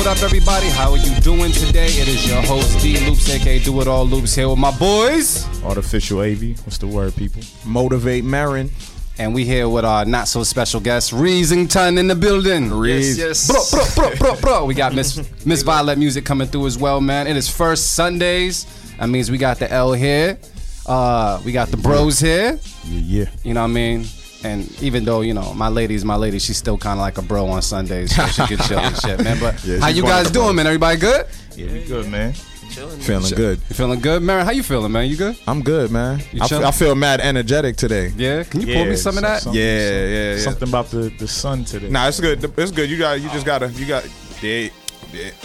What 0.00 0.06
up, 0.06 0.16
what 0.16 0.22
up, 0.22 0.32
what 0.32 0.40
up, 0.46 0.62
everybody? 0.62 0.66
How 0.70 0.90
are 0.92 0.96
you 0.96 1.20
doing 1.20 1.52
today? 1.52 1.88
It 1.88 2.08
is 2.08 2.26
your 2.26 2.40
host, 2.40 2.80
D 2.80 2.98
Loops, 3.06 3.28
aka 3.28 3.58
Do 3.58 3.82
It 3.82 3.86
All 3.86 4.06
Loops, 4.06 4.34
here 4.34 4.48
with 4.48 4.58
my 4.58 4.70
boys. 4.78 5.46
Artificial 5.62 6.20
AV. 6.20 6.58
What's 6.64 6.78
the 6.78 6.86
word, 6.86 7.14
people? 7.16 7.42
Motivate 7.66 8.24
Marin. 8.24 8.70
And 9.18 9.34
we 9.34 9.44
here 9.44 9.68
with 9.68 9.84
our 9.84 10.06
not 10.06 10.26
so 10.26 10.42
special 10.42 10.80
guest, 10.80 11.12
Reesington 11.12 11.98
in 11.98 12.08
the 12.08 12.14
building. 12.14 12.70
Reez. 12.70 13.18
Yes, 13.18 13.46
yes. 13.50 13.70
Bro, 13.70 13.84
bro, 13.94 14.16
bro, 14.16 14.16
bro, 14.16 14.40
bro. 14.40 14.64
We 14.64 14.72
got 14.72 14.94
Miss 14.94 15.18
Miss 15.44 15.62
Vylette 15.62 15.98
music 15.98 16.24
coming 16.24 16.48
through 16.48 16.66
as 16.66 16.78
well, 16.78 17.02
man. 17.02 17.26
It 17.26 17.36
is 17.36 17.50
first 17.50 17.92
Sundays. 17.92 18.64
That 18.98 19.10
means 19.10 19.30
we 19.30 19.36
got 19.36 19.58
the 19.58 19.70
L 19.70 19.92
here. 19.92 20.38
Uh, 20.86 21.42
we 21.44 21.52
got 21.52 21.68
the 21.68 21.76
bros 21.76 22.18
here. 22.18 22.58
Yeah, 22.86 23.00
yeah. 23.00 23.30
You 23.44 23.52
know 23.52 23.60
what 23.60 23.68
I 23.68 23.74
mean? 23.74 24.06
And 24.42 24.70
even 24.82 25.04
though 25.04 25.20
you 25.20 25.34
know 25.34 25.52
my 25.54 25.68
lady's 25.68 26.04
my 26.04 26.16
lady, 26.16 26.38
she's 26.38 26.56
still 26.56 26.78
kind 26.78 26.98
of 26.98 27.02
like 27.02 27.18
a 27.18 27.22
bro 27.22 27.46
on 27.48 27.60
Sundays, 27.62 28.14
so 28.14 28.26
she 28.26 28.46
can 28.46 28.58
chill 28.66 28.78
and 28.78 28.96
shit, 28.96 29.22
man. 29.22 29.38
But 29.38 29.62
Yeah, 29.64 29.80
how 29.80 29.88
you 29.88 30.02
guys 30.02 30.30
doing, 30.30 30.46
bros. 30.46 30.56
man? 30.56 30.66
Everybody 30.66 30.98
good? 30.98 31.26
Yeah, 31.56 31.72
we 31.72 31.84
good, 31.84 32.08
man. 32.08 32.32
Chilling, 32.70 33.00
Feeling 33.00 33.34
good. 33.34 33.58
You 33.68 33.74
feeling 33.74 33.98
good, 34.00 34.22
Mary? 34.22 34.44
How 34.44 34.52
you 34.52 34.62
feeling, 34.62 34.92
man? 34.92 35.08
You 35.08 35.16
good? 35.16 35.36
I'm 35.48 35.60
good, 35.60 35.90
man. 35.90 36.20
You 36.32 36.40
I, 36.40 36.44
f- 36.44 36.48
chilling? 36.50 36.64
I 36.64 36.70
feel 36.70 36.94
mad 36.94 37.20
energetic 37.20 37.76
today. 37.76 38.12
Yeah. 38.16 38.44
Can 38.44 38.60
you 38.60 38.72
pour 38.74 38.86
me 38.86 38.94
some 38.96 39.16
of 39.18 39.22
that? 39.24 39.42
something- 39.42 39.60
Yeah, 39.60 40.04
yeah, 40.06 40.34
yeah. 40.34 40.38
Something 40.38 40.68
about 40.68 40.86
the, 40.86 41.08
the 41.18 41.26
sun 41.26 41.64
today. 41.64 41.90
Nah, 41.90 42.06
it's 42.08 42.20
good. 42.20 42.42
It's 42.56 42.70
good. 42.70 42.88
You 42.88 42.96
got. 42.96 43.20
You 43.20 43.28
just 43.30 43.44
gotta. 43.44 43.68
You 43.72 43.86
got. 43.86 44.04
Yeah, 44.40 44.50
yeah. 44.52 44.70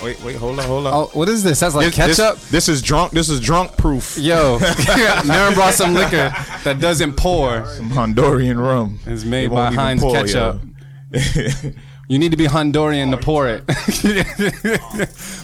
Wait, 0.03 0.21
wait. 0.23 0.35
Hold 0.35 0.59
on. 0.59 0.66
Hold 0.66 0.88
on. 0.88 0.94
Oh, 0.94 1.09
what 1.13 1.27
is 1.30 1.44
this? 1.44 1.59
That's 1.59 1.73
like 1.75 1.88
This- 1.94 1.95
this- 1.95 2.17
ketchup. 2.17 2.39
This, 2.49 2.69
is 2.69 2.81
drunk. 2.81 3.11
This 3.11 3.30
is 3.30 3.39
drunk 3.39 3.75
proof. 3.77 4.17
Yo, 4.17 4.59
Maren 5.25 5.53
brought 5.53 5.73
some 5.73 5.94
liquor 5.94 6.33
that 6.63 6.77
doesn't 6.80 7.13
pour. 7.17 7.66
Some 7.75 7.89
Honduran 7.89 8.59
rum. 8.61 8.99
It's 9.05 9.23
It 9.23 9.27
made 9.27 9.49
by 9.49 9.55
won't 9.66 9.75
Heinz 9.75 10.02
pour, 10.02 10.13
ketchup. 10.13 10.61
yo. 11.11 11.72
You 12.07 12.19
need 12.19 12.30
to 12.31 12.38
be 12.38 12.45
Honduran 12.45 13.09
to 13.09 13.17
pour 13.17 13.47
it. 13.47 13.66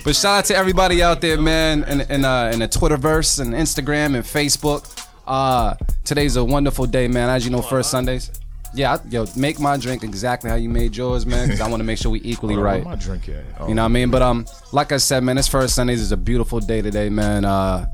but 0.03 0.15
shout 0.15 0.25
out 0.39 0.45
to 0.45 0.55
everybody 0.55 1.01
out 1.01 1.19
there, 1.21 1.39
man, 1.41 1.83
in 1.85 2.01
in, 2.01 2.23
uh, 2.23 2.51
in 2.53 2.59
the 2.59 2.67
Twitterverse 2.67 3.39
and 3.39 3.53
Instagram 3.55 4.13
and 4.15 4.23
Facebook. 4.23 4.85
Uh, 5.25 5.73
today's 6.03 6.35
a 6.35 6.43
wonderful 6.43 6.85
day, 6.85 7.07
man. 7.07 7.29
As 7.29 7.45
you 7.45 7.51
know, 7.51 7.63
first 7.63 7.89
Sundays. 7.89 8.29
Yeah, 8.73 8.93
I, 8.95 8.99
yo, 9.09 9.25
make 9.35 9.59
my 9.59 9.75
drink 9.77 10.03
exactly 10.03 10.49
how 10.49 10.55
you 10.55 10.69
made 10.69 10.95
yours, 10.95 11.25
man, 11.25 11.47
because 11.47 11.59
I 11.61 11.67
want 11.69 11.81
to 11.81 11.83
make 11.83 11.97
sure 11.97 12.09
we 12.11 12.21
equally 12.23 12.55
Hold 12.55 12.65
on, 12.67 12.73
right. 12.73 12.85
where 12.85 12.95
my 12.95 13.01
drink 13.01 13.27
at? 13.29 13.43
Oh, 13.59 13.67
You 13.67 13.75
know 13.75 13.81
what 13.81 13.87
I 13.87 13.89
mean? 13.89 14.09
But 14.11 14.21
um, 14.21 14.45
like 14.71 14.91
I 14.91 14.97
said, 14.97 15.23
man, 15.23 15.35
this 15.35 15.47
first 15.47 15.75
Sundays 15.75 15.99
is 16.01 16.11
a 16.11 16.17
beautiful 16.17 16.59
day 16.61 16.81
today, 16.81 17.09
man. 17.09 17.43
Uh, 17.43 17.85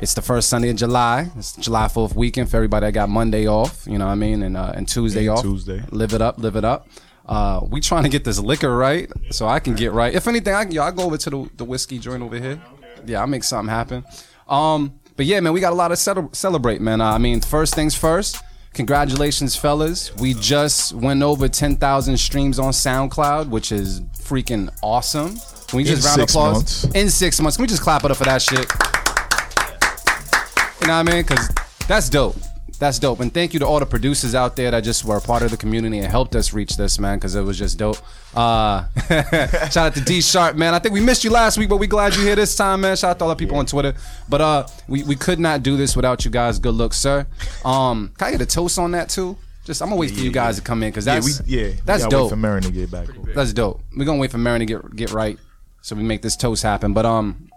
it's 0.00 0.14
the 0.14 0.22
first 0.22 0.48
Sunday 0.48 0.70
in 0.70 0.76
July. 0.76 1.30
It's 1.36 1.54
July 1.56 1.88
Fourth 1.88 2.16
weekend 2.16 2.50
for 2.50 2.56
everybody 2.56 2.86
that 2.86 2.92
got 2.92 3.08
Monday 3.08 3.46
off. 3.46 3.86
You 3.86 3.98
know 3.98 4.06
what 4.06 4.12
I 4.12 4.16
mean? 4.16 4.42
And 4.42 4.56
uh, 4.56 4.72
and 4.74 4.88
Tuesday 4.88 5.26
And 5.26 5.30
off. 5.36 5.42
Tuesday. 5.42 5.82
Live 5.90 6.14
it 6.14 6.22
up, 6.22 6.38
live 6.38 6.56
it 6.56 6.64
up. 6.64 6.88
Uh, 7.26 7.60
we 7.70 7.80
trying 7.80 8.02
to 8.02 8.08
get 8.08 8.24
this 8.24 8.38
liquor 8.38 8.74
right, 8.76 9.10
so 9.30 9.46
I 9.46 9.60
can 9.60 9.74
get 9.74 9.92
right. 9.92 10.12
If 10.14 10.26
anything, 10.26 10.52
I 10.54 10.64
can, 10.64 10.72
yo, 10.72 10.82
I 10.82 10.90
go 10.90 11.04
over 11.04 11.16
to 11.16 11.30
the, 11.30 11.50
the 11.56 11.64
whiskey 11.64 11.98
joint 11.98 12.22
over 12.22 12.38
here. 12.38 12.60
Yeah, 13.06 13.20
I'll 13.20 13.26
make 13.26 13.44
something 13.44 13.70
happen. 13.72 14.04
Um, 14.48 14.98
but 15.16 15.26
yeah, 15.26 15.40
man, 15.40 15.52
we 15.52 15.60
got 15.60 15.72
a 15.72 15.76
lot 15.76 15.88
to 15.88 15.96
cele- 15.96 16.30
celebrate, 16.34 16.80
man. 16.80 17.00
Uh, 17.00 17.12
I 17.12 17.18
mean, 17.18 17.40
first 17.40 17.74
things 17.74 17.94
first. 17.94 18.42
Congratulations, 18.74 19.54
fellas. 19.56 20.14
We 20.16 20.34
just 20.34 20.92
went 20.92 21.22
over 21.22 21.48
10,000 21.48 22.16
streams 22.18 22.58
on 22.58 22.72
SoundCloud, 22.72 23.48
which 23.48 23.70
is 23.70 24.00
freaking 24.18 24.68
awesome. 24.82 25.36
Can 25.68 25.76
we 25.76 25.84
just 25.84 26.04
In 26.04 26.08
round 26.08 26.28
applause? 26.28 26.54
months. 26.84 26.84
In 26.96 27.08
six 27.08 27.40
months. 27.40 27.56
Can 27.56 27.62
we 27.62 27.68
just 27.68 27.82
clap 27.82 28.04
it 28.04 28.10
up 28.10 28.16
for 28.16 28.24
that 28.24 28.42
shit? 28.42 28.66
You 30.80 30.88
know 30.88 30.98
what 30.98 31.08
I 31.08 31.12
mean? 31.12 31.22
Because 31.22 31.48
that's 31.86 32.08
dope. 32.08 32.36
That's 32.84 32.98
dope. 32.98 33.20
And 33.20 33.32
thank 33.32 33.54
you 33.54 33.60
to 33.60 33.66
all 33.66 33.80
the 33.80 33.86
producers 33.86 34.34
out 34.34 34.56
there 34.56 34.70
that 34.70 34.84
just 34.84 35.06
were 35.06 35.16
a 35.16 35.20
part 35.22 35.42
of 35.42 35.50
the 35.50 35.56
community 35.56 36.00
and 36.00 36.06
helped 36.06 36.36
us 36.36 36.52
reach 36.52 36.76
this, 36.76 36.98
man, 36.98 37.16
because 37.16 37.34
it 37.34 37.40
was 37.40 37.58
just 37.58 37.78
dope. 37.78 37.96
Uh, 38.34 38.84
shout 39.70 39.76
out 39.78 39.94
to 39.94 40.02
D 40.02 40.20
Sharp, 40.20 40.54
man. 40.54 40.74
I 40.74 40.78
think 40.80 40.92
we 40.92 41.00
missed 41.00 41.24
you 41.24 41.30
last 41.30 41.56
week, 41.56 41.70
but 41.70 41.78
we 41.78 41.86
glad 41.86 42.14
you're 42.14 42.26
here 42.26 42.36
this 42.36 42.54
time, 42.54 42.82
man. 42.82 42.94
Shout 42.94 43.12
out 43.12 43.18
to 43.20 43.24
all 43.24 43.30
the 43.30 43.36
people 43.36 43.56
on 43.56 43.64
Twitter. 43.64 43.94
But 44.28 44.40
uh, 44.42 44.66
we, 44.86 45.02
we 45.02 45.16
could 45.16 45.40
not 45.40 45.62
do 45.62 45.78
this 45.78 45.96
without 45.96 46.26
you 46.26 46.30
guys. 46.30 46.58
Good 46.58 46.74
luck, 46.74 46.92
sir. 46.92 47.26
Um, 47.64 48.12
can 48.18 48.28
I 48.28 48.30
get 48.32 48.42
a 48.42 48.46
toast 48.46 48.78
on 48.78 48.90
that 48.90 49.08
too? 49.08 49.38
Just 49.64 49.80
I'm 49.80 49.88
gonna 49.88 49.98
wait 49.98 50.10
for 50.10 50.20
you 50.20 50.30
guys 50.30 50.56
to 50.56 50.62
come 50.62 50.82
in 50.82 50.90
because 50.90 51.06
Yeah, 51.06 51.14
that's 51.20 51.40
we 51.40 51.56
yeah. 51.56 51.68
we 51.68 51.72
that's 51.86 52.02
gotta 52.02 52.16
wait 52.16 52.20
dope. 52.24 52.30
for 52.30 52.36
Marin 52.36 52.62
to 52.64 52.70
get 52.70 52.90
back. 52.90 53.08
That's 53.34 53.54
dope. 53.54 53.80
We're 53.96 54.04
gonna 54.04 54.18
wait 54.20 54.30
for 54.30 54.36
Marin 54.36 54.60
to 54.60 54.66
get 54.66 54.94
get 54.94 55.12
right 55.12 55.38
so 55.80 55.96
we 55.96 56.02
make 56.02 56.20
this 56.20 56.36
toast 56.36 56.62
happen. 56.62 56.92
But 56.92 57.06
um, 57.06 57.48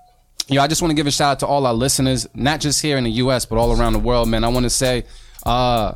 you 0.50 0.56
know, 0.56 0.62
I 0.62 0.68
just 0.68 0.82
want 0.82 0.92
to 0.92 0.96
give 0.96 1.08
a 1.08 1.12
shout 1.12 1.32
out 1.32 1.40
to 1.40 1.48
all 1.48 1.66
our 1.66 1.74
listeners, 1.74 2.28
not 2.34 2.62
just 2.62 2.82
here 2.82 2.98
in 2.98 3.04
the 3.04 3.12
U.S. 3.12 3.46
but 3.46 3.58
all 3.58 3.78
around 3.78 3.94
the 3.94 4.00
world, 4.00 4.30
man. 4.30 4.44
I 4.44 4.48
want 4.48 4.64
to 4.64 4.70
say, 4.70 5.04
uh, 5.46 5.94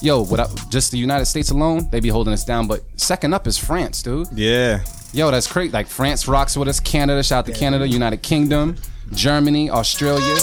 yo, 0.00 0.22
what 0.24 0.38
up? 0.38 0.50
Just 0.70 0.92
the 0.92 0.98
United 0.98 1.26
States 1.26 1.50
alone, 1.50 1.88
they 1.90 1.98
be 2.00 2.08
holding 2.08 2.32
us 2.32 2.44
down. 2.44 2.68
But 2.68 2.82
second 2.96 3.34
up 3.34 3.46
is 3.46 3.58
France, 3.58 4.02
dude. 4.02 4.28
Yeah. 4.32 4.84
Yo, 5.12 5.30
that's 5.30 5.50
great. 5.50 5.72
Like 5.72 5.88
France 5.88 6.28
rocks 6.28 6.56
with 6.56 6.68
us. 6.68 6.78
Canada, 6.78 7.22
shout 7.22 7.40
out 7.40 7.46
to 7.46 7.52
Canada, 7.52 7.86
United 7.86 8.22
Kingdom, 8.22 8.76
Germany, 9.12 9.70
Australia. 9.70 10.36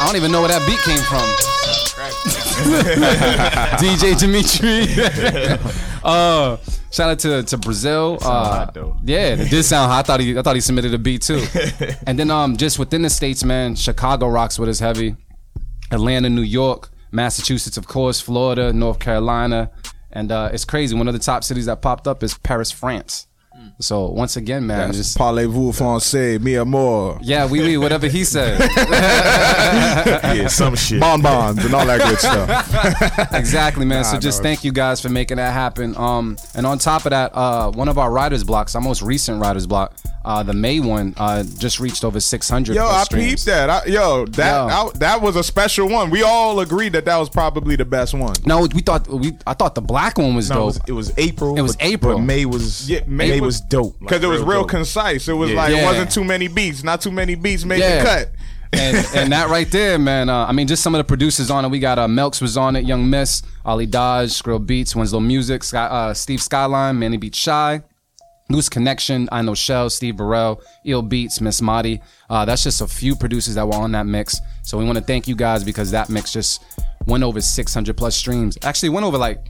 I 0.00 0.06
don't 0.06 0.16
even 0.16 0.30
know 0.30 0.40
where 0.40 0.50
that 0.50 0.64
beat 0.66 0.78
came 0.82 1.02
from. 1.02 1.28
DJ 3.78 4.18
Dimitri. 4.18 4.86
uh, 6.04 6.56
shout 6.90 7.10
out 7.10 7.18
to, 7.20 7.42
to 7.42 7.58
Brazil. 7.58 8.18
Uh, 8.20 8.26
hot, 8.26 8.74
though. 8.74 8.96
yeah, 9.04 9.34
it 9.34 9.50
did 9.50 9.62
sound 9.64 9.90
hot. 9.90 10.00
I 10.00 10.02
thought 10.02 10.20
he 10.20 10.38
I 10.38 10.42
thought 10.42 10.56
he 10.56 10.60
submitted 10.60 10.94
a 10.94 10.98
beat 10.98 11.22
too. 11.22 11.44
and 12.06 12.18
then 12.18 12.30
um 12.30 12.56
just 12.56 12.78
within 12.78 13.02
the 13.02 13.10
states, 13.10 13.44
man, 13.44 13.74
Chicago 13.74 14.28
rocks 14.28 14.58
with 14.58 14.68
his 14.68 14.80
heavy. 14.80 15.16
Atlanta, 15.90 16.28
New 16.28 16.42
York, 16.42 16.90
Massachusetts, 17.12 17.76
of 17.76 17.86
course, 17.86 18.20
Florida, 18.20 18.72
North 18.72 18.98
Carolina, 18.98 19.70
and 20.12 20.30
uh, 20.30 20.50
it's 20.52 20.64
crazy. 20.64 20.94
One 20.96 21.08
of 21.08 21.14
the 21.14 21.20
top 21.20 21.44
cities 21.44 21.66
that 21.66 21.80
popped 21.80 22.06
up 22.06 22.22
is 22.22 22.36
Paris, 22.36 22.70
France. 22.70 23.27
So 23.80 24.06
once 24.08 24.36
again, 24.36 24.66
man, 24.66 24.92
just 24.92 25.16
Parlez-vous 25.16 25.70
français, 25.72 26.40
mi 26.40 26.54
amour, 26.56 27.16
yeah, 27.22 27.46
we 27.46 27.60
we 27.60 27.78
whatever 27.78 28.08
he 28.08 28.24
said. 28.24 28.58
yeah, 28.90 30.48
some 30.48 30.74
shit. 30.84 30.98
bonbons, 31.00 31.64
and 31.64 31.72
all 31.72 31.86
that 31.86 32.00
good 32.00 32.18
stuff. 32.18 33.32
exactly, 33.34 33.84
man. 33.84 34.02
so 34.04 34.18
just 34.18 34.40
no. 34.40 34.42
thank 34.42 34.64
you 34.64 34.72
guys 34.72 35.00
for 35.00 35.10
making 35.10 35.36
that 35.36 35.52
happen. 35.52 35.96
Um, 35.96 36.36
and 36.56 36.66
on 36.66 36.78
top 36.78 37.06
of 37.06 37.10
that, 37.10 37.30
uh, 37.36 37.70
one 37.70 37.86
of 37.88 37.98
our 37.98 38.10
writers 38.10 38.42
blocks, 38.42 38.74
our 38.74 38.80
most 38.80 39.00
recent 39.00 39.40
writers 39.40 39.64
block, 39.68 39.94
uh, 40.24 40.42
the 40.42 40.54
May 40.54 40.80
one, 40.80 41.14
uh, 41.16 41.44
just 41.44 41.78
reached 41.78 42.04
over 42.04 42.18
600. 42.18 42.74
Yo, 42.74 42.84
I 42.84 43.04
streams. 43.04 43.30
peeped 43.30 43.44
that. 43.46 43.70
I, 43.70 43.84
yo, 43.86 44.26
that 44.26 44.50
Yo. 44.50 44.88
I- 44.88 44.98
that 44.98 45.22
was 45.22 45.36
a 45.36 45.44
special 45.44 45.88
one. 45.88 46.10
We 46.10 46.24
all 46.24 46.58
agreed 46.58 46.94
that 46.94 47.04
that 47.04 47.16
was 47.16 47.28
probably 47.30 47.76
the 47.76 47.84
best 47.84 48.12
one. 48.12 48.34
No, 48.44 48.62
we 48.62 48.80
thought 48.82 49.06
we 49.06 49.38
I 49.46 49.54
thought 49.54 49.76
the 49.76 49.82
black 49.82 50.18
one 50.18 50.34
was 50.34 50.50
No, 50.50 50.54
it 50.54 50.58
dope. 50.58 50.66
was, 50.66 50.80
it 50.88 50.92
was 50.92 51.12
April. 51.16 51.56
It 51.56 51.62
was 51.62 51.76
but- 51.76 51.84
April. 51.86 52.18
But 52.18 52.24
May 52.24 52.44
was 52.44 52.90
Yeah, 52.90 53.00
May, 53.06 53.28
May 53.30 53.40
was, 53.40 53.60
was- 53.60 53.67
dope 53.68 53.98
Because 54.00 54.22
it 54.22 54.26
was 54.28 54.40
real 54.42 54.60
dope. 54.62 54.70
concise. 54.70 55.28
It 55.28 55.32
was 55.34 55.50
Yeah. 55.50 55.56
like 55.56 55.70
Yeah. 55.72 55.82
it 55.82 55.84
wasn't 55.84 56.10
too 56.10 56.24
many 56.24 56.48
beats. 56.48 56.82
Not 56.84 57.00
too 57.00 57.10
many 57.12 57.34
beats 57.34 57.64
made 57.64 57.80
Yeah. 57.80 57.98
the 57.98 58.04
cut. 58.04 58.30
and, 58.72 59.06
and 59.14 59.32
that 59.32 59.48
right 59.48 59.70
there, 59.70 59.98
man. 59.98 60.28
Uh, 60.28 60.44
I 60.46 60.52
mean, 60.52 60.66
just 60.66 60.82
some 60.82 60.94
of 60.94 60.98
the 60.98 61.04
producers 61.04 61.50
on 61.50 61.64
it. 61.64 61.68
We 61.68 61.78
got 61.78 61.98
uh, 61.98 62.06
Melks 62.06 62.40
was 62.42 62.56
on 62.56 62.76
it, 62.76 62.84
Young 62.84 63.08
Miss, 63.08 63.42
Ollie 63.64 63.86
Dodge, 63.86 64.30
Skrill 64.30 64.64
Beats, 64.64 64.94
Winslow 64.94 65.20
Music, 65.20 65.62
Sky, 65.64 65.84
uh, 65.86 66.12
Steve 66.14 66.42
Skyline, 66.42 66.98
Manny 66.98 67.16
Beat 67.16 67.34
Shy, 67.34 67.80
Loose 68.50 68.68
Connection, 68.68 69.28
I 69.32 69.42
Know 69.42 69.54
Shell, 69.54 69.90
Steve 69.90 70.16
Burrell, 70.16 70.62
Eel 70.86 71.02
Beats, 71.02 71.40
Miss 71.40 71.60
Madi. 71.62 72.00
Uh, 72.30 72.44
that's 72.44 72.62
just 72.62 72.80
a 72.80 72.86
few 72.86 73.14
producers 73.16 73.54
that 73.56 73.66
were 73.66 73.74
on 73.74 73.92
that 73.92 74.06
mix. 74.06 74.38
So 74.62 74.76
we 74.78 74.84
want 74.84 74.96
to 74.98 75.04
thank 75.04 75.28
you 75.28 75.34
guys 75.34 75.64
because 75.64 75.90
that 75.92 76.08
mix 76.10 76.32
just 76.32 76.62
went 77.06 77.24
over 77.24 77.40
600 77.40 77.96
plus 77.96 78.16
streams. 78.16 78.56
Actually, 78.62 78.88
went 78.90 79.04
over 79.06 79.16
like 79.18 79.46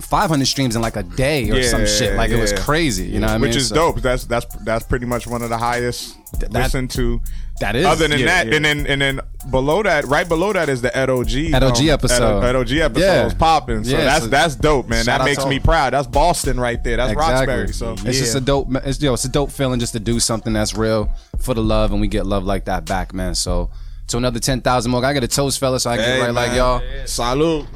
500 0.00 0.44
streams 0.46 0.76
in 0.76 0.82
like 0.82 0.96
a 0.96 1.02
day 1.02 1.50
or 1.50 1.62
some 1.62 1.86
shit. 1.86 2.14
Like 2.16 2.30
it 2.30 2.40
was 2.40 2.52
crazy. 2.52 3.06
You 3.06 3.20
know 3.20 3.26
what 3.28 3.34
I 3.34 3.38
mean? 3.38 3.48
Which 3.48 3.56
is 3.56 3.68
So- 3.68 3.74
dope. 3.76 4.00
That's 4.00 4.24
that's 4.24 4.46
that's 4.64 4.84
pretty 4.86 5.06
much 5.06 5.26
one 5.26 5.42
of 5.42 5.48
the 5.48 5.58
highest 5.58 6.16
listened 6.50 6.90
to. 6.92 7.20
That 7.60 7.76
is. 7.76 7.86
Other 7.86 8.08
than 8.08 8.18
Yeah, 8.18 8.26
that, 8.26 8.46
yeah. 8.48 8.54
and 8.56 8.64
then 8.64 8.86
and 8.88 9.00
then 9.00 9.20
below 9.50 9.82
that, 9.84 10.04
right 10.06 10.28
below 10.28 10.52
that 10.52 10.68
is 10.68 10.82
the 10.82 10.94
Ed 10.96 11.08
OG 11.08 11.52
Ed 11.54 11.62
OG 11.62 11.88
episode. 11.88 12.42
Ed, 12.42 12.48
Ed 12.48 12.56
OG 12.56 12.72
episode 12.80 13.00
Yeah. 13.04 13.26
is 13.26 13.34
popping. 13.34 13.84
So 13.84 13.90
Yeah, 13.92 14.04
that's 14.04 14.24
so 14.24 14.30
that's 14.30 14.54
dope, 14.56 14.88
man. 14.88 15.04
That 15.06 15.24
makes 15.24 15.46
me 15.46 15.60
proud. 15.60 15.92
That's 15.92 16.08
Boston 16.08 16.58
right 16.58 16.82
there. 16.82 16.96
That's 16.96 17.12
Exactly. 17.12 17.46
Roxbury. 17.54 17.72
So 17.72 17.92
it's 18.08 18.18
just 18.18 18.34
a 18.34 18.40
dope. 18.40 18.68
It's 18.84 19.00
yo, 19.00 19.14
it's 19.14 19.24
a 19.24 19.28
dope 19.28 19.52
feeling 19.52 19.78
just 19.78 19.92
to 19.92 20.00
do 20.00 20.18
something 20.18 20.52
that's 20.52 20.74
real 20.74 21.08
for 21.38 21.54
the 21.54 21.62
love, 21.62 21.92
and 21.92 22.00
we 22.00 22.08
get 22.08 22.26
love 22.26 22.44
like 22.44 22.64
that 22.64 22.84
back, 22.86 23.14
man. 23.14 23.36
So 23.36 23.70
to 24.08 24.16
another 24.16 24.40
ten 24.40 24.60
thousand 24.60 24.90
more. 24.90 25.04
I 25.04 25.14
got 25.14 25.22
a 25.22 25.28
toast, 25.28 25.60
fella, 25.60 25.78
so 25.78 25.90
I 25.90 25.96
Hey, 25.96 26.02
get 26.18 26.20
right 26.24 26.34
like 26.34 26.52
y'all. 26.54 26.82
Salute. 27.06 27.66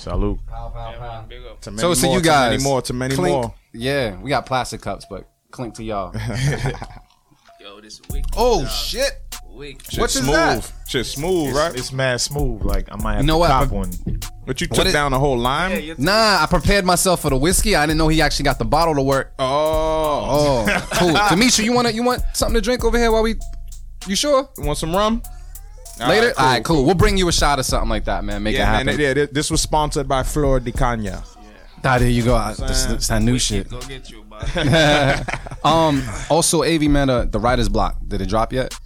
Salute. 0.00 0.38
To 1.60 1.70
many 1.70 1.80
Toast 1.82 2.00
to 2.00 2.06
more, 2.06 2.16
you 2.16 2.22
guys. 2.22 2.46
To 2.46 2.50
many 2.56 2.62
more. 2.62 2.82
To 2.82 2.92
many 2.94 3.14
Clink. 3.14 3.34
more. 3.36 3.54
Yeah, 3.74 4.16
we 4.20 4.30
got 4.30 4.46
plastic 4.46 4.80
cups, 4.80 5.04
but 5.10 5.28
clink 5.50 5.74
to 5.74 5.84
y'all. 5.84 6.14
Yo, 7.60 7.78
this 7.82 8.00
week. 8.10 8.24
oh 8.34 8.64
shit! 8.66 9.12
Week. 9.54 9.82
Shit 9.90 10.00
What 10.00 10.08
is 10.08 10.22
smooth. 10.22 10.34
that? 10.34 10.72
Shit 10.88 11.04
smooth, 11.04 11.48
It's, 11.48 11.56
right? 11.58 11.74
it's 11.76 11.92
mad 11.92 12.18
smooth. 12.22 12.62
Like 12.62 12.88
I 12.90 12.96
might 12.96 13.12
have 13.16 13.20
You 13.22 13.26
know 13.26 13.34
to 13.34 13.38
what? 13.40 13.50
cop 13.50 13.68
one. 13.70 13.90
But 14.46 14.62
you 14.62 14.68
took 14.68 14.86
it- 14.86 14.92
down 14.92 15.10
the 15.12 15.18
whole 15.18 15.36
lime. 15.36 15.94
Nah, 15.98 16.42
I 16.42 16.46
prepared 16.48 16.86
myself 16.86 17.20
for 17.20 17.28
the 17.28 17.36
whiskey. 17.36 17.76
I 17.76 17.84
didn't 17.84 17.98
know 17.98 18.08
he 18.08 18.22
actually 18.22 18.44
got 18.44 18.58
the 18.58 18.64
bottle 18.64 18.94
to 18.94 19.02
work. 19.02 19.34
Oh. 19.38 20.64
Oh, 20.66 20.88
cool. 20.94 21.12
Demetri, 21.28 21.66
you 21.66 21.72
want 21.74 21.92
you 21.92 22.02
want 22.02 22.22
something 22.32 22.54
to 22.54 22.62
drink 22.62 22.84
over 22.84 22.96
here 22.96 23.12
while 23.12 23.22
we? 23.22 23.34
You 24.06 24.16
sure? 24.16 24.48
You 24.56 24.64
want 24.64 24.78
some 24.78 24.96
rum? 24.96 25.22
Later. 26.08 26.32
cool, 26.36 26.44
All 26.44 26.50
right, 26.52 26.64
cool. 26.64 26.84
We'll 26.84 26.94
bring 26.94 27.16
you 27.16 27.28
a 27.28 27.32
shot 27.32 27.58
or 27.58 27.62
something 27.62 27.88
like 27.90 28.04
that, 28.04 28.24
man. 28.24 28.42
Make 28.42 28.54
it 28.54 28.58
Yeah, 28.58 28.66
happen. 28.66 28.86
man. 28.86 28.98
Yeah, 29.16 29.26
this 29.30 29.50
was 29.50 29.60
sponsored 29.60 30.08
by 30.08 30.22
Flor 30.22 30.60
de 30.60 30.72
Cana. 30.72 31.22
Ah, 31.82 31.98
there 31.98 32.08
you 32.08 32.22
go. 32.24 32.36
This, 32.58 32.84
this 32.84 33.08
that 33.08 33.22
new 33.22 33.38
shit. 33.38 33.70
Go 33.70 33.80
get 33.80 34.10
you, 34.10 34.24
man. 34.24 35.24
Um. 35.64 36.02
Also, 36.30 36.62
Av 36.62 36.80
man, 36.82 37.10
uh, 37.10 37.24
the 37.26 37.38
writer's 37.38 37.68
block. 37.68 37.98
Did 38.06 38.20
it 38.22 38.28
drop 38.28 38.52
yet? 38.52 38.78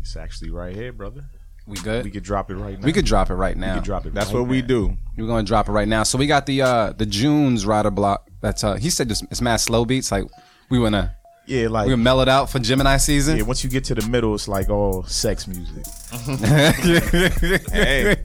It's 0.00 0.16
actually 0.16 0.50
right 0.50 0.74
here, 0.74 0.92
brother. 0.92 1.24
We 1.66 1.76
good. 1.78 2.04
We 2.04 2.10
could 2.10 2.22
drop 2.24 2.50
it 2.50 2.56
right 2.56 2.78
now. 2.78 2.84
We 2.84 2.92
could 2.92 3.04
drop 3.04 3.30
it 3.30 3.34
right 3.34 3.54
We 3.54 3.60
now. 3.60 3.74
could 3.74 3.84
drop 3.84 4.04
it. 4.06 4.12
That's 4.14 4.32
right 4.32 4.40
what 4.40 4.48
we 4.48 4.60
do. 4.60 4.96
We're 5.16 5.26
gonna 5.26 5.42
drop 5.44 5.68
it 5.68 5.72
right 5.72 5.86
now. 5.88 6.02
So 6.02 6.18
we 6.18 6.26
got 6.26 6.46
the 6.46 6.62
uh 6.62 6.92
the 6.92 7.06
June's 7.06 7.64
rider 7.64 7.90
block. 7.90 8.28
That's 8.40 8.64
uh 8.64 8.74
he 8.74 8.90
said 8.90 9.08
this 9.08 9.22
it's 9.30 9.40
mad 9.40 9.58
slow 9.58 9.84
beats. 9.84 10.10
Like 10.10 10.24
we 10.68 10.78
wanna 10.78 11.14
Yeah, 11.46 11.68
like 11.68 11.86
we 11.86 11.92
gonna 11.92 12.02
mellow 12.02 12.22
it 12.22 12.28
out 12.28 12.50
for 12.50 12.58
Gemini 12.58 12.96
season. 12.98 13.36
yeah. 13.36 13.42
Once 13.42 13.64
you 13.64 13.70
get 13.70 13.84
to 13.84 13.94
the 13.94 14.06
middle, 14.08 14.34
it's 14.34 14.46
like 14.46 14.68
all 14.70 15.04
sex 15.04 15.46
music. 15.48 15.84
Hey, 17.72 18.16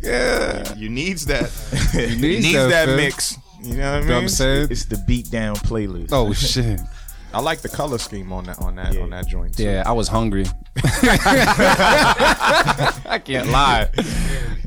you 0.75 0.89
needs 0.89 1.25
that. 1.27 1.51
you 1.93 2.15
needs 2.17 2.45
needs 2.45 2.53
that, 2.53 2.87
that 2.87 2.95
mix. 2.95 3.37
You 3.61 3.77
know 3.77 3.91
what 3.91 3.95
I 3.95 3.99
mean? 3.99 4.07
know 4.07 4.15
what 4.15 4.21
I'm 4.23 4.29
saying? 4.29 4.67
It's 4.69 4.85
the 4.85 4.97
beat 5.07 5.31
down 5.31 5.55
playlist. 5.55 6.09
Oh 6.11 6.33
shit. 6.33 6.79
I 7.35 7.41
like 7.41 7.59
the 7.59 7.67
color 7.67 7.97
scheme 7.97 8.31
on 8.31 8.45
that 8.45 8.61
on 8.61 8.75
that 8.77 8.93
Yeah. 8.93 9.01
on 9.01 9.09
that 9.09 9.27
joint. 9.27 9.57
too. 9.57 9.63
Yeah, 9.63 9.83
I 9.85 9.91
was 9.91 10.07
hungry. 10.07 10.45
I 13.05 13.21
can't 13.23 13.49
lie. 13.49 13.89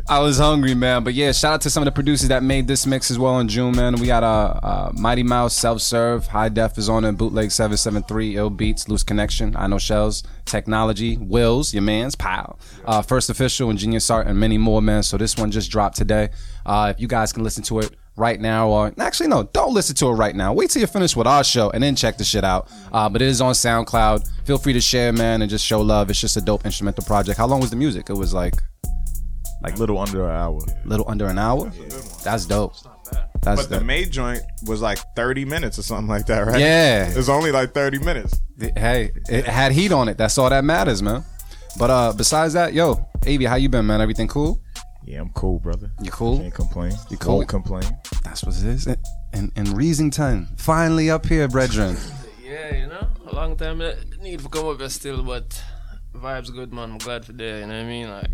I 0.06 0.18
was 0.20 0.36
hungry, 0.36 0.74
man. 0.74 1.02
But 1.02 1.14
yeah, 1.14 1.32
shout 1.32 1.54
out 1.54 1.60
to 1.62 1.70
some 1.70 1.82
of 1.82 1.86
the 1.86 1.92
producers 1.92 2.28
that 2.28 2.42
made 2.42 2.68
this 2.68 2.86
mix 2.86 3.10
as 3.10 3.18
well 3.18 3.38
in 3.40 3.48
June, 3.48 3.74
man. 3.74 3.94
We 3.94 4.06
got 4.06 4.22
uh, 4.22 4.60
uh 4.62 4.92
Mighty 4.92 5.22
Mouse, 5.22 5.56
Self 5.56 5.80
Serve, 5.80 6.26
High 6.26 6.50
Def 6.50 6.76
is 6.76 6.90
on 6.90 7.06
it, 7.06 7.12
Bootleg 7.12 7.50
773, 7.52 8.36
Ill 8.36 8.50
Beats, 8.50 8.86
Loose 8.86 9.02
Connection, 9.02 9.56
I 9.56 9.66
Know 9.66 9.78
Shells, 9.78 10.22
Technology, 10.44 11.16
Wills, 11.16 11.72
Your 11.72 11.82
Man's, 11.82 12.14
Pile, 12.16 12.58
uh, 12.84 13.00
First 13.00 13.30
Official, 13.30 13.70
Ingenious 13.70 14.10
Art, 14.10 14.26
and 14.26 14.38
many 14.38 14.58
more, 14.58 14.82
man. 14.82 15.02
So 15.02 15.16
this 15.16 15.38
one 15.38 15.50
just 15.50 15.70
dropped 15.70 15.96
today. 15.96 16.28
Uh, 16.66 16.92
if 16.94 17.00
you 17.00 17.08
guys 17.08 17.32
can 17.32 17.44
listen 17.44 17.62
to 17.64 17.78
it 17.78 17.96
right 18.18 18.40
now, 18.40 18.68
or 18.68 18.92
actually, 18.98 19.28
no, 19.28 19.44
don't 19.44 19.72
listen 19.72 19.94
to 19.96 20.06
it 20.08 20.12
right 20.12 20.34
now. 20.34 20.52
Wait 20.52 20.70
till 20.70 20.80
you 20.80 20.86
finish 20.86 21.14
with 21.16 21.26
our 21.26 21.44
show 21.44 21.70
and 21.70 21.82
then 21.82 21.94
check 21.94 22.18
the 22.18 22.24
shit 22.24 22.44
out. 22.44 22.68
Uh, 22.92 23.08
but 23.08 23.22
it 23.22 23.28
is 23.28 23.40
on 23.40 23.52
SoundCloud. 23.54 24.28
Feel 24.44 24.58
free 24.58 24.72
to 24.72 24.80
share, 24.80 25.12
man, 25.12 25.40
and 25.42 25.50
just 25.50 25.64
show 25.64 25.80
love. 25.80 26.10
It's 26.10 26.20
just 26.20 26.36
a 26.36 26.40
dope 26.40 26.64
instrumental 26.66 27.04
project. 27.04 27.38
How 27.38 27.46
long 27.46 27.60
was 27.60 27.70
the 27.70 27.76
music? 27.76 28.10
It 28.10 28.14
was 28.16 28.34
like 28.34 28.54
like 29.62 29.78
little 29.78 29.98
under 29.98 30.24
an 30.28 30.30
hour. 30.36 30.60
a 30.84 30.88
little 30.88 31.08
under 31.08 31.26
an 31.26 31.38
hour. 31.38 31.70
That's 32.22 32.46
dope. 32.46 32.74
That's 33.42 33.62
But 33.62 33.70
the 33.70 33.76
dope. 33.76 33.86
May 33.86 34.04
joint 34.04 34.42
was 34.66 34.80
like 34.80 34.98
30 35.16 35.44
minutes 35.44 35.78
or 35.78 35.82
something 35.82 36.08
like 36.08 36.26
that, 36.26 36.46
right? 36.46 36.60
Yeah. 36.60 37.08
It's 37.08 37.28
only 37.28 37.50
like 37.52 37.72
30 37.72 37.98
minutes. 38.00 38.38
hey, 38.76 39.10
it 39.28 39.46
had 39.46 39.72
heat 39.72 39.92
on 39.92 40.08
it. 40.08 40.18
That's 40.18 40.36
all 40.38 40.50
that 40.50 40.64
matters, 40.64 41.02
man. 41.02 41.24
But 41.78 41.90
uh, 41.90 42.12
besides 42.16 42.54
that, 42.54 42.72
yo, 42.72 43.06
Avi, 43.24 43.44
how 43.44 43.54
you 43.56 43.68
been, 43.68 43.86
man? 43.86 44.00
Everything 44.00 44.26
cool? 44.28 44.60
Yeah, 45.08 45.22
I'm 45.22 45.30
cool, 45.30 45.58
brother. 45.58 45.90
You 46.02 46.10
cool? 46.10 46.38
Can't 46.38 46.52
complain. 46.52 46.92
You 47.08 47.16
cool? 47.16 47.36
Won't 47.36 47.48
complain. 47.48 47.84
That's 48.24 48.44
what 48.44 48.54
it 48.54 48.64
is. 48.64 48.86
And 48.86 48.98
and, 49.32 49.50
and 49.56 49.68
Reasington, 49.68 50.60
finally 50.60 51.10
up 51.10 51.24
here, 51.24 51.48
brethren. 51.48 51.96
yeah, 52.44 52.74
you 52.76 52.86
know, 52.88 53.08
a 53.26 53.34
long 53.34 53.56
time 53.56 53.80
I 53.80 53.94
need 54.20 54.40
to 54.40 54.48
come 54.50 54.66
up 54.66 54.78
here 54.80 54.90
still, 54.90 55.22
but 55.22 55.62
vibes 56.14 56.52
good, 56.52 56.74
man. 56.74 56.90
I'm 56.90 56.98
glad 56.98 57.24
for 57.24 57.32
that. 57.32 57.42
You 57.42 57.60
know 57.60 57.68
what 57.68 57.74
I 57.74 57.84
mean? 57.84 58.10
Like, 58.10 58.28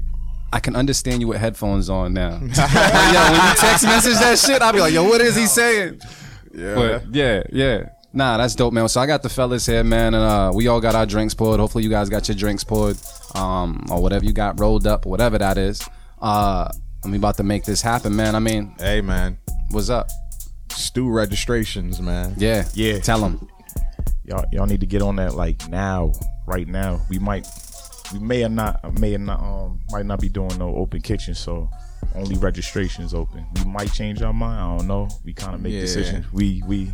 I 0.53 0.59
can 0.59 0.75
understand 0.75 1.21
you 1.21 1.29
with 1.29 1.39
headphones 1.39 1.89
on 1.89 2.13
now. 2.13 2.31
yo, 2.41 2.41
when 2.41 2.51
you 2.51 3.55
text 3.57 3.85
message 3.85 4.19
that 4.19 4.37
shit, 4.45 4.61
I'll 4.61 4.73
be 4.73 4.81
like, 4.81 4.93
yo, 4.93 5.05
what 5.05 5.21
is 5.21 5.37
he 5.37 5.47
saying? 5.47 6.01
Yeah. 6.53 6.75
But 6.75 7.15
yeah, 7.15 7.45
yeah. 7.53 7.91
Nah, 8.13 8.37
that's 8.37 8.57
dope, 8.57 8.73
man. 8.73 8.89
So 8.89 9.01
I 9.01 9.07
got 9.07 9.23
the 9.23 9.29
fellas 9.29 9.65
here, 9.65 9.85
man, 9.85 10.13
and 10.15 10.25
uh, 10.25 10.51
we 10.53 10.67
all 10.67 10.81
got 10.81 10.97
our 10.97 11.07
drinks 11.07 11.35
poured. 11.35 11.61
Hopefully, 11.61 11.85
you 11.85 11.91
guys 11.91 12.09
got 12.09 12.27
your 12.27 12.37
drinks 12.37 12.65
poured, 12.65 12.97
um, 13.37 13.87
or 13.93 14.03
whatever 14.03 14.25
you 14.25 14.33
got 14.33 14.59
rolled 14.59 14.89
up, 14.89 15.07
whatever 15.07 15.39
that 15.39 15.57
is. 15.57 15.81
Uh, 16.21 16.69
I'm 17.05 17.15
about 17.15 17.37
to 17.37 17.43
make 17.43 17.65
this 17.65 17.83
happen, 17.83 18.15
man. 18.17 18.35
I 18.35 18.39
mean, 18.39 18.75
hey, 18.79 19.01
man. 19.01 19.39
what's 19.71 19.91
up? 19.91 20.09
Stew 20.71 21.11
registrations, 21.11 22.01
man. 22.01 22.35
Yeah, 22.37 22.67
Yeah. 22.75 22.99
Tell 23.01 23.21
them. 23.21 23.49
Y'all, 24.25 24.45
y'all 24.53 24.67
need 24.67 24.81
to 24.81 24.87
get 24.87 25.03
on 25.03 25.17
that 25.17 25.35
like 25.35 25.69
now, 25.69 26.13
right 26.47 26.67
now. 26.67 27.01
We 27.11 27.19
might, 27.19 27.47
we 28.13 28.19
may 28.19 28.43
or 28.43 28.49
not, 28.49 28.99
may 28.99 29.15
or 29.15 29.19
not, 29.19 29.41
um, 29.41 29.81
might 29.91 30.07
not 30.07 30.19
be 30.19 30.31
doing 30.31 30.57
no 30.59 30.75
open 30.77 31.03
kitchen. 31.03 31.35
So 31.35 31.69
only 32.15 32.39
registrations 32.39 33.13
open. 33.13 33.45
We 33.57 33.65
might 33.71 33.93
change 33.93 34.23
our 34.23 34.33
mind. 34.33 34.61
I 34.61 34.79
don't 34.79 34.87
know. 34.89 35.09
We 35.25 35.35
kind 35.35 35.55
of 35.55 35.61
make 35.61 35.75
Yeah. 35.75 35.81
decisions. 35.83 36.25
We 36.33 36.63
we 36.67 36.91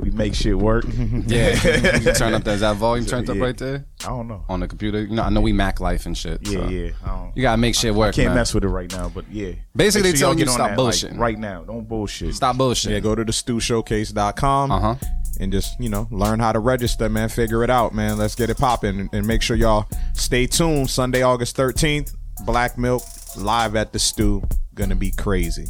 we 0.00 0.10
make 0.10 0.34
shit 0.34 0.56
work. 0.58 0.84
Yeah, 1.26 1.50
you 1.98 2.12
turn 2.14 2.34
up 2.34 2.44
that, 2.44 2.54
is 2.54 2.60
that 2.60 2.76
volume 2.76 3.04
turned 3.06 3.28
up 3.30 3.36
right 3.38 3.56
there 3.56 3.84
I 4.04 4.08
don't 4.08 4.26
know. 4.26 4.44
on 4.48 4.60
the 4.60 4.66
computer. 4.68 5.02
You 5.02 5.14
know, 5.16 5.22
I 5.22 5.28
know 5.30 5.40
we 5.40 5.52
Mac 5.52 5.80
life 5.80 6.06
and 6.06 6.16
shit. 6.16 6.40
Yeah, 6.46 6.52
so 6.60 6.68
yeah. 6.68 6.90
I 7.04 7.08
don't. 7.08 7.36
You 7.36 7.42
gotta 7.42 7.58
make 7.58 7.74
shit 7.74 7.94
work, 7.94 8.14
Can't 8.14 8.28
man. 8.28 8.36
mess 8.36 8.54
with 8.54 8.64
it 8.64 8.68
right 8.68 8.90
now, 8.90 9.08
but 9.08 9.30
yeah. 9.30 9.52
Basically, 9.76 10.10
they 10.12 10.18
telling 10.18 10.38
you 10.38 10.46
stop 10.46 10.60
on 10.60 10.76
that, 10.76 10.82
like, 10.82 10.94
bullshitting. 10.94 11.18
right 11.18 11.38
now. 11.38 11.62
Don't 11.62 11.86
bullshit. 11.88 12.34
Stop 12.34 12.56
bullshit. 12.56 12.92
Yeah, 12.92 13.00
go 13.00 13.14
to 13.14 13.24
the 13.24 13.32
stewshowcase.com 13.32 14.70
Uh 14.72 14.80
huh. 14.80 14.94
and 15.40 15.52
just, 15.52 15.78
you 15.80 15.88
know, 15.88 16.08
learn 16.10 16.40
how 16.40 16.52
to 16.52 16.58
register, 16.58 17.08
man. 17.08 17.28
Figure 17.28 17.62
it 17.62 17.70
out, 17.70 17.94
man. 17.94 18.16
Let's 18.18 18.34
get 18.34 18.50
it 18.50 18.56
popping. 18.58 18.98
And, 19.00 19.10
and 19.12 19.26
make 19.26 19.42
sure 19.42 19.56
y'all 19.56 19.86
stay 20.14 20.46
tuned. 20.46 20.90
Sunday, 20.90 21.22
August 21.22 21.56
13th, 21.56 22.14
Black 22.44 22.76
Milk 22.78 23.02
live 23.36 23.76
at 23.76 23.92
the 23.92 23.98
stew. 23.98 24.42
Gonna 24.74 24.96
be 24.96 25.10
crazy. 25.10 25.66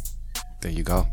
There 0.61 0.71
you 0.71 0.83
go. 0.83 1.05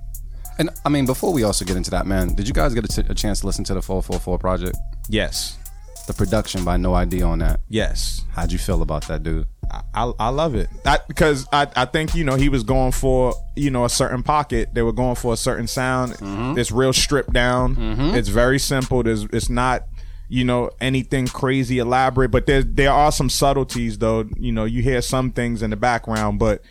And 0.59 0.71
I 0.85 0.89
mean, 0.89 1.07
before 1.07 1.33
we 1.33 1.45
also 1.45 1.65
get 1.65 1.77
into 1.77 1.91
that, 1.91 2.07
man, 2.07 2.35
did 2.35 2.49
you 2.49 2.55
guys 2.55 2.75
get 2.75 2.85
a, 2.85 2.89
t- 2.89 3.09
a 3.09 3.15
chance 3.15 3.41
to 3.41 3.47
listen 3.47 3.65
to 3.65 3.75
the 3.75 3.81
4:44 3.81 4.41
project? 4.41 4.77
Yes. 5.09 5.57
The 6.07 6.15
production 6.15 6.65
by 6.65 6.79
No 6.79 6.95
ID 6.95 7.23
on 7.23 7.41
that. 7.41 7.61
Yes. 7.69 8.25
How'd 8.33 8.51
you 8.51 8.59
feel 8.59 8.83
about 8.83 9.07
that, 9.09 9.23
dude? 9.23 9.47
I, 9.71 9.83
I, 9.95 10.13
I 10.19 10.29
love 10.31 10.55
it. 10.55 10.71
Because 11.07 11.47
I, 11.53 11.67
I 11.77 11.85
think, 11.85 12.15
you 12.15 12.25
know, 12.25 12.35
he 12.35 12.49
was 12.49 12.63
going 12.63 12.93
for, 12.93 13.35
you 13.57 13.71
know, 13.71 13.85
a 13.85 13.91
certain 13.91 14.23
pocket. 14.23 14.71
They 14.73 14.81
were 14.83 14.93
going 14.93 15.17
for 15.17 15.35
a 15.35 15.37
certain 15.37 15.67
sound. 15.67 16.15
Mm-hmm. 16.15 16.59
It's 16.59 16.73
real 16.73 16.95
stripped 16.95 17.33
down. 17.35 17.77
Mm-hmm. 17.77 18.17
It's 18.17 18.29
very 18.29 18.59
simple. 18.59 19.03
There's 19.03 19.25
it's 19.25 19.51
not, 19.51 19.85
you 20.31 20.45
know, 20.45 20.71
anything 20.81 21.27
crazy 21.27 21.79
elaborate, 21.79 22.31
but 22.31 22.47
there 22.47 22.63
there 22.63 22.93
are 22.93 23.13
some 23.13 23.29
subtleties 23.29 23.99
though. 23.99 24.25
You 24.39 24.53
know, 24.53 24.65
you 24.65 24.83
hear 24.83 25.03
some 25.03 25.31
things 25.31 25.63
in 25.63 25.69
the 25.71 25.77
background, 25.77 26.39
but 26.39 26.63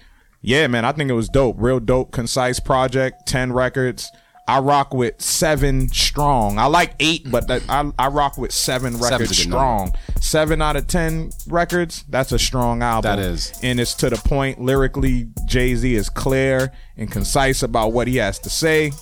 yeah, 0.47 0.65
man, 0.67 0.85
I 0.85 0.94
think 0.94 1.09
it 1.09 1.13
was 1.13 1.27
dope. 1.27 1.57
Real 1.59 1.81
dope, 1.81 2.11
concise 2.11 2.61
project, 2.61 3.25
10 3.25 3.51
records. 3.51 4.11
I 4.48 4.60
rock 4.60 4.93
with 4.93 5.22
seven 5.22 5.89
strong. 5.89 6.57
I 6.57 6.67
like 6.67 6.93
eight, 7.01 7.29
but 7.29 7.50
that, 7.50 7.63
I, 7.67 7.91
I 8.00 8.07
rock 8.07 8.38
with 8.38 8.53
seven 8.53 8.98
records 8.98 9.13
a 9.13 9.27
good 9.27 9.36
strong. 9.36 9.93
Seven 10.22 10.62
out 10.62 10.77
of 10.77 10.88
ten 10.88 11.31
records, 11.48 12.05
that's 12.07 12.31
a 12.31 12.39
strong 12.39 12.81
album. 12.81 13.17
That 13.17 13.19
is. 13.19 13.60
And 13.62 13.77
it's 13.77 13.93
to 13.95 14.10
the 14.10 14.15
point. 14.15 14.62
Lyrically, 14.62 15.27
Jay 15.45 15.75
Z 15.75 15.93
is 15.93 16.10
clear 16.10 16.72
and 16.95 17.12
concise 17.12 17.62
about 17.62 17.91
what 17.91 18.07
he 18.07 18.15
has 18.15 18.39
to 18.39 18.50
say. 18.50 18.93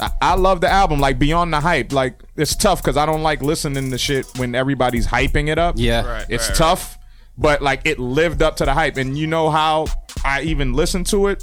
I, 0.00 0.10
I 0.22 0.34
love 0.36 0.62
the 0.62 0.70
album, 0.70 1.00
like 1.00 1.18
beyond 1.18 1.52
the 1.52 1.60
hype. 1.60 1.92
Like 1.92 2.22
it's 2.36 2.56
tough 2.56 2.80
because 2.80 2.96
I 2.96 3.04
don't 3.04 3.22
like 3.22 3.42
listening 3.42 3.90
to 3.90 3.98
shit 3.98 4.26
when 4.38 4.54
everybody's 4.54 5.06
hyping 5.06 5.48
it 5.48 5.58
up. 5.58 5.74
Yeah. 5.76 6.06
Right. 6.06 6.26
It's 6.30 6.56
tough, 6.56 6.97
but 7.38 7.62
like 7.62 7.82
it 7.86 7.98
lived 7.98 8.42
up 8.42 8.56
to 8.56 8.64
the 8.66 8.74
hype. 8.74 8.96
And 8.98 9.16
you 9.16 9.26
know 9.26 9.48
how 9.48 9.86
I 10.24 10.42
even 10.42 10.74
listened 10.74 11.06
to 11.06 11.28
it? 11.28 11.42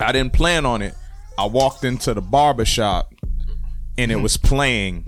I 0.00 0.12
didn't 0.12 0.32
plan 0.34 0.64
on 0.66 0.82
it. 0.82 0.94
I 1.38 1.46
walked 1.46 1.82
into 1.82 2.14
the 2.14 2.20
barber 2.22 2.64
shop 2.64 3.12
and 3.98 4.12
it 4.12 4.16
was 4.16 4.36
playing 4.36 5.04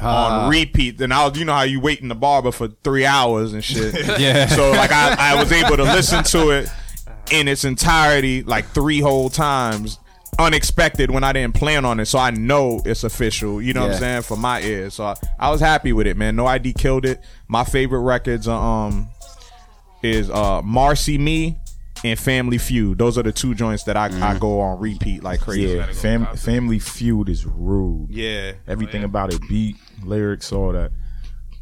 Ah. 0.00 0.44
on 0.44 0.50
repeat. 0.50 1.00
And 1.00 1.12
I 1.12 1.26
was, 1.26 1.36
you 1.38 1.44
know 1.44 1.52
how 1.54 1.62
you 1.62 1.80
wait 1.80 2.00
in 2.00 2.08
the 2.08 2.14
barber 2.14 2.52
for 2.52 2.68
three 2.84 3.04
hours 3.04 3.52
and 3.52 3.62
shit. 3.64 3.94
Yeah. 4.20 4.46
So 4.46 4.70
like 4.70 4.90
I, 4.92 5.16
I 5.18 5.42
was 5.42 5.50
able 5.52 5.76
to 5.76 5.82
listen 5.84 6.22
to 6.24 6.50
it 6.50 6.68
in 7.32 7.46
its 7.48 7.64
entirety 7.64 8.42
like 8.44 8.64
three 8.66 9.00
whole 9.00 9.28
times. 9.28 9.98
Unexpected 10.38 11.10
when 11.10 11.24
I 11.24 11.32
didn't 11.32 11.54
plan 11.56 11.84
on 11.84 11.98
it, 11.98 12.06
so 12.06 12.16
I 12.20 12.30
know 12.30 12.80
it's 12.84 13.02
official. 13.02 13.60
You 13.60 13.72
know 13.72 13.82
what 13.86 13.92
I'm 13.94 13.98
saying 13.98 14.22
for 14.22 14.36
my 14.36 14.60
ears. 14.60 14.94
So 14.94 15.04
I, 15.04 15.14
I 15.36 15.50
was 15.50 15.60
happy 15.60 15.92
with 15.92 16.06
it, 16.06 16.16
man. 16.16 16.36
No 16.36 16.46
ID 16.46 16.74
killed 16.74 17.04
it. 17.06 17.20
My 17.48 17.64
favorite 17.64 18.00
records 18.02 18.46
are 18.46 18.86
um 18.86 19.08
is 20.02 20.30
uh 20.30 20.62
Marcy 20.62 21.18
Me 21.18 21.56
and 22.04 22.18
Family 22.18 22.58
Feud. 22.58 22.98
Those 22.98 23.18
are 23.18 23.22
the 23.22 23.32
two 23.32 23.54
joints 23.54 23.84
that 23.84 23.96
I, 23.96 24.06
I 24.20 24.38
go 24.38 24.60
on 24.60 24.78
repeat 24.78 25.22
like 25.22 25.40
crazy. 25.40 25.76
Yeah, 25.76 25.86
fam- 25.92 26.36
Family 26.36 26.78
Feud 26.78 27.28
is 27.28 27.44
rude. 27.44 28.10
Yeah. 28.10 28.52
Everything 28.66 29.04
about 29.04 29.32
it, 29.34 29.40
beat, 29.48 29.76
lyrics, 30.04 30.52
all 30.52 30.72
that. 30.72 30.92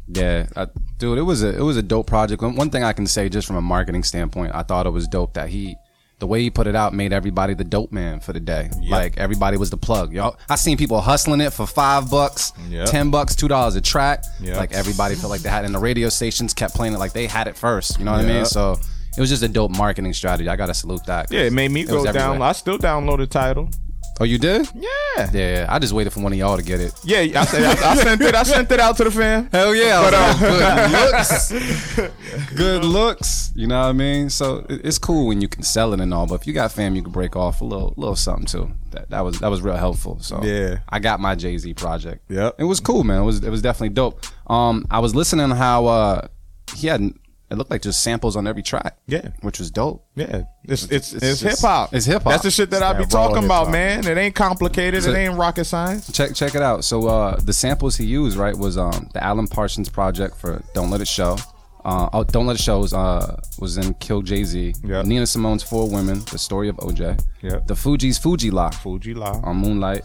Yeah, 0.09 0.47
I, 0.55 0.67
dude, 0.99 1.17
it 1.17 1.23
was 1.23 1.43
a 1.43 1.57
it 1.57 1.61
was 1.61 1.75
a 1.75 1.83
dope 1.83 2.07
project. 2.07 2.41
One, 2.41 2.55
one 2.55 2.69
thing 2.69 2.83
I 2.83 2.93
can 2.93 3.07
say, 3.07 3.27
just 3.27 3.45
from 3.45 3.57
a 3.57 3.61
marketing 3.61 4.03
standpoint, 4.03 4.55
I 4.55 4.63
thought 4.63 4.85
it 4.85 4.91
was 4.91 5.07
dope 5.07 5.33
that 5.33 5.49
he, 5.49 5.75
the 6.19 6.25
way 6.27 6.41
he 6.41 6.49
put 6.49 6.65
it 6.67 6.75
out, 6.75 6.93
made 6.93 7.13
everybody 7.13 7.53
the 7.53 7.63
dope 7.63 7.91
man 7.91 8.19
for 8.19 8.33
the 8.33 8.39
day. 8.39 8.69
Like 8.89 9.17
everybody 9.17 9.57
was 9.57 9.69
the 9.69 9.77
plug. 9.77 10.13
Y'all, 10.13 10.37
I 10.49 10.55
seen 10.55 10.77
people 10.77 10.99
hustling 11.01 11.41
it 11.41 11.51
for 11.53 11.67
five 11.67 12.09
bucks, 12.09 12.53
Yep. 12.69 12.89
ten 12.89 13.11
bucks, 13.11 13.35
two 13.35 13.47
dollars 13.47 13.75
a 13.75 13.81
track. 13.81 14.23
Yep. 14.41 14.57
Like 14.57 14.73
everybody 14.73 15.15
felt 15.15 15.29
like 15.29 15.41
they 15.41 15.49
had, 15.49 15.63
it, 15.63 15.67
and 15.67 15.75
the 15.75 15.79
radio 15.79 16.09
stations 16.09 16.53
kept 16.53 16.73
playing 16.73 16.93
it 16.93 16.99
like 16.99 17.13
they 17.13 17.27
had 17.27 17.47
it 17.47 17.55
first. 17.55 17.99
You 17.99 18.05
know 18.05 18.13
what 18.13 18.25
I 18.25 18.27
mean? 18.27 18.45
So 18.45 18.79
it 19.15 19.19
was 19.21 19.29
just 19.29 19.43
a 19.43 19.47
dope 19.47 19.71
marketing 19.77 20.13
strategy. 20.13 20.49
I 20.49 20.55
gotta 20.55 20.73
salute 20.73 21.05
that. 21.05 21.31
Yeah, 21.31 21.41
it 21.41 21.53
made 21.53 21.71
me 21.71 21.83
go 21.83 22.11
down. 22.11 22.41
I 22.41 22.51
still 22.53 22.77
download 22.79 23.17
the 23.19 23.27
title. 23.27 23.69
Oh, 24.19 24.23
you 24.23 24.37
did? 24.39 24.67
Yeah. 24.73 25.29
Yeah, 25.31 25.65
I 25.69 25.77
just 25.77 25.93
waited 25.93 26.11
for 26.11 26.21
one 26.21 26.31
of 26.33 26.39
y'all 26.39 26.57
to 26.57 26.63
get 26.63 26.79
it. 26.79 26.93
Yeah, 27.03 27.19
I, 27.39 27.45
said, 27.45 27.63
I, 27.63 27.91
I 27.91 27.95
sent 27.95 28.21
it. 28.21 28.33
I 28.35 28.43
sent 28.43 28.71
it 28.71 28.79
out 28.79 28.97
to 28.97 29.03
the 29.03 29.11
fam. 29.11 29.47
Hell 29.51 29.75
yeah! 29.75 30.01
But, 30.01 30.13
uh, 30.15 30.37
good 30.39 30.91
looks, 30.91 31.51
good 32.55 32.83
looks. 32.85 33.51
You 33.55 33.67
know 33.67 33.79
what 33.79 33.87
I 33.87 33.91
mean? 33.93 34.29
So 34.29 34.65
it- 34.69 34.81
it's 34.85 34.97
cool 34.97 35.27
when 35.27 35.41
you 35.41 35.47
can 35.47 35.63
sell 35.63 35.93
it 35.93 35.99
and 35.99 36.13
all, 36.13 36.25
but 36.27 36.41
if 36.41 36.47
you 36.47 36.53
got 36.53 36.71
fam, 36.71 36.95
you 36.95 37.03
can 37.03 37.11
break 37.11 37.35
off 37.35 37.61
a 37.61 37.65
little, 37.65 37.93
little 37.97 38.15
something 38.15 38.45
too. 38.45 38.71
That 38.91 39.09
that 39.11 39.21
was 39.21 39.39
that 39.39 39.49
was 39.49 39.61
real 39.61 39.75
helpful. 39.77 40.17
So 40.21 40.41
Yeah. 40.43 40.79
I 40.89 40.99
got 40.99 41.19
my 41.19 41.35
Jay 41.35 41.57
Z 41.57 41.73
project. 41.75 42.23
Yep. 42.29 42.55
it 42.59 42.63
was 42.63 42.79
cool, 42.79 43.03
man. 43.03 43.21
It 43.21 43.25
was 43.25 43.43
it 43.43 43.49
was 43.49 43.61
definitely 43.61 43.89
dope. 43.93 44.25
Um, 44.49 44.85
I 44.89 44.99
was 44.99 45.13
listening 45.13 45.49
how 45.51 45.85
uh 45.87 46.27
he 46.75 46.87
had 46.87 47.11
it 47.49 47.57
looked 47.57 47.71
like 47.71 47.81
just 47.81 48.03
samples 48.03 48.35
on 48.35 48.45
every 48.47 48.61
track. 48.63 48.97
Yeah. 49.07 49.29
which 49.41 49.59
was 49.59 49.71
dope. 49.71 50.05
Yeah, 50.15 50.43
it's 50.65 50.83
it's 50.85 51.13
it's, 51.13 51.23
it's 51.23 51.41
hip 51.41 51.59
hop. 51.59 51.93
it's 51.93 52.05
hip-hop. 52.05 52.31
That's 52.31 52.43
the 52.43 52.51
shit 52.51 52.69
that 52.71 52.83
I 52.83 52.93
be 52.93 53.05
talking 53.05 53.45
about, 53.45 53.67
hip-hop. 53.67 53.71
man. 53.71 54.05
It 54.07 54.17
ain't 54.17 54.35
complicated. 54.35 55.03
So- 55.03 55.11
it 55.11 55.15
ain't 55.17 55.35
rocket 55.37 55.65
science. 55.65 56.11
Check 56.11 56.35
check 56.35 56.55
it 56.55 56.61
out. 56.61 56.83
So 56.83 57.07
uh, 57.07 57.39
the 57.39 57.53
samples 57.53 57.95
he 57.95 58.05
used 58.05 58.35
right 58.37 58.55
was 58.57 58.77
um, 58.77 59.09
the 59.13 59.23
Alan 59.23 59.47
Parsons 59.47 59.89
project 59.89 60.35
for 60.35 60.61
"Don't 60.73 60.89
Let 60.89 61.01
It 61.01 61.07
Show." 61.07 61.37
Uh, 61.85 62.09
oh, 62.11 62.23
"Don't 62.25 62.47
Let 62.47 62.57
It 62.59 62.61
Show" 62.61 62.79
was, 62.79 62.93
uh, 62.93 63.39
was 63.59 63.77
in 63.77 63.93
"Kill 63.95 64.21
Jay 64.21 64.43
Z." 64.43 64.73
Yep. 64.83 65.05
Nina 65.05 65.25
Simone's 65.25 65.63
"Four 65.63 65.89
Women," 65.89 66.21
the 66.31 66.37
story 66.37 66.67
of 66.67 66.75
OJ. 66.77 67.17
Yep. 67.43 67.67
The 67.67 67.73
Fugees' 67.75 68.19
"Fuji 68.21 68.51
La" 68.51 68.71
Fu-Gee-La, 68.71 69.39
on 69.43 69.55
Moonlight. 69.55 70.01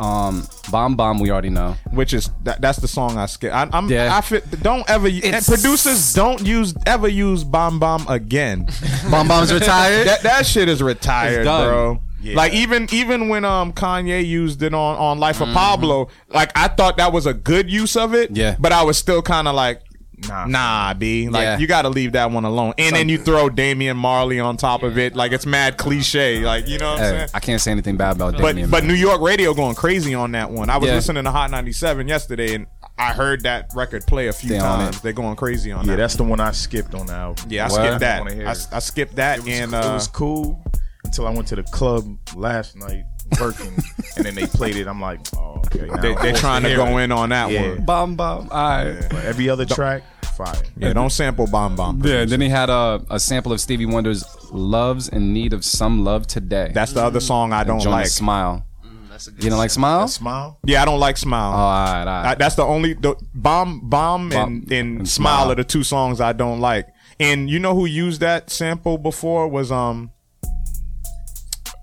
Um, 0.00 0.46
"Bam 0.72 0.96
Bam" 0.96 1.18
we 1.20 1.30
already 1.30 1.50
know. 1.50 1.76
which 1.92 2.12
is 2.14 2.30
that, 2.42 2.60
that's 2.60 2.78
the 2.78 2.88
song 2.88 3.16
I 3.16 3.26
skip. 3.26 3.52
I, 3.52 3.68
I'm 3.72 3.88
Yeah. 3.88 4.16
I 4.16 4.20
fit, 4.22 4.60
don't 4.62 4.88
ever 4.90 5.06
and 5.06 5.16
It's- 5.18 5.48
producers 5.48 6.12
don't 6.14 6.44
use 6.44 6.74
ever 6.86 7.06
use 7.08 7.44
bomb 7.44 7.78
bomb 7.78 8.06
again. 8.08 8.66
Bam 9.10 9.28
Bam's 9.28 9.52
retired. 9.52 10.06
that 10.08 10.22
that 10.22 10.46
shit 10.46 10.68
is 10.68 10.82
retired, 10.82 11.44
bro. 11.44 12.00
Yeah. 12.20 12.36
Like 12.36 12.54
even 12.54 12.88
even 12.90 13.28
when 13.28 13.44
um 13.44 13.72
Kanye 13.72 14.26
used 14.26 14.62
it 14.62 14.72
on 14.74 14.96
on 14.96 15.18
Life 15.20 15.38
Mm-hmm. 15.40 15.50
of 15.50 15.54
Pablo, 15.54 16.08
like 16.28 16.50
I 16.56 16.68
thought 16.68 16.96
that 16.96 17.12
was 17.12 17.26
a 17.26 17.34
good 17.34 17.70
use 17.70 17.96
of 17.96 18.14
it. 18.14 18.34
Yeah. 18.34 18.56
But 18.58 18.72
I 18.72 18.82
was 18.82 18.96
still 18.98 19.22
kind 19.22 19.46
of 19.46 19.54
like. 19.54 19.82
Nah. 20.28 20.46
Nah, 20.46 20.94
B. 20.94 21.28
Like 21.28 21.42
Yeah. 21.44 21.58
you 21.58 21.66
got 21.66 21.82
to 21.82 21.88
leave 21.88 22.12
that 22.12 22.30
one 22.30 22.44
alone. 22.44 22.74
And 22.78 22.94
then 22.94 23.08
you 23.08 23.18
throw 23.18 23.48
Damian 23.48 23.96
Marley 23.96 24.40
on 24.40 24.56
top 24.56 24.82
of 24.82 24.96
it, 24.98 25.14
like 25.16 25.32
it's 25.32 25.46
mad 25.46 25.76
cliche. 25.76 26.40
Like 26.40 26.68
you 26.68 26.78
know 26.78 26.92
what 26.92 27.00
I'm 27.02 27.06
saying? 27.06 27.28
I 27.34 27.40
can't 27.40 27.60
say 27.60 27.70
anything 27.70 27.96
bad 27.96 28.16
about 28.16 28.34
But 28.38 28.48
Damian. 28.52 28.70
but 28.70 28.84
man. 28.84 28.88
New 28.88 28.94
York 28.98 29.20
radio 29.20 29.54
going 29.54 29.74
crazy 29.74 30.14
on 30.14 30.32
that 30.32 30.50
one. 30.50 30.70
I 30.70 30.76
was 30.78 30.88
Yeah. 30.88 30.94
listening 30.96 31.24
to 31.24 31.30
Hot 31.30 31.50
97 31.50 32.08
yesterday, 32.08 32.54
and 32.54 32.66
I 32.98 33.12
heard 33.12 33.42
that 33.42 33.70
record 33.74 34.06
play 34.06 34.28
a 34.28 34.32
few 34.32 34.50
They 34.50 34.58
times. 34.58 35.00
They're 35.00 35.12
going 35.12 35.36
crazy 35.36 35.72
on 35.72 35.80
Yeah, 35.80 35.86
that. 35.86 35.90
Yeah, 35.92 35.96
that's 35.96 36.14
the 36.16 36.24
one 36.24 36.40
I 36.40 36.52
skipped 36.52 36.94
on 36.94 37.06
the 37.06 37.12
album. 37.14 37.46
yeah, 37.48 37.66
I 37.66 37.68
What? 37.70 37.80
skipped 37.84 38.00
that. 38.00 38.20
wanna 38.24 38.44
I. 38.44 38.50
I 38.76 38.78
skipped 38.78 39.16
that, 39.16 39.38
It 39.38 39.44
was, 39.44 39.54
and 39.60 39.74
it 39.74 39.84
uh, 39.84 39.92
was 39.94 40.06
cool 40.08 40.62
until 41.04 41.26
I 41.26 41.30
went 41.30 41.48
to 41.48 41.56
the 41.56 41.64
club 41.64 42.04
last 42.36 42.76
night 42.76 43.02
working, 43.40 43.74
and 44.16 44.24
then 44.26 44.34
they 44.34 44.46
played 44.46 44.76
it. 44.76 44.86
I'm 44.86 45.00
like, 45.00 45.20
oh, 45.36 45.62
okay. 45.66 45.86
Now 45.86 45.96
They, 46.00 46.14
they're 46.14 46.32
trying 46.34 46.62
to 46.64 46.74
go 46.76 46.98
it. 46.98 47.04
in 47.04 47.12
on 47.12 47.28
that 47.30 47.50
Yeah. 47.50 47.68
one. 47.70 47.84
Bam 47.84 48.16
Bam. 48.16 48.48
All 48.50 48.84
right. 48.84 49.06
But 49.10 49.24
every 49.24 49.48
other 49.48 49.64
track, 49.64 50.02
fire. 50.36 50.54
Yeah, 50.76 50.92
don't 50.92 51.10
sample 51.10 51.46
Bam 51.46 51.76
Bam. 51.76 52.00
Yeah, 52.04 52.24
then 52.24 52.40
he 52.40 52.48
had 52.48 52.70
a, 52.70 53.02
a 53.10 53.18
sample 53.20 53.52
of 53.52 53.60
Stevie 53.60 53.86
Wonder's 53.86 54.24
"Love's 54.52 55.08
in 55.08 55.32
Need 55.32 55.52
of 55.52 55.64
Some 55.64 56.04
Love 56.04 56.26
Today." 56.26 56.70
That's 56.74 56.92
the 56.92 57.02
other 57.04 57.20
song 57.20 57.52
I 57.52 57.64
don't 57.64 57.84
like. 57.84 58.06
Smile. 58.06 58.64
That's 59.10 59.28
You 59.38 59.48
don't 59.50 59.58
like 59.58 59.70
Smile? 59.70 60.08
Smile. 60.08 60.58
Yeah, 60.64 60.82
I 60.82 60.84
don't 60.84 60.98
like 60.98 61.16
Smile. 61.16 61.52
Oh, 61.52 61.56
all 61.56 61.84
right, 61.84 62.00
all 62.00 62.04
right. 62.06 62.26
I, 62.30 62.34
that's 62.34 62.56
the 62.56 62.64
only 62.64 62.94
the 62.94 63.14
bomb 63.32 63.88
bomb, 63.88 64.28
Bomb 64.28 64.52
and, 64.54 64.72
and, 64.72 64.98
and 64.98 65.08
smile. 65.08 65.36
Smile. 65.44 65.52
are 65.52 65.54
the 65.54 65.62
two 65.64 65.84
songs 65.84 66.20
I 66.20 66.32
don't 66.32 66.58
like. 66.60 66.88
And 67.20 67.48
you 67.48 67.60
know 67.60 67.74
who 67.76 67.86
used 67.86 68.20
that 68.22 68.50
sample 68.50 68.98
before 68.98 69.46
was 69.46 69.70
um 69.70 70.10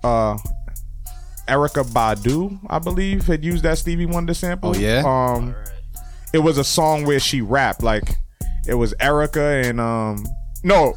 uh 0.04 0.36
Erykah 1.52 1.84
Badu, 1.92 2.58
I 2.68 2.78
believe, 2.78 3.26
had 3.26 3.44
used 3.44 3.62
that 3.64 3.78
Stevie 3.78 4.06
Wonder 4.06 4.34
sample. 4.34 4.70
Oh, 4.70 4.74
yeah? 4.78 5.02
Um 5.06 5.54
it 6.32 6.38
was 6.38 6.56
a 6.56 6.64
song 6.64 7.04
where 7.04 7.20
she 7.20 7.40
rapped 7.42 7.82
like 7.82 8.16
it 8.66 8.74
was 8.74 8.94
Erykah 8.94 9.64
and 9.68 9.80
um 9.80 10.24
no 10.64 10.94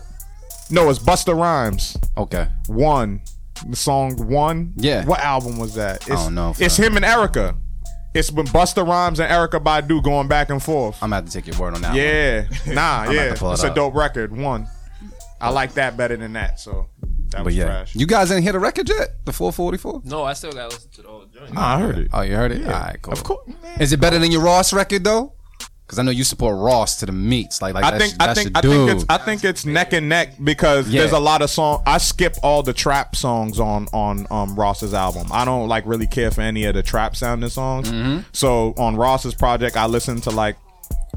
no 0.72 0.90
it's 0.90 1.00
Busta 1.00 1.36
Rhymes. 1.38 1.98
okay. 2.18 2.48
One. 2.68 3.22
The 3.68 3.76
song 3.76 4.16
One. 4.30 4.74
Yeah. 4.78 5.06
What 5.06 5.20
album 5.20 5.58
was 5.58 5.76
that? 5.76 5.98
It's, 5.98 6.08
don't 6.24 6.36
know, 6.36 6.54
It's 6.60 6.78
fam. 6.78 6.92
him 6.92 7.04
and 7.04 7.06
Erykah. 7.06 7.56
It's 8.14 8.32
when 8.32 8.46
Busta 8.48 8.88
Rhymes 8.88 9.20
and 9.20 9.30
Erykah 9.30 9.62
Badu 9.62 10.02
going 10.02 10.28
back 10.30 10.50
and 10.50 10.64
forth. 10.64 10.98
I'm 11.04 11.10
gonna 11.10 11.28
take 11.28 11.48
your 11.48 11.58
word 11.58 11.74
on 11.74 11.82
that. 11.82 11.90
one. 11.90 11.98
yeah. 11.98 12.74
Nah, 12.74 13.02
I'm 13.08 13.12
yeah. 13.14 13.34
to 13.34 13.36
pull 13.40 13.50
it 13.52 13.56
It's 13.56 13.64
a 13.64 13.74
dope 13.74 13.94
record. 13.96 14.32
One. 14.36 14.68
I 15.42 15.50
like 15.50 15.74
that 15.74 15.98
better 15.98 16.16
than 16.16 16.32
that. 16.34 16.60
So 16.62 16.88
that 17.36 17.40
But 17.44 17.46
was 17.46 17.56
yeah, 17.58 17.66
trash. 17.66 17.96
you 17.96 18.06
guys 18.08 18.30
didn't 18.30 18.44
hear 18.44 18.54
the 18.54 18.60
record 18.60 18.90
yet? 18.90 19.24
The 19.26 19.32
4:44? 19.32 20.06
No, 20.06 20.24
I 20.24 20.34
still 20.34 20.52
gotta 20.52 20.74
listen 20.76 20.90
to 20.92 21.02
the 21.02 21.08
whole 21.08 21.26
joint. 21.26 21.54
Nah, 21.54 21.76
I 21.76 21.80
heard 21.80 21.98
it. 22.00 22.08
Oh, 22.14 22.22
you 22.22 22.36
heard 22.36 22.52
it? 22.52 22.66
All 22.66 22.72
right, 22.72 22.98
cool. 23.02 23.14
Of 23.14 23.24
course. 23.24 23.52
Is 23.80 23.94
it 23.94 24.00
better 24.00 24.18
than 24.20 24.32
your 24.32 24.42
Ross 24.42 24.74
record 24.74 25.04
though? 25.04 25.34
Because 25.86 26.00
I 26.00 26.02
know 26.02 26.10
you 26.10 26.24
support 26.24 26.58
Ross 26.58 26.98
to 27.02 27.06
the 27.06 27.12
meats. 27.12 27.62
Like, 27.62 27.76
like 27.76 27.84
I 27.84 27.92
that's, 27.92 28.12
think 28.14 28.24
I 28.24 28.34
think 28.34 28.58
I 28.58 28.62
think 28.62 28.90
it's 28.92 29.06
I 29.08 29.18
think 29.20 29.44
it's 29.44 29.66
neck 29.68 29.94
and 29.94 30.10
neck 30.10 30.34
because 30.44 30.90
Yeah. 30.90 31.02
there's 31.02 31.12
a 31.12 31.20
lot 31.20 31.44
of 31.44 31.50
song. 31.52 31.84
I 31.86 32.00
skip 32.00 32.36
all 32.42 32.64
the 32.64 32.74
trap 32.74 33.16
songs 33.16 33.60
on 33.60 33.88
on 33.94 34.26
um, 34.32 34.56
Ross's 34.56 34.96
album. 34.96 35.28
I 35.32 35.46
don't 35.46 35.68
like 35.68 35.86
really 35.86 36.08
care 36.08 36.32
for 36.32 36.42
any 36.42 36.66
of 36.66 36.74
the 36.74 36.82
trap 36.82 37.16
sounding 37.16 37.50
songs. 37.52 37.92
Mm-hmm. 37.92 38.22
So 38.32 38.74
on 38.78 38.96
Ross's 38.96 39.36
project, 39.36 39.78
I 39.78 39.86
listened 39.86 40.24
to 40.24 40.32
like 40.32 40.56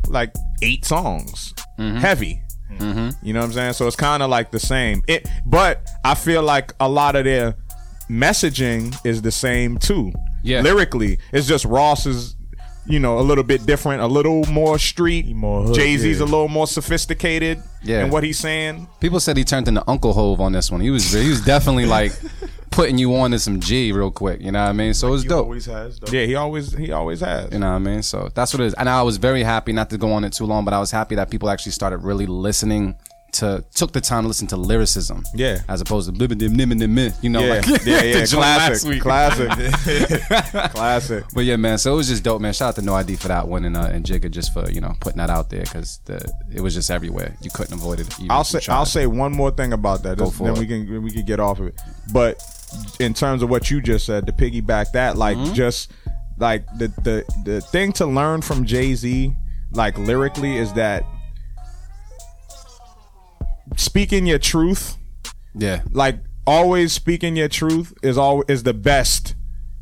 like 0.08 0.34
eight 0.60 0.84
songs, 0.84 1.54
Mm-hmm. 1.78 1.98
heavy. 1.98 2.42
Mm-hmm. 2.78 3.26
You 3.26 3.32
know 3.32 3.40
what 3.40 3.46
I'm 3.46 3.52
saying? 3.52 3.72
So 3.74 3.86
it's 3.86 3.96
kind 3.96 4.22
of 4.22 4.30
like 4.30 4.50
the 4.50 4.60
same. 4.60 5.02
It, 5.06 5.28
but 5.46 5.88
I 6.04 6.14
feel 6.14 6.42
like 6.42 6.72
a 6.80 6.88
lot 6.88 7.16
of 7.16 7.24
their 7.24 7.54
messaging 8.08 8.94
is 9.04 9.22
the 9.22 9.32
same 9.32 9.78
too. 9.78 10.12
Yeah. 10.42 10.62
lyrically, 10.62 11.18
it's 11.32 11.46
just 11.46 11.64
Ross's. 11.64 12.36
You 12.88 12.98
know, 12.98 13.18
a 13.18 13.20
little 13.22 13.44
bit 13.44 13.66
different, 13.66 14.00
a 14.02 14.06
little 14.06 14.44
more 14.46 14.78
street. 14.78 15.26
more 15.34 15.72
Jay 15.74 15.96
Z's 15.96 16.18
yeah. 16.18 16.24
a 16.24 16.26
little 16.26 16.48
more 16.48 16.66
sophisticated 16.66 17.62
Yeah. 17.82 18.04
in 18.04 18.10
what 18.10 18.24
he's 18.24 18.38
saying. 18.38 18.88
People 19.00 19.20
said 19.20 19.36
he 19.36 19.44
turned 19.44 19.68
into 19.68 19.84
Uncle 19.86 20.12
Hov 20.14 20.40
on 20.40 20.52
this 20.52 20.70
one. 20.70 20.80
He 20.80 20.90
was 20.90 21.12
he 21.12 21.28
was 21.28 21.40
definitely 21.44 21.86
like 21.86 22.12
putting 22.70 22.96
you 22.98 23.14
on 23.16 23.30
to 23.32 23.38
some 23.38 23.60
G 23.60 23.92
real 23.92 24.10
quick. 24.10 24.40
You 24.40 24.52
know 24.52 24.62
what 24.62 24.68
I 24.70 24.72
mean? 24.72 24.94
So 24.94 25.08
it 25.08 25.10
was 25.10 25.22
He 25.24 25.28
dope. 25.28 25.44
always 25.44 25.66
has. 25.66 25.98
Though. 26.00 26.12
Yeah, 26.12 26.24
he 26.26 26.34
always 26.34 26.72
he 26.74 26.90
always 26.92 27.20
has. 27.20 27.52
You 27.52 27.58
know 27.58 27.68
what 27.70 27.76
I 27.76 27.78
mean? 27.78 28.02
So 28.02 28.30
that's 28.34 28.54
what 28.54 28.60
it 28.62 28.66
is. 28.66 28.74
And 28.74 28.88
I 28.88 29.02
was 29.02 29.16
very 29.18 29.42
happy, 29.42 29.72
not 29.72 29.90
to 29.90 29.98
go 29.98 30.12
on 30.12 30.24
it 30.24 30.32
too 30.32 30.44
long, 30.46 30.64
but 30.64 30.72
I 30.74 30.80
was 30.80 30.90
happy 30.90 31.14
that 31.16 31.30
people 31.30 31.50
actually 31.50 31.72
started 31.72 31.98
really 31.98 32.26
listening 32.26 32.94
to, 33.38 33.64
took 33.74 33.92
the 33.92 34.00
time 34.00 34.22
to 34.24 34.28
listen 34.28 34.46
to 34.48 34.56
lyricism. 34.56 35.24
Yeah. 35.34 35.60
As 35.68 35.80
opposed 35.80 36.08
to, 36.14 36.24
you 36.26 37.30
know, 37.30 37.40
Yeah, 37.40 37.54
like 37.54 37.66
yeah, 37.86 38.02
yeah. 38.02 38.26
Classic, 38.26 39.00
classic, 39.00 39.50
classic. 40.72 41.24
But 41.34 41.44
yeah, 41.44 41.56
man. 41.56 41.78
So 41.78 41.92
it 41.94 41.96
was 41.96 42.08
just 42.08 42.22
dope, 42.24 42.40
man. 42.40 42.52
Shout 42.52 42.68
out 42.70 42.74
to 42.76 42.82
No 42.82 42.94
ID 42.94 43.16
for 43.16 43.28
that 43.28 43.46
one, 43.48 43.64
and 43.64 43.76
uh, 43.76 43.88
and 43.92 44.04
Jigga 44.04 44.30
just 44.30 44.52
for 44.52 44.70
you 44.70 44.80
know 44.80 44.94
putting 45.00 45.18
that 45.18 45.30
out 45.30 45.50
there 45.50 45.62
because 45.62 45.98
the 46.04 46.20
it 46.54 46.60
was 46.60 46.74
just 46.74 46.90
everywhere. 46.90 47.36
You 47.40 47.50
couldn't 47.50 47.74
avoid 47.74 48.00
it. 48.00 48.14
I'll 48.30 48.44
say. 48.44 48.60
I'll 48.68 48.86
say 48.86 49.06
one 49.06 49.32
more 49.32 49.50
thing 49.50 49.72
about 49.72 50.02
that. 50.04 50.18
Go 50.18 50.30
for 50.30 50.44
then 50.44 50.56
it. 50.56 50.58
we 50.58 50.66
can 50.66 51.02
we 51.02 51.10
can 51.10 51.24
get 51.24 51.40
off 51.40 51.60
of 51.60 51.68
it. 51.68 51.80
But 52.12 52.42
in 53.00 53.14
terms 53.14 53.42
of 53.42 53.50
what 53.50 53.70
you 53.70 53.80
just 53.80 54.06
said, 54.06 54.26
to 54.26 54.32
piggyback 54.32 54.92
that, 54.92 55.16
like 55.16 55.36
Mm-hmm. 55.38 55.54
just 55.54 55.92
like 56.38 56.66
the 56.78 56.88
the 57.02 57.24
the 57.44 57.60
thing 57.60 57.92
to 57.94 58.06
learn 58.06 58.42
from 58.42 58.64
Jay 58.64 58.94
Z, 58.94 59.32
like 59.72 59.96
lyrically, 59.98 60.56
is 60.56 60.72
that 60.74 61.04
speaking 63.78 64.26
your 64.26 64.38
truth 64.38 64.96
Yeah. 65.54 65.82
like 65.92 66.18
always 66.46 66.92
speaking 66.92 67.36
your 67.36 67.48
truth 67.48 67.92
is 68.02 68.18
all 68.18 68.42
is 68.48 68.62
the 68.64 68.74
best 68.74 69.34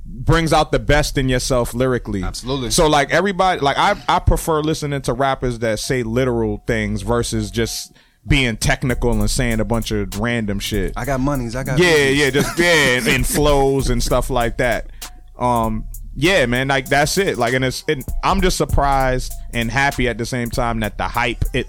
brings 0.04 0.52
out 0.52 0.70
the 0.70 0.78
best 0.78 1.18
in 1.18 1.28
yourself 1.28 1.74
lyrically 1.74 2.22
Absolutely. 2.22 2.70
so 2.70 2.86
like 2.88 3.10
everybody 3.10 3.60
like 3.60 3.76
i 3.78 4.00
i 4.08 4.18
prefer 4.18 4.60
listening 4.60 5.00
to 5.02 5.12
rappers 5.12 5.58
that 5.60 5.78
say 5.80 6.02
literal 6.02 6.62
things 6.66 7.02
versus 7.02 7.50
just 7.50 7.92
being 8.28 8.56
technical 8.56 9.12
and 9.12 9.30
saying 9.30 9.60
a 9.60 9.64
bunch 9.64 9.90
of 9.92 10.18
random 10.18 10.58
shit 10.58 10.92
I 10.96 11.04
got 11.04 11.20
monies. 11.20 11.54
I 11.56 11.62
got 11.64 11.78
yeah 11.78 12.08
yeah 12.08 12.30
just 12.30 12.58
yeah 12.58 12.98
and, 12.98 13.06
and 13.06 13.26
flows 13.26 13.88
and 13.90 14.02
stuff 14.02 14.30
like 14.30 14.56
that 14.58 14.90
um 15.38 15.86
yeah 16.14 16.44
man 16.46 16.66
like 16.68 16.88
that's 16.88 17.18
it 17.18 17.36
like 17.38 17.52
and 17.54 17.64
it's 17.64 17.84
it, 17.88 18.02
i'm 18.24 18.40
just 18.40 18.56
surprised 18.56 19.32
and 19.52 19.70
happy 19.70 20.08
at 20.08 20.18
the 20.18 20.24
same 20.26 20.50
time 20.50 20.80
that 20.80 20.96
the 20.98 21.06
hype 21.06 21.44
it 21.52 21.66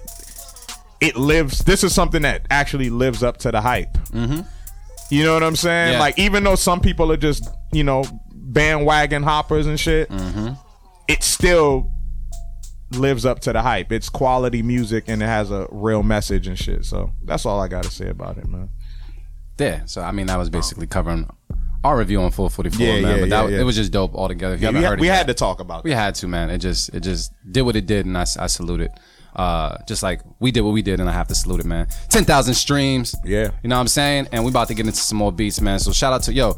it 1.00 1.16
lives 1.16 1.60
this 1.64 1.84
is 1.84 1.94
something 1.94 2.22
that 2.22 2.46
actually 2.50 2.90
lives 2.90 3.22
up 3.22 3.36
to 3.38 3.50
the 3.52 3.60
hype 3.60 3.92
mm-hmm. 4.08 4.40
you 5.10 5.24
know 5.24 5.34
what 5.34 5.42
i'm 5.42 5.56
saying 5.56 5.92
Yeah. 5.94 5.98
like 6.00 6.18
even 6.18 6.42
though 6.44 6.54
some 6.56 6.80
people 6.80 7.10
are 7.12 7.16
just 7.16 7.48
you 7.72 7.84
know 7.84 8.04
bandwagon 8.34 9.22
hoppers 9.22 9.66
and 9.66 9.78
shit 9.78 10.08
Mm-hmm. 10.08 10.54
it 11.08 11.22
still 11.22 11.92
lives 12.92 13.26
up 13.26 13.40
to 13.40 13.52
the 13.52 13.60
hype 13.62 13.92
it's 13.92 14.08
quality 14.08 14.62
music 14.62 15.04
and 15.08 15.22
it 15.22 15.26
has 15.26 15.50
a 15.50 15.66
real 15.70 16.02
message 16.02 16.46
and 16.48 16.58
shit 16.58 16.84
so 16.86 17.12
that's 17.24 17.44
all 17.44 17.60
i 17.60 17.68
gotta 17.68 17.90
say 17.90 18.08
about 18.08 18.38
it 18.38 18.46
man 18.48 18.70
Yeah. 19.58 19.84
So 19.86 20.00
I 20.02 20.12
mean, 20.12 20.26
that 20.28 20.38
was 20.38 20.50
basically 20.50 20.86
covering 20.86 21.28
our 21.84 21.98
review 21.98 22.20
on 22.22 22.30
4:44, 22.30 22.78
Yeah, 22.78 22.86
man. 22.92 23.02
yeah, 23.02 23.20
but 23.20 23.28
that, 23.30 23.50
yeah, 23.50 23.60
it 23.60 23.64
was 23.64 23.74
just 23.76 23.90
dope 23.92 24.14
altogether. 24.14 24.54
If 24.54 24.60
you 24.60 24.66
haven't 24.66 24.82
had, 24.82 24.88
heard 24.90 24.98
it 24.98 25.02
we 25.02 25.08
yet- 25.08 25.16
had 25.18 25.26
to 25.26 25.34
talk 25.34 25.58
about 25.60 25.78
it. 25.80 25.84
We 25.84 25.90
that. 25.90 25.96
had 26.04 26.14
to, 26.20 26.28
man. 26.28 26.48
It 26.50 26.58
just 26.58 26.94
it 26.94 27.00
just 27.00 27.32
did 27.50 27.62
what 27.62 27.74
it 27.74 27.86
did, 27.86 28.06
and 28.06 28.16
I, 28.16 28.22
I 28.38 28.46
salute 28.46 28.80
it. 28.80 28.90
Uh, 29.38 29.78
just 29.86 30.02
like 30.02 30.20
we 30.40 30.50
did 30.50 30.62
what 30.62 30.72
we 30.72 30.82
did, 30.82 30.98
and 30.98 31.08
I 31.08 31.12
have 31.12 31.28
to 31.28 31.34
salute 31.34 31.60
it, 31.60 31.66
man. 31.66 31.86
Ten 32.08 32.24
thousand 32.24 32.54
streams. 32.54 33.14
Yeah. 33.24 33.50
you 33.62 33.68
know 33.68 33.76
what 33.76 33.82
I'm 33.82 33.88
saying. 33.88 34.28
And 34.32 34.44
we 34.44 34.50
about 34.50 34.66
to 34.68 34.74
get 34.74 34.84
into 34.84 34.98
some 34.98 35.16
more 35.16 35.30
beats, 35.32 35.60
man. 35.60 35.78
So 35.78 35.92
shout 35.92 36.12
out 36.12 36.24
to 36.24 36.32
yo. 36.34 36.56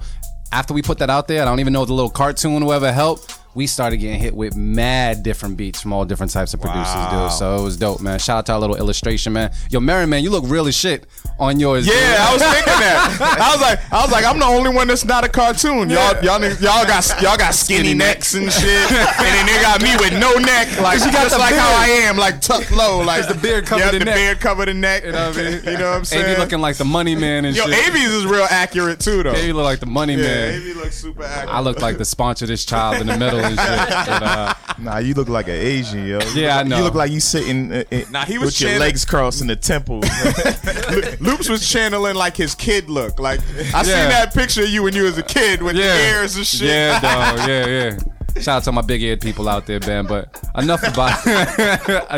after 0.50 0.72
we 0.72 0.80
put 0.82 0.98
that 0.98 1.10
out 1.10 1.28
there, 1.28 1.42
I 1.42 1.44
don't 1.44 1.60
even 1.60 1.72
know 1.74 1.82
if 1.82 1.88
the 1.88 1.94
little 1.94 2.10
cartoon 2.10 2.62
whoever 2.62 2.90
helped. 2.90 3.38
We 3.54 3.66
started 3.66 3.96
getting 3.96 4.20
hit 4.20 4.34
with 4.34 4.54
mad 4.56 5.24
different 5.24 5.56
beats 5.56 5.80
from 5.80 5.92
all 5.92 6.04
different 6.04 6.30
types 6.32 6.54
of 6.54 6.60
producers, 6.60 6.94
Wow. 6.94 7.28
dude. 7.28 7.36
So 7.38 7.58
it 7.58 7.62
was 7.62 7.76
dope, 7.76 8.00
man. 8.00 8.18
Shout 8.20 8.38
out 8.38 8.46
to 8.46 8.52
our 8.52 8.60
little 8.60 8.76
illustration, 8.76 9.32
man. 9.32 9.50
Yo, 9.70 9.80
Mary, 9.80 10.06
man, 10.06 10.22
you 10.22 10.30
look 10.30 10.44
really 10.46 10.70
shit 10.70 11.04
on 11.38 11.58
yours. 11.58 11.84
dude. 11.84 11.94
Yeah, 11.96 12.26
I 12.28 12.32
was 12.32 12.42
thinking 12.42 12.64
that. 12.66 13.18
I 13.40 13.52
was 13.52 13.60
like, 13.60 13.92
I 13.92 14.02
was 14.02 14.12
like, 14.12 14.24
I'm 14.24 14.38
the 14.38 14.44
only 14.46 14.70
one 14.70 14.86
that's 14.86 15.04
not 15.04 15.24
a 15.24 15.28
cartoon. 15.28 15.90
Y'all, 15.90 16.14
y'all, 16.22 16.40
y'all 16.40 16.86
got, 16.86 17.12
y'all 17.20 17.36
got 17.36 17.54
skinny, 17.54 17.92
necks 17.92 18.34
and 18.34 18.52
shit, 18.52 18.92
and 18.92 19.18
then 19.34 19.46
they 19.46 19.60
got 19.60 19.82
me 19.82 19.96
with 19.98 20.12
no 20.20 20.34
neck, 20.34 20.80
like 20.80 21.00
you 21.00 21.10
got 21.10 21.24
just 21.28 21.38
like 21.38 21.54
how 21.54 21.74
I 21.76 21.86
am, 22.06 22.16
like 22.16 22.40
tucked 22.40 22.70
low, 22.70 23.00
like 23.02 23.26
the 23.26 23.34
beard 23.34 23.66
covered 23.66 23.84
yeah, 23.84 23.90
the 23.90 23.98
the 23.98 24.04
neck. 24.04 24.14
beard 24.14 24.40
covered 24.40 24.68
the 24.68 24.74
neck. 24.74 25.04
You 25.04 25.10
know 25.12 25.28
what 25.28 25.38
I 25.38 25.42
mean? 25.42 25.64
You 25.64 25.78
know 25.78 25.90
what 25.90 25.96
I'm 25.98 26.04
saying? 26.04 26.24
AB 26.24 26.38
looking 26.40 26.60
like 26.60 26.76
the 26.76 26.84
money 26.84 27.16
man 27.16 27.44
and 27.44 27.56
shit. 27.56 27.66
Yo, 27.66 27.72
shit. 27.72 27.94
Is 27.96 28.26
real 28.26 28.46
accurate 28.48 29.00
too, 29.00 29.22
though. 29.24 29.32
AB 29.34 29.52
look 29.52 29.64
like 29.64 29.80
the 29.80 29.86
money 29.86 30.14
yeah, 30.14 30.22
man. 30.22 30.60
Avi 30.60 30.74
looks 30.74 30.96
super 30.96 31.24
accurate. 31.24 31.48
I 31.54 31.60
look 31.60 31.80
like 31.80 31.98
the 31.98 32.04
sponsor 32.04 32.46
this 32.46 32.64
child 32.64 33.00
in 33.00 33.06
the 33.08 33.16
middle 33.18 33.39
and 33.44 33.58
shit. 33.58 34.06
But, 34.06 34.22
uh, 34.22 34.54
Nah, 34.78 34.96
you 34.98 35.12
look 35.12 35.28
like 35.28 35.46
an 35.48 35.56
Asian, 35.56 36.06
yo. 36.06 36.20
You 36.34 36.42
Yeah, 36.42 36.56
I 36.56 36.58
look- 36.60 36.68
know. 36.68 36.76
You 36.78 36.84
look 36.84 36.94
like 36.94 37.10
you 37.12 37.20
sitting 37.20 37.70
uh, 37.70 37.84
uh, 37.92 38.00
Nah, 38.10 38.24
he 38.24 38.38
was 38.38 38.46
with 38.46 38.60
your 38.62 38.78
legs 38.80 39.04
crossed 39.04 39.42
in 39.42 39.46
the 39.46 39.56
temple. 39.56 40.00
Loops 41.20 41.48
was 41.50 41.68
channeling 41.68 42.14
like 42.16 42.36
his 42.36 42.54
kid 42.54 42.88
look. 42.88 43.18
Like 43.20 43.40
I 43.74 43.82
seen 43.82 44.08
that 44.08 44.32
picture 44.32 44.62
of 44.62 44.70
you 44.70 44.82
when 44.82 44.94
you 44.94 45.02
was 45.04 45.18
a 45.18 45.22
kid 45.22 45.62
with 45.62 45.76
yeah, 45.76 45.94
the 45.96 46.08
ears 46.18 46.36
and 46.36 46.46
shit. 46.46 46.68
Yeah, 46.68 47.00
dog. 47.36 47.48
Yeah, 47.48 47.66
yeah. 47.66 47.98
Shout 48.40 48.48
out 48.58 48.64
to 48.64 48.72
my 48.72 48.80
big 48.80 49.02
eared 49.02 49.20
people 49.20 49.48
out 49.48 49.66
there, 49.66 49.80
man. 49.80 50.06
But 50.06 50.40
enough 50.56 50.82
about 50.86 51.26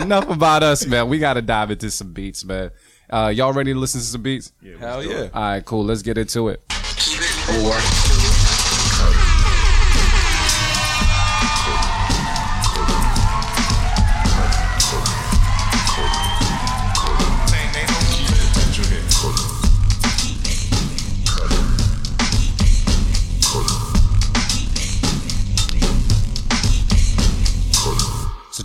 enough 0.01 0.29
about 0.31 0.63
us, 0.63 0.87
man. 0.87 1.09
We 1.09 1.19
gotta 1.19 1.43
dive 1.43 1.71
into 1.71 1.91
some 1.91 2.13
beats, 2.13 2.45
man. 2.45 2.71
Uh, 3.11 3.33
y'all 3.35 3.53
ready 3.53 3.73
to 3.73 3.79
listen 3.79 4.01
to 4.01 4.07
some 4.07 4.23
beats? 4.23 4.53
Hell 4.79 5.03
yeah. 5.03 5.29
All 5.35 5.43
right, 5.43 5.65
cool. 5.65 5.85
Let's 5.85 6.03
get 6.03 6.17
into 6.17 6.49
it. 6.49 6.63
So 6.71 8.12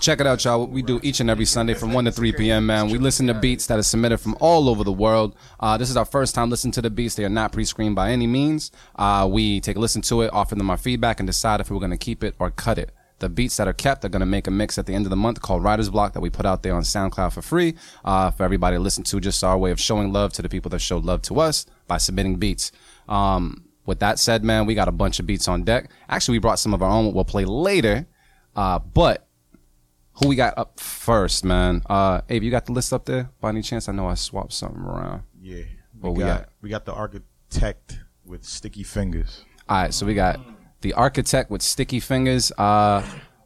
check 0.08 0.20
it 0.20 0.26
out, 0.26 0.42
y'all. 0.42 0.60
What 0.60 0.70
we 0.70 0.80
do 0.80 0.98
each 1.02 1.20
and 1.20 1.28
every 1.28 1.44
Sunday 1.44 1.74
from 1.74 1.92
1 1.92 2.06
to 2.06 2.12
3 2.12 2.32
p.m., 2.32 2.64
man. 2.64 2.88
We 2.88 2.96
listen 2.96 3.26
to 3.26 3.34
beats 3.34 3.66
that 3.66 3.78
are 3.78 3.82
submitted 3.82 4.16
from 4.16 4.38
all 4.40 4.70
over 4.70 4.82
the 4.82 4.90
world. 4.90 5.36
Uh, 5.60 5.76
this 5.76 5.90
is 5.90 5.98
our 5.98 6.06
first 6.06 6.34
time 6.34 6.48
listening 6.48 6.72
to 6.72 6.80
the 6.80 6.88
beats. 6.88 7.14
They 7.14 7.26
are 7.26 7.28
not 7.28 7.52
pre-screened 7.52 7.94
by 7.94 8.10
any 8.10 8.26
means. 8.26 8.70
Uh, 8.96 9.28
we 9.30 9.60
take 9.60 9.76
a 9.76 9.78
listen 9.78 10.00
to 10.00 10.22
it, 10.22 10.32
offer 10.32 10.54
them 10.54 10.70
our 10.70 10.78
feedback, 10.78 11.20
and 11.20 11.26
decide 11.26 11.60
if 11.60 11.70
we're 11.70 11.78
going 11.78 11.90
to 11.90 11.98
keep 11.98 12.24
it 12.24 12.34
or 12.38 12.50
cut 12.50 12.78
it. 12.78 12.90
The 13.18 13.28
beats 13.28 13.58
that 13.58 13.68
are 13.68 13.74
kept 13.74 14.02
are 14.06 14.08
going 14.08 14.20
to 14.20 14.26
make 14.26 14.46
a 14.46 14.50
mix 14.50 14.78
at 14.78 14.86
the 14.86 14.94
end 14.94 15.04
of 15.04 15.10
the 15.10 15.16
month 15.16 15.42
called 15.42 15.62
Writer's 15.62 15.90
Block 15.90 16.14
that 16.14 16.20
we 16.20 16.30
put 16.30 16.46
out 16.46 16.62
there 16.62 16.74
on 16.74 16.84
SoundCloud 16.84 17.34
for 17.34 17.42
free 17.42 17.74
uh, 18.02 18.30
for 18.30 18.44
everybody 18.44 18.78
to 18.78 18.80
listen 18.80 19.04
to. 19.04 19.20
Just 19.20 19.44
our 19.44 19.58
way 19.58 19.72
of 19.72 19.78
showing 19.78 20.10
love 20.10 20.32
to 20.32 20.40
the 20.40 20.48
people 20.48 20.70
that 20.70 20.78
showed 20.78 21.04
love 21.04 21.20
to 21.22 21.38
us 21.38 21.66
by 21.86 21.98
submitting 21.98 22.36
beats. 22.36 22.72
Um, 23.10 23.64
with 23.84 23.98
that 23.98 24.18
said, 24.18 24.42
man, 24.42 24.64
we 24.64 24.74
got 24.74 24.88
a 24.88 24.92
bunch 24.92 25.20
of 25.20 25.26
beats 25.26 25.48
on 25.48 25.64
deck. 25.64 25.90
Actually, 26.08 26.36
we 26.36 26.40
brought 26.40 26.60
some 26.60 26.72
of 26.72 26.82
our 26.82 26.90
own. 26.90 27.12
We'll 27.12 27.24
play 27.24 27.44
later. 27.44 28.06
Uh, 28.56 28.78
but 28.78 29.27
who 30.20 30.28
we 30.28 30.36
got 30.36 30.56
up 30.58 30.78
first, 30.80 31.44
man? 31.44 31.82
Uh, 31.88 32.20
Abe, 32.28 32.42
you 32.44 32.50
got 32.50 32.66
the 32.66 32.72
list 32.72 32.92
up 32.92 33.04
there 33.06 33.30
by 33.40 33.48
any 33.50 33.62
chance? 33.62 33.88
I 33.88 33.92
know 33.92 34.06
I 34.06 34.14
swapped 34.14 34.52
something 34.52 34.80
around. 34.80 35.22
yeah, 35.40 35.62
What 36.00 36.10
we 36.12 36.18
we 36.18 36.24
got 36.24 36.40
got? 36.40 36.48
we 36.62 36.68
got 36.70 36.84
the 36.84 36.92
architect 36.92 38.00
with 38.24 38.44
sticky 38.44 38.82
fingers. 38.82 39.44
All 39.68 39.82
right, 39.82 39.94
so 39.94 40.06
we 40.06 40.14
got 40.14 40.40
the 40.80 40.92
architect 40.94 41.50
with 41.50 41.62
sticky 41.62 42.00
fingers. 42.00 42.50
Uh, 42.58 43.02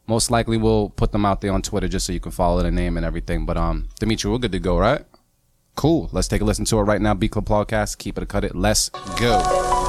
most 0.06 0.30
likely 0.30 0.56
we'll 0.56 0.90
put 0.90 1.12
them 1.12 1.24
out 1.24 1.40
there 1.40 1.52
on 1.52 1.62
Twitter 1.62 1.88
just 1.88 2.06
so 2.06 2.12
you 2.12 2.20
can 2.20 2.32
follow 2.32 2.62
the 2.62 2.70
name 2.70 2.96
and 2.96 3.06
everything. 3.06 3.46
But 3.46 3.56
um, 3.56 3.88
Dimitri, 4.00 4.30
we're 4.30 4.38
good 4.38 4.52
to 4.52 4.58
go, 4.58 4.78
right? 4.78 5.04
Cool. 5.74 6.10
Let's 6.12 6.28
take 6.28 6.42
a 6.42 6.44
listen 6.44 6.64
to 6.66 6.78
it 6.78 6.82
right 6.82 7.00
now. 7.00 7.14
B 7.14 7.28
Club 7.28 7.46
Podcast. 7.46 7.98
Keep 7.98 8.18
it 8.18 8.22
or 8.22 8.26
cut 8.26 8.44
it. 8.44 8.54
Let's 8.54 8.88
go. 9.18 9.81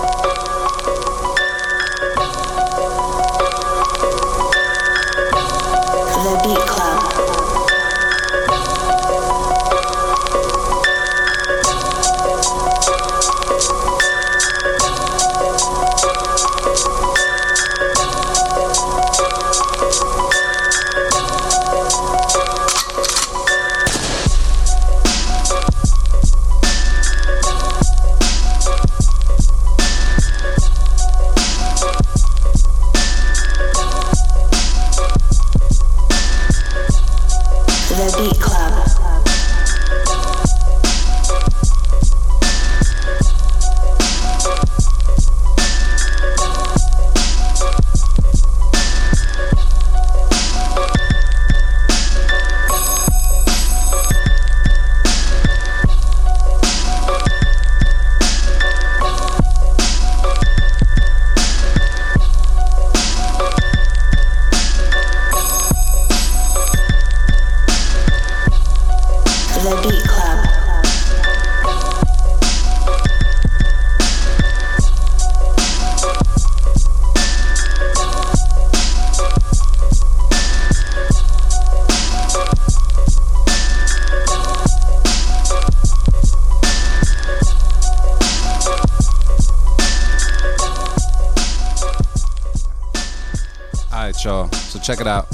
Check 94.84 95.00
it 95.00 95.08
out. 95.08 95.28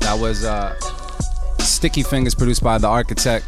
That 0.00 0.18
was 0.18 0.44
uh, 0.44 0.78
Sticky 1.60 2.02
Fingers 2.02 2.34
produced 2.34 2.62
by 2.62 2.78
the 2.78 2.88
architect. 2.88 3.46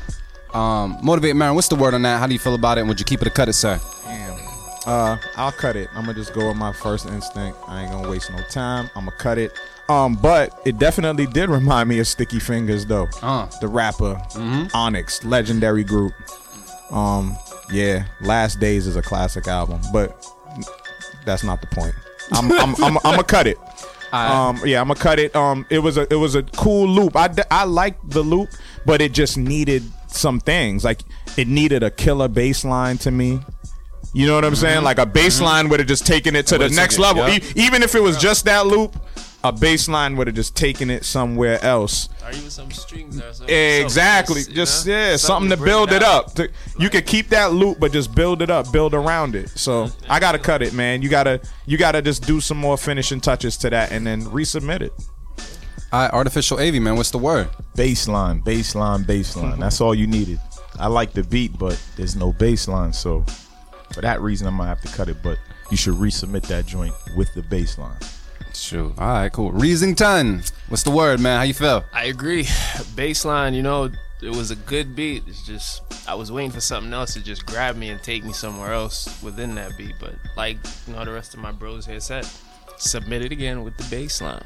Um, 0.55 0.99
Motivate 1.03 1.37
Marin, 1.37 1.55
what's 1.55 1.69
the 1.69 1.75
word 1.75 1.95
on 1.95 2.03
that? 2.03 2.19
How 2.19 2.27
do 2.27 2.33
you 2.33 2.39
feel 2.39 2.55
about 2.55 2.79
it? 2.79 2.83
And 2.83 2.89
would 2.89 2.99
you 3.01 3.05
keep 3.05 3.21
it 3.21 3.27
or 3.27 3.31
cut 3.31 3.49
it, 3.49 3.55
sir? 3.55 3.81
Damn. 4.05 4.39
Uh, 4.87 5.19
I'll 5.37 5.53
cut 5.53 5.75
it. 5.77 5.89
I'm 5.95 6.03
gonna 6.07 6.15
just 6.15 6.33
go 6.33 6.49
with 6.49 6.57
my 6.57 6.73
first 6.73 7.07
instinct. 7.07 7.59
I 7.67 7.83
ain't 7.83 7.93
gonna 7.93 8.09
waste 8.09 8.31
no 8.31 8.41
time. 8.51 8.89
I'm 8.95 9.07
gonna 9.07 9.17
cut 9.19 9.37
it. 9.37 9.53
Um, 9.89 10.15
but 10.15 10.61
it 10.65 10.79
definitely 10.79 11.27
did 11.27 11.49
remind 11.51 11.89
me 11.89 11.99
of 11.99 12.07
Sticky 12.07 12.39
Fingaz, 12.39 12.87
though. 12.87 13.09
Uh. 13.21 13.47
The 13.61 13.69
rapper 13.69 14.21
Onyx, 14.75 15.25
legendary 15.25 15.85
group. 15.85 16.15
Um, 16.91 17.37
yeah, 17.73 18.05
Last 18.21 18.61
Days 18.61 18.87
is 18.87 18.95
a 18.97 19.03
classic 19.03 19.49
album, 19.49 19.81
but 19.93 20.25
that's 21.25 21.43
not 21.43 21.61
the 21.61 21.67
point. 21.67 21.95
I'm 22.33 22.51
I'm 22.53 22.75
I'm, 22.83 22.97
I'm 22.99 23.03
gonna 23.03 23.25
cut 23.25 23.47
it. 23.47 23.59
Um, 24.17 24.61
yeah, 24.65 24.81
I'm 24.81 24.89
gonna 24.89 24.99
cut 25.01 25.19
it. 25.19 25.35
Um, 25.37 25.67
it 25.71 25.79
was 25.81 25.97
a 25.97 26.07
it 26.13 26.17
was 26.17 26.35
a 26.35 26.43
cool 26.43 26.89
loop. 26.89 27.17
I 27.17 27.29
I 27.51 27.65
liked 27.65 28.11
the 28.11 28.23
loop, 28.23 28.49
but 28.85 29.01
it 29.01 29.13
just 29.13 29.37
needed 29.37 29.83
some 30.09 30.41
things. 30.41 30.85
Like 30.85 31.01
it 31.37 31.49
needed 31.49 31.83
a 31.83 31.91
killer 31.91 32.29
bass 32.29 32.65
line 32.65 32.99
to 32.99 33.11
me. 33.11 33.41
You 34.15 34.27
know 34.27 34.35
what 34.35 34.45
I'm 34.45 34.57
saying? 34.57 34.83
Like 34.83 34.99
a 34.99 35.05
bass 35.07 35.41
line 35.41 35.69
would 35.69 35.79
have 35.81 35.89
just 35.89 36.07
taken 36.07 36.35
it 36.37 36.47
to 36.47 36.59
the 36.59 36.71
next 36.71 36.99
level. 36.99 37.29
yeah. 37.29 37.37
E- 37.37 37.43
even 37.57 37.83
if 37.83 37.95
it 37.95 38.01
was 38.03 38.17
just 38.17 38.47
that 38.47 38.67
loop, 38.67 38.97
a 39.49 39.53
bass 39.53 39.89
line 39.89 40.17
would 40.17 40.27
have 40.27 40.37
just 40.37 40.57
taken 40.57 40.91
it 40.91 41.05
somewhere 41.05 41.63
else. 41.65 42.09
Or 42.25 42.31
even 42.31 42.51
some 42.51 42.71
strings 42.71 43.19
or 43.21 43.33
something. 43.33 43.55
Exactly. 43.55 44.41
Something, 44.43 44.51
you 44.55 44.57
Just 44.57 44.87
know? 44.87 44.93
yeah, 44.93 45.17
something, 45.17 45.51
to 45.51 45.57
bring 45.57 45.67
build 45.69 45.93
it 45.93 46.03
up. 46.03 46.35
To- 46.35 46.49
You 46.79 46.91
could 46.91 47.07
keep 47.07 47.29
that 47.31 47.53
loop, 47.53 47.79
but 47.81 47.93
just 47.93 48.15
build 48.15 48.43
it 48.43 48.51
up, 48.51 48.71
build 48.73 48.95
around 48.95 49.35
it. 49.35 49.49
So 49.51 49.91
I 50.09 50.21
gotta 50.21 50.39
cut 50.39 50.63
it, 50.63 50.73
man. 50.75 51.03
You 51.03 51.09
gotta 51.09 51.41
you 51.67 51.77
gotta 51.79 52.03
just 52.03 52.27
do 52.27 52.41
some 52.41 52.57
more 52.59 52.77
finishing 52.77 53.21
touches 53.21 53.57
to 53.59 53.71
that, 53.71 53.93
and 53.93 54.07
then 54.07 54.23
resubmit 54.27 54.81
it. 54.83 54.93
All 55.93 56.01
right, 56.03 56.11
Artificial 56.13 56.59
AV, 56.59 56.75
man, 56.83 56.97
what's 56.97 57.11
the 57.13 57.19
word? 57.19 57.49
Baseline, 57.77 58.43
baseline, 58.43 59.05
baseline. 59.05 59.59
That's 59.61 59.81
all 59.81 59.95
you 59.95 60.07
needed. 60.07 60.41
I 60.79 60.89
like 60.89 61.13
the 61.13 61.23
beat, 61.23 61.57
but 61.59 61.81
there's 61.97 62.17
no 62.17 62.33
baseline, 62.33 62.95
so 62.95 63.25
for 63.93 64.01
that 64.03 64.21
reason, 64.21 64.47
I'm 64.47 64.57
gonna 64.57 64.69
have 64.69 64.81
to 64.83 64.89
cut 64.89 65.09
it. 65.09 65.19
But 65.23 65.39
you 65.71 65.77
should 65.77 65.95
resubmit 65.95 66.43
that 66.49 66.67
joint 66.67 66.93
with 67.17 67.33
the 67.35 67.43
bass 67.43 67.79
line. 67.79 67.97
True. 68.65 68.95
All 68.99 69.09
right, 69.09 69.33
cool. 69.33 69.53
Reasoning 69.53 69.95
Reasington. 69.95 70.53
What's 70.69 70.83
the 70.83 70.91
word, 70.91 71.21
man? 71.21 71.39
How 71.39 71.43
you 71.45 71.55
feel? 71.55 71.85
I 71.93 72.05
agree. 72.05 72.45
Baseline, 72.95 73.55
you 73.55 73.63
know, 73.63 73.91
it 74.23 74.31
was 74.31 74.51
a 74.51 74.57
good 74.57 74.97
beat. 74.97 75.25
It's 75.27 75.45
just 75.47 75.83
I 76.09 76.15
was 76.15 76.33
waiting 76.33 76.51
for 76.51 76.61
something 76.61 76.93
else 76.93 77.15
to 77.15 77.23
just 77.23 77.47
grab 77.47 77.77
me 77.77 77.91
and 77.91 78.03
take 78.03 78.25
me 78.25 78.33
somewhere 78.33 78.73
else 78.73 79.23
within 79.23 79.55
that 79.57 79.77
beat. 79.77 79.95
But 80.01 80.15
like 80.37 80.59
you 80.87 80.95
know, 80.95 81.05
the 81.05 81.13
rest 81.13 81.35
of 81.35 81.41
my 81.41 81.53
bros 81.53 81.87
here 81.87 82.01
said, 82.01 82.27
submit 82.77 83.23
it 83.23 83.33
again 83.33 83.63
with 83.65 83.77
the 83.77 83.85
baseline. 83.85 84.45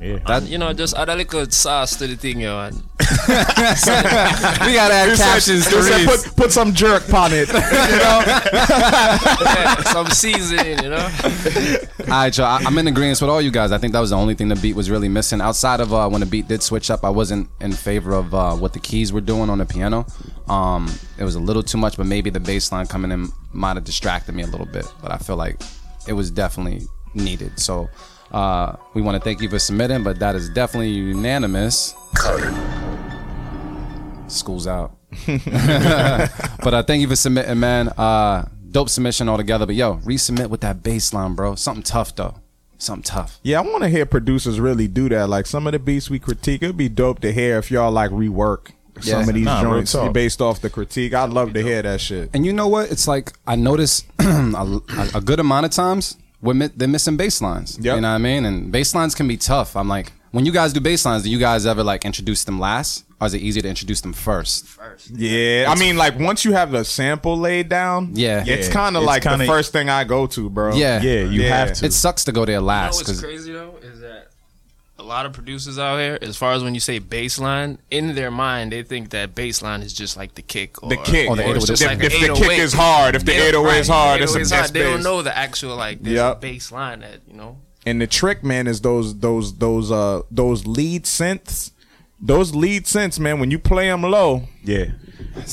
Yeah. 0.00 0.18
And, 0.26 0.48
you 0.48 0.58
know, 0.58 0.72
just 0.72 0.96
add 0.96 1.08
a 1.08 1.14
little 1.14 1.48
sauce 1.50 1.96
to 1.96 2.06
the 2.06 2.16
thing, 2.16 2.40
yo. 2.40 2.58
And 2.58 2.74
we 2.76 4.74
gotta 4.74 4.94
add 4.94 5.16
captions 5.16 5.68
to 5.68 5.76
You 5.76 5.82
said 5.82 6.06
put, 6.06 6.36
put 6.36 6.52
some 6.52 6.72
jerk 6.72 7.12
on 7.12 7.32
it. 7.32 7.48
you 7.52 7.54
yeah, 7.54 8.40
some 9.84 10.06
seasoning, 10.08 10.82
you 10.82 10.90
know. 10.90 11.10
All 12.00 12.06
right, 12.06 12.36
y'all. 12.36 12.46
I, 12.46 12.62
I'm 12.64 12.76
in 12.78 12.88
agreement 12.88 13.20
with 13.20 13.30
all 13.30 13.40
you 13.40 13.50
guys. 13.50 13.70
I 13.70 13.78
think 13.78 13.92
that 13.92 14.00
was 14.00 14.10
the 14.10 14.16
only 14.16 14.34
thing 14.34 14.48
the 14.48 14.56
beat 14.56 14.74
was 14.74 14.90
really 14.90 15.08
missing. 15.08 15.40
Outside 15.40 15.80
of 15.80 15.92
uh, 15.92 16.08
when 16.08 16.20
the 16.20 16.26
beat 16.26 16.48
did 16.48 16.62
switch 16.62 16.90
up, 16.90 17.04
I 17.04 17.10
wasn't 17.10 17.48
in 17.60 17.72
favor 17.72 18.14
of 18.14 18.34
uh, 18.34 18.54
what 18.54 18.72
the 18.72 18.80
keys 18.80 19.12
were 19.12 19.20
doing 19.20 19.50
on 19.50 19.58
the 19.58 19.66
piano. 19.66 20.06
Um, 20.48 20.90
it 21.18 21.24
was 21.24 21.34
a 21.34 21.40
little 21.40 21.62
too 21.62 21.78
much, 21.78 21.96
but 21.96 22.06
maybe 22.06 22.30
the 22.30 22.40
bass 22.40 22.72
line 22.72 22.86
coming 22.86 23.12
in 23.12 23.28
might 23.52 23.76
have 23.76 23.84
distracted 23.84 24.34
me 24.34 24.42
a 24.42 24.48
little 24.48 24.66
bit. 24.66 24.86
But 25.00 25.12
I 25.12 25.18
feel 25.18 25.36
like 25.36 25.60
it 26.08 26.14
was 26.14 26.30
definitely 26.30 26.86
needed. 27.14 27.58
So 27.58 27.88
uh, 28.32 28.76
we 28.94 29.02
want 29.02 29.16
to 29.16 29.20
thank 29.22 29.40
you 29.40 29.48
for 29.48 29.58
submitting, 29.58 30.02
but 30.02 30.18
that 30.18 30.34
is 30.34 30.48
definitely 30.50 30.90
unanimous. 30.90 31.94
School's 34.28 34.66
out. 34.66 34.96
but 35.26 36.74
uh, 36.74 36.82
thank 36.82 37.02
you 37.02 37.08
for 37.08 37.16
submitting, 37.16 37.60
man. 37.60 37.88
Uh, 37.88 38.48
dope 38.70 38.88
submission 38.88 39.28
altogether. 39.28 39.66
But 39.66 39.74
yo, 39.74 39.96
resubmit 39.98 40.48
with 40.48 40.62
that 40.62 40.82
baseline, 40.82 41.36
bro. 41.36 41.54
Something 41.54 41.82
tough 41.82 42.14
though. 42.16 42.36
Something 42.78 43.02
tough. 43.02 43.38
Yeah, 43.42 43.58
I 43.58 43.62
want 43.62 43.82
to 43.82 43.88
hear 43.90 44.06
producers 44.06 44.58
really 44.58 44.88
do 44.88 45.08
that. 45.10 45.28
Like 45.28 45.46
some 45.46 45.66
of 45.66 45.72
the 45.72 45.78
beats 45.78 46.08
we 46.08 46.18
critique, 46.18 46.62
it'd 46.62 46.76
be 46.76 46.88
dope 46.88 47.20
to 47.20 47.32
hear 47.32 47.58
if 47.58 47.70
y'all 47.70 47.92
like 47.92 48.10
rework 48.10 48.70
Yeah. 49.02 49.20
some 49.20 49.28
of 49.28 49.34
these 49.34 49.44
Nah, 49.44 49.62
joints 49.62 49.94
based 50.12 50.40
off 50.40 50.62
the 50.62 50.70
critique. 50.70 51.12
I'd 51.12 51.30
love 51.30 51.52
to 51.52 51.62
hear 51.62 51.82
that 51.82 52.00
shit. 52.00 52.30
And 52.32 52.46
you 52.46 52.52
know 52.54 52.68
what? 52.68 52.90
It's 52.90 53.06
like 53.06 53.32
I 53.46 53.54
notice 53.56 54.04
a, 54.18 54.80
a 55.14 55.20
good 55.20 55.40
amount 55.40 55.66
of 55.66 55.72
times 55.72 56.16
we're 56.42 56.54
mi- 56.54 56.70
they're 56.76 56.88
missing 56.88 57.16
bass 57.16 57.40
lines. 57.40 57.78
Yep. 57.80 57.94
You 57.96 58.00
know 58.00 58.08
what 58.08 58.14
I 58.14 58.18
mean? 58.18 58.44
And 58.44 58.70
bass 58.70 58.94
lines 58.94 59.14
can 59.14 59.26
be 59.28 59.36
tough. 59.36 59.76
I'm 59.76 59.88
like, 59.88 60.12
when 60.32 60.44
you 60.46 60.52
guys 60.52 60.72
do 60.72 60.80
bass 60.80 61.04
lines, 61.04 61.22
do 61.22 61.30
you 61.30 61.38
guys 61.38 61.64
ever 61.66 61.82
like 61.84 62.04
introduce 62.04 62.44
them 62.44 62.58
last, 62.58 63.04
or 63.20 63.26
is 63.26 63.34
it 63.34 63.42
easier 63.42 63.62
to 63.62 63.68
introduce 63.68 64.00
them 64.00 64.12
first? 64.12 64.66
First. 64.66 65.10
Yeah, 65.10 65.66
I 65.68 65.78
mean, 65.78 65.96
like 65.96 66.18
once 66.18 66.44
you 66.44 66.52
have 66.52 66.70
the 66.72 66.84
sample 66.84 67.36
laid 67.38 67.68
down, 67.68 68.10
Yeah. 68.14 68.42
it's 68.46 68.68
kind 68.68 68.96
of 68.96 69.02
like 69.04 69.22
the 69.24 69.28
kinda- 69.30 69.46
first 69.46 69.72
thing 69.72 69.88
I 69.88 70.04
go 70.04 70.26
to, 70.26 70.48
bro. 70.50 70.74
Yeah. 70.74 71.00
Yeah, 71.02 71.20
you 71.24 71.42
Yeah. 71.42 71.56
have 71.56 71.72
to. 71.74 71.86
It 71.86 71.92
sucks 71.92 72.24
to 72.24 72.32
go 72.32 72.44
there 72.44 72.56
You 72.56 72.60
know 72.62 72.66
last 72.66 72.96
what's 72.96 73.08
because 73.10 73.20
crazy 73.20 73.52
though 73.52 73.74
is 73.82 74.00
that 74.00 74.01
a 75.02 75.04
lot 75.04 75.26
of 75.26 75.32
producers 75.32 75.78
out 75.78 75.98
here, 75.98 76.16
as 76.22 76.36
far 76.36 76.52
as 76.52 76.62
when 76.62 76.74
you 76.74 76.80
say 76.80 77.00
baseline, 77.00 77.78
in 77.90 78.14
their 78.14 78.30
mind 78.30 78.70
they 78.72 78.82
think 78.82 79.10
that 79.10 79.34
baseline 79.34 79.82
is 79.82 79.92
just 79.92 80.16
like 80.16 80.34
the 80.36 80.42
kick 80.42 80.82
or 80.82 80.88
The 80.90 80.96
kick. 80.96 81.28
Or 81.28 81.36
the 81.36 81.42
Or 81.42 81.56
eight 81.56 81.68
oh 81.68 81.72
if, 81.72 81.82
eight. 81.82 81.82
if 81.82 81.86
like 81.88 81.98
the 81.98 82.08
kick 82.48 82.58
is 82.58 82.72
hard, 82.72 83.14
if 83.16 83.24
the 83.24 83.32
They 83.32 83.50
don't- 83.50 83.66
808 83.66 83.80
is 83.80 83.88
hard, 83.88 84.20
it's 84.22 84.32
a 84.32 84.38
808 84.38 84.42
is 84.42 84.50
that's 84.50 84.60
hard. 84.70 84.74
They 84.74 84.82
don't 84.84 85.02
know 85.02 85.22
the 85.22 85.36
actual 85.36 85.76
like 85.76 86.02
there's 86.02 86.14
Yep. 86.16 86.36
a 86.36 86.40
bass 86.40 86.70
line 86.72 87.00
that 87.00 87.20
you 87.26 87.34
know. 87.36 87.58
And 87.84 88.00
the 88.00 88.06
trick, 88.06 88.44
man, 88.44 88.68
is 88.68 88.80
those 88.80 89.18
those 89.18 89.58
those 89.58 89.90
uh 89.90 90.22
those 90.30 90.66
lead 90.66 91.04
synths. 91.04 91.72
Those 92.20 92.54
lead 92.54 92.84
synths, 92.84 93.18
man, 93.18 93.40
when 93.40 93.50
you 93.50 93.58
play 93.58 93.88
them 93.88 94.02
low, 94.02 94.44
yeah. 94.62 94.92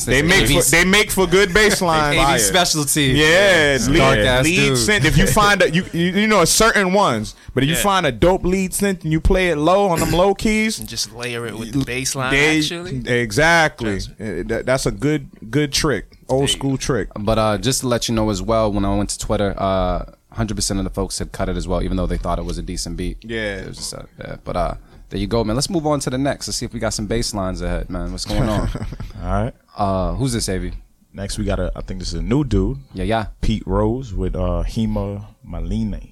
They 0.05 0.21
make 0.21 0.47
for, 0.49 0.61
they 0.71 0.85
make 0.85 1.11
for 1.11 1.27
good 1.27 1.53
bass 1.53 1.81
line. 1.81 2.17
80 2.17 2.39
specialty. 2.43 3.03
Yeah, 3.05 3.77
lead, 3.87 3.97
dark 3.97 4.17
ass 4.19 4.43
lead 4.45 4.55
dude. 4.55 4.73
synth. 4.77 5.05
If 5.05 5.17
you 5.17 5.27
find 5.27 5.61
a 5.61 5.69
you, 5.71 5.85
you 5.93 6.11
you 6.21 6.27
know 6.27 6.43
certain 6.45 6.93
ones, 6.93 7.35
but 7.53 7.63
if 7.63 7.69
you 7.69 7.75
Yeah. 7.75 7.81
find 7.83 8.05
a 8.05 8.11
dope 8.11 8.43
lead 8.43 8.71
synth 8.71 9.03
and 9.03 9.11
you 9.11 9.19
play 9.21 9.49
it 9.49 9.57
low 9.57 9.87
on 9.89 9.99
them 9.99 10.11
low 10.11 10.33
keys, 10.35 10.79
And 10.79 10.87
just 10.87 11.13
layer 11.13 11.45
it 11.47 11.57
with 11.57 11.71
the 11.73 11.83
bass 11.85 12.15
line 12.15 12.31
they- 12.33 12.59
actually. 12.59 13.01
exactly. 13.07 13.93
Trust 13.99 14.09
Uh, 14.19 14.43
that- 14.47 14.63
that's 14.65 14.85
a 14.85 14.91
good 14.91 15.27
good 15.49 15.71
trick, 15.71 16.05
old 16.27 16.49
school 16.49 16.77
trick. 16.77 17.09
But 17.17 17.37
uh, 17.37 17.57
just 17.57 17.81
to 17.81 17.87
let 17.87 18.07
you 18.09 18.15
know 18.15 18.29
as 18.29 18.41
well, 18.41 18.71
when 18.71 18.85
I 18.85 18.95
went 18.95 19.09
to 19.11 19.17
Twitter, 19.19 19.53
uh, 19.57 20.05
100% 20.35 20.77
of 20.77 20.83
the 20.83 20.89
folks 20.91 21.17
had 21.19 21.31
cut 21.31 21.49
it 21.49 21.57
as 21.57 21.67
well, 21.67 21.81
even 21.81 21.97
though 21.97 22.05
they 22.05 22.17
thought 22.17 22.37
it 22.37 22.45
was 22.45 22.57
a 22.57 22.61
decent 22.61 22.95
beat. 22.97 23.17
Yeah. 23.23 23.57
It 23.61 23.67
was 23.67 23.77
just, 23.77 23.93
uh, 23.95 24.03
yeah. 24.19 24.35
But 24.43 24.55
uh, 24.55 24.73
there 25.09 25.19
you 25.19 25.27
go, 25.27 25.43
man. 25.43 25.55
Let's 25.55 25.69
move 25.69 25.85
on 25.87 25.99
to 26.01 26.09
the 26.09 26.17
next. 26.17 26.47
Let's 26.47 26.57
see 26.57 26.65
if 26.65 26.73
we 26.73 26.79
got 26.79 26.93
some 26.93 27.07
bass 27.07 27.33
lines 27.33 27.61
ahead, 27.61 27.89
man. 27.89 28.11
What's 28.11 28.25
going 28.25 28.47
on? 28.47 28.69
All 29.23 29.43
right. 29.43 29.53
uh, 29.75 30.13
who's 30.13 30.33
this, 30.33 30.47
Avi? 30.49 30.73
Next, 31.13 31.37
we 31.39 31.45
got 31.45 31.59
a. 31.59 31.71
I 31.75 31.81
think 31.81 31.99
this 31.99 32.09
is 32.09 32.19
a 32.19 32.21
new 32.21 32.43
dude, 32.43 32.77
Yeah, 32.93 33.03
yeah. 33.03 33.25
Pete 33.41 33.63
Rose 33.65 34.13
with 34.13 34.35
uh 34.35 34.63
Hema 34.67 35.25
Malini. 35.47 36.11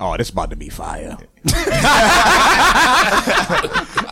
Oh, 0.00 0.16
this 0.16 0.30
about 0.30 0.50
to 0.50 0.56
be 0.56 0.68
fire. 0.70 1.16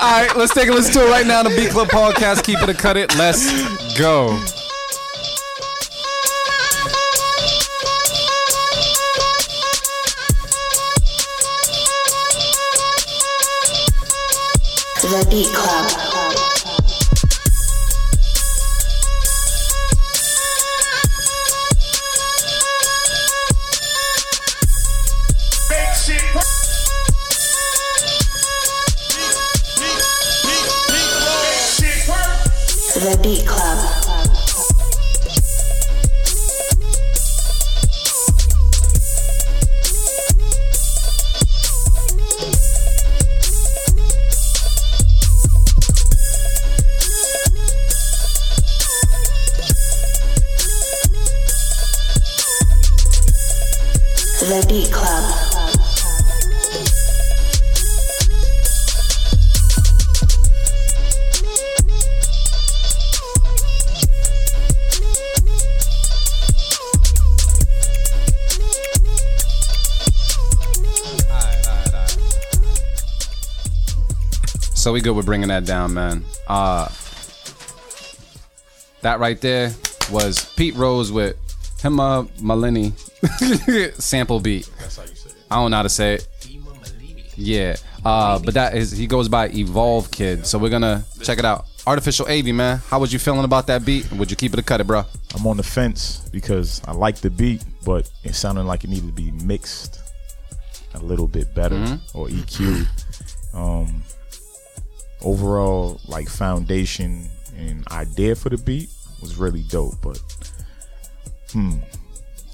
All 0.00 0.22
right, 0.22 0.30
let's 0.36 0.52
take 0.54 0.68
a 0.68 0.72
listen 0.72 0.92
to 0.94 1.06
it 1.06 1.10
right 1.10 1.26
now. 1.26 1.40
In 1.40 1.50
the 1.50 1.56
Beat 1.56 1.70
Club 1.70 1.88
podcast. 1.88 2.44
Keep 2.44 2.60
it 2.62 2.68
or 2.68 2.74
cut 2.74 2.96
it. 2.96 3.16
Let's 3.16 3.98
go. 3.98 4.38
The 15.08 15.26
Beat 15.30 15.48
Club. 15.54 16.07
So 74.88 74.92
we 74.94 75.02
good 75.02 75.14
with 75.14 75.26
bringing 75.26 75.48
that 75.48 75.66
down, 75.66 75.92
man. 75.92 76.24
Uh, 76.46 76.88
that 79.02 79.20
right 79.20 79.38
there 79.38 79.70
was 80.10 80.50
Pete 80.54 80.74
Rose 80.76 81.12
with 81.12 81.36
Hema 81.82 82.26
Malini 82.40 82.94
sample 84.00 84.40
beat. 84.40 84.66
That's 84.80 84.96
how 84.96 85.02
you 85.02 85.14
say 85.14 85.28
it. 85.28 85.36
I 85.50 85.56
don't 85.56 85.72
know 85.72 85.76
how 85.76 85.82
to 85.82 85.90
say 85.90 86.14
it. 86.14 86.28
Yeah. 87.36 87.76
Uh, 88.02 88.38
but 88.38 88.54
that 88.54 88.74
is 88.78 88.90
he 88.90 89.06
goes 89.06 89.28
by 89.28 89.50
Evolve 89.50 90.10
Kid. 90.10 90.46
So 90.46 90.58
we're 90.58 90.70
gonna 90.70 91.04
check 91.20 91.38
it 91.38 91.44
out. 91.44 91.66
Artificial 91.86 92.26
AV, 92.26 92.46
man. 92.46 92.78
How 92.88 92.98
was 92.98 93.12
you 93.12 93.18
feeling 93.18 93.44
about 93.44 93.66
that 93.66 93.84
beat? 93.84 94.10
Would 94.12 94.30
you 94.30 94.38
keep 94.38 94.54
it 94.54 94.58
or 94.58 94.62
cut 94.62 94.80
it, 94.80 94.86
bro? 94.86 95.04
I'm 95.34 95.46
on 95.46 95.58
the 95.58 95.62
fence 95.62 96.26
because 96.32 96.80
I 96.88 96.92
like 96.92 97.16
the 97.16 97.28
beat, 97.28 97.62
but 97.84 98.10
it 98.24 98.34
sounded 98.34 98.62
like 98.62 98.84
it 98.84 98.88
needed 98.88 99.08
to 99.08 99.12
be 99.12 99.32
mixed 99.32 100.00
a 100.94 100.98
little 101.00 101.28
bit 101.28 101.54
better 101.54 101.76
or 102.14 102.28
EQ. 102.28 102.86
Um, 103.52 104.02
overall, 105.22 106.00
like 106.06 106.28
foundation 106.28 107.28
and 107.56 107.86
idea 107.88 108.34
for 108.34 108.48
the 108.50 108.58
beat 108.58 108.90
was 109.20 109.36
really 109.36 109.62
dope, 109.62 109.94
but 110.02 110.20
hmm, 111.52 111.78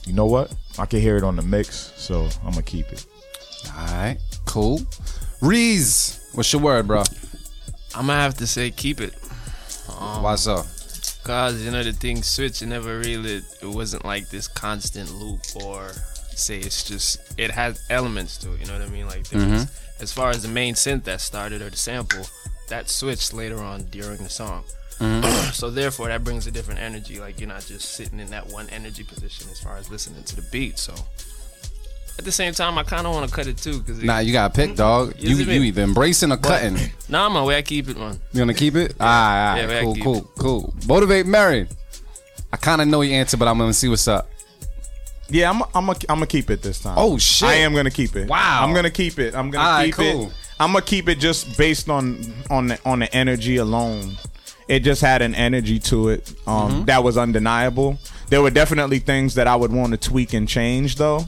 you 0.07 0.13
know 0.13 0.27
what? 0.27 0.55
I 0.79 0.87
can 0.87 1.01
hear 1.01 1.17
it 1.17 1.25
on 1.25 1.37
the 1.37 1.43
mix, 1.43 1.93
so 1.97 2.29
I'm 2.45 2.51
gonna 2.51 2.63
keep 2.63 2.93
it. 2.93 3.07
All 3.77 3.87
right, 3.87 4.19
cool. 4.45 4.79
Reez, 5.41 6.35
what's 6.35 6.53
your 6.53 6.63
word, 6.63 6.87
bro? 6.87 7.03
I'm 7.95 8.07
gonna 8.07 8.21
have 8.21 8.37
to 8.39 8.47
say 8.47 8.71
keep 8.71 9.01
it. 9.01 9.15
Why 9.99 10.35
so? 10.37 10.65
Cause 11.23 11.63
you 11.65 11.71
know 11.71 11.83
the 11.83 11.93
thing 11.93 12.23
switch 12.23 12.61
it 12.61 12.67
never 12.67 12.99
really 12.99 13.37
it 13.63 13.67
wasn't 13.67 14.05
like 14.05 14.29
this 14.29 14.47
constant 14.47 15.11
loop 15.15 15.41
or 15.65 15.91
say 16.37 16.59
it's 16.59 16.85
just 16.85 17.19
it 17.39 17.51
has 17.51 17.83
elements 17.89 18.37
to 18.39 18.53
it, 18.53 18.61
you 18.61 18.67
know 18.67 18.79
what 18.79 18.83
I 18.83 18.91
mean? 18.91 19.07
Like 19.07 19.27
there 19.29 19.47
was, 19.49 19.71
as 20.01 20.13
far 20.13 20.31
as 20.31 20.43
the 20.43 20.49
main 20.49 20.75
synth 20.75 21.05
that 21.05 21.21
started 21.23 21.63
or 21.63 21.71
the 21.71 21.77
sample, 21.77 22.27
that 22.69 22.89
switched 22.89 23.33
later 23.33 23.59
on 23.63 23.85
during 23.85 24.23
the 24.23 24.29
song. 24.31 24.65
Mm-hmm. 24.99 25.51
so 25.53 25.71
therefore 25.71 26.09
that 26.09 26.25
brings 26.25 26.47
a 26.47 26.51
different 26.51 26.81
energy. 26.81 27.19
Like 27.19 27.41
you're 27.41 27.49
not 27.49 27.65
just 27.67 27.93
sitting 27.93 28.21
in 28.21 28.31
that 28.31 28.49
one 28.49 28.69
energy 28.71 29.03
position 29.05 29.49
as 29.51 29.61
far 29.61 29.77
as 29.77 29.91
listening 29.91 30.23
to 30.25 30.37
the 30.37 30.47
beat. 30.53 30.79
So 30.79 30.95
at 32.19 32.25
the 32.25 32.33
same 32.33 32.55
time, 32.55 32.79
I 32.79 32.85
kind 32.85 33.07
of 33.07 33.13
want 33.15 33.29
to 33.29 33.35
cut 33.35 33.49
it 33.49 33.59
too, 33.59 33.83
cause 33.83 33.99
it, 33.99 34.05
Nah, 34.05 34.21
you 34.21 34.33
gotta 34.33 34.55
pick, 34.55 34.69
mm-hmm. 34.71 34.77
dog. 34.77 35.15
Yes, 35.19 35.31
You 35.31 35.37
you 35.53 35.63
either 35.63 35.83
embracing 35.83 36.31
or 36.31 36.37
cutting. 36.37 36.77
nah, 37.09 37.29
man, 37.29 37.45
where 37.45 37.57
I 37.59 37.63
keep 37.63 37.89
it, 37.89 37.97
man. 37.97 38.21
You 38.33 38.39
gonna 38.39 38.55
keep 38.55 38.77
it? 38.77 38.95
All 39.01 39.07
Yeah, 39.07 39.67
right, 39.67 39.83
cool, 39.83 39.97
cool, 39.97 40.21
cool. 40.39 40.75
Motivate 40.87 41.27
Mary. 41.27 41.67
I 42.53 42.57
kind 42.57 42.81
of 42.81 42.87
know 42.87 43.01
your 43.01 43.17
answer, 43.17 43.37
but 43.37 43.49
I'm 43.49 43.59
gonna 43.59 43.73
see 43.73 43.89
what's 43.89 44.07
up. 44.07 44.29
Yeah, 45.35 45.51
I'm 45.51 45.63
I'm 45.75 45.91
I'm 45.91 45.97
gonna 46.07 46.27
keep 46.29 46.49
it 46.49 46.63
this 46.63 46.79
time. 46.79 46.95
Oh, 46.97 47.19
shit. 47.19 47.49
I 47.49 47.55
am 47.55 47.75
gonna 47.75 47.91
keep 47.91 48.15
it. 48.15 48.29
Wow. 48.29 48.61
I'm 48.63 48.73
gonna 48.73 48.89
keep 48.89 49.19
it. 49.19 49.35
I'm 49.35 49.51
gonna 49.51 49.65
right, 49.69 49.87
keep 49.87 49.95
cool. 49.97 50.27
it. 50.29 50.33
I'm 50.61 50.73
gonna 50.73 50.85
keep 50.85 51.09
it 51.09 51.19
just 51.19 51.59
based 51.59 51.91
on 51.91 52.21
on 52.51 52.69
the, 52.69 52.79
on 52.85 53.01
the 53.01 53.13
energy 53.13 53.57
alone. 53.57 54.13
It 54.69 54.81
just 54.81 55.01
had 55.01 55.23
an 55.23 55.35
energy 55.35 55.81
to 55.81 56.11
it 56.11 56.33
um, 56.47 56.71
Mm-hmm. 56.71 56.85
that 56.85 57.03
was 57.03 57.19
undeniable. 57.19 57.99
There 58.29 58.43
were 58.43 58.51
definitely 58.51 59.01
things 59.01 59.35
that 59.35 59.49
I 59.49 59.57
would 59.57 59.73
want 59.73 59.91
to 59.91 59.99
tweak 59.99 60.35
and 60.35 60.49
change 60.49 60.95
though. 60.97 61.25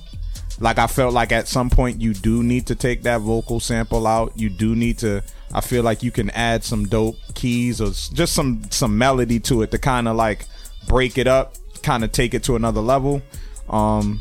Like 0.60 0.78
I 0.78 0.86
felt 0.86 1.12
like 1.12 1.32
at 1.32 1.48
some 1.48 1.68
point 1.68 2.00
you 2.00 2.14
do 2.14 2.44
need 2.44 2.68
to 2.68 2.76
take 2.76 3.02
that 3.02 3.22
vocal 3.22 3.58
sample 3.58 4.06
out. 4.06 4.32
You 4.36 4.50
do 4.50 4.76
need 4.76 4.98
to. 4.98 5.24
I 5.52 5.60
feel 5.60 5.82
like 5.82 6.04
you 6.04 6.12
can 6.12 6.30
add 6.30 6.62
some 6.62 6.86
dope 6.86 7.16
keys 7.34 7.80
or 7.80 7.88
just 8.14 8.34
some 8.34 8.62
some 8.70 8.96
melody 8.96 9.40
to 9.40 9.62
it 9.62 9.72
to 9.72 9.78
kind 9.78 10.06
of 10.06 10.14
like 10.14 10.46
break 10.86 11.18
it 11.18 11.26
up, 11.26 11.54
kind 11.82 12.04
of 12.04 12.12
take 12.12 12.34
it 12.34 12.44
to 12.44 12.54
another 12.54 12.80
level. 12.80 13.20
Um, 13.68 14.20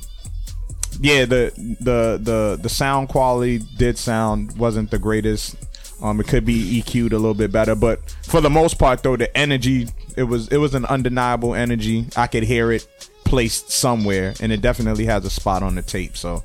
yeah, 1.00 1.26
the 1.26 1.52
the 1.80 2.20
the 2.22 2.60
the 2.62 2.70
sound 2.70 3.10
quality 3.10 3.60
did 3.78 3.98
sound 3.98 4.58
wasn't 4.58 4.92
the 4.92 5.00
greatest. 5.00 5.56
Um, 6.02 6.20
it 6.20 6.28
could 6.28 6.46
be 6.46 6.82
EQ'd 6.82 7.14
a 7.14 7.18
little 7.18 7.34
bit 7.34 7.52
better, 7.52 7.74
but 7.74 8.02
for 8.24 8.42
the 8.42 8.50
most 8.50 8.78
part, 8.78 9.02
though, 9.02 9.16
the 9.16 9.36
energy 9.36 9.88
it 10.16 10.24
was 10.24 10.48
it 10.50 10.58
was 10.58 10.74
an 10.74 10.86
undeniable 10.86 11.56
energy. 11.56 12.08
I 12.16 12.28
could 12.28 12.44
hear 12.44 12.72
it 12.72 12.88
placed 13.24 13.72
somewhere, 13.72 14.34
and 14.40 14.52
it 14.52 14.62
definitely 14.62 15.06
has 15.06 15.26
a 15.26 15.30
spot 15.30 15.64
on 15.64 15.76
the 15.76 15.82
tape. 15.82 16.18
So 16.18 16.44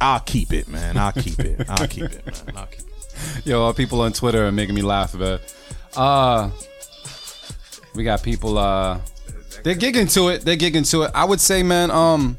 I'll 0.00 0.20
keep 0.20 0.52
it, 0.52 0.68
man. 0.68 0.96
I'll 0.96 1.12
keep 1.12 1.38
it. 1.40 1.68
I'll 1.68 1.86
keep 1.86 2.04
it, 2.04 2.46
man. 2.46 2.56
I'll 2.56 2.66
keep 2.66 2.80
it. 2.80 3.46
Yo, 3.46 3.72
people 3.72 4.00
on 4.00 4.12
Twitter 4.12 4.46
are 4.46 4.52
making 4.52 4.74
me 4.74 4.82
laugh, 4.82 5.14
man. 5.14 5.38
Uh, 5.96 6.50
we 7.94 8.04
got 8.04 8.22
people. 8.22 8.58
Uh, 8.58 9.00
they're 9.64 9.74
gigging 9.74 10.12
to 10.14 10.28
it. 10.28 10.42
They're 10.42 10.56
gigging 10.56 10.88
to 10.92 11.02
it. 11.02 11.10
I 11.14 11.24
would 11.24 11.40
say, 11.40 11.62
man. 11.62 11.90
Um, 11.90 12.38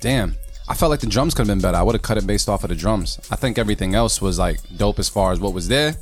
damn. 0.00 0.36
I 0.68 0.74
felt 0.74 0.90
like 0.90 1.00
the 1.00 1.08
drums 1.08 1.34
could 1.34 1.48
have 1.48 1.48
been 1.48 1.60
better. 1.60 1.76
I 1.76 1.82
would 1.82 1.96
have 1.96 2.02
cut 2.02 2.16
it 2.16 2.26
based 2.26 2.48
off 2.48 2.62
of 2.62 2.68
the 2.68 2.76
drums. 2.76 3.18
I 3.28 3.34
think 3.34 3.58
everything 3.58 3.96
else 3.96 4.22
was 4.22 4.38
like 4.38 4.60
dope 4.76 5.00
as 5.00 5.08
far 5.08 5.32
as 5.32 5.40
what 5.40 5.52
was 5.52 5.66
there. 5.66 5.96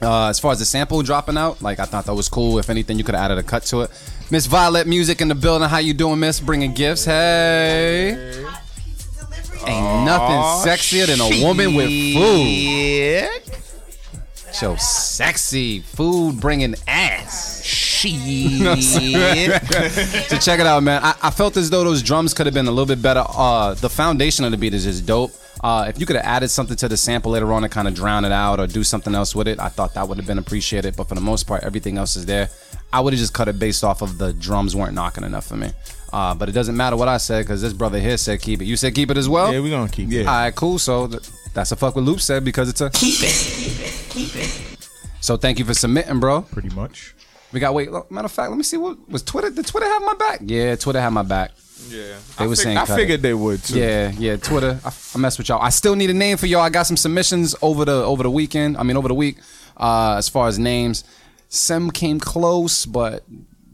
Uh, 0.00 0.28
as 0.28 0.40
far 0.40 0.52
as 0.52 0.58
the 0.58 0.64
sample 0.64 1.02
dropping 1.02 1.36
out, 1.36 1.60
like 1.60 1.78
I 1.78 1.84
thought 1.84 2.06
that 2.06 2.14
was 2.14 2.28
cool. 2.28 2.58
If 2.58 2.70
anything, 2.70 2.96
you 2.96 3.04
could 3.04 3.14
have 3.14 3.24
added 3.24 3.38
a 3.38 3.42
cut 3.42 3.64
to 3.64 3.82
it. 3.82 3.90
Miss 4.30 4.48
Vylette 4.48 4.86
Music 4.86 5.20
in 5.20 5.28
the 5.28 5.34
building. 5.34 5.68
How 5.68 5.78
you 5.78 5.92
doing, 5.92 6.18
Miss? 6.18 6.40
Bringing 6.40 6.72
gifts. 6.72 7.04
Hey. 7.04 8.12
Ain't 9.66 10.04
nothing 10.06 10.70
sexier 10.70 11.06
than 11.06 11.20
a 11.20 11.44
woman 11.44 11.74
with 11.74 11.90
food. 12.14 13.28
So 14.52 14.76
sexy 14.76 15.80
food 15.80 16.40
bringing 16.40 16.74
ass. 16.86 17.91
So 20.28 20.36
check 20.38 20.60
it 20.60 20.66
out, 20.66 20.82
man. 20.82 21.02
I, 21.02 21.14
I 21.22 21.30
felt 21.30 21.56
as 21.56 21.70
though 21.70 21.84
those 21.84 22.02
drums 22.02 22.34
could 22.34 22.46
have 22.46 22.54
been 22.54 22.66
a 22.66 22.70
little 22.70 22.86
bit 22.86 23.00
better. 23.02 23.24
Uh, 23.28 23.74
the 23.74 23.88
foundation 23.90 24.44
of 24.44 24.50
the 24.50 24.56
beat 24.56 24.74
is 24.74 24.84
just 24.84 25.06
dope. 25.06 25.32
Uh, 25.62 25.86
if 25.88 26.00
you 26.00 26.06
could 26.06 26.16
have 26.16 26.24
added 26.24 26.48
something 26.48 26.76
to 26.76 26.88
the 26.88 26.96
sample 26.96 27.30
later 27.32 27.52
on 27.52 27.62
to 27.62 27.68
kind 27.68 27.86
of 27.86 27.94
drown 27.94 28.24
it 28.24 28.32
out 28.32 28.58
or 28.58 28.66
do 28.66 28.82
something 28.82 29.14
else 29.14 29.34
with 29.34 29.46
it, 29.46 29.60
I 29.60 29.68
thought 29.68 29.94
that 29.94 30.08
would 30.08 30.16
have 30.18 30.26
been 30.26 30.38
appreciated. 30.38 30.96
But 30.96 31.08
for 31.08 31.14
the 31.14 31.20
most 31.20 31.44
part, 31.44 31.62
everything 31.62 31.98
else 31.98 32.16
is 32.16 32.26
there. 32.26 32.48
I 32.92 33.00
would 33.00 33.12
have 33.12 33.20
just 33.20 33.32
cut 33.32 33.48
it 33.48 33.58
based 33.58 33.84
off 33.84 34.02
of 34.02 34.18
the 34.18 34.32
drums 34.32 34.74
weren't 34.74 34.94
knocking 34.94 35.24
enough 35.24 35.46
for 35.46 35.56
me. 35.56 35.70
Uh, 36.12 36.34
but 36.34 36.48
it 36.48 36.52
doesn't 36.52 36.76
matter 36.76 36.96
what 36.96 37.08
I 37.08 37.16
said 37.16 37.44
because 37.44 37.62
this 37.62 37.72
brother 37.72 37.98
here 37.98 38.16
said 38.18 38.40
keep 38.42 38.60
it. 38.60 38.66
You 38.66 38.76
said 38.76 38.94
keep 38.94 39.10
it 39.10 39.16
as 39.16 39.28
well. 39.28 39.52
Yeah, 39.52 39.60
we 39.60 39.70
gonna 39.70 39.88
keep 39.88 40.10
it. 40.12 40.26
All 40.26 40.34
right, 40.34 40.54
cool. 40.54 40.78
So 40.78 41.06
th- 41.06 41.22
that's 41.54 41.72
a 41.72 41.76
fuck 41.76 41.96
what 41.96 42.04
Loop 42.04 42.20
said 42.20 42.44
because 42.44 42.68
it's 42.68 42.80
a 42.82 42.90
keep 42.90 43.20
it. 43.20 44.06
Keep 44.10 44.36
it. 44.36 44.88
So 45.20 45.36
thank 45.36 45.58
you 45.58 45.64
for 45.64 45.72
submitting, 45.72 46.20
bro. 46.20 46.42
Pretty 46.42 46.68
much. 46.74 47.14
We 47.52 47.60
got 47.60 47.74
wait. 47.74 47.90
Look, 47.90 48.10
matter 48.10 48.26
of 48.26 48.32
fact, 48.32 48.50
let 48.50 48.56
me 48.56 48.62
see 48.62 48.76
what 48.78 49.08
was 49.08 49.22
Twitter. 49.22 49.50
Did 49.50 49.66
Twitter 49.66 49.86
have 49.86 50.02
my 50.02 50.14
back? 50.14 50.40
Yeah, 50.42 50.74
Twitter 50.76 51.00
had 51.00 51.10
my 51.10 51.22
back. 51.22 51.50
Yeah, 51.88 52.14
They 52.38 52.44
I, 52.44 52.46
was 52.46 52.60
fig- 52.60 52.64
saying 52.64 52.78
I 52.78 52.84
figured 52.86 53.20
it. 53.20 53.22
they 53.22 53.34
would 53.34 53.62
too. 53.62 53.78
Yeah, 53.78 54.12
yeah. 54.16 54.36
Twitter. 54.36 54.78
I, 54.84 54.92
I 55.14 55.18
mess 55.18 55.36
with 55.36 55.48
y'all. 55.48 55.60
I 55.60 55.68
still 55.70 55.96
need 55.96 56.10
a 56.10 56.14
name 56.14 56.36
for 56.36 56.46
y'all. 56.46 56.60
I 56.62 56.70
got 56.70 56.86
some 56.86 56.96
submissions 56.96 57.54
over 57.60 57.84
the 57.84 57.92
over 58.04 58.22
the 58.22 58.30
weekend. 58.30 58.76
I 58.76 58.82
mean, 58.84 58.96
over 58.96 59.08
the 59.08 59.14
week. 59.14 59.38
Uh, 59.76 60.14
as 60.16 60.28
far 60.28 60.46
as 60.48 60.58
names, 60.58 61.02
some 61.48 61.90
came 61.90 62.20
close, 62.20 62.86
but 62.86 63.24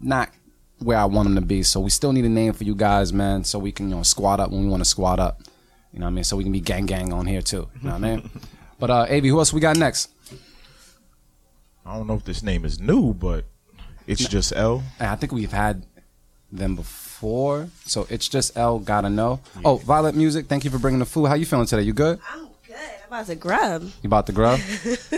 not 0.00 0.30
where 0.78 0.96
I 0.96 1.04
want 1.04 1.26
them 1.26 1.34
to 1.34 1.40
be. 1.42 1.62
So 1.62 1.80
we 1.80 1.90
still 1.90 2.12
need 2.12 2.24
a 2.24 2.28
name 2.28 2.52
for 2.54 2.64
you 2.64 2.74
guys, 2.74 3.12
man. 3.12 3.44
So 3.44 3.58
we 3.58 3.72
can 3.72 3.90
you 3.90 3.96
know 3.96 4.02
squad 4.02 4.40
up 4.40 4.50
when 4.50 4.62
we 4.62 4.68
want 4.68 4.80
to 4.80 4.88
squad 4.88 5.20
up. 5.20 5.42
You 5.92 6.00
know 6.00 6.06
what 6.06 6.10
I 6.12 6.14
mean? 6.14 6.24
So 6.24 6.36
we 6.36 6.44
can 6.44 6.52
be 6.52 6.60
gang 6.60 6.86
gang 6.86 7.12
on 7.12 7.26
here 7.26 7.42
too. 7.42 7.68
You 7.82 7.88
know 7.88 7.92
what 7.92 8.04
I 8.04 8.16
mean? 8.16 8.30
But 8.80 8.90
uh, 8.90 9.06
Av, 9.10 9.24
who 9.24 9.38
else 9.38 9.52
we 9.52 9.60
got 9.60 9.76
next? 9.76 10.08
I 11.84 11.96
don't 11.96 12.06
know 12.06 12.14
if 12.14 12.24
this 12.24 12.42
name 12.44 12.64
is 12.64 12.78
new, 12.80 13.12
but 13.14 13.44
it's 14.08 14.26
just 14.26 14.52
L. 14.56 14.82
And 14.98 15.08
I 15.08 15.14
think 15.16 15.32
we've 15.32 15.52
had 15.52 15.84
them 16.50 16.76
before. 16.76 17.68
So 17.84 18.06
it's 18.08 18.28
just 18.28 18.56
L. 18.56 18.78
Gotta 18.78 19.10
know. 19.10 19.40
Oh, 19.64 19.78
Vylette 19.78 20.14
Music. 20.14 20.46
Thank 20.46 20.64
you 20.64 20.70
for 20.70 20.78
bringing 20.78 20.98
the 20.98 21.06
food. 21.06 21.26
How 21.26 21.34
you 21.34 21.46
feeling 21.46 21.66
today? 21.66 21.82
You 21.82 21.92
good? 21.92 22.18
I'm 22.32 22.48
good. 22.66 22.76
I'm 22.76 23.08
about 23.08 23.26
to 23.26 23.34
grub. 23.34 23.82
You 23.82 24.06
about 24.06 24.26
to 24.26 24.32
grub? 24.32 24.60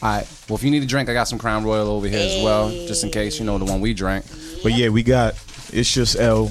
All 0.00 0.10
right. 0.10 0.26
Well, 0.48 0.56
if 0.56 0.62
you 0.62 0.70
need 0.70 0.82
a 0.82 0.86
drink, 0.86 1.08
I 1.08 1.12
got 1.12 1.24
some 1.24 1.38
Crown 1.38 1.64
Royal 1.64 1.88
over 1.88 2.06
here 2.06 2.20
as 2.20 2.42
well, 2.44 2.70
just 2.70 3.02
in 3.02 3.10
case 3.10 3.38
you 3.40 3.44
know 3.44 3.58
the 3.58 3.64
one 3.64 3.80
we 3.80 3.94
drank. 3.94 4.24
But 4.62 4.72
yeah, 4.72 4.90
we 4.90 5.02
got 5.02 5.34
it's 5.72 5.92
just 5.92 6.18
L. 6.18 6.50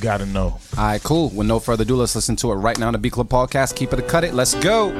Gotta 0.00 0.26
know. 0.26 0.58
All 0.76 0.84
right, 0.84 1.02
cool. 1.02 1.30
With 1.30 1.46
no 1.46 1.60
further 1.60 1.82
ado, 1.82 1.96
let's 1.96 2.14
listen 2.14 2.36
to 2.36 2.50
it 2.52 2.56
right 2.56 2.78
now. 2.78 2.88
On 2.88 2.92
the 2.92 2.98
B 2.98 3.10
Club 3.10 3.28
Podcast. 3.28 3.76
Keep 3.76 3.92
it 3.92 3.98
a 3.98 4.02
cut 4.02 4.24
it. 4.24 4.34
Let's 4.34 4.54
go. 4.54 4.90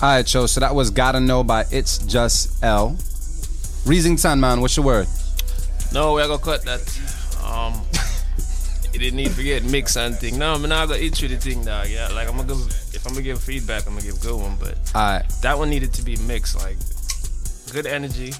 All 0.00 0.08
right, 0.08 0.24
Joe. 0.24 0.46
So 0.46 0.60
that 0.60 0.74
was 0.74 0.90
"Gotta 0.90 1.18
Know" 1.18 1.42
by 1.42 1.64
It's 1.72 1.98
Just 1.98 2.62
L. 2.62 2.90
Reasington, 3.84 4.38
man. 4.38 4.60
What's 4.60 4.76
your 4.76 4.86
word? 4.86 5.08
No, 5.92 6.12
we 6.14 6.22
are 6.22 6.28
gonna 6.28 6.40
cut 6.40 6.62
that. 6.66 6.80
Um, 7.42 7.80
you 8.92 9.00
didn't 9.00 9.16
need 9.16 9.26
to 9.28 9.32
forget 9.34 9.64
mix 9.64 9.96
and 9.96 10.14
thing. 10.14 10.38
No, 10.38 10.54
I'm 10.54 10.62
not 10.62 10.86
gonna 10.88 11.00
eat 11.00 11.20
you 11.20 11.26
the 11.26 11.36
thing, 11.36 11.64
dog. 11.64 11.88
Yeah, 11.88 12.08
like 12.10 12.28
I'm 12.28 12.36
gonna 12.36 12.46
give. 12.46 12.58
If 12.94 13.06
I'm 13.06 13.12
gonna 13.12 13.24
give 13.24 13.40
feedback, 13.40 13.88
I'm 13.88 13.94
gonna 13.94 14.06
give 14.06 14.16
a 14.16 14.20
good 14.20 14.40
one. 14.40 14.56
But 14.60 14.78
All 14.94 15.02
right. 15.02 15.24
that 15.42 15.58
one 15.58 15.68
needed 15.68 15.92
to 15.94 16.02
be 16.02 16.16
mixed. 16.28 16.54
Like 16.54 16.76
good 17.72 17.86
energy. 17.86 18.32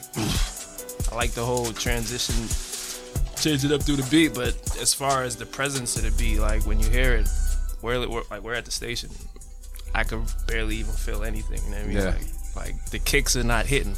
I 1.10 1.16
like 1.16 1.32
the 1.32 1.44
whole 1.44 1.72
transition. 1.72 2.36
Change 3.34 3.64
it 3.64 3.72
up 3.72 3.82
through 3.82 3.96
the 3.96 4.08
beat, 4.10 4.34
but 4.34 4.54
as 4.80 4.94
far 4.94 5.24
as 5.24 5.34
the 5.34 5.46
presence 5.46 5.96
of 5.96 6.04
the 6.04 6.12
beat, 6.22 6.38
like 6.38 6.64
when 6.66 6.78
you 6.78 6.88
hear 6.88 7.14
it, 7.14 7.28
we're, 7.82 8.08
we're 8.08 8.22
like 8.30 8.42
we're 8.42 8.54
at 8.54 8.64
the 8.64 8.70
station. 8.70 9.10
I 9.94 10.04
could 10.04 10.22
barely 10.46 10.76
even 10.76 10.92
feel 10.92 11.24
anything. 11.24 11.60
You 11.64 11.70
know 11.70 11.76
what 11.76 11.84
I 11.84 11.88
mean? 11.88 11.96
Yeah. 11.96 12.14
Like, 12.56 12.66
like 12.66 12.84
the 12.86 12.98
kicks 12.98 13.36
are 13.36 13.44
not 13.44 13.66
hitting. 13.66 13.94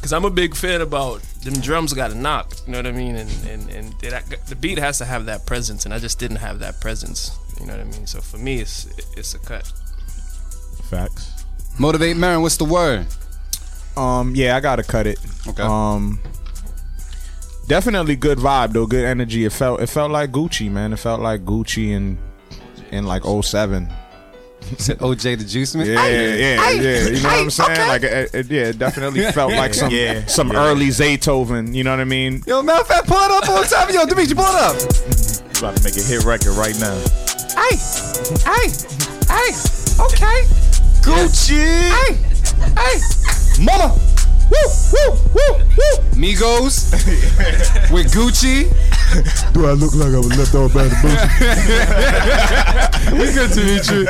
Cause 0.00 0.12
I'm 0.12 0.26
a 0.26 0.30
big 0.30 0.54
fan 0.54 0.82
about 0.82 1.22
them 1.44 1.54
drums 1.54 1.94
got 1.94 2.08
to 2.08 2.14
knock. 2.14 2.52
You 2.66 2.72
know 2.72 2.78
what 2.78 2.86
I 2.86 2.92
mean? 2.92 3.16
And 3.16 3.30
and 3.48 3.70
and 3.70 3.94
it, 4.02 4.38
the 4.46 4.54
beat 4.54 4.76
has 4.76 4.98
to 4.98 5.06
have 5.06 5.24
that 5.26 5.46
presence, 5.46 5.86
and 5.86 5.94
I 5.94 5.98
just 5.98 6.18
didn't 6.18 6.36
have 6.36 6.58
that 6.58 6.78
presence. 6.78 7.38
You 7.58 7.64
know 7.66 7.72
what 7.72 7.80
I 7.80 7.84
mean? 7.84 8.06
So 8.06 8.20
for 8.20 8.36
me, 8.36 8.58
it's 8.58 8.86
it's 9.16 9.34
a 9.34 9.38
cut. 9.38 9.66
Facts. 10.90 11.44
Motivate 11.78 12.18
Marin. 12.18 12.42
What's 12.42 12.58
the 12.58 12.66
word? 12.66 13.06
Um, 13.96 14.34
yeah, 14.34 14.56
I 14.56 14.60
gotta 14.60 14.82
cut 14.82 15.06
it. 15.06 15.18
Okay. 15.48 15.62
Um, 15.62 16.20
definitely 17.66 18.16
good 18.16 18.38
vibe 18.38 18.72
though, 18.72 18.86
good 18.86 19.04
energy. 19.04 19.44
It 19.44 19.52
felt 19.52 19.80
it 19.80 19.86
felt 19.86 20.10
like 20.10 20.32
Gucci, 20.32 20.70
man. 20.70 20.92
It 20.92 20.98
felt 20.98 21.20
like 21.20 21.44
Gucci 21.44 21.92
in 21.92 22.18
in 22.90 23.06
like 23.06 23.22
07. 23.24 23.88
Said 24.78 24.98
OJ 24.98 25.38
the 25.38 25.44
Juice 25.44 25.74
Man. 25.74 25.86
Yeah, 25.86 26.06
yeah, 26.08 26.34
yeah. 26.70 27.08
You 27.08 27.22
know 27.22 27.28
what 27.28 27.38
I'm 27.40 27.50
saying? 27.50 27.88
Like, 27.88 28.02
it, 28.02 28.34
it- 28.34 28.46
yeah, 28.50 28.62
it 28.68 28.78
definitely 28.78 29.22
felt 29.32 29.52
like 29.52 29.74
some 29.74 29.90
Yeah, 29.92 30.24
some 30.26 30.48
yeah. 30.52 30.64
early 30.66 30.88
Zaytoven. 30.88 31.74
You 31.74 31.84
know 31.84 31.90
what 31.90 32.00
I 32.00 32.04
mean? 32.04 32.42
Yo, 32.46 32.62
matter 32.62 32.80
of 32.80 32.86
fact, 32.88 33.06
pull 33.06 33.18
it 33.18 33.30
up 33.30 33.48
on 33.48 33.64
top. 33.64 33.90
Yo, 33.92 34.04
Dimitri, 34.06 34.34
pull 34.34 34.44
it 34.46 34.54
up. 34.54 34.76
You 34.76 35.58
about 35.58 35.76
to 35.76 35.84
make 35.84 35.96
a 35.96 36.02
hit 36.02 36.24
record 36.24 36.54
right 36.56 36.74
now. 36.80 36.96
Hey, 37.54 37.76
hey, 38.42 38.66
hey. 39.28 39.50
Okay. 40.00 40.42
Gucci. 41.04 41.90
Hey, 41.90 42.14
hey, 42.74 43.62
mama. 43.62 43.94
Woo, 44.54 44.68
woo, 44.92 45.10
woo, 45.34 45.58
woo. 45.58 45.94
Migos 46.14 46.92
with 47.92 48.12
Gucci. 48.12 48.70
Do 49.52 49.66
I 49.66 49.72
look 49.72 49.94
like 49.94 50.14
I 50.14 50.18
was 50.18 50.36
left 50.38 50.54
off 50.54 50.72
by 50.72 50.84
the 50.84 50.96
bush? 51.02 51.20
We 53.14 53.32
good, 53.32 53.50
to 53.52 53.64
meet 53.64 53.90
you. 53.90 54.06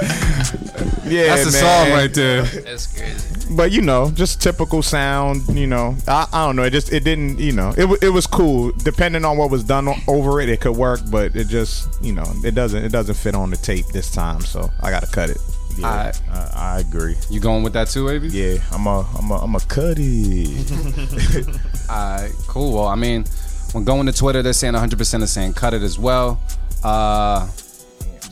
Yeah, 1.11 1.35
That's 1.35 1.48
a 1.48 1.52
man. 1.52 1.87
song 1.87 1.90
right 1.90 2.14
there. 2.14 2.42
That's 2.42 2.87
crazy. 2.87 3.54
But 3.54 3.72
you 3.72 3.83
know, 3.83 4.11
just 4.11 4.40
typical 4.40 4.83
sound. 4.83 5.46
You 5.48 5.66
know, 5.66 5.96
I, 6.09 6.26
I 6.33 6.46
don't 6.46 6.57
know. 6.57 6.62
It 6.62 6.70
just 6.70 6.92
it 6.92 7.04
didn't. 7.04 7.38
You 7.38 7.52
know, 7.52 7.74
it 7.76 8.02
it 8.02 8.09
was 8.11 8.26
cool. 8.26 8.72
Depending 8.85 9.24
on 9.24 9.37
what 9.37 9.50
was 9.50 9.64
done 9.64 9.88
over 10.09 10.40
it, 10.40 10.48
it 10.48 10.61
could 10.61 10.76
work. 10.76 11.00
But 11.11 11.35
it 11.37 11.48
just 11.48 12.02
you 12.02 12.12
know, 12.12 12.24
it 12.44 12.54
doesn't 12.54 12.85
it 12.85 12.92
doesn't 12.92 13.16
fit 13.16 13.35
on 13.35 13.50
the 13.50 13.57
tape 13.57 13.87
this 13.88 14.11
time. 14.11 14.40
So 14.40 14.70
I 14.83 14.90
gotta 14.90 15.07
cut 15.09 15.30
it. 15.30 15.38
Yeah, 15.76 15.88
Alright. 15.88 16.22
I, 16.30 16.50
I 16.54 16.80
agree. 16.80 17.16
You 17.30 17.40
going 17.40 17.62
with 17.62 17.72
that 17.72 17.88
too, 17.88 18.08
Avy? 18.08 18.28
Yeah, 18.28 18.58
I'm 18.72 18.87
a, 18.87 19.00
I'm 19.18 19.30
a, 19.30 19.37
I'm 19.38 19.54
a 19.54 19.60
cut 19.60 19.96
it. 19.98 21.48
Alright, 21.90 22.32
cool. 22.46 22.74
Well, 22.74 22.87
I 22.87 22.94
mean, 22.94 23.24
when 23.72 23.84
going 23.84 24.06
to 24.06 24.12
Twitter, 24.12 24.42
they're 24.42 24.52
saying 24.52 24.74
100% 24.74 25.22
are 25.22 25.26
saying 25.26 25.54
cut 25.54 25.74
it 25.74 25.82
as 25.82 25.98
well. 25.98 26.40
Uh, 26.82 27.48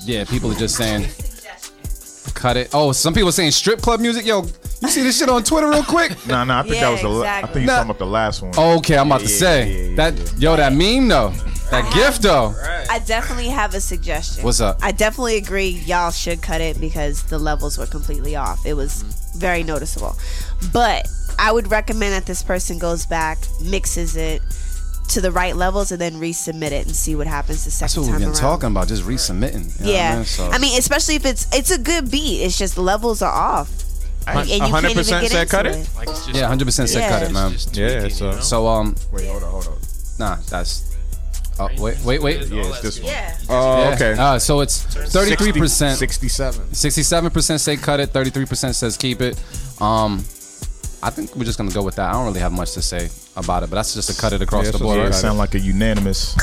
yeah, 0.05 0.25
people 0.25 0.53
are 0.53 0.57
just 0.57 0.77
saying 0.77 1.07
cut 2.35 2.57
it. 2.57 2.71
Oh, 2.73 2.93
some 2.93 3.15
people 3.15 3.29
are 3.29 3.33
saying 3.33 3.51
strip 3.53 3.81
club 3.81 4.01
music. 4.01 4.27
Yo, 4.27 4.43
you 4.83 4.89
see 4.89 5.03
this 5.03 5.19
shit 5.19 5.29
on 5.29 5.43
Twitter 5.45 5.69
real 5.71 5.83
quick? 5.85 6.13
nah, 6.27 6.45
nah, 6.45 6.61
I 6.61 6.63
think 6.63 6.75
Yeah, 6.75 6.81
that 6.83 6.91
was 6.93 7.03
the. 7.03 7.09
La- 7.09 7.23
I 7.23 7.39
exactly. 7.39 7.53
think 7.55 7.61
you 7.63 7.67
Nah. 7.69 7.77
talking 7.77 7.91
about 7.91 7.99
the 7.99 8.07
last 8.07 8.43
one. 8.43 8.53
Oh, 8.57 8.77
okay, 8.79 8.99
I'm 8.99 9.07
about 9.07 9.21
to 9.21 9.27
Yeah, 9.27 9.39
say 9.39 9.71
yeah, 9.73 9.89
yeah, 9.91 9.97
that. 9.97 10.19
yeah. 10.19 10.51
Yo, 10.51 10.57
that 10.57 10.73
meme 10.73 11.09
though, 11.09 11.31
that 11.71 11.93
gift 11.95 12.23
though. 12.23 12.55
I 12.91 12.99
definitely 13.01 13.49
have 13.49 13.75
a 13.75 13.81
suggestion. 13.81 14.45
What's 14.45 14.61
up? 14.61 14.79
I 14.83 14.93
definitely 14.93 15.37
agree 15.37 15.69
y'all 15.87 16.11
should 16.11 16.43
cut 16.43 16.61
it 16.61 16.79
because 16.81 17.23
the 17.25 17.39
levels 17.39 17.79
were 17.79 17.87
completely 17.87 18.37
off. 18.37 18.67
It 18.67 18.75
was 18.75 19.03
very 19.37 19.63
noticeable. 19.63 20.17
But 20.73 21.09
I 21.39 21.53
would 21.53 21.71
recommend 21.71 22.13
that 22.13 22.27
this 22.27 22.43
person 22.43 22.79
goes 22.79 23.07
back, 23.07 23.39
mixes 23.63 24.17
it 24.17 24.43
to 25.09 25.21
the 25.21 25.31
right 25.33 25.57
levels, 25.57 25.91
and 25.93 26.01
then 26.01 26.15
resubmit 26.21 26.73
it 26.73 26.87
and 26.87 26.95
see 26.95 27.15
what 27.15 27.27
happens 27.27 27.65
the 27.65 27.71
That's 27.71 27.93
second 27.95 28.03
what 28.03 28.07
we've 28.07 28.13
time 28.13 28.21
been 28.21 28.29
around. 28.29 28.37
talking 28.41 28.71
about, 28.71 28.89
just 28.89 29.05
resubmitting. 29.05 29.79
you 29.81 29.87
know 29.87 29.93
what 29.93 29.95
yeah, 29.95 30.13
I 30.13 30.17
mean? 30.17 30.25
So- 30.25 30.51
I 30.51 30.59
mean, 30.59 30.79
especially 30.79 31.15
if 31.17 31.25
it's 31.25 31.47
it's 31.55 31.71
a 31.71 31.79
good 31.79 32.11
beat. 32.11 32.43
It's 32.43 32.59
just 32.59 32.77
levels 32.79 33.23
are 33.23 33.33
off, 33.33 33.71
and 34.27 34.49
you 34.49 34.59
can't 34.59 34.85
even 34.85 35.03
100% 35.05 35.21
get 35.21 35.31
said 35.31 35.41
into 35.43 35.47
cut 35.51 35.67
it? 35.67 35.77
it. 35.77 35.89
Like 35.97 36.09
it's 36.09 36.27
just 36.27 36.39
yeah, 36.39 36.49
100% 36.55 36.71
said 36.89 36.89
Yeah. 37.01 37.09
cut 37.11 37.23
it, 37.23 37.33
man. 37.33 37.53
Just 37.53 37.77
Yeah, 37.77 38.01
tweaking, 38.01 38.11
so- 38.17 38.25
you 38.31 38.33
know? 38.37 38.41
So 38.41 38.67
um, 38.69 38.95
Wait, 39.13 39.27
hold 39.29 39.43
on, 39.43 39.51
hold 39.51 39.67
on. 39.69 39.79
nah, 40.19 40.37
that's. 40.49 40.89
Oh 41.61 41.69
wait, 41.79 41.99
wait, 42.01 42.23
wait. 42.23 42.49
Yeah, 42.49 42.63
it's 42.65 42.81
this 42.81 42.99
one. 42.99 43.09
Yeah. 43.09 43.37
Oh, 43.51 43.83
Yeah. 43.83 43.95
okay. 43.95 44.13
Uh, 44.19 44.39
so 44.39 44.61
it's 44.61 44.83
33 44.85 45.53
percent. 45.53 45.99
67. 45.99 46.67
67% 46.73 47.61
say 47.61 47.77
cut 47.77 48.01
it, 48.01 48.13
33% 48.13 48.75
says 48.75 48.97
keep 48.97 49.21
it. 49.21 49.39
Um, 49.81 50.25
I 51.03 51.11
think 51.11 51.37
we're 51.37 51.45
just 51.45 51.59
gonna 51.59 51.71
go 51.71 51.83
with 51.83 51.97
that. 51.97 52.09
I 52.09 52.13
don't 52.13 52.25
really 52.27 52.41
have 52.41 52.53
much 52.53 52.73
to 52.73 52.83
say 52.83 53.11
about 53.37 53.65
it, 53.65 53.71
but 53.71 53.77
that's 53.77 53.93
just 53.93 54.09
a 54.09 54.21
cut 54.21 54.33
it 54.33 54.41
across 54.41 54.65
Yeah, 54.67 54.71
the 54.73 54.79
so 54.79 54.85
board. 54.85 54.97
yeah, 54.97 55.03
Yeah, 55.03 55.09
it 55.09 55.13
right? 55.13 55.21
sound 55.21 55.39
like 55.39 55.55
a 55.55 55.61
unanimous. 55.61 56.35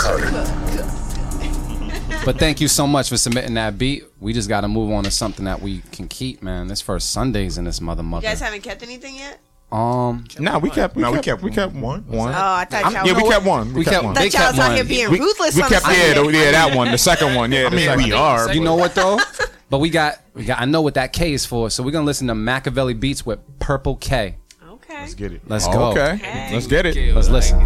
But 2.30 2.38
thank 2.38 2.62
you 2.62 2.68
so 2.68 2.86
much 2.86 3.10
for 3.10 3.18
submitting 3.18 3.56
that 3.56 3.80
beat. 3.80 4.04
We 4.20 4.34
just 4.34 4.50
gotta 4.50 4.68
move 4.68 4.92
on 4.92 5.04
to 5.04 5.10
something 5.10 5.46
that 5.46 5.64
we 5.64 5.80
can 5.92 6.08
keep, 6.08 6.44
man. 6.44 6.68
This 6.68 6.80
first 6.80 7.12
Sundays 7.12 7.58
in 7.58 7.66
this 7.66 7.82
mother 7.82 8.04
mother. 8.04 8.24
You 8.24 8.30
guys 8.30 8.40
haven't 8.40 8.62
kept 8.62 8.84
anything 8.84 9.16
yet? 9.16 9.40
Um, 9.72 10.26
Nah, 10.38 10.60
we 10.60 10.70
kept. 10.70 10.96
We 10.96 11.02
Nah, 11.02 11.10
we 11.10 11.16
kept. 11.16 11.26
kept 11.26 11.42
We 11.42 11.50
kept 11.50 11.74
one. 11.74 12.02
One. 12.06 12.30
Oh, 12.32 12.38
I 12.38 12.66
thought 12.66 12.94
y'all 12.94 13.08
yeah, 13.08 13.18
we 13.18 13.28
kept 13.28 13.44
one. 13.46 13.70
We, 13.70 13.80
We 13.80 13.84
kept, 13.84 13.94
kept- 13.96 14.06
one. 14.06 14.14
they 14.14 14.30
Thought 14.30 14.40
y'all 14.42 14.52
was 14.52 14.60
out 14.60 14.68
one. 14.68 14.76
here 14.76 14.84
being 14.86 15.10
we, 15.10 15.20
ruthless 15.20 15.56
we 15.56 15.64
kept 15.64 15.84
the 15.88 15.92
yeah, 15.92 16.14
the, 16.14 16.30
yeah, 16.32 16.52
that 16.52 16.76
one, 16.78 16.92
the 16.92 17.00
second 17.00 17.34
one, 17.34 17.52
yeah. 17.52 17.66
I 17.66 17.70
mean, 17.72 17.98
we 17.98 18.12
are. 18.14 18.54
you 18.54 18.62
know 18.62 18.76
what 18.76 18.94
though? 18.94 19.18
but 19.72 19.80
we 19.80 19.90
got, 19.90 20.20
we 20.36 20.46
got. 20.46 20.62
I 20.62 20.66
know 20.66 20.82
what 20.82 20.94
that 20.94 21.12
K 21.12 21.34
is 21.34 21.48
for. 21.48 21.72
So 21.72 21.82
we're 21.82 21.90
gonna 21.90 22.06
listen 22.06 22.28
to 22.28 22.36
Machiavelli 22.36 22.94
beats 22.94 23.26
with 23.26 23.40
Purple 23.58 23.96
K. 23.96 24.36
Okay. 24.64 25.00
Let's 25.02 25.16
get 25.16 25.32
it. 25.32 25.42
Let's 25.48 25.68
go. 25.68 25.86
okay, 25.94 26.20
let's 26.54 26.68
get 26.68 26.86
it. 26.86 27.16
Let's 27.16 27.30
listen. 27.30 27.60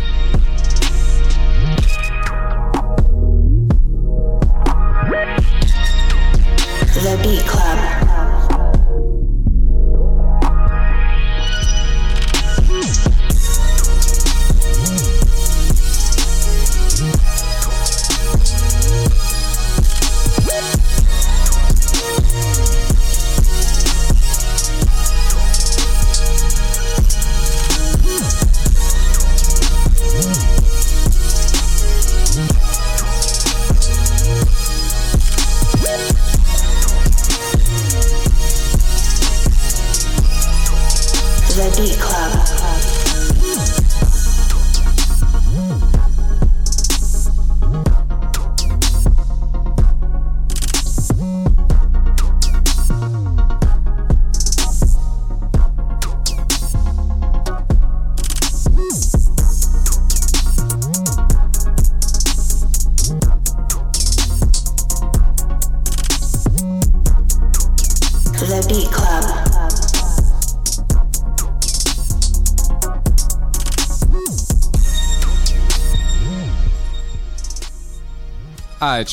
The 7.04 7.18
Beat 7.22 7.46
Club. 7.46 7.73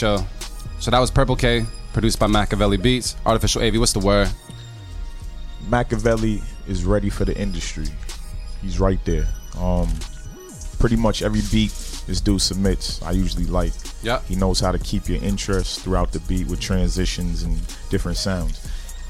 All 0.04 0.18
right. 0.18 0.28
So 0.80 0.92
that 0.92 1.00
was 1.00 1.12
Purple 1.12 1.36
K, 1.36 1.66
produced 1.94 2.20
by 2.20 2.28
Machiavelli 2.28 2.78
Beats. 2.78 3.16
Artificial 3.26 3.62
AV, 3.62 3.78
what's 3.78 3.94
the 3.94 4.00
word? 4.00 4.30
Machiavelli 5.68 6.42
is 6.68 6.86
ready 6.86 7.10
for 7.10 7.26
the 7.26 7.38
industry. 7.38 7.86
He's 8.62 8.80
right 8.80 9.04
there. 9.06 9.28
Um, 9.58 9.90
pretty 10.80 10.96
much 10.96 11.22
every 11.22 11.42
beat 11.52 11.72
this 12.08 12.20
dude 12.20 12.42
submits, 12.42 13.02
I 13.04 13.12
usually 13.12 13.46
like. 13.46 13.74
Yep. 14.02 14.26
He 14.26 14.36
knows 14.36 14.60
how 14.60 14.72
to 14.72 14.80
keep 14.80 15.08
your 15.08 15.22
interest 15.24 15.82
throughout 15.82 16.12
the 16.12 16.20
beat 16.22 16.48
with 16.48 16.60
transitions 16.60 17.44
and 17.44 17.56
different 17.90 18.18
sounds. 18.18 18.68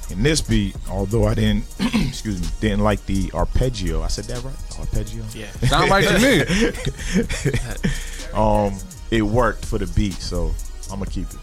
In 0.10 0.22
this 0.24 0.42
beat, 0.42 0.76
although 0.90 1.26
I 1.26 1.36
didn't, 1.36 1.64
excuse 1.80 2.42
me, 2.42 2.48
didn't 2.60 2.82
like 2.82 3.06
the 3.06 3.32
arpeggio. 3.34 4.02
I 4.02 4.08
said 4.08 4.26
that 4.26 4.44
right? 4.44 4.80
Arpeggio. 4.80 5.24
Yeah. 5.34 5.50
Sound 5.70 5.90
right 5.90 6.08
to 6.08 6.20
me. 6.20 7.92
Um, 8.34 8.78
it 9.10 9.22
worked 9.22 9.66
for 9.66 9.78
the 9.78 9.88
beat, 9.88 10.14
so 10.14 10.54
I'm 10.92 11.00
gonna 11.00 11.12
keep 11.12 11.30
it. 11.30 11.40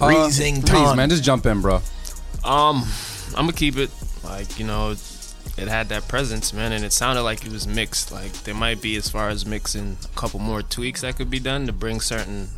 Uh, 0.00 0.08
Reez, 0.08 0.96
man, 0.96 1.08
just 1.08 1.22
jump 1.22 1.46
in, 1.46 1.60
bro. 1.60 1.76
Um, 2.44 2.84
I'm 3.36 3.46
gonna 3.46 3.52
keep 3.52 3.76
it. 3.76 3.90
Like 4.24 4.58
you 4.58 4.66
know, 4.66 4.90
it 4.90 5.68
had 5.68 5.88
that 5.90 6.08
presence, 6.08 6.52
man, 6.52 6.72
and 6.72 6.84
it 6.84 6.92
sounded 6.92 7.22
like 7.22 7.44
it 7.46 7.52
was 7.52 7.66
mixed. 7.66 8.10
Like 8.10 8.32
there 8.44 8.54
might 8.54 8.82
be, 8.82 8.96
as 8.96 9.08
far 9.08 9.28
as 9.28 9.46
mixing, 9.46 9.96
a 10.04 10.18
couple 10.18 10.40
more 10.40 10.62
tweaks 10.62 11.02
that 11.02 11.16
could 11.16 11.30
be 11.30 11.38
done 11.38 11.66
to 11.66 11.72
bring 11.72 12.00
certain 12.00 12.48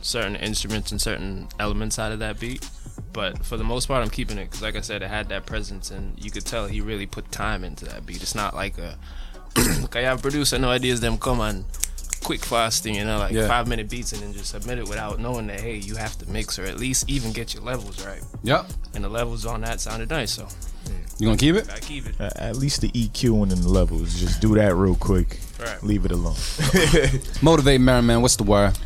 certain 0.00 0.36
instruments 0.36 0.90
and 0.90 1.00
certain 1.00 1.48
elements 1.58 1.98
out 1.98 2.12
of 2.12 2.18
that 2.20 2.38
beat. 2.38 2.68
But 3.12 3.44
for 3.44 3.56
the 3.56 3.64
most 3.64 3.86
part, 3.86 4.02
I'm 4.02 4.10
keeping 4.10 4.38
it 4.38 4.44
because, 4.46 4.62
like 4.62 4.76
I 4.76 4.80
said, 4.80 5.02
it 5.02 5.08
had 5.08 5.28
that 5.30 5.46
presence, 5.46 5.90
and 5.90 6.22
you 6.22 6.30
could 6.30 6.46
tell 6.46 6.66
he 6.66 6.80
really 6.80 7.06
put 7.06 7.30
time 7.32 7.64
into 7.64 7.84
that 7.86 8.06
beat. 8.06 8.22
It's 8.22 8.34
not 8.34 8.54
like 8.54 8.78
a 8.78 8.96
kaya 9.90 10.16
producer 10.16 10.58
no 10.58 10.70
ideas 10.70 11.00
them 11.00 11.18
come 11.18 11.40
on 11.40 11.64
quick 12.22 12.44
fast 12.44 12.82
thing, 12.82 12.94
you 12.94 13.04
know, 13.04 13.18
like 13.18 13.32
Yeah. 13.32 13.46
five 13.48 13.66
minute 13.68 13.88
beats 13.88 14.12
and 14.12 14.22
then 14.22 14.32
just 14.32 14.50
submit 14.50 14.78
it 14.78 14.88
without 14.88 15.18
knowing 15.20 15.46
that 15.48 15.60
hey, 15.60 15.76
you 15.76 15.96
have 15.96 16.16
to 16.18 16.30
mix 16.30 16.58
or 16.58 16.64
at 16.64 16.78
least 16.78 17.08
even 17.10 17.32
get 17.32 17.52
your 17.54 17.62
levels 17.62 18.04
right 18.04 18.22
Yep. 18.44 18.66
and 18.94 19.04
the 19.04 19.08
levels 19.08 19.44
on 19.46 19.60
that 19.62 19.80
sounded 19.80 20.10
nice. 20.10 20.32
So 20.32 20.46
You 21.18 21.26
gonna 21.26 21.36
keep 21.36 21.54
it? 21.56 21.68
I 21.70 21.78
keep 21.78 22.06
it. 22.06 22.14
Uh, 22.20 22.30
at 22.36 22.56
least 22.56 22.80
the 22.80 22.88
EQ 22.90 23.42
and 23.42 23.50
the 23.52 23.68
levels. 23.68 24.14
Just 24.18 24.40
do 24.40 24.54
that 24.56 24.74
real 24.74 24.94
quick. 24.96 25.38
Right. 25.60 25.82
Leave 25.84 26.04
it 26.04 26.10
alone. 26.12 26.34
Motivate 27.42 27.80
Merriman. 27.80 28.22
What's 28.22 28.36
the 28.36 28.42
word? 28.44 28.76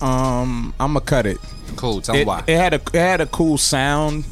Um, 0.00 0.74
I'm 0.78 0.92
gonna 0.92 1.00
cut 1.00 1.24
it. 1.26 1.38
Cool. 1.76 2.00
Tell 2.02 2.14
me 2.14 2.20
It, 2.22 2.26
why. 2.26 2.44
it 2.46 2.56
had 2.56 2.74
a 2.74 2.80
it 2.92 2.98
had 2.98 3.20
a 3.22 3.26
cool 3.26 3.56
sound. 3.56 4.24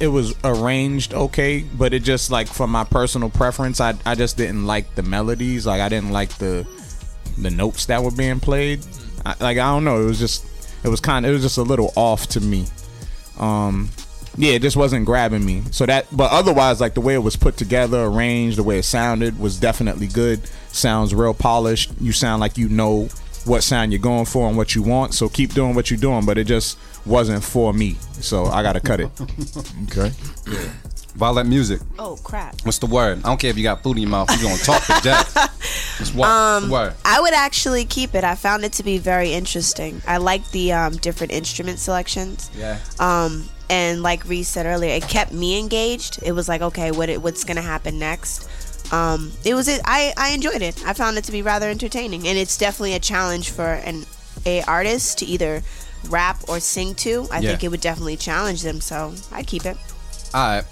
It 0.00 0.08
was 0.08 0.34
arranged 0.44 1.12
okay, 1.14 1.60
but 1.60 1.92
it 1.92 2.02
just 2.02 2.30
like 2.30 2.48
for 2.48 2.66
my 2.66 2.84
personal 2.84 3.28
preference, 3.30 3.80
I 3.80 3.94
I 4.04 4.14
just 4.16 4.36
didn't 4.36 4.66
like 4.66 4.94
the 4.96 5.02
melodies. 5.02 5.66
Like 5.66 5.80
I 5.80 5.88
didn't 5.88 6.10
like 6.10 6.30
the 6.38 6.66
the 7.38 7.50
notes 7.50 7.86
that 7.86 8.02
were 8.02 8.10
being 8.10 8.40
played. 8.40 8.84
I, 9.24 9.34
like 9.40 9.58
I 9.58 9.72
don't 9.72 9.84
know. 9.84 10.02
It 10.02 10.06
was 10.06 10.18
just 10.18 10.44
it 10.84 10.88
was 10.88 11.00
kind 11.00 11.24
of 11.26 11.30
it 11.30 11.34
was 11.34 11.42
just 11.42 11.58
a 11.58 11.62
little 11.62 11.92
off 11.96 12.26
to 12.28 12.40
me. 12.40 12.66
Um, 13.38 13.90
yeah, 14.36 14.52
it 14.52 14.62
just 14.62 14.76
wasn't 14.76 15.06
grabbing 15.06 15.44
me. 15.44 15.62
So 15.70 15.86
that, 15.86 16.06
but 16.12 16.30
otherwise, 16.30 16.80
like 16.80 16.94
the 16.94 17.00
way 17.00 17.14
it 17.14 17.18
was 17.22 17.36
put 17.36 17.56
together, 17.56 18.04
arranged, 18.04 18.58
the 18.58 18.62
way 18.62 18.78
it 18.78 18.84
sounded 18.84 19.38
was 19.38 19.58
definitely 19.58 20.06
good. 20.06 20.40
Sounds 20.68 21.14
real 21.14 21.34
polished. 21.34 21.92
You 22.00 22.12
sound 22.12 22.40
like 22.40 22.56
you 22.56 22.68
know 22.68 23.08
what 23.44 23.62
sound 23.62 23.92
you're 23.92 24.00
going 24.00 24.26
for 24.26 24.46
and 24.48 24.56
what 24.56 24.74
you 24.74 24.82
want. 24.82 25.14
So 25.14 25.28
keep 25.28 25.52
doing 25.54 25.74
what 25.74 25.90
you're 25.90 26.00
doing. 26.00 26.24
But 26.24 26.38
it 26.38 26.44
just 26.44 26.78
wasn't 27.04 27.42
for 27.42 27.72
me. 27.72 27.96
So 28.20 28.46
I 28.46 28.62
gotta 28.62 28.80
cut 28.80 29.00
it. 29.00 29.10
Okay. 29.84 30.12
Vylette 31.18 31.48
music. 31.48 31.80
Oh 31.98 32.16
crap. 32.22 32.54
What's 32.64 32.78
the 32.78 32.86
word? 32.86 33.18
I 33.18 33.22
don't 33.22 33.40
care 33.40 33.50
if 33.50 33.56
you 33.56 33.62
got 33.62 33.82
food 33.82 33.96
in 33.96 34.02
your 34.02 34.10
mouth. 34.10 34.30
You're 34.30 34.50
gonna 34.50 34.62
talk 34.62 34.82
to 34.84 35.00
death. 35.02 35.34
What's 35.98 36.14
what? 36.14 36.60
The 36.60 36.70
word? 36.70 36.94
I 37.04 37.20
would 37.20 37.34
actually 37.34 37.84
keep 37.84 38.14
it. 38.14 38.24
I 38.24 38.34
found 38.34 38.64
it 38.64 38.72
to 38.74 38.82
be 38.82 38.98
very 38.98 39.32
interesting. 39.32 40.00
I 40.06 40.16
like 40.18 40.48
the 40.50 40.72
um, 40.72 40.96
different 40.96 41.32
instrument 41.32 41.78
selections. 41.78 42.50
Yeah. 42.56 42.78
Um, 42.98 43.48
and 43.68 44.02
like 44.02 44.24
Reez 44.24 44.46
said 44.46 44.66
earlier, 44.66 44.94
it 44.94 45.02
kept 45.08 45.32
me 45.32 45.58
engaged. 45.58 46.20
It 46.22 46.32
was 46.32 46.48
like, 46.48 46.60
okay, 46.62 46.90
what 46.90 47.08
it, 47.08 47.20
what's 47.22 47.44
gonna 47.44 47.62
happen 47.62 47.98
next? 47.98 48.48
Um, 48.92 49.32
it 49.44 49.54
was 49.54 49.68
it. 49.68 49.80
I 49.84 50.12
I 50.16 50.30
enjoyed 50.30 50.62
it. 50.62 50.84
I 50.86 50.92
found 50.94 51.18
it 51.18 51.24
to 51.24 51.32
be 51.32 51.42
rather 51.42 51.68
entertaining, 51.68 52.26
and 52.26 52.36
it's 52.38 52.56
definitely 52.56 52.94
a 52.94 52.98
challenge 53.00 53.50
for 53.50 53.66
an 53.74 54.06
a 54.46 54.62
artist 54.62 55.18
to 55.18 55.26
either 55.26 55.62
rap 56.08 56.38
or 56.48 56.60
sing 56.60 56.94
to. 56.94 57.26
I 57.30 57.40
Yeah. 57.40 57.50
think 57.50 57.64
it 57.64 57.68
would 57.68 57.80
definitely 57.82 58.16
challenge 58.16 58.62
them. 58.62 58.80
So 58.80 59.12
I'd 59.32 59.46
keep 59.46 59.66
it. 59.66 59.76
All 60.32 60.56
right. 60.56 60.64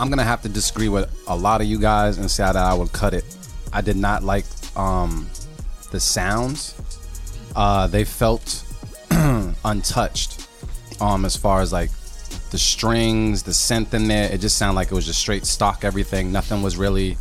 I'm 0.00 0.08
gonna 0.08 0.24
have 0.24 0.40
to 0.42 0.48
disagree 0.48 0.88
with 0.88 1.10
a 1.28 1.36
lot 1.36 1.60
of 1.60 1.66
you 1.66 1.78
guys 1.78 2.16
and 2.16 2.30
say 2.30 2.42
that 2.42 2.56
I 2.56 2.72
would 2.72 2.90
cut 2.90 3.12
it. 3.12 3.24
I 3.70 3.82
did 3.82 3.98
not 3.98 4.24
like 4.24 4.46
um, 4.74 5.28
the 5.90 6.00
sounds. 6.00 6.74
Uh, 7.54 7.86
they 7.86 8.04
felt 8.04 8.64
untouched. 9.10 10.48
Um, 11.02 11.26
as 11.26 11.36
far 11.36 11.60
as 11.60 11.70
like 11.70 11.90
the 12.50 12.56
strings, 12.56 13.42
the 13.42 13.50
synth 13.50 13.92
in 13.92 14.08
there, 14.08 14.32
it 14.32 14.40
just 14.40 14.56
sounded 14.56 14.74
like 14.74 14.90
it 14.90 14.94
was 14.94 15.04
just 15.04 15.20
straight 15.20 15.44
stock 15.44 15.84
everything. 15.84 16.32
Nothing 16.32 16.62
was 16.62 16.78
really 16.78 17.18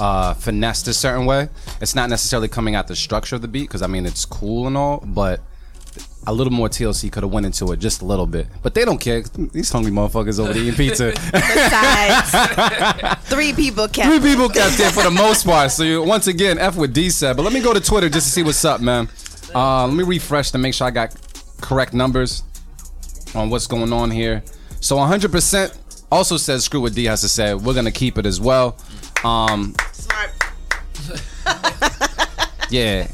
uh, 0.00 0.32
finessed 0.32 0.88
a 0.88 0.94
certain 0.94 1.26
way. 1.26 1.50
It's 1.82 1.94
not 1.94 2.08
necessarily 2.08 2.48
coming 2.48 2.74
out 2.74 2.88
the 2.88 2.96
structure 2.96 3.36
of 3.36 3.42
the 3.42 3.48
beat 3.48 3.68
because 3.68 3.82
I 3.82 3.88
mean 3.88 4.06
it's 4.06 4.24
cool 4.24 4.66
and 4.66 4.76
all, 4.76 5.04
but 5.06 5.42
a 6.26 6.32
little 6.32 6.52
more 6.52 6.68
TLC 6.68 7.10
could 7.10 7.22
have 7.22 7.32
went 7.32 7.46
into 7.46 7.70
it 7.72 7.78
just 7.78 8.02
a 8.02 8.04
little 8.04 8.26
bit. 8.26 8.48
But 8.62 8.74
they 8.74 8.84
don't 8.84 8.98
care. 8.98 9.22
These 9.22 9.70
hungry 9.70 9.92
motherfuckers 9.92 10.40
over 10.40 10.52
there 10.52 10.62
eating 10.62 10.74
pizza. 10.74 11.12
Besides, 11.32 12.30
three 13.28 13.52
people 13.52 13.86
kept. 13.88 14.08
Three 14.08 14.20
people 14.20 14.48
kept 14.48 14.76
there 14.76 14.90
for 14.90 15.04
the 15.04 15.10
most 15.22 15.46
part. 15.46 15.70
So 15.70 15.84
you, 15.84 16.02
once 16.02 16.26
again, 16.26 16.58
F 16.58 16.76
with 16.76 16.92
D 16.92 17.10
said. 17.10 17.36
But 17.36 17.42
let 17.42 17.52
me 17.52 17.60
go 17.60 17.72
to 17.72 17.80
Twitter 17.80 18.08
just 18.08 18.26
to 18.26 18.32
see 18.32 18.42
what's 18.42 18.64
up, 18.64 18.80
man. 18.80 19.08
Uh, 19.54 19.86
let 19.86 19.94
me 19.94 20.04
refresh 20.04 20.50
to 20.50 20.58
make 20.58 20.74
sure 20.74 20.86
I 20.86 20.90
got 20.90 21.14
correct 21.60 21.94
numbers 21.94 22.42
on 23.34 23.50
what's 23.50 23.66
going 23.66 23.92
on 23.92 24.10
here. 24.10 24.42
So 24.80 24.96
100% 24.96 25.78
also 26.10 26.36
says 26.36 26.64
screw 26.64 26.80
what 26.80 26.94
D 26.94 27.04
has 27.04 27.20
to 27.20 27.28
say. 27.28 27.54
We're 27.54 27.74
gonna 27.74 27.92
keep 27.92 28.18
it 28.18 28.26
as 28.26 28.40
well. 28.40 28.76
Um, 29.24 29.74
Smart. 29.92 30.30
yeah. 32.70 33.08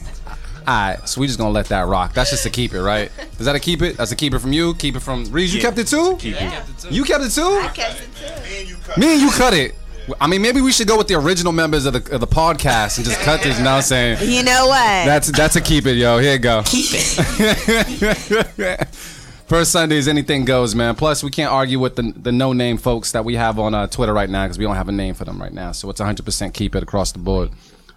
All 0.67 0.75
right, 0.75 1.09
so 1.09 1.21
we 1.21 1.27
just 1.27 1.39
gonna 1.39 1.51
let 1.51 1.67
that 1.67 1.87
rock. 1.89 2.15
That's 2.15 2.31
just 2.31 2.43
to 2.45 2.51
keep 2.51 2.73
it, 2.73 2.83
right? 2.83 3.11
Is 3.39 3.47
that 3.47 3.57
a 3.57 3.61
keep 3.61 3.83
it? 3.83 3.97
That's 3.97 4.13
a 4.13 4.17
keep 4.17 4.35
it 4.35 4.39
from 4.39 4.53
you. 4.53 4.75
Keep 4.75 4.97
it 4.97 5.01
from 5.01 5.27
Reez. 5.27 5.53
You 5.53 5.61
kept 5.61 5.79
it 5.79 5.89
too. 5.89 6.17
Keep 6.19 6.37
it. 6.41 6.53
You 6.91 7.05
kept 7.05 7.25
it 7.25 7.31
too. 7.31 7.43
I 7.43 7.69
kept 7.75 8.01
it 8.01 8.09
too. 8.15 9.01
Me 9.01 9.13
and 9.15 9.21
you 9.21 9.31
cut 9.31 9.55
it. 9.55 9.75
I 10.21 10.27
mean, 10.27 10.43
maybe 10.43 10.61
we 10.61 10.73
should 10.73 10.89
go 10.89 10.99
with 10.99 11.07
the 11.09 11.15
original 11.15 11.53
members 11.53 11.87
of 11.87 11.93
the 11.93 12.15
of 12.15 12.21
the 12.21 12.27
podcast 12.27 12.99
and 12.99 13.07
just 13.07 13.21
cut 13.21 13.43
this. 13.43 13.59
You 13.59 13.65
know 13.65 13.77
what 13.77 13.85
saying? 13.85 14.19
You 14.29 14.43
know 14.43 14.67
what? 14.67 15.05
That's 15.05 15.31
that's 15.31 15.57
a 15.57 15.61
keep 15.61 15.87
it, 15.87 15.97
yo. 15.97 16.19
Here 16.19 16.35
you 16.35 16.39
go. 16.39 16.63
Keep 16.65 16.87
it. 18.59 18.89
First 19.47 19.73
Sundays, 19.73 20.09
anything 20.09 20.45
goes, 20.47 20.75
man. 20.75 20.95
Plus, 20.95 21.23
we 21.23 21.31
can't 21.31 21.53
argue 21.53 21.79
with 21.79 21.97
the 21.97 22.13
the 22.17 22.33
no 22.33 22.53
name 22.53 22.79
folks 22.79 23.13
that 23.13 23.25
we 23.25 23.35
have 23.35 23.59
on 23.59 23.75
uh, 23.75 23.87
Twitter 23.87 24.15
right 24.15 24.31
now 24.31 24.45
because 24.45 24.59
we 24.59 24.65
don't 24.65 24.77
have 24.77 24.89
a 24.89 24.93
name 24.93 25.15
for 25.15 25.25
them 25.25 25.41
right 25.41 25.53
now. 25.53 25.73
So 25.73 25.91
it's 25.91 26.01
100 26.01 26.25
percent 26.25 26.55
keep 26.55 26.75
it 26.75 26.83
across 26.83 27.13
the 27.13 27.19
board. 27.19 27.51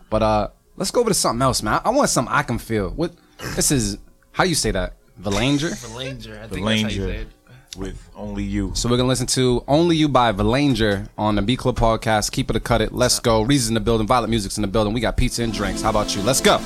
But 0.10 0.22
uh, 0.22 0.50
let's 0.78 0.92
go 0.92 1.02
over 1.02 1.10
to 1.10 1.14
something 1.14 1.42
else, 1.42 1.62
man. 1.64 1.82
I, 1.84 1.90
I 1.90 1.90
want 1.90 2.10
something 2.10 2.34
I 2.34 2.44
can 2.44 2.58
feel. 2.58 2.90
What 2.90 3.14
this 3.56 3.72
is? 3.72 3.98
How 4.32 4.44
do 4.44 4.50
you 4.50 4.56
say 4.56 4.72
that? 4.72 4.94
Valanger. 5.22 5.72
Valanger. 5.72 6.42
I 6.42 6.48
think 6.48 6.66
that's 6.66 6.82
how 6.82 6.88
you 6.88 6.90
say 6.90 6.98
Valanger 6.98 7.10
it. 7.10 7.28
with 7.78 8.10
only 8.16 8.44
you. 8.44 8.72
So 8.76 8.90
we're 8.90 8.98
gonna 8.98 9.10
listen 9.10 9.28
to 9.28 9.64
"Only 9.68 9.96
You" 9.96 10.10
by 10.10 10.32
Valanger 10.34 11.08
on 11.18 11.36
the 11.36 11.42
Beat 11.42 11.60
Club 11.60 11.78
podcast. 11.78 12.32
Keep 12.32 12.50
it 12.50 12.56
a 12.56 12.60
cut 12.60 12.82
it. 12.82 12.92
Let's 12.94 13.20
go. 13.20 13.42
Reasons 13.42 13.70
in 13.70 13.74
the 13.76 13.80
building. 13.80 14.08
Violent 14.08 14.30
music's 14.30 14.58
in 14.58 14.62
the 14.62 14.68
building. 14.68 14.94
We 14.94 15.00
got 15.02 15.18
pizza 15.18 15.44
and 15.44 15.54
drinks. 15.54 15.82
How 15.82 15.90
about 15.90 16.16
you? 16.16 16.22
Let's 16.24 16.42
go. 16.42 16.60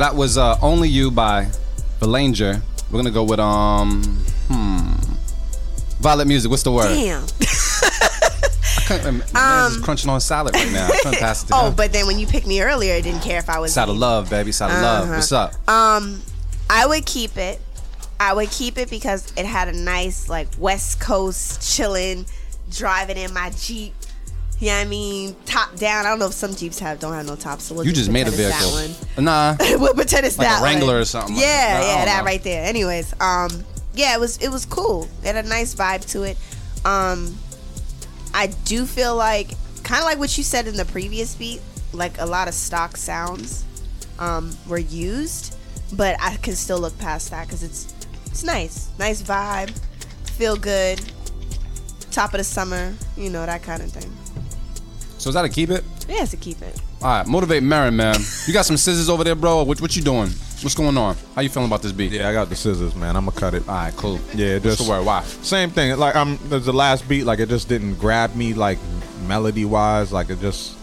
So 0.00 0.04
that 0.06 0.16
was 0.16 0.38
uh, 0.38 0.56
"Only 0.62 0.88
You" 0.88 1.10
by 1.10 1.44
Valanger. 2.00 2.62
We're 2.90 2.98
gonna 2.98 3.10
go 3.10 3.22
with 3.22 3.38
um, 3.38 4.02
hmm, 4.48 4.94
Vylette 6.02 6.26
music. 6.26 6.50
What's 6.50 6.62
the 6.62 6.72
word? 6.72 6.88
Damn. 6.88 7.22
I 7.42 8.82
can't, 8.86 9.04
man, 9.04 9.22
man's 9.34 9.74
just 9.74 9.84
crunching 9.84 10.08
on 10.08 10.18
salad 10.22 10.54
right 10.54 10.72
now. 10.72 10.88
I'm 10.90 11.12
to 11.12 11.18
pass 11.20 11.44
it 11.44 11.48
to 11.48 11.52
Oh, 11.54 11.74
but 11.76 11.92
then 11.92 12.06
when 12.06 12.18
you 12.18 12.26
picked 12.26 12.46
me 12.46 12.62
earlier, 12.62 12.94
I 12.94 13.02
didn't 13.02 13.20
care 13.20 13.38
if 13.38 13.50
I 13.50 13.58
was. 13.58 13.74
Side 13.74 13.90
of 13.90 13.98
love, 13.98 14.30
baby. 14.30 14.52
Side 14.52 14.70
of 14.74 14.80
love. 14.80 15.04
Uh-huh. 15.04 15.14
What's 15.16 15.32
up? 15.32 15.52
Um, 15.68 16.22
I 16.70 16.86
would 16.86 17.04
keep 17.04 17.36
it. 17.36 17.60
I 18.18 18.32
would 18.32 18.50
keep 18.50 18.78
it 18.78 18.88
because 18.88 19.30
it 19.36 19.44
had 19.44 19.68
a 19.68 19.74
nice 19.74 20.30
like 20.30 20.48
West 20.56 20.98
Coast 20.98 21.76
chilling, 21.76 22.24
driving 22.70 23.18
in 23.18 23.34
my 23.34 23.50
Jeep, 23.50 23.92
Yeah, 24.60 24.76
I 24.76 24.84
mean, 24.84 25.34
top 25.46 25.74
down. 25.76 26.04
I 26.04 26.10
don't 26.10 26.18
know 26.18 26.26
if 26.26 26.34
some 26.34 26.54
Jeeps 26.54 26.78
have 26.80 27.00
don't 27.00 27.14
have 27.14 27.26
no 27.26 27.34
tops. 27.34 27.64
So 27.64 27.74
we'll 27.74 27.86
You 27.86 27.92
just 27.92 28.10
made 28.10 28.28
a 28.28 28.30
vehicle. 28.30 28.94
Nah. 29.18 29.56
we'll 29.60 29.94
pretend 29.94 30.26
it's 30.26 30.36
Like 30.38 30.46
a 30.48 30.50
that 30.50 30.62
Wrangler 30.62 30.94
one. 30.94 30.96
or 30.96 31.04
something 31.06 31.34
Yeah. 31.34 31.80
I 31.82 31.86
yeah, 31.86 32.04
that 32.04 32.18
know. 32.20 32.24
right 32.26 32.42
there. 32.42 32.64
Anyways, 32.66 33.14
um, 33.20 33.64
yeah, 33.94 34.14
it 34.14 34.20
was 34.20 34.36
it 34.38 34.50
was 34.50 34.66
cool. 34.66 35.08
It 35.22 35.34
had 35.34 35.44
a 35.44 35.48
nice 35.48 35.74
vibe 35.74 36.04
to 36.12 36.22
it. 36.24 36.36
Um, 36.84 37.36
I 38.34 38.48
do 38.66 38.84
feel 38.86 39.16
like 39.16 39.48
kind 39.82 40.00
of 40.00 40.04
like 40.04 40.18
what 40.18 40.36
you 40.36 40.44
said 40.44 40.66
in 40.68 40.76
the 40.76 40.84
previous 40.84 41.34
beat, 41.34 41.60
like 41.92 42.20
a 42.20 42.26
lot 42.26 42.46
of 42.46 42.52
stock 42.54 42.96
sounds 42.98 43.64
um, 44.18 44.54
were 44.68 44.78
used, 44.78 45.56
but 45.94 46.16
I 46.20 46.36
can 46.36 46.54
still 46.54 46.78
look 46.78 46.96
past 46.98 47.30
that 47.30 47.46
because 47.46 47.62
it's 47.62 47.94
it's 48.26 48.44
nice, 48.44 48.90
nice 48.98 49.22
vibe, 49.22 49.70
feel 50.36 50.56
good. 50.56 51.00
Top 52.10 52.34
of 52.34 52.38
the 52.38 52.44
summer, 52.44 52.94
you 53.16 53.30
know 53.30 53.44
that 53.46 53.62
kind 53.62 53.82
of 53.82 53.90
thing. 53.90 54.10
So 55.20 55.28
is 55.28 55.34
that 55.34 55.44
a 55.44 55.50
keep 55.50 55.68
it? 55.68 55.84
Yeah, 56.08 56.24
to 56.24 56.36
keep 56.38 56.62
it. 56.62 56.80
All 57.02 57.08
right, 57.08 57.26
motivate 57.26 57.62
Marin, 57.62 57.94
man. 57.94 58.16
You 58.46 58.54
got 58.54 58.64
some 58.64 58.78
scissors 58.78 59.10
over 59.10 59.22
there, 59.22 59.34
bro. 59.34 59.64
What, 59.64 59.78
what 59.82 59.94
you 59.94 60.00
doing? 60.00 60.30
What's 60.62 60.74
going 60.74 60.96
on? 60.96 61.14
How 61.34 61.42
you 61.42 61.50
feeling 61.50 61.68
about 61.68 61.82
this 61.82 61.92
beat? 61.92 62.12
Yeah, 62.12 62.30
I 62.30 62.32
got 62.32 62.48
the 62.48 62.56
scissors, 62.56 62.94
man. 62.94 63.16
I'm 63.16 63.26
gonna 63.26 63.38
cut 63.38 63.52
it. 63.52 63.68
All 63.68 63.74
right, 63.74 63.94
cool. 63.98 64.18
Yeah, 64.34 64.54
What's 64.54 64.64
just 64.64 64.84
the 64.84 64.88
word? 64.88 65.04
Why? 65.04 65.22
Same 65.24 65.68
thing. 65.68 65.98
Like 65.98 66.16
I'm 66.16 66.38
there's 66.48 66.64
the 66.64 66.72
last 66.72 67.06
beat, 67.06 67.24
like 67.24 67.38
it 67.38 67.50
just 67.50 67.68
didn't 67.68 67.96
grab 67.96 68.34
me 68.34 68.54
like 68.54 68.78
melody 69.26 69.66
wise. 69.66 70.10
Like 70.10 70.30
it 70.30 70.40
just 70.40 70.74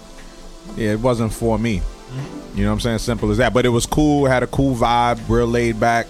yeah, 0.76 0.92
it 0.92 1.00
wasn't 1.00 1.34
for 1.34 1.58
me. 1.58 1.78
Mm-hmm. 1.80 2.58
You 2.60 2.64
know 2.64 2.70
what 2.70 2.74
I'm 2.76 2.80
saying? 2.82 3.00
Simple 3.00 3.32
as 3.32 3.38
that. 3.38 3.56
But 3.56 3.66
it 3.66 3.70
was 3.70 3.88
cool, 3.88 4.28
it 4.28 4.30
had 4.30 4.44
a 4.44 4.48
cool 4.48 4.76
vibe, 4.76 5.20
real 5.28 5.48
laid 5.48 5.80
back. 5.80 6.06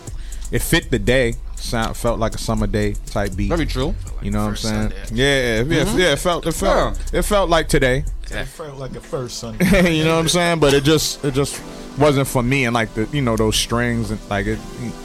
It 0.52 0.62
fit 0.62 0.92
the 0.92 1.00
day. 1.00 1.36
Sound 1.58 1.98
felt 1.98 2.20
like 2.20 2.36
a 2.36 2.38
summer 2.38 2.68
day 2.68 2.94
type 3.08 3.36
beat. 3.36 3.50
Very 3.50 3.66
true. 3.66 3.96
you 4.22 4.32
know 4.32 4.44
what 4.44 4.50
I'm 4.50 4.56
saying? 4.56 4.92
Sunday. 4.92 5.06
Yeah, 5.12 5.64
yeah, 5.64 5.76
yeah, 5.78 5.84
mm-hmm. 5.86 6.00
it 6.00 6.20
felt 6.20 6.46
it 6.46 6.54
felt 6.54 7.14
it 7.14 7.24
felt 7.24 7.50
like 7.50 7.68
today. 7.68 8.06
It 8.30 8.46
felt 8.46 8.78
like 8.78 8.96
a 8.96 9.02
first 9.02 9.40
Sunday. 9.40 9.66
you 9.98 10.04
know 10.04 10.16
what 10.16 10.22
I'm 10.22 10.30
saying? 10.30 10.60
But 10.60 10.74
it 10.74 10.84
just 10.84 11.26
it 11.26 11.34
just 11.34 11.62
wasn't 11.98 12.28
for 12.28 12.44
me 12.44 12.66
and 12.66 12.74
like 12.74 12.94
the 12.94 13.08
you 13.12 13.22
know 13.22 13.36
those 13.36 13.56
strings 13.56 14.12
and 14.12 14.20
like 14.30 14.46
it 14.46 14.60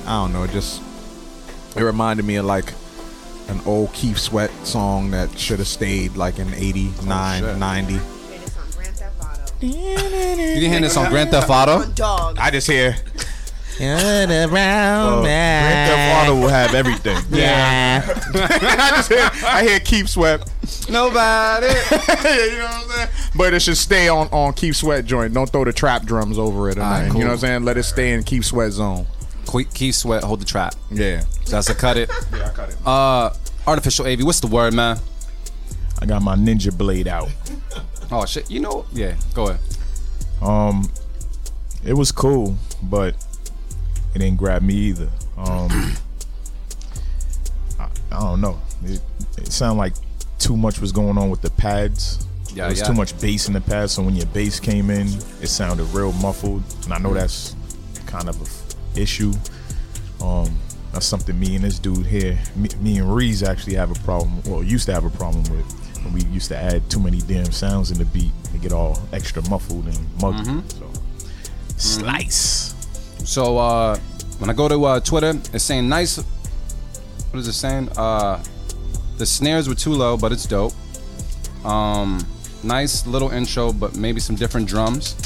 I 0.07 0.23
don't 0.23 0.33
know, 0.33 0.43
it 0.45 0.51
just 0.51 0.83
it 1.75 1.83
reminded 1.83 2.27
me 2.27 2.37
of 2.37 2.45
like 2.45 2.73
an 3.49 3.61
old 3.67 3.93
Keith 3.93 4.19
Sweat 4.19 4.51
song 4.65 5.11
that 5.13 5.39
should 5.39 5.59
have 5.59 5.69
stayed 5.69 6.17
like 6.17 6.39
in 6.39 6.53
89, 6.53 7.43
shit. 7.43 7.59
90. 7.59 7.93
Hear 7.93 8.01
this 8.01 8.57
on 8.57 8.71
Grand 8.73 8.97
Theft 8.97 9.21
Auto. 9.21 9.67
You 9.67 10.69
hear 10.69 10.81
this 10.81 10.97
on 10.97 11.11
Grand 11.11 11.31
Theft 11.31 11.51
Auto. 11.51 12.35
I 12.41 12.51
just 12.51 12.67
hear 12.67 12.97
Well, 13.83 15.23
Grand 15.23 15.91
Theft 15.91 16.31
Auto 16.31 16.41
will 16.41 16.49
have 16.49 16.75
everything. 16.75 17.19
yeah. 17.31 18.03
I 18.35 18.93
just 18.95 19.09
hear 19.09 19.31
I 19.45 19.65
hear 19.65 19.81
Keith 19.81 20.09
Sweat. 20.09 20.49
Nobody. 20.89 21.67
you 21.67 21.73
know 21.73 22.65
what 22.65 22.75
I'm 22.75 22.89
saying? 22.89 23.09
But 23.35 23.55
it 23.55 23.61
should 23.61 23.77
stay 23.77 24.09
on 24.09 24.29
on 24.29 24.53
Keith 24.53 24.77
Sweat 24.77 25.05
joint. 25.05 25.35
Don't 25.35 25.51
throw 25.51 25.65
the 25.65 25.73
trap 25.73 26.05
drums 26.05 26.39
over 26.39 26.71
it 26.71 26.79
or 26.79 26.83
Alright, 26.83 27.07
nothing. 27.07 27.19
You 27.19 27.25
know 27.25 27.31
what 27.31 27.35
I'm 27.35 27.41
saying? 27.41 27.65
Let 27.65 27.77
it 27.77 27.83
stay 27.83 28.13
in 28.13 28.23
Keep 28.23 28.45
Sweat 28.45 28.71
zone. 28.73 29.07
Keep 29.51 29.75
Keith 29.75 29.97
Sweat, 29.97 30.23
hold 30.23 30.41
the 30.41 30.45
trap. 30.45 30.75
Yeah. 30.91 31.21
So 31.45 31.57
that's 31.57 31.69
a 31.69 31.75
cut 31.75 31.97
it. 31.97 32.09
Yeah, 32.33 32.47
I 32.47 32.51
cut 32.51 32.69
it. 32.69 32.77
Uh, 32.87 33.31
artificial 33.67 34.07
AV. 34.07 34.23
What's 34.23 34.41
the 34.41 34.47
word, 34.47 34.75
man? 34.75 34.99
I 36.01 36.07
got 36.07 36.23
my 36.23 36.37
ninja 36.37 36.77
blade 36.77 37.09
out. 37.09 37.31
Oh 38.13 38.27
shit. 38.27 38.49
You 38.49 38.61
know? 38.61 38.87
Yeah. 38.93 39.17
Go 39.35 39.49
ahead. 39.49 39.61
Um, 40.41 40.91
it 41.85 41.95
was 41.95 42.13
cool, 42.13 42.57
but 42.83 43.17
it 44.15 44.19
didn't 44.19 44.37
grab 44.37 44.63
me 44.63 44.75
either. 44.75 45.09
Um, 45.37 45.97
I, 47.79 47.89
I 48.11 48.21
don't 48.21 48.41
know. 48.41 48.61
It, 48.85 49.01
it 49.39 49.53
sounded 49.53 49.79
like 49.79 49.95
too 50.39 50.57
much 50.57 50.81
was 50.81 50.93
going 50.93 51.19
on 51.19 51.31
with 51.31 51.43
the 51.43 51.51
pads. 51.51 52.27
Yeah, 52.49 52.65
there 52.65 52.71
was 52.71 52.81
yeah. 52.81 52.87
too 52.87 52.95
much 52.95 53.19
bass 53.21 53.49
in 53.49 53.55
the 53.55 53.61
pads, 53.61 53.93
so 53.93 54.03
when 54.03 54.15
your 54.15 54.27
bass 54.27 54.61
came 54.61 54.91
in, 54.91 55.07
it 55.41 55.49
sounded 55.49 55.85
real 55.85 56.13
muffled. 56.13 56.63
And 56.85 56.93
I 56.93 56.99
know 56.99 57.15
that's 57.15 57.57
kind 58.07 58.29
of 58.29 58.39
a 58.41 58.45
f- 58.45 58.75
issue. 58.97 59.33
Um, 60.21 60.59
that's 60.93 61.07
something 61.07 61.39
me 61.39 61.57
and 61.57 61.65
this 61.65 61.79
dude 61.79 62.05
here, 62.05 62.39
me, 62.55 62.69
me 62.81 62.99
and 62.99 63.09
Reez 63.09 63.47
actually 63.47 63.75
have 63.75 63.91
a 63.91 64.01
problem. 64.05 64.43
Well, 64.47 64.63
used 64.63 64.87
to 64.87 64.93
have 64.93 65.05
a 65.05 65.11
problem 65.11 65.45
with. 65.45 65.65
When 66.05 66.13
we 66.13 66.25
used 66.25 66.49
to 66.49 66.57
add 66.57 66.91
too 66.91 67.01
many 67.01 67.21
damn 67.21 67.53
sounds 67.53 67.91
in 67.91 67.99
the 67.99 68.05
beat, 68.05 68.33
and 68.53 68.61
get 68.61 68.73
all 68.73 69.01
extra 69.13 69.41
muffled 69.49 69.87
and 69.87 70.21
muggy. 70.21 70.43
Mm-hmm. 70.43 70.69
So 70.69 70.91
slice. 71.79 72.72
So 73.25 73.59
uh, 73.59 73.97
when 74.39 74.51
I 74.51 74.53
go 74.53 74.69
to 74.69 74.85
uh, 74.85 75.01
Twitter, 75.01 75.35
it's 75.53 75.65
saying 75.65 75.89
nice. 75.89 76.17
What 76.19 77.41
is 77.41 77.49
it 77.49 77.53
saying? 77.53 77.89
Uh, 77.97 78.43
the 79.19 79.27
snares 79.27 79.69
were 79.69 79.75
too 79.75 79.93
low, 79.93 80.17
but 80.17 80.33
it's 80.33 80.47
dope. 80.47 80.73
Um, 81.65 82.27
nice 82.63 83.07
little 83.07 83.31
intro, 83.31 83.73
but 83.73 83.97
maybe 83.97 84.21
some 84.21 84.37
different 84.37 84.69
drums. 84.69 85.17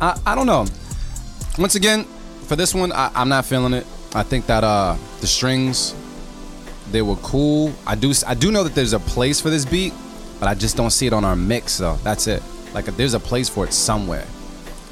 I 0.00 0.20
I 0.26 0.34
don't 0.34 0.46
know. 0.46 0.66
Once 1.58 1.74
again, 1.74 2.04
for 2.46 2.56
this 2.56 2.74
one, 2.74 2.92
I, 2.92 3.10
I'm 3.14 3.28
not 3.28 3.44
feeling 3.46 3.72
it. 3.72 3.86
I 4.14 4.22
think 4.22 4.46
that 4.46 4.62
uh, 4.64 4.96
the 5.20 5.26
strings 5.26 5.94
they 6.90 7.02
were 7.02 7.16
cool. 7.16 7.72
I 7.86 7.94
do 7.94 8.12
I 8.26 8.34
do 8.34 8.52
know 8.52 8.62
that 8.64 8.74
there's 8.74 8.92
a 8.92 9.00
place 9.00 9.40
for 9.40 9.50
this 9.50 9.64
beat, 9.64 9.92
but 10.38 10.48
I 10.48 10.54
just 10.54 10.76
don't 10.76 10.90
see 10.90 11.06
it 11.06 11.12
on 11.12 11.24
our 11.24 11.36
mix. 11.36 11.78
though. 11.78 11.96
that's 12.04 12.26
it. 12.26 12.42
Like 12.72 12.84
there's 12.84 13.14
a 13.14 13.20
place 13.20 13.48
for 13.48 13.64
it 13.64 13.72
somewhere. 13.72 14.26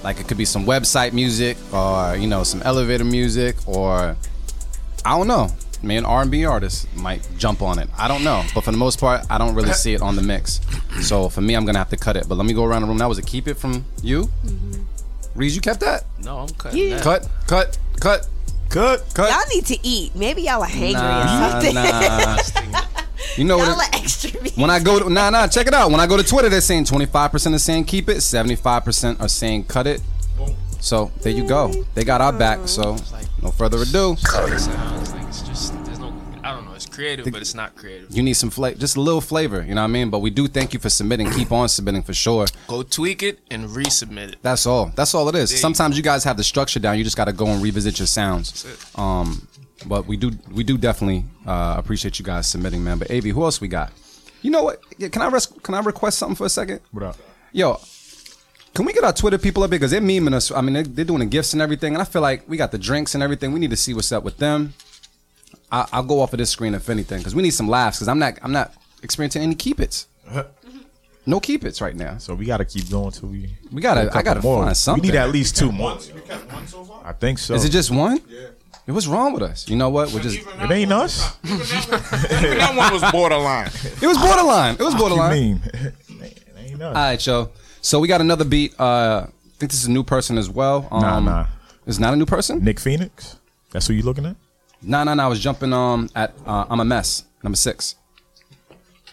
Like 0.02 0.18
it 0.20 0.26
could 0.28 0.36
be 0.38 0.44
some 0.44 0.64
website 0.64 1.12
music, 1.12 1.56
or 1.72 2.16
you 2.16 2.26
know, 2.26 2.42
some 2.42 2.62
elevator 2.62 3.04
music, 3.04 3.56
or 3.68 4.16
I 5.04 5.16
don't 5.16 5.28
know. 5.28 5.48
Maybe 5.84 5.96
an 5.98 6.04
R&B 6.04 6.44
artist 6.44 6.86
might 6.96 7.28
jump 7.38 7.60
on 7.60 7.80
it. 7.80 7.88
I 7.98 8.06
don't 8.06 8.22
know, 8.22 8.44
but 8.54 8.62
for 8.62 8.70
the 8.70 8.76
most 8.76 9.00
part, 9.00 9.22
I 9.28 9.36
don't 9.36 9.52
really 9.56 9.72
see 9.72 9.94
it 9.94 10.00
on 10.00 10.14
the 10.14 10.22
mix. 10.22 10.60
So 11.00 11.28
for 11.28 11.40
me, 11.40 11.54
I'm 11.54 11.64
gonna 11.64 11.78
have 11.78 11.90
to 11.90 11.96
cut 11.96 12.16
it. 12.16 12.28
But 12.28 12.36
let 12.36 12.46
me 12.46 12.52
go 12.52 12.62
around 12.64 12.82
the 12.82 12.88
room. 12.88 12.98
That 12.98 13.08
was 13.08 13.18
a 13.18 13.22
keep 13.22 13.48
it 13.48 13.54
from 13.54 13.84
you, 14.02 14.26
mm-hmm. 14.46 15.40
Reez. 15.40 15.54
You 15.56 15.60
kept 15.60 15.80
that? 15.80 16.04
No, 16.24 16.38
I'm 16.38 16.48
cutting 16.50 16.78
Yeah. 16.88 16.96
that. 16.98 17.02
Cut, 17.02 17.28
cut, 17.48 17.78
cut, 18.00 18.28
Cut. 18.68 19.04
cut. 19.14 19.30
Y'all 19.30 19.48
need 19.54 19.66
to 19.66 19.78
eat. 19.86 20.14
Maybe 20.14 20.42
y'all 20.42 20.62
are 20.62 20.68
hangry 20.68 20.92
Nah, 20.94 21.46
or 21.46 21.50
something. 21.50 21.74
nah. 21.74 22.80
You 23.36 23.44
know 23.44 23.58
what? 23.58 23.68
y'all 23.68 23.80
it- 23.80 23.94
extra 23.94 24.42
meat. 24.42 24.56
When 24.56 24.70
I 24.70 24.78
go 24.80 24.98
to 24.98 25.10
nah 25.12 25.30
nah 25.30 25.46
check 25.46 25.66
it 25.66 25.74
out. 25.74 25.90
When 25.90 26.00
I 26.00 26.06
go 26.06 26.16
to 26.16 26.22
Twitter, 26.22 26.48
they're 26.48 26.60
saying 26.60 26.84
25% 26.84 27.54
are 27.54 27.58
saying 27.58 27.84
keep 27.84 28.08
it, 28.08 28.18
75% 28.18 29.20
are 29.20 29.28
saying 29.28 29.64
cut 29.64 29.86
it. 29.86 30.00
So 30.80 31.12
there 31.22 31.32
you 31.32 31.46
go. 31.46 31.72
They 31.94 32.04
got 32.04 32.20
our 32.20 32.32
back. 32.32 32.66
So 32.66 32.96
no 33.40 33.50
further 33.50 33.78
ado. 33.78 34.12
It 34.12 34.18
sounds 34.18 35.12
like 35.14 35.22
it's 35.28 35.42
just 35.42 35.84
there's 35.84 35.98
no. 36.00 36.12
I 36.42 36.52
don't 36.54 36.64
know. 36.64 36.74
It's 36.74 36.86
creative, 36.86 37.24
but 37.30 37.40
it's 37.40 37.54
not 37.54 37.76
creative. 37.76 38.08
You 38.10 38.22
need 38.22 38.34
some 38.34 38.50
flavor, 38.50 38.78
just 38.78 38.96
a 38.96 39.00
little 39.00 39.20
flavor. 39.20 39.62
You 39.62 39.76
know 39.76 39.82
what 39.82 39.88
I 39.88 39.92
mean? 39.92 40.10
But 40.10 40.18
we 40.18 40.30
do 40.30 40.48
thank 40.48 40.74
you 40.74 40.80
for 40.80 40.90
submitting. 40.90 41.30
Keep 41.30 41.52
on 41.52 41.68
submitting 41.68 42.02
for 42.02 42.12
sure. 42.14 42.46
Go 42.66 42.82
tweak 42.82 43.22
it 43.22 43.38
and 43.50 43.68
resubmit 43.68 44.32
it. 44.32 44.36
That's 44.42 44.66
all. 44.66 44.92
That's 44.96 45.14
all 45.14 45.28
it 45.28 45.36
is. 45.36 45.50
There 45.50 45.56
you 45.56 45.60
Sometimes 45.60 45.96
you 45.96 46.02
guys 46.02 46.24
have 46.24 46.36
the 46.36 46.44
structure 46.44 46.80
down. 46.80 46.98
You 46.98 47.04
just 47.04 47.16
got 47.16 47.26
to 47.26 47.32
go 47.32 47.46
and 47.46 47.62
revisit 47.62 48.00
your 48.00 48.06
sounds. 48.08 48.64
That's 48.64 48.94
it. 48.94 48.98
Um, 48.98 49.46
but 49.86 50.06
we 50.06 50.16
do 50.16 50.30
we 50.52 50.64
do 50.64 50.76
definitely 50.78 51.24
uh, 51.46 51.74
appreciate 51.78 52.18
you 52.18 52.24
guys 52.24 52.46
submitting, 52.46 52.82
man. 52.84 52.98
But 52.98 53.10
Av, 53.10 53.24
who 53.24 53.42
else 53.44 53.60
we 53.60 53.68
got? 53.68 53.92
You 54.42 54.50
know 54.50 54.64
what? 54.64 54.80
Yeah, 54.98 55.08
Can 55.08 55.22
I 55.22 55.28
res- 55.28 55.46
can 55.62 55.74
I 55.74 55.80
request 55.80 56.18
something 56.18 56.36
for 56.36 56.46
a 56.46 56.48
second? 56.50 56.80
What 56.90 57.04
up? 57.04 57.16
Yo, 57.52 57.78
can 58.74 58.84
we 58.84 58.92
get 58.92 59.04
our 59.04 59.12
Twitter 59.12 59.38
people 59.38 59.62
up 59.62 59.70
here 59.70 59.78
because 59.78 59.90
they're 59.92 60.00
memeing 60.00 60.34
us? 60.34 60.50
I 60.50 60.60
mean, 60.62 60.74
they're, 60.74 60.82
they're 60.82 61.04
doing 61.04 61.20
the 61.20 61.26
gifts 61.26 61.52
and 61.52 61.62
everything, 61.62 61.94
and 61.94 62.02
I 62.02 62.04
feel 62.04 62.22
like 62.22 62.48
we 62.48 62.56
got 62.56 62.72
the 62.72 62.78
drinks 62.78 63.14
and 63.14 63.22
everything. 63.22 63.52
We 63.52 63.60
need 63.60 63.70
to 63.70 63.76
see 63.76 63.94
what's 63.94 64.10
up 64.12 64.24
with 64.24 64.38
them. 64.38 64.74
I, 65.70 65.86
I'll 65.92 66.02
go 66.02 66.20
off 66.20 66.32
of 66.32 66.38
this 66.38 66.50
screen 66.50 66.74
if 66.74 66.88
anything, 66.90 67.18
because 67.18 67.34
we 67.34 67.42
need 67.42 67.50
some 67.50 67.68
laughs. 67.68 67.98
Because 67.98 68.08
I'm 68.08 68.18
not 68.18 68.34
I'm 68.42 68.52
not 68.52 68.74
experiencing 69.02 69.42
any 69.42 69.54
keep 69.54 69.80
its. 69.80 70.06
No 71.24 71.38
keep 71.38 71.64
its 71.64 71.80
right 71.80 71.94
now. 71.94 72.18
So 72.18 72.34
we 72.34 72.46
gotta 72.46 72.64
keep 72.64 72.90
going 72.90 73.12
till 73.12 73.28
we. 73.28 73.48
We 73.70 73.80
gotta- 73.80 74.00
get 74.00 74.06
a 74.06 74.10
couple 74.10 74.18
I 74.18 74.22
gotta 74.24 74.42
more. 74.42 74.64
find 74.64 74.76
something. 74.76 75.02
We 75.02 75.08
need 75.12 75.16
at 75.18 75.30
least 75.30 75.56
two 75.56 75.70
more. 75.70 75.96
I 77.04 77.12
think 77.12 77.38
so. 77.38 77.54
Is 77.54 77.64
it 77.64 77.68
just 77.70 77.92
one? 77.92 78.20
Yeah. 78.28 78.48
What's 78.86 79.06
wrong 79.06 79.32
with 79.32 79.42
us? 79.42 79.68
You 79.68 79.76
know 79.76 79.88
what? 79.90 80.12
We're 80.12 80.20
just. 80.20 80.38
It 80.38 80.70
ain't 80.70 80.92
us. 80.92 81.36
Even 81.44 81.58
that 81.60 82.72
one 82.76 82.92
was 82.92 83.02
borderline. 83.12 83.70
It 84.02 84.06
was 84.06 84.18
borderline. 84.18 84.74
It 84.74 84.80
was 84.82 84.94
You 84.94 84.98
borderline. 85.00 85.32
mean? 85.32 85.60
it 85.74 86.38
ain't 86.58 86.82
us. 86.82 86.88
All 86.96 87.02
right, 87.02 87.26
yo. 87.26 87.50
So 87.80 88.00
we 88.00 88.08
got 88.08 88.20
another 88.20 88.44
beat. 88.44 88.78
Uh, 88.78 89.26
I 89.28 89.30
think 89.58 89.70
this 89.70 89.80
is 89.80 89.86
a 89.86 89.90
new 89.90 90.02
person 90.02 90.36
as 90.36 90.50
well. 90.50 90.88
Um, 90.90 91.00
Nah, 91.00 91.20
nah. 91.20 91.46
It's 91.86 91.98
not 92.00 92.12
a 92.12 92.16
new 92.16 92.26
person. 92.26 92.62
Nick 92.64 92.80
Phoenix. 92.80 93.36
That's 93.70 93.86
who 93.86 93.94
you 93.94 94.02
looking 94.02 94.26
at? 94.26 94.36
Nah, 94.82 95.04
nah, 95.04 95.14
nah. 95.14 95.24
I 95.24 95.28
was 95.28 95.38
jumping 95.40 95.72
um 95.72 96.08
at 96.16 96.34
uh, 96.44 96.66
I'm 96.68 96.80
a 96.80 96.84
mess 96.84 97.24
number 97.44 97.56
six. 97.56 97.94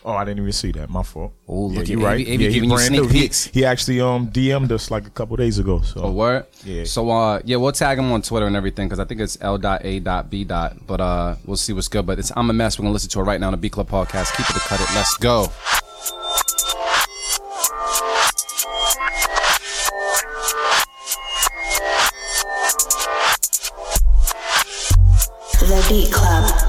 Oh, 0.06 0.14
I 0.14 0.24
didn't 0.24 0.40
even 0.40 0.52
see 0.54 0.72
that. 0.72 0.90
My 0.90 1.04
fault. 1.04 1.34
Oh, 1.48 1.66
look 1.68 1.84
at 1.84 1.90
you 1.90 1.98
AB 2.00 2.06
right. 2.06 2.20
AB 2.28 2.30
he 2.30 2.38
giving 2.38 2.70
you 2.70 2.76
brand 2.76 2.88
sneak 2.88 3.02
new. 3.02 3.08
He- 3.10 3.22
peeks. 3.22 3.46
He, 3.46 3.66
actually 3.66 4.00
um 4.00 4.30
DM'd 4.30 4.72
us 4.72 4.90
like 4.90 5.06
a 5.06 5.10
couple 5.10 5.36
days 5.36 5.60
ago. 5.60 5.82
So 5.82 6.02
A 6.02 6.12
word. 6.12 6.46
Yeah. 6.64 6.86
So 6.86 7.10
uh, 7.10 7.42
yeah, 7.44 7.58
we'll 7.58 7.74
tag 7.74 8.00
him 8.00 8.12
on 8.12 8.22
Twitter 8.22 8.48
and 8.48 8.56
everything 8.56 8.88
because 8.88 9.00
I 9.00 9.06
think 9.06 9.20
it's 9.20 9.38
L.A.B. 9.42 10.44
But 10.46 11.02
uh, 11.02 11.36
we'll 11.46 11.58
see 11.58 11.74
what's 11.74 11.90
good. 11.90 12.06
But 12.06 12.20
it's 12.20 12.32
I'm 12.36 12.50
a 12.50 12.54
mess. 12.54 12.80
We're 12.80 12.84
gonna 12.84 12.94
listen 12.94 13.10
to 13.12 13.20
it 13.20 13.24
right 13.24 13.40
now 13.40 13.48
on 13.48 13.54
the 13.54 13.58
Beat 13.58 13.74
Club 13.74 13.90
podcast. 13.90 14.36
Keep 14.38 14.50
it 14.50 14.54
to 14.54 14.60
cut 14.60 14.80
it. 14.80 14.88
Let's 14.96 15.18
go. 15.18 15.48
The 25.60 25.86
Beat 25.90 26.12
Club. 26.12 26.69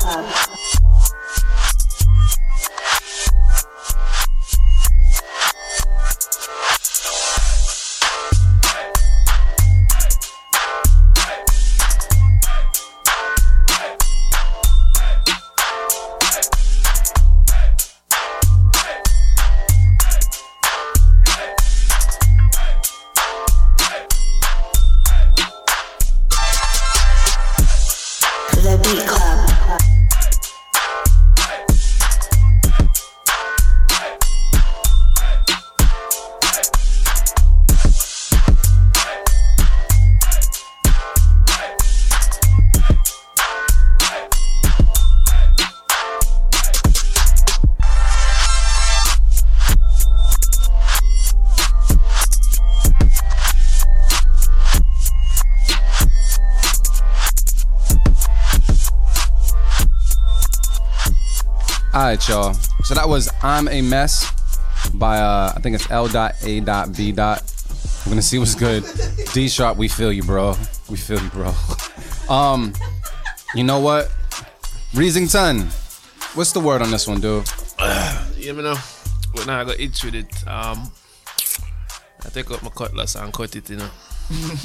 Right, 62.10 62.28
y'all. 62.28 62.54
So 62.82 62.94
that 62.94 63.08
was 63.08 63.30
"I'm 63.42 63.68
a 63.68 63.82
Mess" 63.82 64.26
by 64.94 65.18
uh, 65.18 65.52
I 65.54 65.60
think 65.60 65.76
it's 65.76 65.88
L. 65.90 66.08
Dot 66.08 66.34
A. 66.42 66.60
Dot 66.60 66.96
B. 66.96 67.12
Dot. 67.12 67.42
We're 68.04 68.10
gonna 68.10 68.22
see 68.22 68.38
what's 68.38 68.54
good. 68.54 68.84
D 69.32 69.48
sharp, 69.48 69.76
we 69.76 69.86
feel 69.86 70.12
you, 70.12 70.22
bro. 70.24 70.56
We 70.88 70.96
feel 70.96 71.20
you, 71.20 71.30
bro. 71.30 71.52
Um, 72.30 72.72
you 73.56 73.64
know 73.64 73.80
what? 73.80 74.06
Reasington. 74.92 75.64
What's 76.36 76.52
the 76.52 76.60
word 76.60 76.80
on 76.80 76.92
this 76.92 77.08
one, 77.08 77.20
dude? 77.20 77.44
You 78.36 78.52
know, 78.52 78.76
when 79.32 79.50
I 79.50 79.64
got 79.64 79.80
itch 79.80 80.04
with 80.04 80.14
it, 80.14 80.46
um, 80.46 80.92
I 82.24 82.28
take 82.28 82.48
out 82.52 82.62
my 82.62 82.70
cutlass 82.70 83.16
and 83.16 83.32
cut 83.32 83.56
it, 83.56 83.68
you 83.68 83.78
know. 83.78 83.90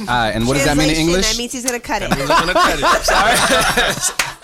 All 0.01 0.05
right, 0.05 0.29
and 0.29 0.47
what 0.47 0.53
does 0.57 0.65
that 0.65 0.77
mean 0.77 0.91
in 0.91 0.95
English? 0.95 1.27
That 1.27 1.39
means 1.39 1.53
he's 1.53 1.65
gonna 1.65 1.79
cut 1.79 2.03
it. 2.03 2.11
I'm 2.11 2.19
gonna 2.19 2.53
cut 2.53 2.77
it. 2.77 4.05
Sorry. 4.13 4.31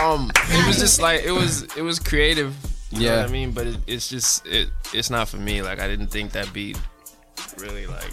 um, 0.00 0.30
it 0.50 0.66
was 0.66 0.78
just 0.78 1.00
like 1.00 1.22
it 1.24 1.32
was. 1.32 1.62
It 1.76 1.82
was 1.82 1.98
creative. 1.98 2.54
You 2.90 2.98
know 3.00 3.04
Yeah. 3.04 3.16
what 3.22 3.28
I 3.28 3.32
mean, 3.32 3.52
but 3.52 3.66
it, 3.66 3.76
it's 3.86 4.08
just 4.08 4.46
it. 4.46 4.68
It's 4.92 5.10
not 5.10 5.28
for 5.28 5.38
me. 5.38 5.62
Like 5.62 5.80
I 5.80 5.88
didn't 5.88 6.08
think 6.08 6.32
that 6.32 6.52
beat 6.52 6.78
really 7.58 7.86
like. 7.86 8.10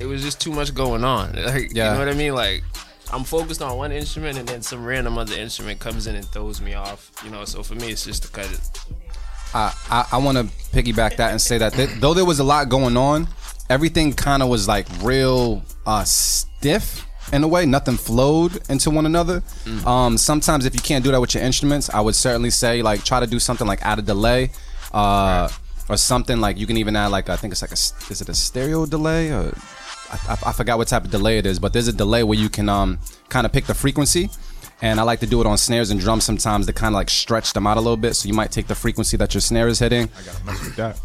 It 0.00 0.06
was 0.06 0.22
just 0.22 0.40
too 0.40 0.52
much 0.52 0.74
going 0.74 1.04
on. 1.04 1.32
Like 1.44 1.72
Yeah. 1.74 1.92
you 1.92 1.98
know 1.98 1.98
what 2.00 2.08
I 2.08 2.14
mean. 2.14 2.34
Like 2.34 2.64
I'm 3.12 3.24
focused 3.24 3.62
on 3.62 3.76
one 3.76 3.92
instrument, 3.92 4.38
and 4.38 4.48
then 4.48 4.62
some 4.62 4.84
random 4.84 5.18
other 5.18 5.36
instrument 5.36 5.78
comes 5.80 6.06
in 6.06 6.16
and 6.16 6.26
throws 6.26 6.60
me 6.60 6.74
off. 6.74 7.10
You 7.24 7.30
know, 7.30 7.44
so 7.44 7.62
for 7.62 7.74
me, 7.74 7.90
it's 7.90 8.04
just 8.04 8.22
to 8.24 8.28
cut 8.30 8.46
it. 8.50 8.60
I, 9.54 9.72
I, 9.88 10.06
I 10.12 10.18
want 10.18 10.36
to 10.36 10.44
piggyback 10.74 11.16
that 11.16 11.30
and 11.30 11.40
say 11.40 11.58
that 11.58 11.74
th- 11.74 11.90
though 12.00 12.12
there 12.12 12.24
was 12.24 12.40
a 12.40 12.44
lot 12.44 12.68
going 12.68 12.96
on, 12.96 13.28
everything 13.70 14.12
kind 14.12 14.42
of 14.42 14.48
was 14.48 14.66
like 14.66 14.86
real 15.00 15.62
uh, 15.86 16.02
stiff 16.02 17.06
in 17.32 17.42
a 17.44 17.48
way. 17.48 17.66
Nothing 17.66 17.96
flowed 17.96 18.60
into 18.68 18.90
one 18.90 19.06
another. 19.06 19.42
Um, 19.86 20.16
sometimes 20.18 20.66
if 20.66 20.74
you 20.74 20.80
can't 20.80 21.04
do 21.04 21.10
that 21.12 21.20
with 21.20 21.34
your 21.34 21.42
instruments, 21.44 21.88
I 21.90 22.00
would 22.00 22.14
certainly 22.14 22.50
say 22.50 22.82
like 22.82 23.04
try 23.04 23.20
to 23.20 23.26
do 23.26 23.38
something 23.38 23.66
like 23.66 23.82
add 23.82 23.98
a 23.98 24.02
delay. 24.02 24.50
Uh, 24.92 25.48
Or 25.86 25.98
something 25.98 26.40
like 26.40 26.56
you 26.56 26.66
can 26.66 26.78
even 26.78 26.96
add 26.96 27.08
like 27.08 27.28
I 27.28 27.36
think 27.36 27.52
it's 27.52 27.60
like 27.60 27.70
a 27.72 27.80
is 28.12 28.20
it 28.22 28.28
a 28.30 28.34
stereo 28.34 28.86
delay 28.86 29.30
or 29.30 29.52
I, 30.10 30.16
I, 30.32 30.36
I 30.48 30.52
forgot 30.52 30.78
what 30.78 30.88
type 30.88 31.04
of 31.04 31.10
delay 31.10 31.36
it 31.36 31.44
is, 31.44 31.58
but 31.58 31.74
there's 31.74 31.88
a 31.88 31.92
delay 31.92 32.22
where 32.22 32.38
you 32.38 32.48
can 32.48 32.68
um 32.70 32.98
kind 33.28 33.44
of 33.44 33.52
pick 33.52 33.66
the 33.66 33.74
frequency. 33.74 34.30
And 34.80 34.98
I 34.98 35.02
like 35.02 35.20
to 35.20 35.26
do 35.26 35.40
it 35.42 35.46
on 35.46 35.58
snares 35.58 35.90
and 35.90 36.00
drums 36.00 36.24
sometimes 36.24 36.64
to 36.66 36.72
kind 36.72 36.94
of 36.94 36.98
like 36.98 37.10
stretch 37.10 37.52
them 37.52 37.66
out 37.66 37.76
a 37.76 37.80
little 37.80 37.98
bit. 37.98 38.14
So 38.16 38.28
you 38.28 38.34
might 38.34 38.50
take 38.50 38.66
the 38.66 38.74
frequency 38.74 39.16
that 39.18 39.34
your 39.34 39.42
snare 39.42 39.68
is 39.68 39.78
hitting, 39.78 40.08
I 40.18 40.22
gotta 40.24 40.44
mess 40.46 40.60
with 40.64 40.76
that. 40.76 40.98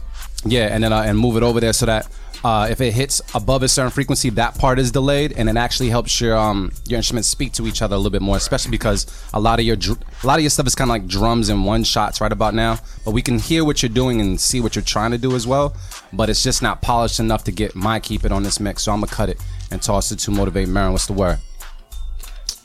yeah, 0.45 0.73
and 0.73 0.81
then 0.83 0.93
uh, 0.93 1.01
and 1.01 1.17
move 1.19 1.35
it 1.35 1.43
over 1.43 1.59
there 1.59 1.73
so 1.73 1.85
that 1.85 2.07
uh, 2.43 2.67
if 2.69 2.79
it 2.81 2.93
hits 2.93 3.21
above 3.33 3.63
a 3.63 3.67
certain 3.67 3.91
frequency, 3.91 4.29
that 4.31 4.57
part 4.57 4.79
is 4.79 4.91
delayed, 4.91 5.33
and 5.33 5.49
it 5.49 5.57
actually 5.57 5.89
helps 5.89 6.21
your 6.21 6.37
um 6.37 6.71
your 6.87 6.97
instruments 6.97 7.27
speak 7.27 7.53
to 7.53 7.67
each 7.67 7.81
other 7.81 7.95
a 7.95 7.97
little 7.97 8.11
bit 8.11 8.21
more, 8.21 8.37
especially 8.37 8.71
because 8.71 9.05
a 9.33 9.39
lot 9.39 9.59
of 9.59 9.65
your 9.65 9.75
dr- 9.75 9.99
a 10.23 10.27
lot 10.27 10.35
of 10.39 10.41
your 10.41 10.49
stuff 10.49 10.67
is 10.67 10.75
kind 10.75 10.89
of 10.89 10.93
like 10.93 11.07
drums 11.07 11.49
and 11.49 11.65
one 11.65 11.83
shots 11.83 12.21
right 12.21 12.31
about 12.31 12.53
now. 12.53 12.79
But 13.05 13.11
we 13.11 13.21
can 13.21 13.39
hear 13.39 13.65
what 13.65 13.83
you're 13.83 13.89
doing 13.89 14.21
and 14.21 14.39
see 14.39 14.61
what 14.61 14.75
you're 14.75 14.83
trying 14.83 15.11
to 15.11 15.17
do 15.17 15.35
as 15.35 15.45
well. 15.45 15.75
But 16.13 16.29
it's 16.29 16.43
just 16.43 16.61
not 16.61 16.81
polished 16.81 17.19
enough 17.19 17.43
to 17.45 17.51
get 17.51 17.75
my 17.75 17.99
keep 17.99 18.23
it 18.25 18.31
on 18.31 18.43
this 18.43 18.59
mix, 18.59 18.83
so 18.83 18.91
I'm 18.91 19.01
gonna 19.01 19.11
cut 19.11 19.29
it 19.29 19.41
and 19.71 19.81
toss 19.81 20.11
it 20.11 20.19
to 20.19 20.31
motivate 20.31 20.67
Marin. 20.67 20.91
What's 20.91 21.07
the 21.07 21.13
word? 21.13 21.39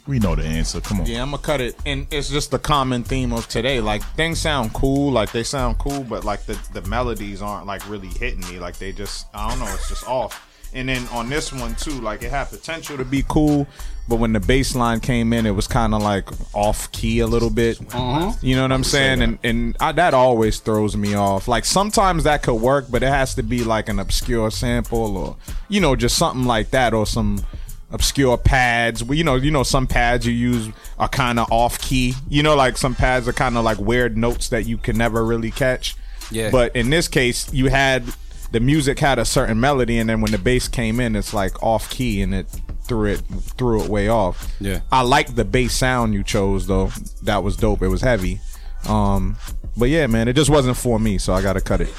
We 0.06 0.18
know 0.18 0.34
the 0.34 0.44
answer. 0.44 0.80
Come 0.80 1.00
on. 1.00 1.06
Yeah, 1.06 1.22
I'm 1.22 1.30
gonna 1.30 1.42
cut 1.42 1.60
it, 1.62 1.76
and 1.86 2.06
it's 2.10 2.28
just 2.28 2.50
the 2.50 2.58
common 2.58 3.04
theme 3.04 3.32
of 3.32 3.48
today. 3.48 3.80
Like 3.80 4.02
things 4.16 4.38
sound 4.38 4.74
cool, 4.74 5.10
like 5.10 5.32
they 5.32 5.42
sound 5.42 5.78
cool, 5.78 6.02
but 6.02 6.24
like 6.24 6.44
the 6.44 6.58
the 6.74 6.82
melodies 6.82 7.40
aren't 7.40 7.66
like 7.66 7.88
really 7.88 8.08
hitting 8.08 8.40
me. 8.40 8.58
Like 8.58 8.76
they 8.76 8.92
just, 8.92 9.26
I 9.32 9.48
don't 9.48 9.60
know, 9.60 9.72
it's 9.72 9.88
just 9.88 10.06
off. 10.06 10.50
And 10.74 10.88
then 10.88 11.06
on 11.08 11.28
this 11.28 11.52
one 11.52 11.74
too, 11.76 12.00
like 12.00 12.22
it 12.22 12.30
had 12.30 12.50
potential 12.50 12.98
to 12.98 13.04
be 13.04 13.24
cool, 13.28 13.66
but 14.08 14.16
when 14.16 14.32
the 14.32 14.40
bass 14.40 14.74
line 14.74 15.00
came 15.00 15.32
in, 15.32 15.46
it 15.46 15.52
was 15.52 15.66
kind 15.66 15.94
of 15.94 16.02
like 16.02 16.28
off 16.52 16.90
key 16.92 17.20
a 17.20 17.26
little 17.26 17.48
bit. 17.48 17.80
Uh-huh. 17.94 18.32
You 18.42 18.56
know 18.56 18.62
what 18.62 18.72
I'm 18.72 18.84
saying? 18.84 19.22
And 19.22 19.38
and 19.42 19.76
I, 19.80 19.92
that 19.92 20.12
always 20.12 20.58
throws 20.58 20.96
me 20.96 21.14
off. 21.14 21.48
Like 21.48 21.64
sometimes 21.64 22.24
that 22.24 22.42
could 22.42 22.56
work, 22.60 22.86
but 22.90 23.02
it 23.02 23.08
has 23.08 23.34
to 23.36 23.42
be 23.42 23.64
like 23.64 23.88
an 23.88 23.98
obscure 23.98 24.50
sample 24.50 25.16
or 25.16 25.36
you 25.68 25.80
know 25.80 25.96
just 25.96 26.18
something 26.18 26.44
like 26.44 26.72
that 26.72 26.92
or 26.92 27.06
some 27.06 27.46
obscure 27.94 28.36
pads. 28.36 29.02
Well, 29.02 29.16
You 29.16 29.24
know, 29.24 29.36
you 29.36 29.50
know, 29.50 29.62
some 29.62 29.86
pads 29.86 30.26
you 30.26 30.32
use 30.32 30.68
are 30.98 31.08
kind 31.08 31.38
of 31.38 31.50
off 31.50 31.78
key. 31.78 32.14
You 32.28 32.42
know, 32.42 32.56
like 32.56 32.76
some 32.76 32.94
pads 32.94 33.26
are 33.28 33.32
kind 33.32 33.56
of 33.56 33.64
like 33.64 33.78
weird 33.78 34.16
notes 34.18 34.48
that 34.50 34.66
you 34.66 34.76
can 34.76 34.98
never 34.98 35.24
really 35.24 35.50
catch. 35.50 35.96
Yeah. 36.30 36.50
But 36.50 36.74
in 36.74 36.90
this 36.90 37.08
case, 37.08 37.52
you 37.52 37.68
had 37.68 38.04
the 38.50 38.60
music 38.60 38.98
had 38.98 39.18
a 39.18 39.24
certain 39.24 39.60
melody, 39.60 39.98
and 39.98 40.08
then 40.10 40.20
when 40.20 40.32
the 40.32 40.38
bass 40.38 40.68
came 40.68 41.00
in, 41.00 41.16
it's 41.16 41.32
like 41.32 41.62
off 41.62 41.88
key, 41.88 42.20
and 42.20 42.34
it 42.34 42.46
threw 42.82 43.06
it 43.06 43.22
threw 43.56 43.82
it 43.82 43.88
way 43.88 44.08
off. 44.08 44.52
Yeah. 44.60 44.80
I 44.92 45.02
like 45.02 45.34
the 45.34 45.44
bass 45.44 45.74
sound 45.74 46.14
you 46.14 46.22
chose 46.22 46.66
though. 46.66 46.90
That 47.22 47.42
was 47.44 47.56
dope. 47.56 47.82
It 47.82 47.88
was 47.88 48.02
heavy. 48.02 48.40
Um, 48.88 49.36
but 49.76 49.88
yeah, 49.88 50.06
man, 50.08 50.28
it 50.28 50.34
just 50.34 50.50
wasn't 50.50 50.76
for 50.76 50.98
me, 50.98 51.18
so 51.18 51.32
I 51.32 51.42
gotta 51.42 51.60
cut 51.60 51.80
it. 51.80 51.92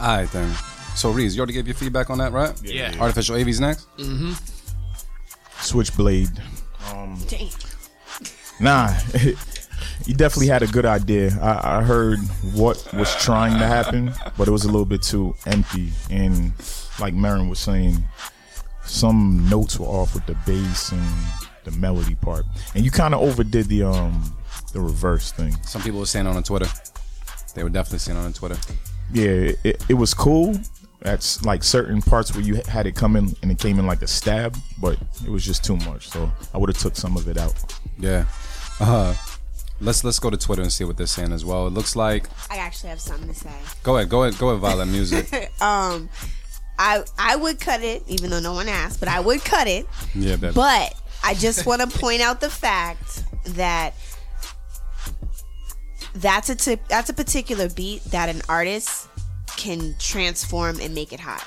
All 0.00 0.18
right 0.18 0.30
then. 0.30 0.54
So 0.94 1.12
Reez, 1.12 1.34
you 1.34 1.40
already 1.40 1.54
gave 1.54 1.66
your 1.66 1.74
feedback 1.74 2.08
on 2.10 2.18
that, 2.18 2.32
right? 2.32 2.54
Yeah. 2.62 2.94
Artificial 3.00 3.36
AV's 3.36 3.58
next. 3.60 3.88
Switchblade. 5.64 6.30
Damn. 7.28 7.48
Nah, 8.60 8.94
you 10.06 10.14
definitely 10.14 10.48
had 10.48 10.62
a 10.62 10.66
good 10.66 10.86
idea. 10.86 11.36
I, 11.40 11.78
I 11.78 11.82
heard 11.82 12.18
what 12.54 12.92
was 12.94 13.14
trying 13.16 13.58
to 13.58 13.66
happen, 13.66 14.12
but 14.36 14.46
it 14.46 14.50
was 14.50 14.64
a 14.64 14.68
little 14.68 14.84
bit 14.84 15.02
too 15.02 15.34
empty. 15.46 15.92
And 16.10 16.52
like 17.00 17.14
Marin 17.14 17.48
was 17.48 17.58
saying, 17.58 18.02
some 18.84 19.46
notes 19.48 19.78
were 19.78 19.86
off 19.86 20.14
with 20.14 20.26
the 20.26 20.36
bass 20.46 20.92
and 20.92 21.02
the 21.64 21.70
melody 21.72 22.14
part, 22.14 22.44
and 22.74 22.84
you 22.84 22.90
kind 22.90 23.14
of 23.14 23.20
overdid 23.22 23.66
the 23.66 23.82
um 23.82 24.36
the 24.72 24.80
reverse 24.80 25.32
thing. 25.32 25.54
Some 25.62 25.82
people 25.82 26.00
were 26.00 26.06
saying 26.06 26.26
on 26.26 26.42
Twitter. 26.42 26.68
They 27.54 27.62
were 27.62 27.70
definitely 27.70 28.00
saying 28.00 28.18
on 28.18 28.32
Twitter. 28.32 28.58
Yeah, 29.12 29.52
it, 29.62 29.82
it 29.88 29.94
was 29.94 30.12
cool. 30.12 30.58
That's 31.04 31.44
like 31.44 31.62
certain 31.62 32.00
parts 32.00 32.34
where 32.34 32.42
you 32.42 32.62
had 32.66 32.86
it 32.86 32.96
come 32.96 33.14
in 33.14 33.36
and 33.42 33.52
it 33.52 33.58
came 33.58 33.78
in 33.78 33.86
like 33.86 34.00
a 34.00 34.06
stab, 34.06 34.56
but 34.80 34.98
it 35.22 35.30
was 35.30 35.44
just 35.44 35.62
too 35.62 35.76
much. 35.76 36.08
So 36.08 36.32
I 36.54 36.58
would 36.58 36.70
have 36.70 36.78
took 36.78 36.96
some 36.96 37.14
of 37.18 37.28
it 37.28 37.36
out. 37.36 37.54
Yeah. 37.98 38.24
Uh, 38.80 39.14
let's 39.82 40.02
let's 40.02 40.18
go 40.18 40.30
to 40.30 40.38
Twitter 40.38 40.62
and 40.62 40.72
see 40.72 40.84
what 40.84 40.96
they're 40.96 41.06
saying 41.06 41.32
as 41.32 41.44
well. 41.44 41.66
It 41.66 41.74
looks 41.74 41.94
like. 41.94 42.28
I 42.50 42.56
actually 42.56 42.88
have 42.88 43.00
something 43.00 43.28
to 43.28 43.34
say. 43.34 43.52
Go 43.82 43.98
ahead, 43.98 44.08
go 44.08 44.24
ahead, 44.24 44.38
go 44.38 44.48
ahead, 44.48 44.62
Vylette 44.62 44.90
Music. 44.90 45.50
Um, 45.60 46.08
I 46.78 47.04
I 47.18 47.36
would 47.36 47.60
cut 47.60 47.82
it, 47.82 48.02
even 48.06 48.30
though 48.30 48.40
no 48.40 48.54
one 48.54 48.68
asked, 48.68 48.98
but 48.98 49.08
I 49.08 49.20
would 49.20 49.44
cut 49.44 49.66
it. 49.68 49.86
Yeah, 50.14 50.36
baby. 50.36 50.54
But 50.54 50.94
I 51.22 51.34
just 51.34 51.66
want 51.66 51.82
to 51.82 51.98
point 51.98 52.22
out 52.22 52.40
the 52.40 52.50
fact 52.50 53.24
that 53.56 53.92
that's 56.14 56.48
a 56.48 56.54
tip, 56.54 56.80
that's 56.88 57.10
a 57.10 57.14
particular 57.14 57.68
beat 57.68 58.02
that 58.04 58.28
an 58.28 58.40
artist 58.48 59.08
can 59.56 59.94
transform 59.98 60.80
and 60.80 60.94
make 60.94 61.12
it 61.12 61.20
hot. 61.20 61.44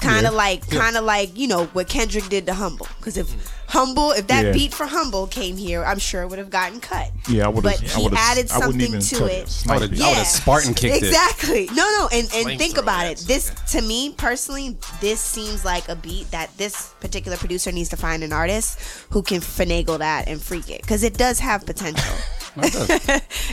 Kind 0.00 0.26
of 0.26 0.32
like, 0.32 0.68
kind 0.70 0.96
of 0.96 1.04
like 1.04 1.36
you 1.36 1.46
know 1.46 1.66
what 1.66 1.88
Kendrick 1.88 2.28
did 2.28 2.46
to 2.46 2.54
Humble. 2.54 2.88
Because 2.98 3.16
if 3.16 3.28
mm. 3.28 3.59
Humble, 3.70 4.10
if 4.12 4.26
that 4.26 4.46
Yeah. 4.46 4.52
beat 4.52 4.74
for 4.74 4.86
Humble 4.86 5.28
came 5.28 5.56
here, 5.56 5.84
I'm 5.84 5.98
sure 6.00 6.22
it 6.22 6.28
would 6.28 6.38
have 6.40 6.50
gotten 6.50 6.80
cut. 6.80 7.10
Yeah, 7.28 7.44
I 7.44 7.48
would 7.48 7.64
have. 7.64 7.80
But 7.80 7.88
he 7.88 8.08
added 8.16 8.48
something 8.50 8.98
to 8.98 9.26
it. 9.26 9.62
I 9.68 9.78
would've- 9.78 10.02
I 10.02 10.22
Spartan 10.24 10.74
kicked 10.74 10.96
it. 10.96 11.04
exactly. 11.04 11.66
No, 11.72 11.88
no, 11.98 12.08
and, 12.12 12.28
and 12.34 12.58
think 12.58 12.76
about 12.78 13.06
it. 13.06 13.18
yes. 13.18 13.22
This 13.24 13.52
to 13.72 13.80
me 13.82 14.10
personally, 14.16 14.76
this 15.00 15.20
seems 15.20 15.64
like 15.64 15.88
a 15.88 15.94
beat 15.94 16.30
that 16.32 16.50
this 16.58 16.88
particular 17.00 17.36
producer 17.36 17.70
needs 17.70 17.88
to 17.90 17.96
find 17.96 18.24
an 18.24 18.32
artist 18.32 18.78
who 19.10 19.22
can 19.22 19.40
finagle 19.40 19.98
that 19.98 20.26
and 20.28 20.42
freak 20.42 20.68
it 20.68 20.82
because 20.82 21.02
it 21.04 21.16
does 21.16 21.38
have 21.38 21.64
potential. 21.64 22.14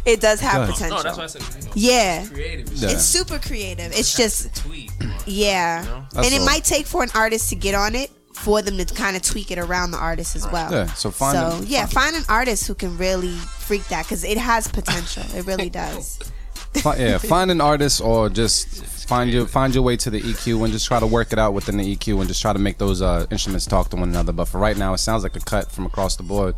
it 0.05 0.19
does 0.19 0.39
have 0.47 0.67
does. 0.67 0.71
potential. 0.73 0.97
No, 0.97 1.03
that's 1.03 1.17
why 1.17 1.23
I 1.25 1.27
said 1.27 1.41
you 1.59 1.65
know, 1.67 1.71
yeah. 1.75 2.25
creative. 2.25 2.71
It's 2.71 2.81
Yeah. 2.81 2.89
It's 2.89 3.03
super 3.05 3.37
creative. 3.39 3.91
It's 3.93 4.15
just 4.15 4.55
tweet. 4.55 4.91
yeah, 5.27 5.85
That's 6.11 6.25
and 6.27 6.35
it 6.35 6.43
might 6.45 6.63
take 6.63 6.87
for 6.87 7.03
an 7.03 7.11
artist 7.13 7.49
to 7.49 7.55
get 7.55 7.75
on 7.75 7.93
it 7.93 8.09
for 8.37 8.61
them 8.61 8.77
to 8.77 8.85
kind 8.93 9.15
of 9.15 9.21
tweak 9.21 9.51
it 9.51 9.57
around 9.59 9.91
the 9.91 9.97
artist 9.97 10.35
as 10.35 10.49
well. 10.51 10.71
Yeah, 10.71 10.85
so 10.93 11.11
find 11.11 11.37
so 11.37 11.57
them- 11.57 11.65
yeah, 11.67 11.85
find 11.85 12.15
an 12.15 12.23
artist 12.29 12.67
who 12.67 12.75
can 12.75 12.97
really 12.97 13.35
freak 13.35 13.85
that 13.89 14.05
because 14.05 14.23
it 14.23 14.37
has 14.37 14.67
potential. 14.67 15.23
It 15.35 15.45
really 15.45 15.69
does. 15.69 16.19
Fi- 16.73 16.97
yeah, 16.97 17.17
find 17.17 17.49
an 17.49 17.59
artist 17.61 18.01
or 18.01 18.29
just 18.29 18.85
find 19.07 19.31
your 19.31 19.47
find 19.47 19.73
your 19.73 19.83
way 19.83 19.97
to 19.97 20.09
the 20.09 20.21
EQ 20.21 20.63
and 20.63 20.71
just 20.71 20.85
try 20.85 20.99
to 20.99 21.07
work 21.07 21.33
it 21.33 21.39
out 21.39 21.53
within 21.53 21.77
the 21.77 21.95
EQ 21.95 22.19
and 22.19 22.27
just 22.27 22.41
try 22.41 22.53
to 22.53 22.59
make 22.59 22.77
those 22.77 23.01
uh, 23.01 23.25
instruments 23.31 23.65
talk 23.65 23.89
to 23.89 23.95
one 23.95 24.09
another. 24.09 24.31
But 24.33 24.45
for 24.45 24.59
right 24.59 24.77
now, 24.77 24.93
it 24.93 24.99
sounds 24.99 25.23
like 25.23 25.35
a 25.35 25.39
cut 25.39 25.71
from 25.71 25.85
across 25.85 26.15
the 26.17 26.23
board. 26.23 26.55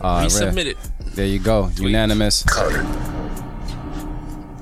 Uh, 0.00 0.24
Resubmit 0.24 0.66
it. 0.66 0.76
There 1.14 1.26
you 1.26 1.38
go. 1.40 1.70
Unanimous. 1.76 2.44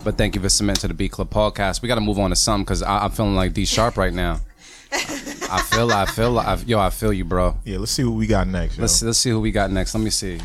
But 0.02 0.16
thank 0.16 0.34
you 0.34 0.40
for 0.40 0.48
submitting 0.48 0.80
to 0.82 0.88
the 0.88 0.94
Beat 0.94 1.12
Club 1.12 1.30
podcast. 1.30 1.82
We 1.82 1.88
got 1.88 1.96
to 1.96 2.00
move 2.00 2.18
on 2.18 2.30
to 2.30 2.36
some 2.36 2.62
because 2.62 2.82
I'm 2.82 3.10
feeling 3.10 3.34
like 3.34 3.52
D 3.52 3.64
Sharp 3.64 3.96
right 3.96 4.14
now. 4.14 4.40
I 5.48 5.62
feel, 5.62 5.92
I 5.92 6.06
feel, 6.06 6.38
I, 6.38 6.54
yo, 6.66 6.78
I 6.80 6.90
feel 6.90 7.12
you, 7.12 7.24
bro. 7.24 7.56
Yeah, 7.64 7.78
let's 7.78 7.92
see 7.92 8.04
what 8.04 8.14
we 8.16 8.26
got 8.26 8.48
next. 8.48 8.76
yo. 8.76 8.82
Let's 8.82 9.02
let's 9.02 9.18
see 9.18 9.30
who 9.30 9.40
we 9.40 9.52
got 9.52 9.70
next. 9.70 9.94
Let 9.94 10.02
me 10.02 10.10
see. 10.10 10.40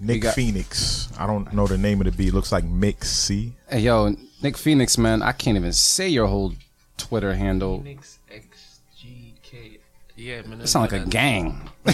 Nick 0.00 0.22
got- 0.22 0.34
Phoenix. 0.34 1.08
I 1.18 1.26
don't 1.26 1.52
know 1.52 1.66
the 1.66 1.78
name 1.78 2.00
of 2.00 2.06
the 2.06 2.12
beat. 2.12 2.32
Looks 2.34 2.52
like 2.52 2.64
Mix 2.64 3.10
C. 3.10 3.52
Hey, 3.68 3.80
yo, 3.80 4.14
Nick 4.42 4.56
Phoenix, 4.56 4.98
man. 4.98 5.22
I 5.22 5.32
can't 5.32 5.56
even 5.56 5.72
say 5.72 6.08
your 6.08 6.26
whole 6.26 6.52
Twitter 6.96 7.34
handle. 7.34 7.78
Phoenix 7.78 8.18
XGK. 8.30 9.78
Yeah, 10.16 10.42
man. 10.42 10.60
It 10.60 10.66
sound 10.68 10.90
like 10.90 11.00
a 11.00 11.04
gang. 11.06 11.68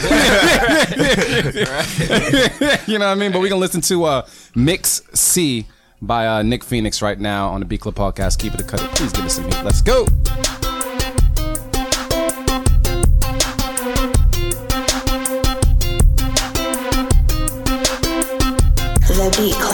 you 2.87 2.99
know 2.99 3.07
what 3.07 3.13
I 3.13 3.15
mean? 3.15 3.33
But 3.33 3.41
we 3.41 3.49
gonna 3.49 3.61
listen 3.61 3.81
to 3.83 4.05
uh, 4.05 4.27
Mix 4.55 5.03
C 5.15 5.67
by 6.01 6.27
uh, 6.27 6.43
Nick 6.43 6.65
Phoenix 6.65 7.03
right 7.03 7.19
now 7.19 7.49
on 7.49 7.61
the 7.61 7.67
Beat 7.67 7.81
Club 7.81 7.95
podcast. 7.95 8.39
Keep 8.39 8.55
it 8.55 8.61
a 8.61 8.65
cut. 8.65 8.81
Please 8.97 9.13
give 9.13 9.25
us 9.25 9.37
some 9.37 9.45
heat. 9.45 9.63
Let's 9.65 9.83
go. 9.83 10.07
The 19.29 19.37
Beat 19.37 19.68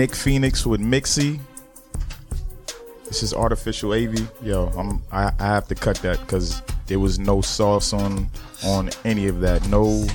Nick 0.00 0.14
Phoenix 0.14 0.64
with 0.64 0.80
Mixie. 0.80 1.38
This 3.04 3.22
is 3.22 3.34
artificial 3.34 3.92
AV. 3.92 4.32
Yo, 4.42 4.68
I'm 4.68 5.02
I, 5.12 5.30
I 5.38 5.46
have 5.48 5.68
to 5.68 5.74
cut 5.74 5.96
that 5.96 6.18
because 6.20 6.62
there 6.86 6.98
was 6.98 7.18
no 7.18 7.42
sauce 7.42 7.92
on 7.92 8.30
on 8.64 8.88
any 9.04 9.28
of 9.28 9.40
that. 9.42 9.68
No 9.68 10.06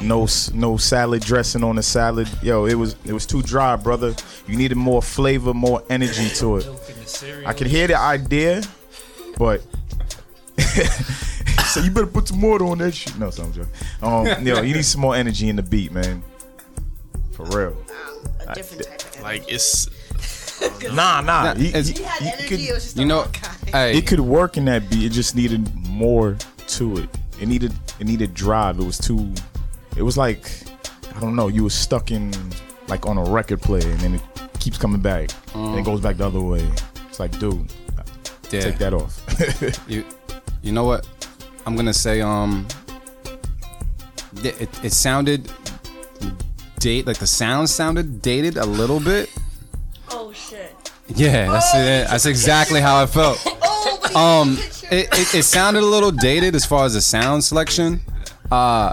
no 0.00 0.28
no 0.54 0.76
salad 0.76 1.22
dressing 1.22 1.64
on 1.64 1.74
the 1.74 1.82
salad. 1.82 2.28
Yo, 2.44 2.66
it 2.66 2.74
was 2.74 2.94
it 3.04 3.12
was 3.12 3.26
too 3.26 3.42
dry, 3.42 3.74
brother. 3.74 4.14
You 4.46 4.56
needed 4.56 4.76
more 4.76 5.02
flavor, 5.02 5.52
more 5.52 5.82
energy 5.90 6.28
to 6.36 6.58
it. 6.58 6.68
I 7.44 7.54
can 7.54 7.66
hear 7.66 7.88
the 7.88 7.98
idea, 7.98 8.62
but 9.36 9.62
so 11.72 11.80
you 11.80 11.90
better 11.90 12.06
put 12.06 12.28
some 12.28 12.38
more 12.38 12.62
on 12.62 12.78
that 12.78 12.94
shit. 12.94 13.18
No, 13.18 13.30
so 13.30 13.42
I'm 13.42 13.52
joking. 13.52 13.72
Um, 14.00 14.46
yo, 14.46 14.62
you 14.62 14.76
need 14.76 14.84
some 14.84 15.00
more 15.00 15.16
energy 15.16 15.48
in 15.48 15.56
the 15.56 15.62
beat, 15.64 15.90
man. 15.90 16.22
For 17.32 17.46
real. 17.46 17.76
A 18.46 18.54
different 18.54 18.84
type 18.84 19.14
of 19.16 19.22
Like 19.22 19.44
it's 19.52 19.88
Nah, 20.92 21.20
nah. 21.20 21.22
Nah, 21.22 21.54
He- 21.54 21.68
it's- 21.68 21.88
he- 21.88 21.94
He 21.94 22.02
had 22.02 22.22
he 22.22 22.28
energy. 22.28 22.48
could- 22.48 22.60
it 22.60 22.74
was 22.74 22.84
just 22.84 22.96
You 22.96 23.04
know, 23.06 23.24
kind. 23.32 23.68
hey, 23.70 23.98
it 23.98 24.06
could 24.06 24.20
work 24.20 24.56
in 24.56 24.64
that 24.66 24.88
beat. 24.90 25.04
It 25.04 25.10
just 25.10 25.34
needed 25.34 25.74
more 25.86 26.36
to 26.68 26.98
it. 26.98 27.08
It 27.40 27.48
needed 27.48 27.72
it 28.00 28.06
needed 28.06 28.34
drive. 28.34 28.78
It 28.78 28.84
was 28.84 28.98
too. 28.98 29.32
It 29.96 30.02
was 30.02 30.16
like 30.16 30.50
I 31.16 31.20
don't 31.20 31.36
know. 31.36 31.48
You 31.48 31.64
were 31.64 31.70
stuck 31.70 32.10
in 32.10 32.32
like 32.88 33.06
on 33.06 33.18
a 33.18 33.24
record 33.24 33.60
player, 33.62 33.88
and 33.90 34.00
then 34.00 34.14
it 34.14 34.22
keeps 34.60 34.78
coming 34.78 35.00
back, 35.00 35.30
and 35.54 35.78
it 35.78 35.84
goes 35.84 36.00
back 36.00 36.16
the 36.16 36.26
other 36.26 36.40
way. 36.40 36.64
It's 37.08 37.18
like, 37.20 37.38
dude, 37.38 37.72
yeah. 38.50 38.60
take 38.60 38.78
that 38.78 38.92
off. 38.94 39.20
You, 39.88 40.04
you 40.62 40.72
know 40.72 40.84
what? 40.84 41.06
I'm 41.66 41.76
gonna 41.76 41.94
say 41.94 42.20
um. 42.20 42.66
It, 44.42 44.60
it, 44.62 44.84
it 44.84 44.92
sounded 44.92 45.50
date 46.84 47.06
like 47.06 47.16
the 47.16 47.26
sound 47.26 47.70
sounded 47.70 48.20
dated 48.20 48.58
a 48.58 48.66
little 48.66 49.00
bit. 49.00 49.30
Oh 50.10 50.30
shit. 50.34 50.70
Yeah, 51.08 51.50
that's 51.50 51.74
it. 51.74 52.08
That's 52.10 52.26
exactly 52.26 52.80
how 52.80 53.02
I 53.02 53.06
felt. 53.06 53.38
Oh, 54.16 54.40
Um, 54.42 54.58
it, 54.92 55.08
it, 55.18 55.34
it 55.34 55.42
sounded 55.42 55.82
a 55.82 55.86
little 55.86 56.12
dated 56.12 56.54
as 56.54 56.64
far 56.64 56.84
as 56.84 56.94
the 56.94 57.00
sound 57.00 57.42
selection. 57.42 58.00
Uh, 58.50 58.92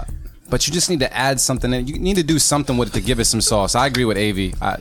but 0.50 0.66
you 0.66 0.72
just 0.72 0.90
need 0.90 0.98
to 1.00 1.16
add 1.16 1.38
something 1.38 1.72
in. 1.72 1.86
You 1.86 1.98
need 1.98 2.16
to 2.16 2.24
do 2.24 2.38
something 2.38 2.76
with 2.76 2.88
it 2.88 2.94
to 2.94 3.00
give 3.00 3.20
it 3.20 3.26
some 3.26 3.40
sauce. 3.40 3.74
I 3.76 3.86
agree 3.86 4.04
with 4.04 4.16
Av. 4.16 4.38
I, 4.60 4.80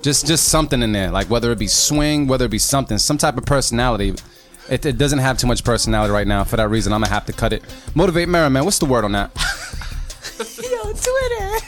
just 0.00 0.26
just 0.26 0.48
something 0.48 0.80
in 0.80 0.92
there, 0.92 1.10
like 1.10 1.28
whether 1.28 1.52
it 1.52 1.58
be 1.58 1.66
swing, 1.66 2.28
whether 2.28 2.46
it 2.46 2.50
be 2.50 2.58
something, 2.58 2.96
some 2.98 3.18
type 3.18 3.36
of 3.36 3.44
personality. 3.44 4.14
It, 4.70 4.86
it 4.86 4.96
doesn't 4.96 5.18
have 5.18 5.36
too 5.38 5.48
much 5.48 5.64
personality 5.64 6.12
right 6.12 6.26
now. 6.26 6.44
For 6.44 6.56
that 6.56 6.68
reason, 6.70 6.92
I'm 6.92 7.00
gonna 7.02 7.12
have 7.12 7.26
to 7.26 7.32
cut 7.32 7.52
it. 7.52 7.62
Motivate 7.94 8.28
Mara, 8.28 8.48
man. 8.48 8.64
What's 8.64 8.78
the 8.78 8.86
word 8.86 9.04
on 9.04 9.12
that? 9.12 9.30
Yo, 10.38 10.92
Twitter. 10.92 11.67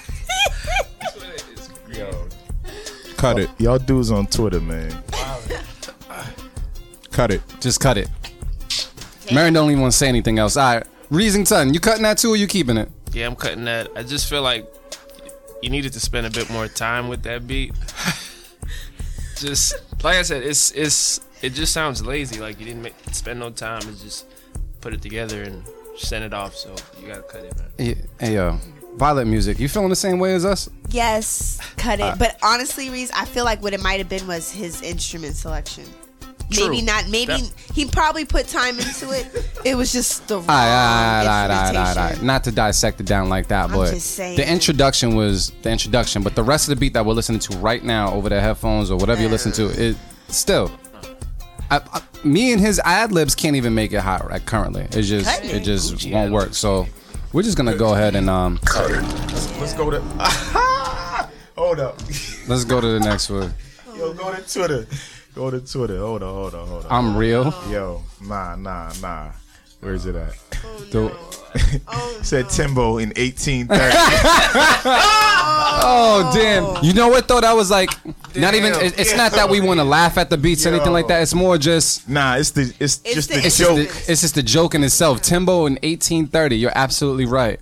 Cut 3.20 3.38
it, 3.38 3.50
Y'all 3.58 3.78
dudes 3.78 4.10
on 4.10 4.26
Twitter, 4.26 4.60
man. 4.60 4.90
cut 7.10 7.30
it. 7.30 7.42
Just 7.60 7.80
cut 7.80 7.98
it. 7.98 8.08
Mary 9.32 9.50
don't 9.50 9.70
even 9.70 9.82
want 9.82 9.92
to 9.92 9.98
say 9.98 10.08
anything 10.08 10.38
else. 10.38 10.56
All 10.56 10.76
right, 10.76 10.86
Reasington, 11.10 11.74
you 11.74 11.80
cutting 11.80 12.02
that 12.02 12.18
too, 12.18 12.30
or 12.30 12.36
you 12.36 12.46
keeping 12.46 12.76
it? 12.76 12.88
yeah, 13.12 13.26
I'm 13.26 13.36
cutting 13.36 13.64
that. 13.64 13.88
I 13.96 14.02
just 14.02 14.28
feel 14.28 14.42
like 14.42 14.66
you 15.62 15.70
needed 15.70 15.92
to 15.92 16.00
spend 16.00 16.26
a 16.26 16.30
bit 16.30 16.48
more 16.50 16.68
time 16.68 17.08
with 17.08 17.22
that 17.24 17.46
beat. 17.46 17.72
just 19.36 19.74
like 20.02 20.16
I 20.16 20.22
said, 20.22 20.42
it's 20.42 20.70
it's 20.72 21.20
it 21.42 21.50
just 21.50 21.72
sounds 21.72 22.04
lazy. 22.04 22.40
Like 22.40 22.58
you 22.58 22.66
didn't 22.66 22.82
make, 22.82 22.94
spend 23.12 23.40
no 23.40 23.50
time 23.50 23.86
and 23.86 23.98
just 23.98 24.26
put 24.80 24.94
it 24.94 25.02
together 25.02 25.42
and 25.42 25.62
send 25.96 26.24
it 26.24 26.32
off. 26.32 26.54
So 26.54 26.74
you 27.00 27.08
gotta 27.08 27.22
cut 27.22 27.44
it, 27.44 27.56
man. 27.58 27.68
Hey, 27.78 27.96
hey, 28.18 28.34
yo, 28.34 28.58
Vylette 28.96 29.26
music. 29.28 29.58
You 29.58 29.68
feeling 29.68 29.88
the 29.88 29.96
same 29.96 30.18
way 30.18 30.34
as 30.34 30.44
us? 30.44 30.68
Yes, 30.90 31.58
cut 31.76 32.00
it. 32.00 32.02
Uh, 32.02 32.16
but 32.18 32.38
honestly, 32.42 32.88
Reez, 32.88 33.10
I 33.14 33.24
feel 33.24 33.44
like 33.44 33.62
what 33.62 33.72
it 33.72 33.82
might 33.82 33.98
have 33.98 34.08
been 34.08 34.26
was 34.26 34.50
his 34.50 34.82
instrument 34.82 35.36
selection. 35.36 35.84
Maybe 36.56 36.82
not. 36.82 37.08
Maybe 37.08 37.26
That- 37.32 37.52
he 37.74 37.86
probably 37.86 38.24
put 38.24 38.48
time 38.48 38.78
into 38.78 39.10
it. 39.12 39.46
It 39.64 39.74
was 39.76 39.92
just 39.92 40.26
the 40.26 40.36
wrong 40.38 40.48
all 40.48 40.56
right, 40.56 41.48
all 41.50 41.70
instrumentation. 41.70 42.26
Not 42.26 42.44
to 42.44 42.50
dissect 42.50 42.98
it 42.98 43.06
down 43.06 43.28
like 43.28 43.48
that, 43.48 43.66
I'm 43.66 43.72
but 43.76 43.90
just 43.92 44.12
saying. 44.16 44.38
the 44.38 44.50
introduction 44.50 45.14
was 45.14 45.50
the 45.62 45.70
introduction. 45.70 46.22
But 46.22 46.34
the 46.34 46.42
rest 46.42 46.66
of 46.68 46.74
the 46.74 46.80
beat 46.80 46.94
that 46.94 47.04
we're 47.04 47.12
listening 47.12 47.40
to 47.40 47.58
right 47.58 47.84
now 47.84 48.10
over 48.14 48.30
the 48.30 48.40
headphones 48.40 48.90
or 48.90 48.96
whatever 48.96 49.20
you 49.20 49.28
listen 49.28 49.52
to, 49.52 49.66
it 49.68 49.96
still. 50.28 50.72
I, 51.70 51.82
I, 51.92 52.02
me 52.24 52.52
and 52.52 52.60
his 52.60 52.80
ad 52.84 53.12
libs 53.12 53.34
can't 53.34 53.54
even 53.54 53.74
make 53.74 53.92
it 53.92 54.00
hot 54.00 54.28
right 54.28 54.44
currently. 54.44 54.82
It 54.90 55.02
just 55.02 55.26
Cut 55.26 55.44
it. 55.44 55.56
it 55.56 55.60
just 55.62 56.10
won't 56.10 56.32
work. 56.32 56.54
So 56.54 56.86
we're 57.32 57.42
just 57.42 57.56
gonna 57.56 57.76
go 57.76 57.94
ahead 57.94 58.14
and 58.14 58.28
um 58.28 58.58
Let's 59.60 59.74
go 59.74 59.90
to. 59.90 60.00
Hold 61.56 61.80
up. 61.80 61.98
let's 62.48 62.64
go 62.64 62.80
to 62.80 62.86
the 62.86 63.00
next 63.00 63.28
one. 63.28 63.52
Yo, 63.94 64.14
go 64.14 64.34
to 64.34 64.40
Twitter. 64.52 64.86
Go 65.34 65.50
to 65.50 65.60
Twitter. 65.60 65.98
Hold 65.98 66.22
on, 66.22 66.34
hold 66.34 66.54
on, 66.54 66.66
hold 66.66 66.86
on. 66.86 66.90
I'm 66.90 67.16
real. 67.16 67.52
Yo, 67.68 68.02
nah, 68.22 68.56
nah, 68.56 68.90
nah. 69.02 69.32
Where's 69.80 70.06
it 70.06 70.14
at? 70.14 70.34
Oh 70.64 70.78
The- 70.90 72.22
Said 72.22 72.48
Timbo 72.50 72.98
in 72.98 73.08
1830. 73.10 73.66
Oh 75.82 76.30
damn! 76.34 76.84
You 76.84 76.92
know 76.92 77.08
what 77.08 77.26
though? 77.26 77.40
That 77.40 77.54
was 77.56 77.70
like 77.70 77.90
not 78.36 78.54
even. 78.54 78.72
it- 78.74 78.98
It's 79.00 79.16
not 79.16 79.32
that 79.32 79.48
we 79.48 79.60
want 79.60 79.80
to 79.80 79.84
laugh 79.84 80.18
at 80.18 80.28
the 80.30 80.36
beats 80.36 80.66
or 80.66 80.70
anything 80.70 80.92
like 80.92 81.08
that. 81.08 81.22
It's 81.22 81.34
more 81.34 81.56
just. 81.58 82.08
nah, 82.08 82.36
it's 82.36 82.50
the 82.50 82.72
it's, 82.78 83.00
It's 83.04 83.14
just 83.14 83.28
the- 83.30 83.36
the, 83.40 83.46
It's 83.46 83.56
joke. 83.58 83.76
just, 83.78 84.06
the, 84.06 84.12
it's 84.12 84.20
just 84.20 84.34
the 84.34 84.42
joke 84.42 84.74
in 84.74 84.84
itself. 84.84 85.22
Timbo 85.22 85.66
in 85.66 85.74
1830. 85.74 86.56
You're 86.56 86.72
absolutely 86.74 87.24
right. 87.24 87.58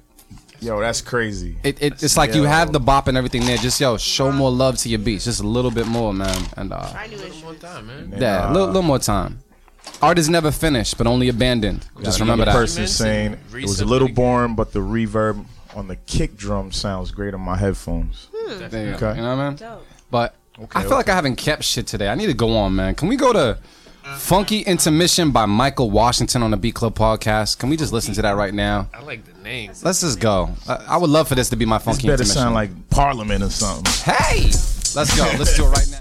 Yo, 0.60 0.80
that's 0.80 1.00
crazy. 1.00 1.56
It, 1.62 1.80
it 1.80 2.02
it's 2.02 2.16
like 2.16 2.34
you 2.34 2.42
have 2.42 2.72
the 2.72 2.80
bop 2.80 3.06
and 3.06 3.16
everything 3.16 3.46
there. 3.46 3.56
Just 3.56 3.80
yo, 3.80 3.96
show 3.96 4.32
more 4.32 4.50
love 4.50 4.76
to 4.78 4.88
your 4.88 4.98
beats, 4.98 5.24
just 5.24 5.40
a 5.40 5.46
little 5.46 5.70
bit 5.70 5.86
more, 5.86 6.12
man. 6.12 6.42
And 6.56 6.72
uh, 6.72 6.88
One 7.44 7.58
time, 7.58 7.86
man. 7.86 8.14
yeah, 8.18 8.50
a 8.50 8.52
little, 8.52 8.66
little 8.66 8.82
more 8.82 8.98
time. 8.98 9.38
Art 10.01 10.18
is 10.18 10.28
never 10.28 10.51
finished, 10.51 10.97
but 10.99 11.07
only 11.07 11.28
abandoned. 11.28 11.86
Just 12.03 12.20
remember 12.20 12.45
Another 12.45 12.59
that. 12.59 12.62
person 12.64 12.86
saying 12.86 13.32
it 13.53 13.62
was 13.62 13.80
a 13.80 13.84
little 13.84 14.09
boring, 14.09 14.55
but 14.55 14.72
the 14.72 14.78
reverb 14.80 15.45
on 15.74 15.89
the 15.89 15.97
kick 15.97 16.36
drum 16.36 16.70
sounds 16.72 17.11
great 17.11 17.34
on 17.34 17.41
my 17.41 17.57
headphones. 17.57 18.28
Hmm. 18.34 18.68
There 18.68 18.93
you, 18.93 18.97
go. 18.97 19.09
Okay. 19.09 19.18
you 19.18 19.24
know 19.24 19.36
what 19.36 19.43
I 19.43 19.49
mean? 19.49 19.57
Dope. 19.57 19.86
But 20.11 20.34
I 20.74 20.82
feel 20.82 20.93
like 20.93 21.09
I 21.09 21.14
haven't 21.14 21.36
kept 21.36 21.64
shit 21.64 21.86
today. 21.86 22.09
I 22.09 22.14
need 22.14 22.26
to 22.26 22.34
go 22.34 22.57
on, 22.57 22.74
man. 22.76 22.95
Can 22.95 23.09
we 23.09 23.16
go 23.16 23.32
to 23.32 23.59
Funky 24.16 24.61
Intermission 24.62 25.30
by 25.32 25.45
Michael 25.47 25.91
Washington 25.91 26.43
on 26.43 26.51
the 26.51 26.57
Beat 26.57 26.74
Club 26.74 26.95
podcast. 26.95 27.59
Can 27.59 27.68
we 27.68 27.76
just 27.76 27.93
listen 27.93 28.14
to 28.14 28.22
that 28.22 28.36
right 28.36 28.55
now? 28.55 28.89
I 28.95 29.03
like 29.03 29.24
the 29.24 29.39
names. 29.43 29.84
Let's 29.84 30.01
just 30.01 30.18
go. 30.18 30.49
I, 30.66 30.76
I 30.89 30.97
would 30.97 31.11
love 31.11 31.28
for 31.28 31.34
this 31.34 31.51
to 31.51 31.57
be 31.57 31.66
my 31.66 31.76
This 31.76 31.84
Funky 31.84 32.03
better 32.07 32.22
Intermission. 32.22 32.34
sound 32.41 32.55
like 32.55 32.70
Parliament 32.89 33.43
or 33.45 33.51
something. 33.51 33.93
hey, 34.14 34.45
let's 34.97 35.14
go. 35.14 35.24
Let's 35.39 35.55
do 35.57 35.66
it 35.66 35.68
right 35.68 35.89
now. 35.91 36.01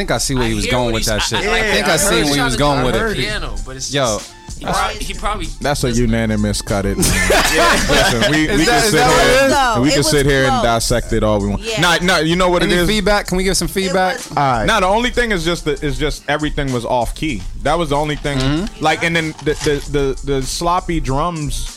think 0.00 0.10
I 0.10 0.18
see 0.18 0.34
where 0.34 0.48
he 0.48 0.54
was 0.54 0.66
going 0.66 0.94
with 0.94 1.04
that 1.06 1.20
he's- 1.22 1.28
shit. 1.28 1.46
I- 1.46 1.58
I, 1.58 1.62
think 1.74 1.86
I, 1.86 1.94
I 1.94 1.96
see 1.98 2.22
where 2.24 2.34
he 2.34 2.40
was 2.40 2.56
going 2.56 2.84
with 2.84 2.94
it. 2.96 3.02
it. 3.12 3.16
Piano, 3.18 3.54
but 3.66 3.76
it's 3.76 3.92
Yo, 3.92 4.18
just, 4.18 4.34
he 4.58 4.64
probably, 4.64 5.04
he 5.04 5.14
probably 5.14 5.46
That's 5.60 5.84
a 5.84 5.90
unanimous 5.90 6.62
cut 6.62 6.86
it. 6.86 6.96
Listen, 6.98 8.30
we, 8.30 8.46
we 8.48 8.64
that- 8.64 8.66
can 8.66 8.82
sit 8.82 8.92
that 8.92 9.08
what 9.08 9.26
it 9.26 9.36
here. 9.36 9.46
is? 9.46 9.52
No, 9.52 9.82
we 9.82 9.90
can 9.90 10.02
sit 10.02 10.26
here 10.26 10.44
and 10.44 10.62
dissect 10.62 11.12
it 11.12 11.22
all 11.22 11.40
we 11.40 11.48
want. 11.48 11.62
Yeah. 11.62 11.80
Nah, 11.80 11.96
nah, 12.02 12.18
you 12.18 12.36
know 12.36 12.48
what 12.48 12.62
Any 12.62 12.72
it 12.72 12.78
is? 12.80 12.88
feedback? 12.88 13.26
Can 13.26 13.36
we 13.36 13.44
give 13.44 13.56
some 13.56 13.68
feedback? 13.68 14.16
was- 14.16 14.30
All 14.30 14.36
right. 14.36 14.64
Now 14.66 14.80
the 14.80 14.86
only 14.86 15.10
thing 15.10 15.32
is 15.32 15.44
just 15.44 15.64
that 15.66 15.82
is 15.82 15.98
just 15.98 16.28
everything 16.28 16.72
was 16.72 16.84
off 16.86 17.14
key. 17.14 17.42
That 17.62 17.74
was 17.78 17.90
the 17.90 17.96
only 17.96 18.16
thing. 18.16 18.38
Mm-hmm. 18.38 18.82
Like, 18.82 19.02
and 19.04 19.14
then 19.14 19.28
the, 19.44 19.54
the 19.64 19.88
the 20.24 20.32
the 20.32 20.42
sloppy 20.42 21.00
drums 21.00 21.76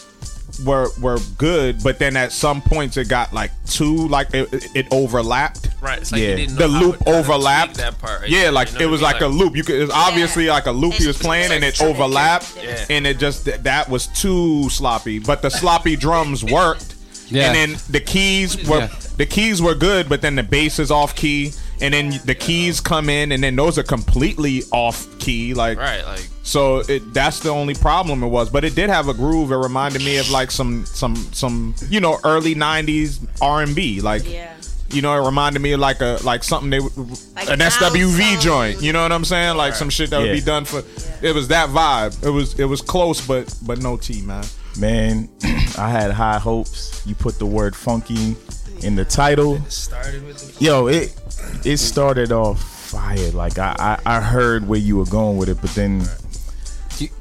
were 0.66 0.90
were 1.02 1.18
good, 1.38 1.82
but 1.84 2.00
then 2.00 2.16
at 2.16 2.32
some 2.32 2.62
points 2.62 2.96
it 2.98 3.10
got 3.10 3.34
like 3.34 3.52
too 3.66 4.08
like 4.08 4.34
it, 4.34 4.70
it 4.76 4.88
overlapped. 4.92 5.70
Right. 5.84 6.00
It's 6.00 6.12
like 6.12 6.22
Yeah. 6.22 6.36
he 6.38 6.46
The 6.48 6.68
loop 6.68 7.06
overlapped. 7.08 7.76
that 7.76 8.00
part. 8.00 8.28
yeah, 8.30 8.50
like 8.50 8.72
you 8.72 8.80
know 8.80 8.86
it 8.86 8.90
was 8.90 9.02
I 9.04 9.12
like 9.12 9.22
a 9.22 9.28
loop. 9.28 9.56
You 9.56 9.64
could 9.64 9.76
it 9.76 9.82
was 9.82 9.92
obviously 9.92 10.48
like 10.48 10.66
a 10.66 10.72
loop 10.72 10.94
he 10.94 11.06
was 11.08 11.18
playing, 11.18 11.52
and 11.52 11.64
it 11.64 11.82
overlapped, 11.82 12.58
Yeah. 12.64 12.86
and 12.90 13.06
it 13.06 13.20
just 13.20 13.46
that 13.64 13.90
was 13.90 14.08
too 14.08 14.70
sloppy. 14.70 15.20
But 15.20 15.42
the 15.42 15.50
sloppy 15.50 15.96
drums 15.96 16.44
worked, 16.44 16.96
Yeah. 17.30 17.48
and 17.52 17.56
then 17.56 17.82
the 17.90 18.00
keys 18.00 18.56
were 18.68 18.80
Yeah. 18.80 18.90
the 19.18 19.26
keys 19.26 19.62
were 19.62 19.76
good, 19.76 20.10
but 20.10 20.22
then 20.22 20.36
the 20.36 20.44
bass 20.44 20.80
is 20.80 20.90
off 20.92 21.16
key, 21.16 21.54
and 21.82 21.94
then 21.94 22.20
the 22.26 22.36
keys 22.36 22.80
come 22.80 23.10
in, 23.10 23.32
and 23.32 23.44
then 23.44 23.56
those 23.56 23.78
are 23.78 23.84
completely 23.84 24.64
off 24.72 25.06
key, 25.20 25.54
like 25.54 25.78
right, 25.78 26.04
like 26.06 26.28
so 26.46 26.80
it 26.90 27.14
that's 27.14 27.40
the 27.40 27.50
only 27.50 27.74
problem 27.76 28.24
it 28.24 28.28
was, 28.28 28.50
but 28.50 28.64
it 28.66 28.76
did 28.76 28.90
have 28.90 29.08
a 29.08 29.14
groove. 29.14 29.52
It 29.52 29.56
reminded 29.58 30.04
me 30.04 30.18
of 30.18 30.30
like 30.30 30.52
some 30.52 30.86
some 30.86 31.16
some 31.32 31.76
you 31.90 32.00
know 32.00 32.20
early 32.24 32.56
'90s 32.56 33.20
R&B, 33.42 34.02
like 34.02 34.24
Yeah. 34.30 34.50
You 34.94 35.02
know 35.02 35.14
it 35.22 35.26
reminded 35.26 35.62
me 35.62 35.72
of 35.74 35.80
like 35.80 36.02
a 36.02 36.20
like 36.24 36.44
something 36.44 36.70
they 36.70 36.80
would 36.80 36.96
Like 37.36 37.50
an 37.50 37.60
SWV 37.60 38.34
Zone. 38.34 38.42
joint. 38.42 38.82
You 38.82 38.94
know 38.94 39.02
what 39.04 39.12
I'm 39.12 39.26
saying? 39.26 39.58
Like 39.58 39.74
some 39.74 39.90
shit 39.90 40.10
that 40.12 40.20
would 40.20 40.32
be 40.32 40.42
done 40.42 40.66
for. 40.66 40.84
It 41.26 41.34
was 41.34 41.48
that 41.50 41.70
vibe. 41.70 42.24
It 42.26 42.30
was 42.30 42.60
it 42.60 42.66
was 42.66 42.82
close, 42.82 43.26
but 43.26 43.54
but 43.64 43.82
no 43.82 43.98
T 43.98 44.22
man. 44.22 44.44
Man, 44.80 45.30
I 45.78 45.90
had 45.90 46.12
high 46.12 46.40
hopes. 46.40 47.06
You 47.06 47.16
put 47.16 47.38
the 47.40 47.46
word 47.46 47.76
funky 47.76 48.36
in 48.82 48.96
the 48.96 49.06
title. 49.06 49.60
started 49.70 50.26
with 50.26 50.58
the 50.58 50.64
Yo, 50.66 50.88
it 50.88 51.16
it 51.64 51.78
started 51.78 52.32
off 52.32 52.62
fire. 52.62 53.32
Like 53.32 53.58
I, 53.60 53.76
I, 54.06 54.18
I 54.18 54.22
heard 54.22 54.68
where 54.68 54.80
you 54.80 54.98
were 54.98 55.06
going 55.06 55.38
with 55.38 55.50
it, 55.50 55.60
but 55.62 55.72
then 55.72 56.00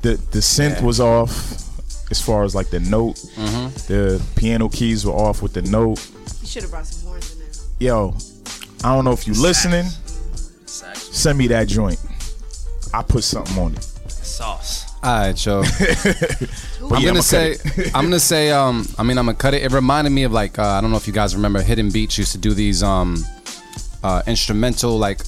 the 0.03 0.17
the 0.31 0.39
synth 0.41 0.83
was 0.83 1.01
off 1.01 1.59
as 2.11 2.21
far 2.21 2.45
as 2.45 2.55
like 2.55 2.69
the 2.71 2.81
note. 2.81 3.17
Mm-hmm. 3.37 3.67
The 3.93 4.23
piano 4.37 4.69
keys 4.69 5.05
were 5.07 5.13
off 5.13 5.43
with 5.43 5.55
the 5.55 5.63
note. 5.63 5.99
You 6.41 6.47
should 6.47 6.63
have 6.63 6.71
brought 6.71 6.87
some 6.87 7.02
horns 7.02 7.02
in 7.02 7.02
there. 7.02 7.02
Yo, 7.83 8.15
I 8.85 8.95
don't 8.95 9.05
know 9.05 9.11
if 9.11 9.27
you 9.27 9.35
listening. 9.35 9.87
sax 10.67 11.01
Send 11.03 11.37
me 11.37 11.49
that 11.49 11.67
joint. 11.67 11.99
I 12.95 13.03
put 13.03 13.25
something 13.25 13.59
on 13.59 13.75
it. 13.75 13.83
sauce. 14.09 14.95
All 15.03 15.19
right, 15.19 15.35
Joe. 15.35 15.65
I'm 15.81 17.01
Yeah, 17.03 17.07
gonna 17.07 17.09
I'ma 17.09 17.21
say, 17.23 17.57
I'm 17.93 18.05
gonna 18.05 18.21
say, 18.21 18.53
um, 18.53 18.87
I 18.99 19.03
mean, 19.03 19.19
I'm 19.19 19.27
gonna 19.27 19.37
cut 19.37 19.55
it. 19.55 19.65
It 19.65 19.73
reminded 19.73 20.11
me 20.11 20.23
of 20.23 20.31
like, 20.31 20.61
uh, 20.61 20.63
I 20.63 20.81
don't 20.81 20.93
know 20.93 20.97
if 20.97 21.09
you 21.09 21.13
guys 21.13 21.35
remember, 21.35 21.61
Hidden 21.61 21.91
Beach 21.91 22.19
used 22.19 22.31
to 22.31 22.39
do 22.39 22.55
these 22.55 22.85
um, 22.85 23.17
uh, 24.05 24.23
instrumental 24.29 24.97
like 24.97 25.23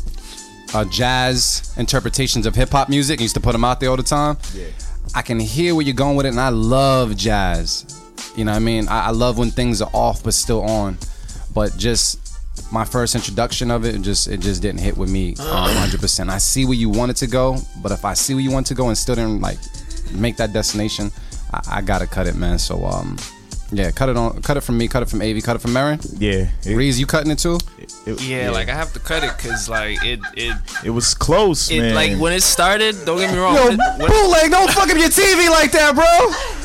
uh, 0.75 0.85
jazz 0.85 1.75
interpretations 1.77 2.47
of 2.47 2.55
hip 2.55 2.69
hop 2.71 2.89
music. 2.89 3.21
Used 3.21 3.35
to 3.35 3.41
put 3.41 3.51
them 3.51 3.65
out 3.65 3.81
there 3.81 3.91
all 3.91 3.97
the 3.97 4.05
time. 4.05 4.39
Yeah. 4.55 4.67
I 5.13 5.23
can 5.23 5.41
hear 5.41 5.75
where 5.75 5.85
you're 5.85 5.93
going 5.93 6.15
with 6.15 6.27
it, 6.27 6.29
and 6.29 6.41
I 6.41 6.51
love 6.51 7.17
jazz. 7.17 8.01
You 8.37 8.45
know 8.45 8.53
what 8.53 8.59
I 8.59 8.61
mean? 8.61 8.87
I, 8.87 9.07
I 9.07 9.11
love 9.11 9.39
when 9.39 9.51
things 9.51 9.83
are 9.83 9.91
off 9.93 10.23
but 10.23 10.35
still 10.35 10.63
on. 10.63 10.99
But 11.53 11.77
just 11.77 12.21
my 12.73 12.85
first 12.85 13.15
introduction 13.15 13.71
of 13.71 13.85
it, 13.85 13.95
it 13.95 14.03
just 14.03 14.29
it 14.29 14.41
just 14.41 14.63
didn't 14.63 14.81
hit 14.81 14.97
with 14.97 15.11
me 15.11 15.31
um, 15.41 15.69
100%. 15.71 16.29
I 16.29 16.39
see 16.39 16.65
where 16.65 16.75
you 16.75 16.89
wanted 16.89 17.17
to 17.17 17.27
go, 17.27 17.59
but 17.83 17.93
if 17.93 18.05
I 18.05 18.15
see 18.15 18.35
where 18.35 18.43
you 18.43 18.51
want 18.51 18.67
to 18.69 18.75
go 18.75 18.89
and 18.89 18.97
still 18.99 19.15
didn't 19.15 19.41
like 19.41 19.59
make 20.13 20.37
that 20.37 20.53
destination, 20.53 21.11
I, 21.53 21.79
I 21.79 21.81
gotta 21.83 22.07
cut 22.07 22.27
it, 22.27 22.37
man. 22.37 22.59
So 22.59 22.85
um, 22.85 23.17
yeah, 23.77 23.91
cut 23.91 24.09
it 24.09 24.16
on, 24.16 24.41
cut 24.43 24.57
it 24.57 24.62
from 24.62 24.79
me, 24.79 24.89
cut 24.89 25.03
it 25.03 25.09
from 25.09 25.20
Av, 25.22 25.43
cut 25.43 25.57
it 25.57 25.59
from 25.61 25.72
Marin. 25.72 26.01
Yeah, 26.18 26.49
it, 26.62 26.77
Reez, 26.77 26.99
you 26.99 27.07
cutting 27.07 27.31
it 27.31 27.39
too? 27.39 27.59
it- 28.07 28.20
Yeah, 28.22 28.51
like 28.51 28.68
I 28.68 28.75
have 28.75 28.93
to 28.95 28.99
cut 29.01 29.25
it 29.25 29.33
because 29.37 29.68
like 29.68 30.03
it 30.05 30.20
it 30.37 30.57
it 30.85 30.91
was 30.91 31.14
close, 31.14 31.70
it 31.70 31.81
man. 31.81 31.95
like 31.95 32.18
when 32.18 32.33
it 32.33 32.43
started. 32.43 32.97
Don't 33.05 33.18
get 33.18 33.33
me 33.33 33.39
wrong. 33.39 33.55
Yo, 33.57 33.64
when 33.66 33.72
it- 33.75 33.99
when- 33.99 34.11
bootleg, 34.11 34.51
don't 34.51 34.70
fuck 34.70 34.89
up 34.89 34.97
your 34.99 35.09
TV 35.09 35.49
like 35.51 35.72
that, 35.72 35.95
bro. 35.95 36.05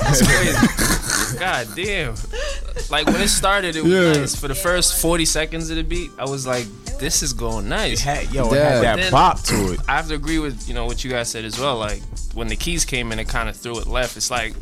That's 0.08 0.22
crazy. 0.26 1.38
God 1.40 1.68
damn. 1.76 2.16
Like 2.90 3.06
when 3.08 3.22
it 3.22 3.28
started, 3.30 3.76
it 3.76 3.84
was 3.84 3.92
Yeah. 3.94 4.14
nice. 4.22 4.36
For 4.36 4.48
the 4.48 4.56
first 4.56 4.98
40 5.02 5.26
seconds 5.26 5.70
of 5.70 5.76
the 5.78 5.84
beat, 5.84 6.12
I 6.18 6.26
was 6.26 6.46
like, 6.48 6.66
this 7.00 7.22
is 7.24 7.34
going 7.34 7.70
nice. 7.70 8.02
had, 8.02 8.32
yo, 8.34 8.52
it 8.52 8.56
Yeah. 8.58 8.70
had 8.70 8.84
that 8.84 8.96
Then- 8.98 9.12
bop 9.12 9.42
to 9.44 9.74
it. 9.74 9.80
I 9.88 9.96
have 9.96 10.08
to 10.10 10.16
agree 10.16 10.40
with, 10.40 10.68
you 10.68 10.74
know, 10.74 10.86
what 10.86 11.04
you 11.04 11.12
guys 11.12 11.30
said 11.30 11.46
as 11.46 11.58
well. 11.60 11.78
Like 11.78 12.02
when 12.34 12.48
the 12.48 12.56
keys 12.56 12.84
came 12.86 13.12
in, 13.12 13.20
it 13.20 13.28
kind 13.28 13.48
of 13.48 13.56
threw 13.56 13.78
it 13.80 13.88
left. 13.88 14.18
It's 14.18 14.32
like 14.32 14.54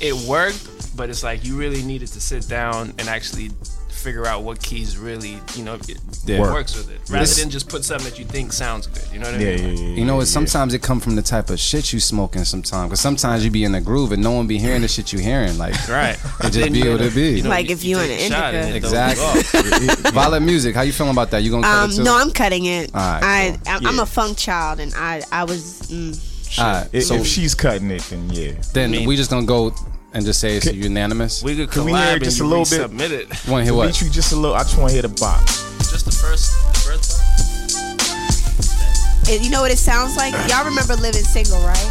it 0.00 0.14
worked, 0.28 0.96
but 0.96 1.10
it's 1.10 1.22
like 1.22 1.44
you 1.44 1.56
really 1.56 1.82
needed 1.82 2.08
to 2.08 2.20
sit 2.20 2.48
down 2.48 2.92
and 2.98 3.08
actually 3.08 3.50
figure 3.88 4.24
out 4.26 4.42
what 4.42 4.62
keys 4.62 4.96
really, 4.96 5.38
you 5.54 5.62
know, 5.62 5.74
it 5.74 5.98
Yeah. 6.24 6.40
works 6.40 6.74
with 6.74 6.90
it. 6.90 7.00
Rather 7.10 7.26
This- 7.26 7.36
than 7.36 7.50
just 7.50 7.68
put 7.68 7.84
something 7.84 8.08
that 8.08 8.18
you 8.18 8.24
think 8.24 8.50
sounds 8.50 8.86
good. 8.86 9.02
You 9.12 9.18
know 9.18 9.26
what 9.30 9.38
I 9.38 9.44
Yeah, 9.44 9.56
mean? 9.56 9.76
yeah, 9.76 9.82
yeah. 9.82 9.88
You 9.98 10.04
know 10.06 10.14
yeah, 10.14 10.18
what? 10.20 10.28
Sometimes 10.28 10.72
it 10.72 10.80
come 10.80 11.00
from 11.00 11.16
the 11.16 11.22
type 11.22 11.50
of 11.50 11.60
shit 11.60 11.92
you 11.92 12.00
smoking. 12.00 12.46
Sometimes, 12.46 12.88
because 12.88 13.00
sometimes 13.00 13.44
you 13.44 13.50
be 13.50 13.62
in 13.62 13.72
the 13.72 13.80
groove 13.82 14.12
and 14.12 14.22
no 14.22 14.30
one 14.30 14.46
be 14.46 14.58
hearing 14.58 14.80
the 14.80 14.88
shit 14.88 15.12
you 15.12 15.18
hearing. 15.18 15.58
Like 15.58 15.74
Right. 15.88 16.16
It 16.44 16.50
just 16.50 16.72
be 16.72 16.78
you- 16.78 16.92
what 16.92 17.02
it 17.02 17.14
be. 17.14 17.32
you 17.36 17.42
know, 17.42 17.50
Like 17.50 17.68
if 17.68 17.84
you 17.84 17.96
take 17.98 18.10
in 18.10 18.18
a 18.18 18.22
an 18.24 18.30
shot 18.30 18.54
indica. 18.54 18.70
it 18.70 18.76
Exactly. 18.76 19.22
go 19.22 19.28
off. 19.28 19.42
Vylette 20.14 20.44
music. 20.44 20.74
How 20.74 20.80
you 20.80 20.92
feeling 20.92 21.12
about 21.12 21.30
that? 21.32 21.42
You 21.42 21.50
gonna 21.50 21.62
cut 21.64 21.84
Um, 21.84 21.90
it 21.90 21.96
too? 21.96 22.02
no, 22.04 22.16
I'm 22.16 22.30
cutting 22.30 22.64
it. 22.64 22.90
All 22.94 23.00
right, 23.02 23.22
I, 23.22 23.50
cool. 23.50 23.60
I'm, 23.66 23.86
I'm 23.86 23.96
Yeah. 23.96 24.02
a 24.02 24.06
funk 24.06 24.38
child, 24.38 24.80
and 24.80 24.94
I, 24.94 25.20
I 25.30 25.44
was. 25.44 25.82
Mm, 25.90 26.18
All 26.58 26.64
right. 26.64 26.88
If, 26.92 27.04
so 27.04 27.14
if 27.14 27.26
she's 27.26 27.54
cutting 27.54 27.90
it, 27.90 28.02
then 28.10 28.28
yeah. 28.30 28.52
then 28.72 28.90
mean- 28.90 29.06
we 29.08 29.16
just 29.16 29.30
gonna 29.30 29.46
go 29.46 29.72
and 30.12 30.24
just 30.24 30.40
say 30.40 30.56
it's 30.56 30.66
unanimous. 30.72 31.42
We 31.42 31.54
could 31.56 31.70
Can 31.70 31.84
we 31.84 31.92
hear 31.92 32.00
collab 32.00 32.08
it 32.08 32.14
and 32.14 32.24
just 32.24 32.40
a 32.40 32.44
little 32.44 32.64
bit? 32.64 32.90
resubmit 32.90 33.10
it. 33.12 33.28
Want 33.48 33.60
to 33.60 33.64
hear 33.64 33.74
what? 33.74 33.86
Beat 33.88 34.00
you 34.02 34.10
just 34.10 34.32
a 34.32 34.36
little. 34.36 34.56
I 34.56 34.62
just 34.62 34.76
want 34.76 34.88
to 34.90 34.94
hear 34.94 35.02
the 35.02 35.08
bop. 35.20 35.46
Just 35.78 36.04
the 36.06 36.12
first, 36.12 36.52
the 36.72 36.78
first 36.80 37.20
part. 37.20 39.30
it- 39.30 39.42
you 39.42 39.50
know 39.50 39.60
what 39.62 39.70
it 39.70 39.78
sounds 39.78 40.16
like? 40.16 40.34
Y'all 40.50 40.64
remember 40.64 40.96
Living 40.96 41.22
Single, 41.22 41.60
right? 41.60 41.90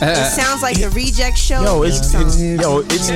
Uh-huh. 0.00 0.10
It 0.10 0.30
sounds 0.30 0.62
like 0.62 0.78
the 0.80 0.88
Reject 0.90 1.36
Show. 1.36 1.62
Yo, 1.62 1.82
theme 1.82 1.90
it's, 1.92 2.10
song. 2.12 2.22
it's 2.26 2.40
yo, 2.62 2.78
it's 2.88 3.10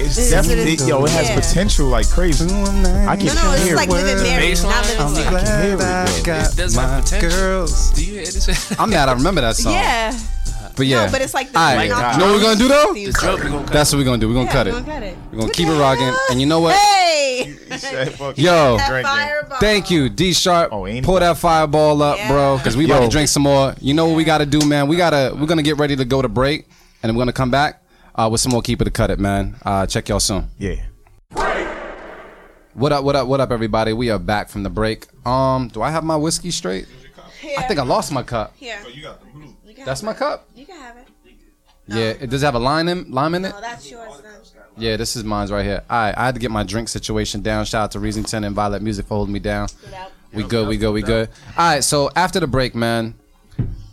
It's 0.00 0.14
This 0.16 0.30
definitely 0.30 0.74
it. 0.74 0.86
yo. 0.86 1.04
It 1.04 1.10
has 1.10 1.28
Yeah. 1.28 1.34
potential 1.40 1.86
like 1.88 2.08
crazy. 2.08 2.44
I 2.44 3.16
can 3.16 3.26
No, 3.26 3.34
no, 3.34 3.52
it's 3.52 3.64
hear 3.64 3.76
like 3.76 3.88
it. 3.88 3.92
living 3.92 4.22
married, 4.22 4.62
not 4.62 4.86
living 4.86 5.00
I'm 5.02 5.14
single. 5.14 5.30
glad 5.32 5.48
hear 5.64 5.74
it, 5.74 5.80
yo. 6.18 6.22
got 6.24 6.50
It 6.52 6.56
does 6.56 6.74
have 6.76 7.04
potential. 7.04 7.66
Do 7.94 8.04
you 8.04 8.12
hear 8.14 8.24
this? 8.24 8.72
I'm 8.78 8.90
mad. 8.90 9.08
I 9.08 9.12
remember 9.12 9.40
that 9.40 9.56
song. 9.56 9.72
Yeah. 9.72 10.16
but 10.76 10.86
yeah. 10.86 11.06
No, 11.06 11.10
but 11.12 11.20
it's 11.22 11.34
like 11.34 11.50
the. 11.50 11.58
All 11.58 11.74
right. 11.74 11.84
You 11.84 11.90
know 11.90 12.26
what 12.26 12.36
we're 12.36 12.42
gonna 12.42 12.56
do 12.56 12.68
though? 12.68 12.92
the- 12.94 13.06
The 13.06 13.12
joke 13.20 13.42
we 13.42 13.50
gonna. 13.50 13.66
That's 13.72 13.92
what 13.92 13.98
we're 13.98 14.04
gonna 14.04 14.18
do. 14.18 14.28
We're 14.28 14.34
gonna 14.34 14.46
Yeah, 14.46 14.52
cut 14.52 14.66
we're 14.66 14.78
it. 14.78 14.86
gonna 14.86 14.92
cut 14.94 15.02
it. 15.02 15.16
We're 15.32 15.40
gonna 15.40 15.52
keep 15.52 15.68
it 15.68 15.78
rocking. 15.80 16.14
And 16.30 16.40
you 16.40 16.46
know 16.46 16.60
what? 16.60 16.76
Hey. 16.76 17.56
Yo, 18.36 18.76
That 18.76 18.88
Drinking. 18.88 19.04
fireball. 19.04 19.58
Thank 19.58 19.90
you, 19.90 20.08
D 20.08 20.32
Sharp. 20.32 20.70
Oh, 20.72 20.86
ain't 20.86 21.04
Pull 21.04 21.18
that 21.18 21.36
fireball 21.38 22.00
up, 22.02 22.16
Yeah. 22.18 22.28
bro, 22.28 22.56
because 22.58 22.76
we 22.76 22.84
about 22.84 23.00
Yo. 23.02 23.06
to 23.08 23.10
drink 23.10 23.28
some 23.28 23.42
more. 23.42 23.74
You 23.80 23.94
know 23.94 24.06
what 24.06 24.16
we 24.16 24.22
got 24.24 24.38
to 24.38 24.46
do, 24.46 24.60
man? 24.64 24.86
We 24.86 24.96
gotta 24.96 25.34
we're 25.36 25.46
gonna 25.46 25.62
get 25.62 25.76
ready 25.78 25.96
to 25.96 26.04
go 26.04 26.22
to 26.22 26.28
break, 26.28 26.68
and 27.02 27.12
we're 27.16 27.20
gonna 27.20 27.32
come 27.32 27.50
back 27.50 27.77
uh, 28.18 28.28
with 28.30 28.40
some 28.40 28.52
more 28.52 28.60
keep 28.62 28.80
it 28.80 28.84
to 28.84 28.90
cut 28.90 29.10
it, 29.10 29.18
man. 29.18 29.56
Uh, 29.64 29.86
check 29.86 30.08
y'all 30.08 30.20
soon. 30.20 30.48
Yeah. 30.58 30.74
What 32.74 32.92
up? 32.92 33.02
What 33.04 33.16
up? 33.16 33.26
What 33.26 33.40
up, 33.40 33.50
everybody? 33.50 33.92
We 33.92 34.10
are 34.10 34.18
back 34.18 34.48
from 34.48 34.62
the 34.62 34.70
break. 34.70 35.06
Um, 35.26 35.68
do 35.68 35.82
I 35.82 35.90
have 35.90 36.04
my 36.04 36.16
whiskey 36.16 36.50
straight? 36.50 36.86
I 37.56 37.62
think 37.62 37.80
I 37.80 37.82
lost 37.84 38.12
my 38.12 38.22
cup. 38.22 38.54
Here. 38.56 38.78
Oh, 38.84 38.88
You 38.88 39.74
can 39.74 39.84
That's 39.84 40.00
have 40.00 40.06
my 40.06 40.12
it. 40.12 40.18
cup. 40.18 40.48
You 40.54 40.66
can 40.66 40.80
have 40.80 40.96
it. 40.96 41.08
Yeah, 41.86 42.12
it 42.24 42.28
does 42.28 42.42
have 42.42 42.54
a 42.54 42.58
lime 42.58 42.86
in 42.88 43.10
lime 43.10 43.34
in 43.34 43.46
it. 43.46 43.54
Oh, 43.56 43.60
that's 43.60 43.90
yours 43.90 44.20
then. 44.22 44.32
Yeah, 44.76 44.96
this 44.96 45.16
is 45.16 45.24
mine's 45.24 45.50
right 45.50 45.64
here. 45.64 45.82
All 45.88 45.96
right, 45.98 46.14
I 46.16 46.26
had 46.26 46.34
to 46.34 46.40
get 46.40 46.50
my 46.50 46.62
drink 46.62 46.88
situation 46.88 47.40
down. 47.40 47.64
Shout 47.64 47.84
out 47.84 47.90
to 47.92 47.98
Reasington 47.98 48.46
and 48.46 48.54
Vylette 48.54 48.82
Music 48.82 49.06
for 49.06 49.14
holding 49.14 49.32
me 49.32 49.40
down. 49.40 49.68
out. 49.96 50.12
We 50.32 50.42
good, 50.44 50.68
we 50.68 50.76
good, 50.76 50.92
we 50.92 51.02
good. 51.02 51.30
All 51.56 51.68
right, 51.70 51.82
so 51.82 52.10
after 52.14 52.38
the 52.38 52.46
break, 52.46 52.74
man, 52.74 53.14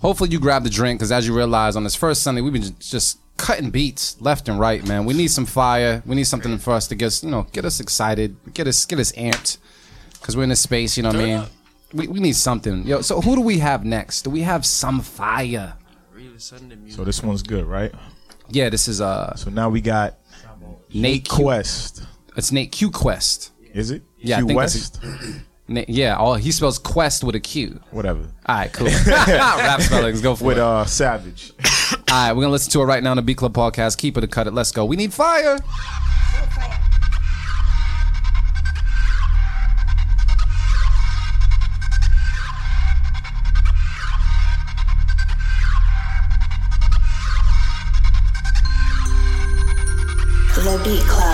hopefully 0.02 0.30
you 0.30 0.40
grab 0.40 0.64
the 0.64 0.70
drink 0.70 1.00
because 1.00 1.12
as 1.12 1.26
you 1.26 1.36
realize 1.36 1.76
on 1.78 1.84
this 1.86 1.96
first 1.96 2.22
Sunday, 2.22 2.42
we've 2.42 2.54
been 2.54 2.62
ju- 2.64 2.76
just 2.80 3.18
cutting 3.38 3.70
beats 3.70 4.20
left 4.22 4.48
and 4.50 4.60
right, 4.60 4.86
man. 4.86 5.06
We 5.06 5.14
need 5.14 5.30
some 5.30 5.46
fire. 5.46 6.02
We 6.06 6.16
need 6.16 6.26
something 6.26 6.58
for 6.58 6.74
us 6.74 6.88
to 6.88 6.96
get 6.96 7.08
us, 7.08 7.24
you 7.24 7.30
know, 7.32 7.44
get 7.52 7.66
us 7.66 7.80
excited, 7.80 8.36
get 8.54 8.68
us 8.68 8.86
get 8.86 9.00
us 9.00 9.12
amped 9.14 9.58
because 10.14 10.36
we're 10.36 10.44
in 10.44 10.50
this 10.50 10.62
space. 10.62 10.98
You 10.98 11.04
know 11.04 11.10
what 11.10 11.20
I 11.20 11.26
mean? 11.26 11.44
We, 11.94 12.08
we 12.08 12.20
need 12.20 12.36
something. 12.36 12.86
Yo, 12.86 13.02
so 13.02 13.22
who 13.22 13.36
do 13.36 13.42
we 13.42 13.60
have 13.60 13.86
next? 13.86 14.24
Do 14.24 14.30
we 14.30 14.42
have 14.42 14.66
some 14.66 15.02
fire? 15.02 15.76
Really 16.12 16.40
Sunday 16.40 16.76
music. 16.76 16.98
So 16.98 17.04
this 17.04 17.22
one's 17.24 17.44
good, 17.44 17.66
right? 17.66 17.94
Yeah, 18.50 18.70
this 18.70 18.88
is 18.88 19.02
uh 19.02 19.36
So 19.36 19.50
now 19.50 19.70
we 19.70 19.82
got 19.82 20.18
Nate 20.94 21.26
Q. 21.26 21.44
Quest. 21.44 22.04
It's 22.36 22.52
Nate 22.52 22.72
Q 22.72 22.92
Quest. 22.92 23.52
Is 23.74 23.92
it? 23.92 24.04
Yeah, 24.18 24.38
I 24.38 24.40
Q 24.40 24.48
think 24.48 24.58
West. 24.58 25.04
Na- 25.68 25.82
yeah, 25.88 26.16
all 26.16 26.36
he 26.36 26.52
spells 26.52 26.78
Quest 26.78 27.24
with 27.24 27.36
a 27.36 27.40
Q. 27.40 27.80
Whatever. 27.92 28.28
All 28.46 28.56
right, 28.56 28.72
cool. 28.72 28.88
Rap 29.08 29.82
spellings, 29.82 30.22
go 30.22 30.36
for 30.36 30.46
With 30.46 30.58
it. 30.58 30.62
All 30.62 30.82
uh 30.82 30.86
Savage. 30.86 31.54
all 31.92 32.00
right, 32.12 32.34
we're 32.34 32.42
gonna 32.44 32.52
listen 32.52 32.72
to 32.74 32.82
it 32.82 32.86
right 32.86 33.02
now 33.02 33.12
on 33.12 33.18
the 33.18 33.24
B 33.24 33.34
Club 33.34 33.54
podcast. 33.54 33.98
Keep 33.98 34.18
it 34.18 34.24
or 34.24 34.28
cut 34.28 34.48
it. 34.48 34.54
Let's 34.54 34.72
go. 34.72 34.86
We 34.86 34.96
need 34.96 35.14
fire. 35.14 35.58
The 50.66 50.82
Beat 50.84 51.02
Club. 51.02 51.25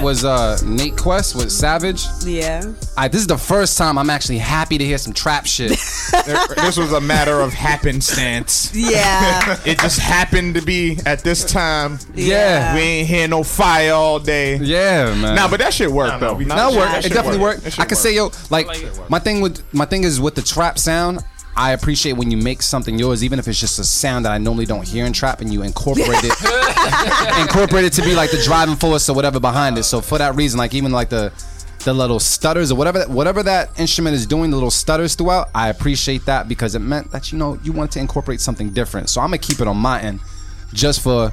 That? 0.00 0.04
That 0.04 0.04
was 0.04 0.24
uh 0.24 0.58
Nate 0.64 0.96
Quest 0.96 1.34
with 1.34 1.50
Savage. 1.52 2.04
Yeah. 2.24 2.62
All 2.64 2.72
right, 2.96 3.10
this 3.12 3.20
is 3.20 3.26
the 3.26 3.38
first 3.38 3.76
time 3.78 3.98
I'm 3.98 4.10
actually 4.10 4.38
happy 4.38 4.78
to 4.78 4.84
hear 4.84 4.98
some 4.98 5.12
trap 5.12 5.46
shit. 5.46 5.70
this 6.26 6.76
was 6.76 6.92
a 6.92 7.00
matter 7.00 7.40
of 7.40 7.52
happenstance. 7.52 8.74
Yeah. 8.74 9.58
It 9.64 9.78
just 9.78 9.98
happened 9.98 10.54
to 10.54 10.62
be 10.62 10.98
at 11.06 11.20
this 11.20 11.44
time. 11.44 11.98
Yeah. 12.14 12.74
We 12.74 12.80
ain't 12.80 13.08
hear 13.08 13.28
no 13.28 13.42
fire 13.42 13.92
all 13.92 14.18
day. 14.18 14.56
yeah, 14.56 15.14
man. 15.14 15.34
Nah, 15.34 15.48
but 15.48 15.60
that 15.60 15.72
shit 15.74 15.90
worked 15.90 16.14
Nah, 16.14 16.18
nah, 16.18 16.26
though. 16.32 16.34
we- 16.34 16.44
Nah, 16.44 16.56
That 16.56 16.70
that 16.72 16.78
worked. 16.94 17.06
It 17.06 17.08
definitely 17.12 17.38
worked. 17.40 17.62
worked. 17.64 17.66
I 17.66 17.70
shit 17.82 17.88
can 17.88 17.96
say, 17.96 18.14
yo, 18.14 18.30
like 18.50 18.66
like- 18.66 19.10
my 19.10 19.18
thing 19.18 19.40
with 19.40 19.62
my 19.74 19.84
thing 19.84 20.04
is 20.04 20.20
with 20.20 20.34
the 20.34 20.42
trap 20.42 20.78
sound. 20.78 21.20
I 21.60 21.72
appreciate 21.72 22.14
when 22.14 22.30
you 22.30 22.38
make 22.38 22.62
something 22.62 22.98
yours, 22.98 23.22
even 23.22 23.38
if 23.38 23.46
it's 23.46 23.60
just 23.60 23.78
a 23.78 23.84
sound 23.84 24.24
that 24.24 24.32
I 24.32 24.38
normally 24.38 24.64
don't 24.64 24.88
hear 24.88 25.04
in 25.04 25.12
trap, 25.12 25.42
and 25.42 25.52
you 25.52 25.62
incorporate 25.62 26.08
it, 26.24 26.32
incorporate 27.38 27.84
it 27.84 27.92
to 27.92 28.02
be 28.02 28.14
like 28.14 28.30
the 28.30 28.40
driving 28.42 28.76
force 28.76 29.10
or 29.10 29.14
whatever 29.14 29.38
behind 29.38 29.76
it. 29.76 29.82
So 29.82 30.00
for 30.00 30.16
that 30.16 30.34
reason, 30.36 30.56
like 30.56 30.72
even 30.72 30.90
like 30.90 31.10
the 31.10 31.30
the 31.84 31.92
little 31.92 32.18
stutters 32.18 32.72
or 32.72 32.76
whatever 32.76 32.98
that, 33.00 33.08
whatever 33.10 33.42
that 33.42 33.78
instrument 33.78 34.14
is 34.14 34.26
doing, 34.26 34.50
the 34.50 34.56
little 34.56 34.70
stutters 34.70 35.14
throughout, 35.14 35.48
I 35.54 35.68
appreciate 35.68 36.24
that 36.26 36.48
because 36.48 36.74
it 36.74 36.78
meant 36.80 37.10
that 37.10 37.30
you 37.30 37.36
know 37.36 37.58
you 37.62 37.72
wanted 37.72 37.92
to 37.92 37.98
incorporate 38.00 38.40
something 38.40 38.70
different. 38.70 39.10
So 39.10 39.20
I'm 39.20 39.26
gonna 39.28 39.38
keep 39.38 39.60
it 39.60 39.68
on 39.68 39.76
my 39.76 40.00
end, 40.00 40.20
just 40.72 41.02
for 41.02 41.30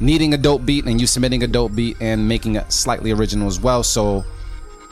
needing 0.00 0.34
a 0.34 0.36
dope 0.36 0.66
beat 0.66 0.84
and 0.86 1.00
you 1.00 1.06
submitting 1.06 1.44
a 1.44 1.46
dope 1.46 1.76
beat 1.76 1.96
and 2.00 2.26
making 2.26 2.56
it 2.56 2.72
slightly 2.72 3.12
original 3.12 3.46
as 3.46 3.60
well. 3.60 3.84
So 3.84 4.24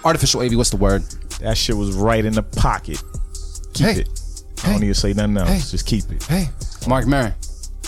artificial 0.04 0.40
AV, 0.40 0.54
what's 0.54 0.70
the 0.70 0.76
word? 0.76 1.02
That 1.40 1.56
shit 1.58 1.76
was 1.76 1.96
right 1.96 2.24
in 2.24 2.34
the 2.34 2.44
pocket. 2.44 3.02
Keep 3.74 3.86
Hey. 3.86 4.00
it. 4.02 4.17
I 4.64 4.72
don't 4.72 4.80
need 4.80 4.88
to 4.88 4.94
say 4.94 5.12
nothing 5.12 5.36
else. 5.36 5.48
Hey. 5.48 5.70
Just 5.70 5.86
keep 5.86 6.10
it. 6.10 6.22
Hey, 6.24 6.48
Mark 6.86 7.06
Marin. 7.06 7.34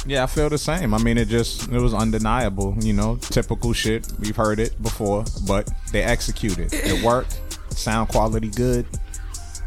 Yeah, 0.06 0.22
I 0.22 0.26
feel 0.26 0.48
the 0.48 0.58
same. 0.58 0.94
I 0.94 0.98
mean, 0.98 1.18
it 1.18 1.28
just 1.28 1.70
it 1.70 1.78
was 1.80 1.92
undeniable. 1.92 2.74
You 2.80 2.92
know, 2.92 3.16
typical 3.16 3.72
shit. 3.72 4.10
We've 4.18 4.36
heard 4.36 4.58
it 4.58 4.80
before, 4.82 5.24
but 5.46 5.70
they 5.92 6.02
executed. 6.02 6.72
It 6.72 7.02
worked. 7.04 7.38
Sound 7.70 8.08
quality 8.08 8.48
good. 8.48 8.86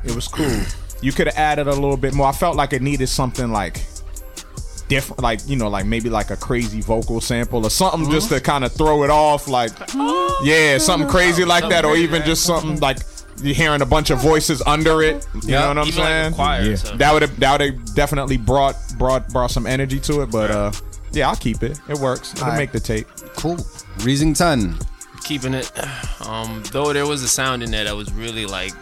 It 0.03 0.15
was 0.15 0.27
cool. 0.27 0.59
You 1.01 1.11
could 1.11 1.27
have 1.27 1.37
added 1.37 1.67
a 1.67 1.73
little 1.73 1.97
bit 1.97 2.13
more. 2.13 2.27
I 2.27 2.31
felt 2.31 2.55
like 2.55 2.73
it 2.73 2.81
needed 2.81 3.07
something 3.07 3.51
like 3.51 3.81
different, 4.87 5.21
like 5.21 5.39
you 5.47 5.55
know, 5.55 5.69
like 5.69 5.85
maybe 5.85 6.09
like 6.09 6.29
a 6.29 6.37
crazy 6.37 6.81
vocal 6.81 7.21
sample 7.21 7.65
or 7.65 7.69
something 7.69 8.09
just 8.09 8.27
uh-huh. 8.27 8.39
to 8.39 8.43
kind 8.43 8.63
of 8.63 8.71
throw 8.71 9.03
it 9.03 9.09
off. 9.09 9.47
Like, 9.47 9.71
oh. 9.95 10.41
yeah, 10.43 10.77
something 10.77 11.09
crazy 11.09 11.45
like 11.45 11.69
that, 11.69 11.85
or 11.85 11.95
even 11.95 12.23
just 12.23 12.43
something 12.43 12.79
like 12.79 12.97
you're 12.97 13.12
hearing 13.51 13.81
a 13.81 13.85
bunch 13.85 14.09
of 14.09 14.19
voices 14.19 14.61
under 14.65 15.01
it. 15.01 15.27
You 15.43 15.51
know 15.51 15.67
what 15.69 15.77
I'm 15.79 15.87
Even 15.87 16.03
saying? 16.03 16.31
a 16.31 16.35
choir. 16.35 16.61
Yeah. 16.61 16.71
Or 16.71 16.77
something. 16.77 16.97
that 16.99 17.13
would 17.13 17.21
have 17.23 17.39
that 17.39 17.51
would 17.59 17.61
have 17.73 17.95
definitely 17.95 18.37
brought 18.37 18.75
brought 18.97 19.27
brought 19.29 19.51
some 19.51 19.65
energy 19.67 19.99
to 20.01 20.21
it. 20.21 20.31
But 20.31 20.51
uh, 20.51 20.71
yeah, 21.11 21.29
I'll 21.29 21.35
keep 21.35 21.63
it. 21.63 21.79
It 21.89 21.97
works. 21.97 22.31
It'll 22.33 22.45
Alright. 22.45 22.59
make 22.59 22.71
the 22.71 22.79
tape. 22.79 23.07
Cool. 23.35 23.57
Reasington. 23.97 24.81
keeping 25.23 25.53
it. 25.53 25.71
Um, 26.27 26.63
though 26.71 26.93
there 26.93 27.05
was 27.07 27.23
a 27.23 27.27
sound 27.27 27.63
in 27.63 27.71
there 27.71 27.83
that 27.83 27.95
was 27.95 28.11
really 28.13 28.45
like 28.45 28.73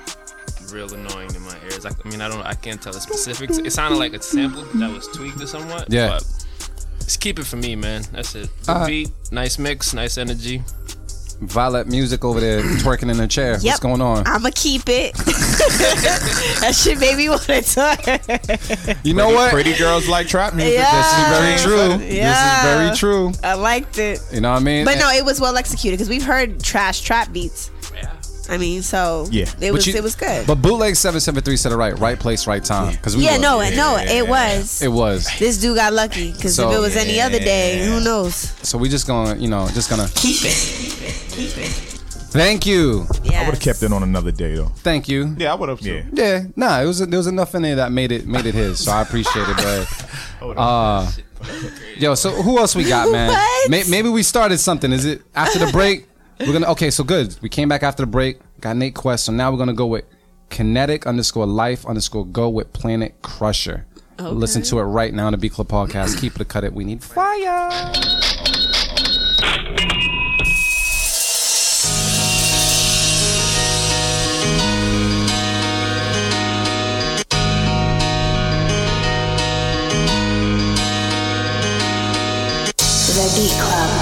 real 0.72 0.94
annoying 0.94 1.34
in 1.36 1.42
my 1.42 1.56
ears. 1.66 1.86
I, 1.86 1.90
I 1.90 2.08
mean, 2.10 2.22
I 2.22 2.30
don't, 2.30 2.42
I 2.46 2.54
can't 2.54 2.82
tell 2.82 2.94
the 2.94 3.02
specifics. 3.02 3.58
It 3.58 3.72
sounded 3.74 3.98
like 3.98 4.14
a 4.14 4.22
sample 4.22 4.64
that 4.80 4.90
was 4.90 5.08
tweaked 5.10 5.42
or 5.42 5.48
somewhat. 5.48 5.88
Yeah. 5.92 6.08
But 6.10 6.46
just 7.02 7.20
keep 7.20 7.40
it 7.40 7.46
for 7.46 7.58
me, 7.58 7.76
man. 7.76 8.04
That's 8.14 8.34
it. 8.36 8.50
Good 8.62 8.70
Alright. 8.72 8.88
beat, 8.88 9.10
nice 9.32 9.60
mix, 9.60 9.94
nice 9.94 10.18
energy. 10.18 10.64
Vylette 11.42 11.88
music 11.88 12.24
over 12.24 12.40
there 12.40 12.62
twerking 12.62 13.10
in 13.10 13.18
her 13.18 13.28
chair. 13.28 13.58
What's 13.60 13.80
going 13.80 14.00
on? 14.02 14.28
I'ma 14.28 14.52
keep 14.54 14.84
it. 14.88 15.16
that 15.16 16.74
shit 16.76 17.00
made 17.00 17.18
me 17.18 17.30
want 17.30 17.42
to 17.42 17.62
talk. 17.64 18.06
You 19.04 19.14
know 19.16 19.30
what? 19.30 19.52
Pretty 19.52 19.76
girls 19.76 20.08
like 20.08 20.28
trap 20.28 20.54
music. 20.54 20.74
Yeah. 20.76 20.96
This 20.98 21.66
is 21.66 21.68
very 21.68 21.98
true. 21.98 22.06
Yeah. 22.06 22.30
This 22.30 22.38
is 22.38 22.76
very 22.76 22.96
true. 22.98 23.32
I 23.44 23.56
liked 23.56 23.98
it. 23.98 24.20
You 24.32 24.42
know 24.42 24.52
what 24.52 24.62
I 24.62 24.64
mean? 24.64 24.86
But 24.86 24.92
And- 24.94 25.02
no, 25.02 25.10
it 25.12 25.26
was 25.26 25.42
well 25.42 25.58
executed 25.58 25.98
because 25.98 26.10
we've 26.10 26.24
heard 26.24 26.62
trash 26.64 27.02
trap 27.02 27.34
beats. 27.34 27.72
I 28.50 28.58
mean, 28.58 28.82
so 28.82 29.28
Yeah. 29.32 29.44
it 29.44 29.56
But 29.60 29.72
was 29.74 29.88
you- 29.88 29.94
it 29.96 30.04
was 30.04 30.16
good. 30.16 30.46
But 30.48 30.56
bootleg 30.62 30.96
seven 30.96 31.20
seven 31.22 31.42
three 31.44 31.56
said 31.58 31.72
it 31.72 31.76
right. 31.78 31.98
Right 32.00 32.20
place, 32.20 32.48
right 32.48 32.64
time. 32.64 32.92
Because 32.92 33.16
we 33.16 33.24
yeah, 33.24 33.36
were- 33.38 33.42
no, 33.42 33.60
no, 33.76 33.98
it 33.98 34.28
was. 34.28 34.82
it 34.82 34.92
was. 34.92 35.28
this 35.40 35.58
dude 35.58 35.76
got 35.78 35.94
lucky 35.94 36.32
because 36.32 36.56
So- 36.56 36.70
if 36.70 36.76
it 36.78 36.80
was 36.80 36.96
any 36.96 37.22
other 37.22 37.40
day, 37.40 37.86
who 37.86 38.00
knows? 38.02 38.52
So 38.64 38.78
we 38.78 38.90
just 38.90 39.08
gonna, 39.08 39.36
you 39.40 39.48
know, 39.48 39.68
just 39.74 39.90
gonna. 39.90 40.10
Keep 40.16 40.44
it. 40.44 40.56
Keep 41.32 41.58
it. 41.58 41.88
Thank 42.32 42.66
you, 42.66 43.08
Yeah. 43.26 43.42
I 43.42 43.46
would 43.46 43.56
have 43.56 43.60
kept 43.60 43.84
it 43.84 43.92
on 43.92 44.04
another 44.04 44.32
day 44.32 44.56
though. 44.56 44.72
thank 44.84 45.10
you. 45.10 45.36
Yeah, 45.38 45.52
I 45.52 45.56
would 45.56 45.68
have. 45.68 45.82
Yeah. 45.82 46.04
Yeah, 46.14 46.44
nah, 46.56 46.80
it 46.82 46.86
was 46.86 47.00
there 47.00 47.18
was 47.18 47.28
enough 47.28 47.54
in 47.56 47.62
there 47.64 47.76
that 47.76 47.92
made 47.92 48.12
it 48.14 48.26
made 48.26 48.46
it 48.46 48.56
his, 48.56 48.80
so 48.84 48.92
I 48.94 49.02
appreciate 49.02 49.46
it. 49.50 49.86
But 50.40 50.58
uh, 50.58 51.12
yo, 51.98 52.16
so 52.16 52.30
who 52.32 52.58
else 52.58 52.74
we 52.74 52.86
got, 52.86 53.12
man? 53.12 53.30
What? 53.32 53.70
May, 53.70 53.84
maybe 53.90 54.08
we 54.10 54.24
started 54.24 54.60
something. 54.60 54.92
Is 54.94 55.04
it 55.06 55.22
after 55.36 55.60
the 55.60 55.72
break? 55.74 56.08
We're 56.46 56.54
gonna 56.54 56.72
okay, 56.72 56.90
so 56.90 57.04
good. 57.04 57.38
We 57.42 57.50
came 57.50 57.70
back 57.70 57.84
after 57.84 58.04
the 58.04 58.08
break. 58.08 58.40
Got 58.60 58.78
Nate 58.78 58.96
Quest, 58.96 59.26
so 59.26 59.32
now 59.32 59.52
we're 59.52 59.58
gonna 59.58 59.74
go 59.74 59.86
with 59.86 60.06
kinetic 60.50 61.06
underscore 61.06 61.46
life 61.46 61.86
underscore 61.86 62.26
go 62.26 62.50
with 62.50 62.74
Planet 62.74 63.22
Crusher. 63.22 63.86
Listen 64.20 64.62
to 64.64 64.80
it 64.80 64.84
right 64.84 65.14
now 65.14 65.26
on 65.28 65.32
the 65.32 65.38
B 65.38 65.50
Club 65.50 65.68
podcast. 65.68 66.20
Keep 66.20 66.40
it, 66.40 66.48
cut 66.48 66.64
it. 66.64 66.74
We 66.74 66.84
need 66.84 67.04
fire. 67.04 67.70
The 83.14 83.34
Beat 83.36 83.60
Club. 83.60 84.01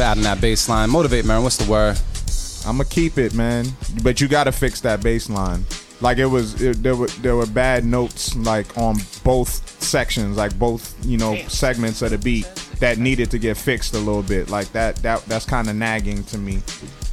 Thank 0.00 0.16
you 0.16 0.16
so 0.16 0.32
much 0.32 0.32
for 0.32 0.32
adding 0.32 0.40
that 0.40 0.40
bass 0.40 0.68
line. 0.68 0.90
Motivate, 0.90 1.24
man. 1.26 1.42
What's 1.42 1.58
the 1.58 1.70
word? 1.70 1.98
I'm 2.66 2.78
gonna 2.78 2.88
keep 2.88 3.18
it, 3.18 3.34
man. 3.34 3.66
But 4.02 4.20
you 4.20 4.28
gotta 4.28 4.50
fix 4.50 4.80
that 4.80 5.02
bass 5.02 5.28
line. 5.28 5.66
Like 6.00 6.16
it 6.16 6.26
was, 6.26 6.60
it, 6.62 6.82
there 6.82 6.96
were 6.96 7.08
there 7.20 7.36
were 7.36 7.46
bad 7.46 7.84
notes 7.84 8.34
like 8.34 8.78
on 8.78 8.96
both 9.24 9.82
sections, 9.82 10.38
like 10.38 10.58
both 10.58 10.96
you 11.04 11.18
know 11.18 11.36
segments 11.48 12.00
of 12.00 12.12
the 12.12 12.18
beat 12.18 12.46
that 12.78 12.96
needed 12.96 13.30
to 13.32 13.38
get 13.38 13.58
fixed 13.58 13.92
a 13.94 13.98
little 13.98 14.22
bit. 14.22 14.48
Like 14.48 14.72
that 14.72 14.96
that 14.96 15.22
that's 15.26 15.44
kind 15.44 15.68
of 15.68 15.76
nagging 15.76 16.24
to 16.24 16.38
me. 16.38 16.62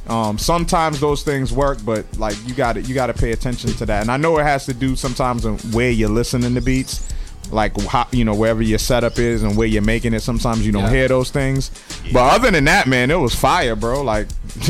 Um, 0.08 0.38
sometimes 0.38 0.98
those 0.98 1.22
things 1.22 1.52
work, 1.52 1.78
but 1.84 2.06
like 2.16 2.36
you 2.46 2.54
got 2.54 2.74
to 2.74 2.80
you 2.80 2.94
got 2.94 3.08
to 3.08 3.14
pay 3.14 3.32
attention 3.32 3.70
to 3.74 3.86
that. 3.86 4.00
And 4.00 4.10
I 4.10 4.16
know 4.16 4.38
it 4.38 4.44
has 4.44 4.64
to 4.66 4.72
do 4.72 4.96
sometimes 4.96 5.44
on 5.44 5.58
where 5.72 5.90
you're 5.90 6.08
listening 6.08 6.54
to 6.54 6.62
beats, 6.62 7.06
like 7.50 7.80
how, 7.82 8.06
you 8.12 8.24
know 8.24 8.34
wherever 8.34 8.62
your 8.62 8.78
setup 8.78 9.18
is 9.18 9.42
and 9.42 9.56
where 9.56 9.66
you're 9.66 9.82
making 9.82 10.14
it. 10.14 10.20
Sometimes 10.20 10.64
you 10.66 10.72
don't 10.72 10.84
Yeah. 10.84 10.90
hear 10.90 11.08
those 11.08 11.30
things. 11.30 11.70
But 12.12 12.34
other 12.34 12.50
than 12.50 12.64
that, 12.64 12.86
man, 12.86 13.10
it 13.10 13.18
was 13.18 13.34
fire, 13.34 13.74
bro. 13.76 14.02
Like, 14.02 14.28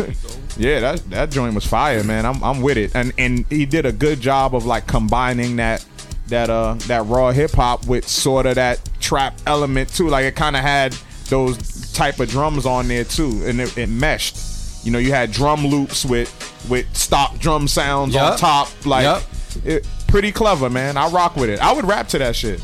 yeah, 0.56 0.80
that 0.80 1.02
that 1.10 1.30
joint 1.30 1.54
was 1.54 1.64
fire, 1.66 2.02
man. 2.04 2.24
I'm 2.26 2.42
I'm 2.42 2.60
with 2.62 2.76
it. 2.78 2.92
And 2.94 3.12
and 3.18 3.44
he 3.50 3.66
did 3.66 3.86
a 3.86 3.92
good 3.92 4.20
job 4.20 4.54
of 4.54 4.64
like 4.66 4.86
combining 4.86 5.56
that 5.56 5.84
that 6.28 6.50
uh 6.50 6.74
that 6.86 7.06
raw 7.06 7.32
hip 7.32 7.52
hop 7.52 7.86
with 7.86 8.06
sort 8.06 8.46
of 8.46 8.56
that 8.56 8.80
trap 9.00 9.38
element 9.46 9.88
too. 9.94 10.08
Like 10.08 10.24
it 10.24 10.36
kind 10.36 10.56
of 10.56 10.62
had 10.62 10.96
those 11.28 11.92
type 11.92 12.20
of 12.20 12.28
drums 12.28 12.64
on 12.66 12.88
there 12.88 13.04
too, 13.04 13.42
and 13.44 13.60
it, 13.60 13.76
it 13.76 13.88
meshed. 13.88 14.36
You 14.84 14.92
know, 14.92 14.98
you 14.98 15.10
had 15.12 15.32
drum 15.32 15.66
loops 15.66 16.04
with 16.04 16.30
with 16.70 16.86
stop 16.96 17.38
drum 17.38 17.66
sounds 17.68 18.14
on 18.14 18.38
top. 18.38 18.68
Like, 18.86 19.02
Yup. 19.04 19.22
it, 19.64 19.86
pretty 20.08 20.32
clever, 20.32 20.68
man. 20.68 20.96
I 20.96 21.08
rock 21.08 21.36
with 21.36 21.50
it. 21.50 21.60
I 21.60 21.72
would 21.72 21.84
rap 21.84 22.08
to 22.08 22.18
that 22.18 22.34
shit. 22.34 22.60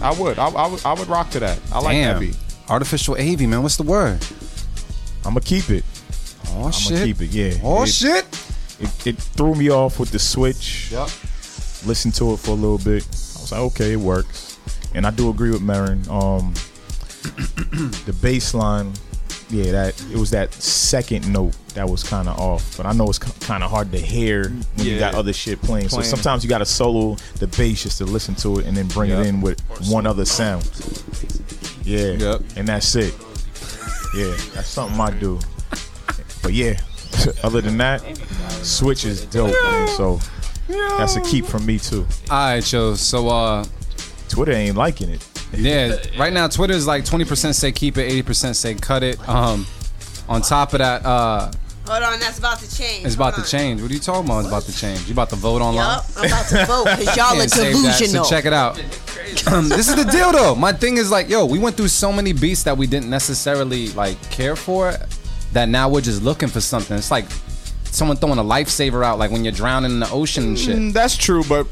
I 0.00 0.12
would. 0.12 0.38
I, 0.38 0.48
I 0.48 0.66
would. 0.68 0.84
I 0.86 0.92
would 0.92 1.08
rock 1.08 1.30
to 1.30 1.40
that. 1.40 1.58
I 1.72 1.80
like 1.80 1.96
that 1.96 2.12
Damn. 2.12 2.20
beat. 2.20 2.36
Artificial 2.68 3.16
AV, 3.16 3.40
man. 3.40 3.62
What's 3.62 3.76
the 3.76 3.82
word? 3.82 4.24
I'm 5.24 5.34
gonna 5.34 5.40
keep 5.40 5.70
it. 5.70 5.84
Oh 6.48 6.66
I'm 6.66 6.72
shit. 6.72 6.92
gonna 6.92 7.04
keep 7.06 7.20
it. 7.22 7.30
Yeah. 7.30 7.54
Oh 7.62 7.82
it, 7.82 7.88
shit. 7.88 8.24
It, 8.80 9.06
it 9.06 9.16
threw 9.16 9.54
me 9.54 9.70
off 9.70 9.98
with 9.98 10.10
the 10.10 10.18
switch. 10.18 10.90
Yep. 10.92 11.08
Listened 11.86 12.14
to 12.14 12.32
it 12.34 12.38
for 12.38 12.50
a 12.50 12.54
little 12.54 12.78
bit. 12.78 13.04
I 13.04 13.40
was 13.40 13.52
like, 13.52 13.60
okay, 13.60 13.92
it 13.92 13.98
works. 14.00 14.58
And 14.94 15.06
I 15.06 15.10
do 15.10 15.30
agree 15.30 15.50
with 15.50 15.62
Marin. 15.62 16.02
Um, 16.10 16.54
the 17.22 18.16
bass 18.20 18.52
line, 18.54 18.92
yeah, 19.52 19.70
that 19.70 20.02
it 20.10 20.16
was 20.16 20.30
that 20.30 20.52
second 20.54 21.30
note 21.32 21.54
that 21.74 21.88
was 21.88 22.02
kind 22.02 22.26
of 22.28 22.38
off. 22.40 22.76
But 22.76 22.86
I 22.86 22.92
know 22.92 23.08
it's 23.08 23.18
kind 23.18 23.62
of 23.62 23.70
hard 23.70 23.92
to 23.92 23.98
hear 23.98 24.48
when 24.48 24.86
you 24.86 24.98
got 24.98 25.14
other 25.14 25.32
shit 25.32 25.60
playing. 25.62 25.88
So 25.90 26.00
sometimes 26.02 26.42
you 26.42 26.48
got 26.48 26.58
to 26.58 26.66
solo 26.66 27.16
the 27.38 27.46
bass 27.46 27.82
just 27.82 27.98
to 27.98 28.04
listen 28.04 28.34
to 28.36 28.58
it 28.60 28.66
and 28.66 28.76
then 28.76 28.88
bring 28.88 29.10
Yep. 29.10 29.18
it 29.20 29.26
in 29.28 29.40
with 29.42 29.60
one 29.90 30.06
other 30.06 30.24
sound. 30.24 30.64
Yeah, 31.84 32.12
Yep. 32.12 32.40
and 32.56 32.66
that's 32.66 32.94
it. 32.96 33.14
Yeah, 34.16 34.34
that's 34.54 34.68
something 34.68 34.98
I 35.00 35.10
do. 35.10 35.38
But 36.42 36.54
yeah, 36.54 36.80
other 37.42 37.60
than 37.60 37.76
that, 37.78 38.02
Switch 38.62 39.04
is 39.04 39.24
dope, 39.26 39.54
man. 39.64 39.88
So 39.96 40.18
that's 40.68 41.16
a 41.16 41.20
keep 41.20 41.44
from 41.44 41.66
me 41.66 41.78
too. 41.78 42.06
All 42.30 42.54
right, 42.54 42.72
yo. 42.72 42.94
So 42.94 43.28
uh, 43.28 43.64
Twitter 44.28 44.52
ain't 44.52 44.76
liking 44.76 45.10
it. 45.10 45.26
Yeah, 45.54 45.96
right 46.18 46.32
now 46.32 46.48
Twitter 46.48 46.74
is 46.74 46.86
like 46.86 47.04
20% 47.04 47.54
say 47.54 47.72
keep 47.72 47.96
it, 47.98 48.24
80% 48.24 48.54
say 48.54 48.74
cut 48.74 49.02
it. 49.02 49.28
Um, 49.28 49.66
on 50.28 50.42
top 50.42 50.72
of 50.72 50.78
that, 50.78 51.04
uh, 51.04 51.50
Hold 51.86 52.02
on, 52.04 52.20
that's 52.20 52.38
about 52.38 52.60
to 52.60 52.76
change. 52.76 53.04
it's 53.04 53.16
about 53.16 53.34
Hold 53.34 53.46
to 53.46 53.56
on. 53.56 53.60
change. 53.60 53.82
What 53.82 53.90
are 53.90 53.94
you 53.94 54.00
talking 54.00 54.24
about? 54.24 54.38
It's 54.40 54.48
about 54.48 54.62
to 54.62 54.76
change. 54.76 55.06
You 55.08 55.12
about 55.14 55.30
to 55.30 55.36
vote 55.36 55.60
online? 55.60 55.84
Yup, 55.96 56.04
I'm 56.16 56.26
about 56.26 56.46
to 56.48 56.64
vote 56.66 56.84
because 56.84 57.16
y'all 57.16 57.34
are 57.34 57.38
Can't 57.38 57.50
save 57.50 57.72
that, 57.74 57.98
delusional. 57.98 58.24
So 58.24 58.30
check 58.30 58.44
it 58.44 58.52
out. 58.52 58.78
Um, 59.52 59.68
this 59.68 59.88
is 59.88 59.96
the 59.96 60.08
deal, 60.10 60.30
though. 60.30 60.54
My 60.54 60.72
thing 60.72 60.96
is 60.98 61.10
like, 61.10 61.28
yo, 61.28 61.44
we 61.44 61.58
went 61.58 61.76
through 61.76 61.88
so 61.88 62.12
many 62.12 62.32
beats 62.32 62.62
that 62.62 62.76
we 62.78 62.86
didn't 62.86 63.10
necessarily 63.10 63.88
like 63.90 64.20
care 64.30 64.54
for, 64.54 64.94
that 65.52 65.68
now 65.68 65.88
we're 65.88 66.00
just 66.02 66.22
looking 66.22 66.48
for 66.48 66.60
something. 66.60 66.96
It's 66.96 67.10
like 67.10 67.24
someone 67.84 68.16
throwing 68.16 68.38
a 68.38 68.44
lifesaver 68.44 69.04
out, 69.04 69.18
like 69.18 69.32
when 69.32 69.42
you're 69.44 69.52
drowning 69.52 69.90
in 69.90 70.00
the 70.00 70.10
ocean 70.10 70.44
and 70.44 70.58
shit. 70.58 70.76
Mm, 70.76 70.92
that's 70.92 71.16
true, 71.16 71.42
but 71.48 71.66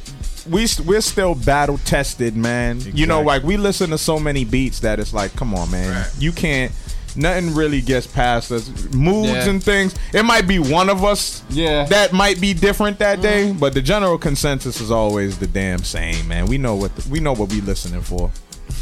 we 0.49 0.67
we're 0.85 1.01
still 1.01 1.35
battle 1.35 1.79
tested, 1.79 2.37
man. 2.37 2.81
You 2.81 3.07
know, 3.07 3.23
like 3.23 3.43
we 3.43 3.57
listen 3.57 3.91
to 3.91 3.99
so 3.99 4.19
many 4.19 4.45
beats 4.45 4.81
that 4.81 4.99
it's 5.01 5.13
like, 5.15 5.35
come 5.37 5.55
on, 5.55 5.71
man, 5.71 6.07
you 6.19 6.33
can't. 6.33 6.73
Nothing 7.17 7.55
really 7.57 7.81
gets 7.81 8.07
past 8.07 8.53
us. 8.53 8.69
Moods 8.95 9.31
Yeah. 9.31 9.49
and 9.49 9.63
things. 9.63 9.97
It 10.15 10.23
might 10.25 10.47
be 10.47 10.61
one 10.61 10.89
of 10.89 11.05
us 11.05 11.43
Yeah. 11.51 11.85
that 11.87 12.13
might 12.13 12.41
be 12.41 12.55
different 12.55 13.01
that 13.01 13.21
day, 13.21 13.51
but 13.53 13.75
the 13.75 13.83
general 13.83 14.17
consensus 14.17 14.81
is 14.81 14.93
always 14.93 15.37
the 15.37 15.49
damn 15.49 15.83
same, 15.83 16.29
man. 16.29 16.47
We 16.47 16.57
know 16.57 16.77
what 16.77 16.95
the, 16.95 17.09
we 17.09 17.19
know 17.19 17.33
what 17.33 17.51
we 17.51 17.63
listening 17.63 18.03
for. 18.03 18.31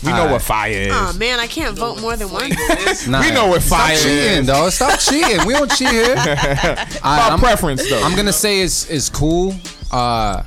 We 0.05 0.11
know 0.11 0.17
Alright. 0.19 0.33
what 0.33 0.43
fire 0.43 0.71
is. 0.73 0.93
Oh 0.93 1.15
man, 1.19 1.41
I 1.41 1.47
can't 1.47 1.75
vote 1.77 2.01
more 2.03 2.17
than 2.17 2.31
one. 2.31 2.51
Nah, 3.09 3.21
We 3.23 3.31
know 3.31 3.47
what 3.47 3.63
fire 3.63 3.63
Stop 3.63 3.79
fire 3.89 3.97
cheating, 3.97 4.41
is. 4.43 4.47
dog. 4.47 4.73
Stop 4.73 5.01
cheating. 5.01 5.47
We 5.47 5.55
don't 5.55 5.71
cheat 5.71 5.89
here. 5.89 6.15
Alright, 6.19 6.97
About 6.99 7.33
I'm, 7.33 7.39
preference 7.39 7.89
though. 7.89 8.03
I'm 8.03 8.15
gonna 8.15 8.33
say 8.33 8.61
it's 8.61 8.89
it's 8.91 9.09
cool. 9.09 9.55
Uh, 9.91 10.43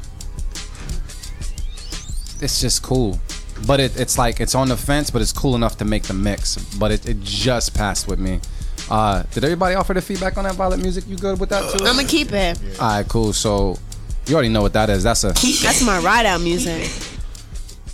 it's 2.41 2.61
just 2.61 2.81
cool, 2.83 3.19
but 3.67 3.79
it, 3.79 3.99
it's 3.99 4.17
like 4.17 4.39
it's 4.39 4.55
on 4.55 4.69
the 4.69 4.77
fence, 4.77 5.09
but 5.09 5.21
it's 5.21 5.33
cool 5.33 5.55
enough 5.55 5.77
to 5.77 5.85
make 5.85 6.03
the 6.03 6.13
mix. 6.13 6.57
But 6.75 6.91
it, 6.91 7.07
it 7.07 7.21
just 7.21 7.73
passed 7.73 8.07
with 8.07 8.19
me. 8.19 8.39
Uh, 8.89 9.23
did 9.31 9.43
everybody 9.43 9.75
offer 9.75 9.93
the 9.93 10.01
feedback 10.01 10.37
on 10.37 10.43
that 10.43 10.55
Vylette 10.55 10.81
music? 10.81 11.05
You 11.07 11.17
good 11.17 11.39
with 11.39 11.49
that 11.49 11.71
too? 11.71 11.85
I'm 11.85 11.95
gonna 11.95 12.07
keep 12.07 12.31
it. 12.31 12.59
All 12.79 12.97
right, 12.97 13.07
cool. 13.07 13.33
So 13.33 13.77
you 14.27 14.33
already 14.33 14.49
know 14.49 14.61
what 14.61 14.73
that 14.73 14.89
is. 14.89 15.03
That's 15.03 15.23
a 15.23 15.27
That's 15.29 15.83
my 15.83 15.99
ride 15.99 16.25
out 16.25 16.41
music. 16.41 16.89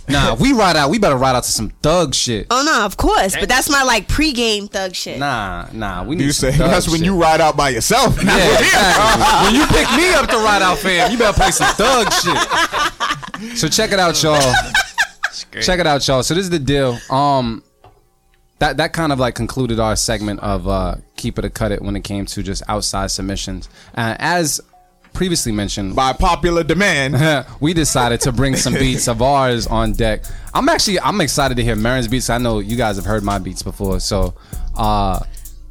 Nah. 0.08 0.34
We 0.34 0.52
ride 0.52 0.76
out. 0.76 0.90
We 0.90 0.98
better 0.98 1.16
ride 1.16 1.36
out 1.36 1.44
to 1.44 1.50
some 1.50 1.70
thug 1.82 2.14
shit. 2.14 2.46
Oh 2.50 2.62
no, 2.64 2.84
of 2.84 2.96
course, 2.96 3.36
but 3.36 3.48
that's 3.48 3.70
my 3.70 3.82
like 3.82 4.08
pre-game 4.08 4.68
thug 4.68 4.94
shit. 4.94 5.18
Nah, 5.18 5.68
nah. 5.72 6.04
We 6.04 6.16
need 6.16 6.24
you 6.24 6.32
some 6.32 6.52
say 6.52 6.58
thug 6.58 6.70
that's 6.70 6.88
when 6.88 7.04
you 7.04 7.20
ride 7.20 7.40
out 7.40 7.56
by 7.56 7.70
yourself. 7.70 8.16
Yeah, 8.22 8.58
exactly. 8.58 9.46
when 9.46 9.54
you 9.54 9.66
pick 9.66 9.90
me 9.96 10.12
up 10.14 10.28
to 10.30 10.36
ride 10.36 10.62
out, 10.62 10.78
fam, 10.78 11.10
you 11.10 11.18
better 11.18 11.36
play 11.36 11.50
some 11.50 11.72
thug 11.74 12.12
shit. 12.12 13.56
So 13.56 13.68
check 13.68 13.92
it 13.92 13.98
out, 13.98 14.20
y'all. 14.22 14.40
Check 15.60 15.80
it 15.80 15.86
out, 15.86 16.06
y'all. 16.06 16.22
So 16.22 16.34
this 16.34 16.44
is 16.44 16.50
the 16.50 16.58
deal. 16.58 16.98
Um, 17.10 17.62
that 18.58 18.76
that 18.78 18.92
kind 18.92 19.12
of 19.12 19.18
like 19.18 19.34
concluded 19.34 19.78
our 19.78 19.96
segment 19.96 20.40
of 20.40 20.66
uh, 20.66 20.96
keep 21.16 21.38
it 21.38 21.44
or 21.44 21.50
cut 21.50 21.72
it 21.72 21.80
when 21.80 21.96
it 21.96 22.02
came 22.02 22.26
to 22.26 22.42
just 22.42 22.62
outside 22.68 23.10
submissions. 23.10 23.68
Uh, 23.96 24.16
as 24.18 24.60
previously 25.18 25.50
mentioned, 25.50 25.96
by 25.96 26.12
popular 26.12 26.62
demand. 26.62 27.44
we 27.60 27.74
decided 27.74 28.20
to 28.20 28.30
bring 28.30 28.54
some 28.54 28.72
beats 28.72 29.08
of 29.08 29.20
ours 29.20 29.66
on 29.66 29.92
deck. 29.92 30.22
I'm 30.54 30.68
actually 30.68 31.00
I'm 31.00 31.20
excited 31.20 31.56
to 31.56 31.64
hear 31.64 31.74
Marin's 31.74 32.06
beats. 32.06 32.30
I 32.30 32.38
know 32.38 32.60
you 32.60 32.76
guys 32.76 32.94
have 32.94 33.04
heard 33.04 33.24
my 33.24 33.40
beats 33.40 33.60
before, 33.60 33.98
so 33.98 34.34
uh, 34.76 35.18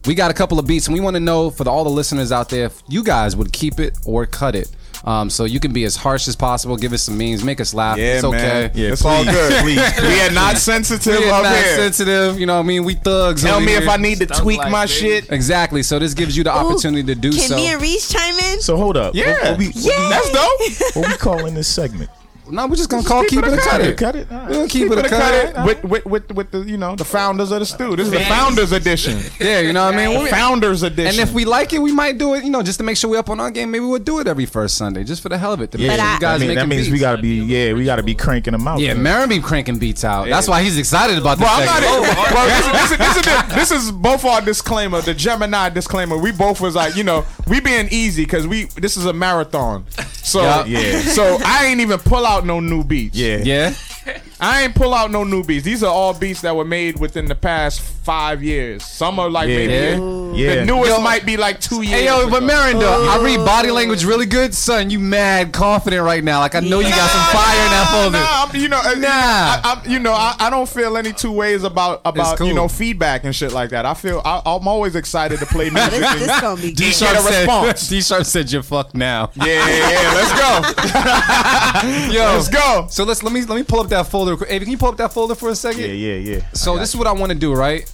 we 0.06 0.16
got 0.16 0.32
a 0.32 0.34
couple 0.34 0.60
of 0.60 0.68
beats, 0.68 0.88
and 0.88 0.94
we 0.94 1.00
want 1.00 1.16
to 1.16 1.22
know 1.22 1.50
for 1.50 1.64
the, 1.64 1.72
all 1.72 1.86
the 1.86 1.90
listeners 1.90 2.34
out 2.34 2.50
there 2.50 2.66
if 2.66 2.84
you 2.90 3.06
guys 3.06 3.38
would 3.38 3.54
keep 3.54 3.80
it 3.80 3.98
or 4.06 4.26
cut 4.26 4.54
it. 4.54 4.70
Um, 5.06 5.30
so 5.30 5.46
you 5.46 5.60
can 5.60 5.74
be 5.74 5.84
as 5.86 5.96
harsh 5.96 6.28
as 6.28 6.36
possible, 6.36 6.76
give 6.78 6.94
us 6.94 7.04
some 7.04 7.18
memes, 7.18 7.44
make 7.44 7.62
us 7.62 7.74
laugh. 7.74 7.98
Yeah, 7.98 8.16
it's 8.16 8.24
okay. 8.24 8.38
man. 8.38 8.72
Yeah, 8.74 8.92
it's 8.94 9.06
all 9.06 9.24
good. 9.24 9.62
please, 9.64 9.78
we 10.02 10.22
are 10.22 10.32
not 10.32 10.58
sensitive 10.58 11.20
We 11.20 11.30
are 11.30 11.44
not 11.44 11.56
here. 11.56 11.76
sensitive, 11.78 12.40
you 12.40 12.46
know 12.46 12.56
what 12.56 12.60
I 12.66 12.68
mean? 12.68 12.84
We 12.84 12.96
thugs. 12.96 13.44
Tell 13.44 13.58
over 13.58 13.66
me 13.66 13.74
if. 13.76 13.88
I 13.88 13.98
need 13.98 14.18
to 14.20 14.26
Stuff 14.26 14.40
tweak 14.42 14.60
like 14.60 14.72
my 14.72 14.86
this. 14.86 14.98
shit. 14.98 15.32
Exactly. 15.32 15.82
So 15.84 15.98
this 16.00 16.14
gives 16.14 16.36
you 16.36 16.44
the 16.44 16.50
Ooh, 16.52 16.68
opportunity 16.68 17.04
to 17.04 17.16
do 17.16 17.32
Can 17.32 17.40
so. 17.50 17.56
me 17.56 17.68
and 17.72 17.82
Reez 17.82 18.12
chime 18.12 18.36
in? 18.54 18.62
So 18.62 18.76
hold 18.78 18.98
up. 18.98 19.16
Yeah, 19.16 19.32
What, 19.32 19.42
what 19.52 19.58
we, 19.60 19.66
what, 19.68 20.10
that's 20.10 20.32
dope. 20.32 20.96
what 20.96 21.08
we 21.12 21.18
calling 21.18 21.54
this 21.54 21.68
segment? 21.68 22.10
No, 22.52 22.68
we're 22.68 22.76
just 22.76 22.90
gonna 22.90 23.04
call 23.04 23.24
keep, 23.26 23.40
it 23.44 23.48
or 23.54 23.58
cut 23.58 23.82
it. 23.82 23.98
Cut 23.98 24.16
it. 24.16 24.32
All 24.32 24.38
right. 24.38 24.48
We're 24.50 24.56
gonna 24.56 24.68
keep, 24.68 24.92
it 24.92 24.98
or 24.98 25.02
Cut 25.02 25.10
cut 25.10 25.34
it. 25.34 25.56
it 25.56 25.66
with, 25.66 25.84
with 25.84 26.06
with 26.06 26.32
with 26.32 26.52
the 26.52 26.60
you 26.60 26.78
know 26.78 26.96
the 26.96 27.06
founders 27.06 27.52
of 27.52 27.60
the 27.60 27.66
stew. 27.66 27.96
This 27.96 28.08
is 28.08 28.12
the 28.14 28.20
founders 28.22 28.72
edition. 28.72 29.20
Yeah, 29.40 29.60
you 29.62 29.72
know 29.74 29.86
what 29.86 29.94
I 29.94 29.98
mean. 30.08 30.24
We- 30.24 30.30
Founders 30.30 30.84
edition. 30.84 31.20
And 31.20 31.30
if 31.30 31.34
we 31.34 31.46
like 31.46 31.72
it, 31.74 31.80
we 31.80 31.92
might 31.92 32.18
do 32.18 32.34
it. 32.34 32.44
You 32.44 32.50
know, 32.50 32.64
just 32.64 32.80
to 32.80 32.84
make 32.84 32.98
sure 32.98 33.10
we're 33.10 33.20
up 33.20 33.30
on 33.30 33.40
our 33.40 33.52
game. 33.52 33.72
Maybe 33.72 33.86
we'll 33.86 34.00
do 34.00 34.20
it 34.20 34.28
every 34.28 34.46
first 34.46 34.78
Sunday, 34.78 35.04
just 35.04 35.22
for 35.22 35.30
the 35.30 35.38
hell 35.38 35.54
of 35.54 35.62
it. 35.62 35.72
To 35.72 35.78
make 35.78 35.88
Yeah, 35.88 35.96
sure 35.96 36.06
I- 36.06 36.14
you 36.16 36.20
guys 36.20 36.36
I 36.36 36.40
mean, 36.40 36.48
making 36.50 36.56
that 36.60 36.68
means 36.68 36.84
beats. 36.88 36.94
we 36.94 37.00
gotta 37.00 37.22
be. 37.22 37.36
Yeah, 37.44 37.74
we 37.74 37.86
gotta 37.86 38.04
be 38.04 38.16
cranking 38.16 38.52
them 38.54 38.68
out. 38.68 38.80
Yeah, 38.80 38.94
man. 38.94 39.04
Marin 39.04 39.30
be 39.30 39.40
cranking 39.40 39.78
beats 39.78 40.04
out. 40.04 40.28
That's 40.28 40.48
why 40.48 40.62
he's 40.64 40.78
excited 40.78 41.18
about 41.18 41.38
this. 41.38 41.46
Well, 41.48 41.60
I'm 41.60 41.66
not. 41.66 41.84
segment. 41.84 42.18
Oh, 42.18 42.32
well, 42.34 42.48
this, 42.48 42.92
is- 42.92 42.98
this, 42.98 43.18
is, 43.18 43.24
this, 43.24 43.70
this 43.70 43.72
is 43.86 43.92
both 43.92 44.26
our 44.26 44.42
disclaimer. 44.42 45.02
The 45.02 45.14
Gemini 45.14 45.70
disclaimer. 45.70 46.18
We 46.18 46.32
both 46.32 46.60
was 46.62 46.76
like, 46.76 46.96
you 46.96 47.04
know, 47.04 47.26
we 47.48 47.60
being 47.60 47.88
easy 47.92 48.24
because 48.26 48.48
we. 48.48 48.66
This 48.76 48.98
is 48.98 49.06
a 49.06 49.14
marathon. 49.14 49.86
So 50.24 50.42
Yeah. 50.42 50.66
Yeah. 50.66 51.02
So 51.18 51.38
I 51.44 51.66
ain't 51.68 51.80
even 51.80 52.00
pull 52.00 52.26
out 52.26 52.37
no 52.46 52.60
new 52.60 52.84
beats. 52.84 53.18
Yeah. 53.18 53.38
Yeah. 53.44 53.74
I 54.40 54.64
ain't 54.64 54.76
pull 54.76 54.94
out 54.94 55.10
no 55.12 55.24
new 55.24 55.44
beats. 55.44 55.66
These 55.66 55.84
are 55.84 55.92
all 55.92 56.14
beats 56.14 56.42
that 56.42 56.56
were 56.56 56.66
made 56.66 57.00
within 57.00 57.26
the 57.26 57.34
past 57.36 57.82
five 57.82 58.44
years. 58.44 58.86
Some 58.86 59.20
are 59.20 59.30
like 59.30 59.50
Yeah. 59.50 59.58
maybe 59.58 59.74
Yeah. 59.74 60.50
Yeah. 60.54 60.56
the 60.60 60.66
newest 60.66 60.92
Yo. 60.92 61.02
might 61.02 61.26
be 61.26 61.38
like 61.38 61.60
two 61.60 61.82
years. 61.82 62.00
Hey 62.02 62.06
yo, 62.06 62.30
but 62.30 62.38
ago. 62.38 62.46
Marin 62.46 62.78
though, 62.80 63.10
I 63.10 63.18
read 63.24 63.38
body 63.38 63.72
language 63.72 64.06
really 64.06 64.28
good, 64.28 64.54
son. 64.54 64.90
You 64.92 65.00
mad 65.00 65.52
confident 65.54 66.04
right 66.04 66.24
now? 66.24 66.40
Like 66.40 66.54
I 66.56 66.60
know 66.60 66.80
you 66.80 66.90
got 66.90 67.10
some 67.10 67.24
fire 67.34 67.66
in 67.66 67.72
that 67.72 67.90
folder. 67.92 68.18
Nah, 68.20 68.46
I'm, 68.46 68.56
you 68.62 68.70
know, 68.70 68.80
uh, 68.80 68.94
Nah. 68.98 69.10
I, 69.10 69.62
I, 69.64 69.88
you 69.88 70.00
know, 70.00 70.14
I, 70.14 70.36
I 70.40 70.50
don't 70.52 70.70
feel 70.70 70.98
any 70.98 71.12
two 71.14 71.32
ways 71.32 71.64
about 71.64 72.02
about 72.06 72.38
cool. 72.38 72.48
you 72.48 72.54
know 72.54 72.68
feedback 72.68 73.24
and 73.24 73.36
shit 73.36 73.52
like 73.52 73.72
that. 73.72 73.86
I 73.88 73.94
feel 73.96 74.22
I, 74.24 74.42
I'm 74.46 74.68
always 74.68 74.96
excited 74.96 75.40
to 75.40 75.46
play 75.48 75.70
music. 75.72 75.92
This, 75.92 76.12
and- 76.12 76.22
this 76.22 76.42
gonna 76.42 76.62
be 76.62 76.72
D 76.72 76.86
good. 76.86 76.94
Sharp 76.96 77.14
Sharp 77.16 77.26
get 77.30 77.34
a 77.34 77.40
response. 77.40 77.82
said. 77.82 77.90
D 77.96 78.02
Sharp 78.02 78.26
said 78.26 78.52
you're 78.52 78.64
fucked 78.64 78.94
now. 78.96 79.32
yeah, 79.36 79.46
yeah, 79.46 79.92
yeah. 79.92 80.14
Let's 80.14 80.34
go. 80.40 82.12
Yo, 82.14 82.24
Let's 82.36 82.48
go. 82.50 82.88
So 82.90 83.04
let's 83.04 83.24
let 83.24 83.34
me 83.34 83.42
let 83.44 83.56
me 83.56 83.64
pull 83.64 83.80
up 83.80 83.88
that 83.90 84.08
folder. 84.08 84.27
Real 84.32 84.38
quick. 84.38 84.50
Hey, 84.50 84.60
can 84.60 84.70
you 84.70 84.78
pull 84.78 84.90
up 84.90 84.98
that 84.98 85.14
folder 85.14 85.36
for 85.36 85.50
a 85.50 85.56
second? 85.56 85.82
Yeah, 85.82 85.88
yeah, 85.88 86.16
yeah. 86.16 86.52
So 86.54 86.78
this 86.78 86.90
is 86.90 86.96
what 86.96 87.08
I 87.08 87.12
want 87.12 87.32
to 87.32 87.38
do, 87.38 87.54
right? 87.54 87.92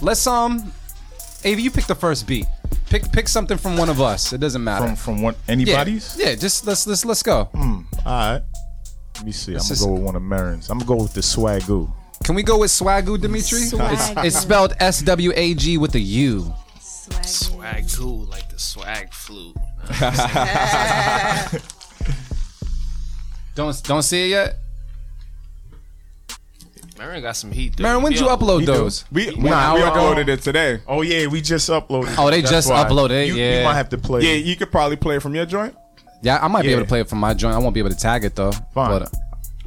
Let's 0.00 0.26
um, 0.26 0.72
Avi, 1.44 1.62
you 1.62 1.70
pick 1.70 1.86
the 1.86 1.94
first 1.94 2.26
beat. 2.26 2.46
Pick 2.90 3.10
pick 3.12 3.28
something 3.28 3.58
from 3.58 3.76
one 3.76 3.88
of 3.88 4.00
us. 4.00 4.32
It 4.32 4.38
doesn't 4.38 4.62
matter. 4.62 4.86
From 4.86 4.96
from 4.96 5.22
what 5.22 5.36
anybody's? 5.48 6.16
yeah. 6.18 6.34
Just 6.34 6.66
let's 6.66 6.86
let's 6.86 7.04
let's 7.04 7.22
go. 7.22 7.48
All 7.54 7.84
right. 8.04 8.42
Let 9.16 9.24
me 9.24 9.32
see. 9.32 9.52
I'm 9.52 9.58
gonna 9.58 9.72
is- 9.72 9.82
go 9.82 9.92
with 9.92 10.02
one 10.02 10.16
of 10.16 10.22
Marin's. 10.22 10.70
I'm 10.70 10.78
gonna 10.78 10.88
go 10.88 11.02
with 11.02 11.14
the 11.14 11.22
swagoo. 11.22 11.90
Can 12.24 12.34
we 12.34 12.42
go 12.42 12.58
with 12.58 12.70
Swagoo, 12.70 13.20
Dimitri? 13.20 13.58
Swagoo. 13.70 13.92
It's, 13.92 14.26
it's 14.26 14.42
spelled 14.42 14.74
S 14.80 15.02
W 15.02 15.32
A 15.34 15.54
G 15.54 15.78
with 15.78 15.94
a 15.94 16.00
U. 16.00 16.52
Swag 16.80 17.84
cool, 17.94 18.24
like 18.26 18.48
the 18.48 18.58
swag 18.58 19.12
flute. 19.12 19.54
Don't 23.56 23.82
don't 23.84 24.02
see 24.02 24.24
it 24.26 24.28
yet. 24.28 24.56
Marin 26.98 27.22
got 27.22 27.36
some 27.36 27.52
heat. 27.52 27.76
Though. 27.76 27.82
Marin, 27.82 28.02
when 28.02 28.12
did 28.12 28.20
you 28.20 28.26
upload 28.28 28.58
We 28.60 28.66
do. 28.66 28.72
those? 28.72 29.04
We 29.12 29.26
we, 29.30 29.34
One 29.36 29.52
hour 29.52 29.76
we 29.76 29.82
uploaded 29.82 30.28
it 30.28 30.42
today. 30.42 30.80
Oh 30.86 31.02
yeah, 31.02 31.26
we 31.26 31.40
just 31.40 31.68
uploaded. 31.68 32.14
Oh, 32.18 32.30
they 32.30 32.40
That's 32.40 32.50
just 32.52 32.70
why. 32.70 32.84
uploaded 32.84 33.22
it, 33.24 33.28
You, 33.28 33.34
yeah. 33.34 33.58
you 33.58 33.64
might 33.64 33.74
have 33.74 33.88
to 33.90 33.98
play. 33.98 34.22
Yeah, 34.22 34.32
you 34.34 34.56
could 34.56 34.70
probably 34.70 34.96
play 34.96 35.16
it 35.16 35.20
from 35.22 35.34
your 35.34 35.46
joint. 35.46 35.74
Yeah, 36.22 36.38
I 36.42 36.48
might 36.48 36.62
be 36.62 36.70
able 36.72 36.82
to 36.82 36.88
play 36.88 37.00
it 37.00 37.08
from 37.08 37.18
my 37.18 37.34
joint. 37.34 37.54
I 37.54 37.58
won't 37.58 37.74
be 37.74 37.80
able 37.80 37.90
to 37.90 37.96
tag 37.96 38.24
it 38.24 38.34
though. 38.34 38.52
Fine. 38.52 38.90
But 38.90 39.02
uh, 39.02 39.06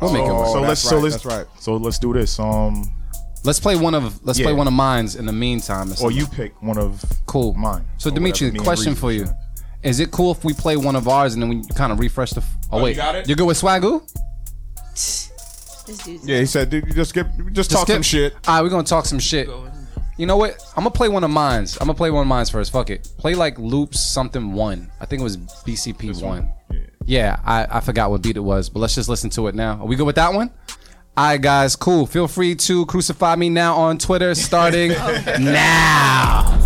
we'll 0.02 0.14
make 0.14 0.24
it 0.24 0.32
work. 0.34 0.48
Oh, 0.48 0.54
so 0.54 0.62
that's 0.62 0.68
let's 0.68 0.82
so 0.82 0.98
let's 1.00 1.26
right. 1.26 1.46
so 1.60 1.76
let's 1.78 2.00
do 2.00 2.14
this. 2.14 2.40
Um, 2.40 2.94
Let's 3.46 3.58
play 3.60 3.78
one 3.78 3.96
of 3.96 4.22
let's 4.26 4.38
play 4.38 4.52
one 4.52 4.68
of 4.68 4.74
mine's 4.74 5.16
in 5.16 5.26
the 5.26 5.32
meantime. 5.32 5.94
or 6.02 6.12
you 6.12 6.28
pick 6.28 6.62
one 6.62 6.78
of 6.78 7.02
cool 7.26 7.54
mine. 7.54 7.86
So 7.98 8.10
Dimitri, 8.12 8.48
whatever, 8.50 8.64
question 8.66 8.96
for 8.96 9.14
you: 9.14 9.28
Is 9.82 10.02
it 10.02 10.12
cool 10.12 10.32
if 10.34 10.44
we 10.44 10.52
play 10.54 10.76
one 10.76 10.98
of 10.98 11.08
ours 11.08 11.36
and 11.36 11.42
then 11.42 11.50
we 11.50 11.64
kind 11.74 11.94
of 11.94 12.00
refresh 12.00 12.32
the? 12.32 12.42
F- 12.42 12.58
oh, 12.70 12.80
you 12.80 12.84
wait, 12.84 12.96
got 12.98 13.16
it? 13.16 13.28
you're 13.30 13.38
good 13.38 13.46
with 13.48 13.62
Swagoo? 13.62 14.02
This 15.90 16.04
dude's 16.04 16.28
Yeah, 16.28 16.40
he 16.40 16.46
said, 16.46 16.70
dude, 16.70 16.88
you 16.88 16.94
just 16.94 17.14
get 17.14 17.26
just, 17.52 17.72
talk 17.72 17.82
skip- 17.88 17.96
some 17.96 18.02
shit. 18.04 18.34
All 18.48 18.56
right, 18.56 18.62
we're 18.62 18.70
gonna 18.70 18.84
talk 18.84 19.06
some 19.06 19.20
shit. 19.20 19.50
You 20.18 20.26
know 20.26 20.38
what? 20.38 20.62
I'm 20.76 20.84
gonna 20.84 20.92
play 20.92 21.10
one 21.10 21.24
of 21.24 21.32
mine's. 21.32 21.76
I'm 21.78 21.88
gonna 21.88 21.94
play 21.94 22.12
one 22.12 22.22
of 22.22 22.28
mine's 22.28 22.50
first. 22.50 22.72
Fuck 22.72 22.90
it. 22.90 23.10
Play 23.18 23.36
like 23.36 23.58
loops 23.58 24.00
something 24.00 24.54
one. 24.54 24.92
I 25.00 25.06
think 25.06 25.22
it 25.22 25.24
was 25.24 25.38
BCP 25.38 26.22
one. 26.22 26.52
Yeah. 26.72 26.80
Yeah, 27.06 27.40
I, 27.44 27.78
I 27.78 27.80
forgot 27.80 28.12
what 28.12 28.22
beat 28.22 28.38
it 28.38 28.42
was, 28.42 28.70
but 28.70 28.80
let's 28.82 28.94
just 28.94 29.10
listen 29.10 29.30
to 29.32 29.48
it 29.48 29.56
now. 29.56 29.80
Are 29.80 29.86
we 29.86 29.96
good 29.96 30.06
with 30.06 30.18
that 30.18 30.34
one? 30.34 30.52
All 31.18 31.26
right, 31.26 31.42
guys, 31.42 31.76
cool. 31.76 32.06
Feel 32.06 32.28
free 32.28 32.54
to 32.56 32.86
crucify 32.86 33.36
me 33.36 33.50
now 33.50 33.76
on 33.76 33.98
Twitter 33.98 34.36
starting 34.36 34.90
now. 35.40 36.59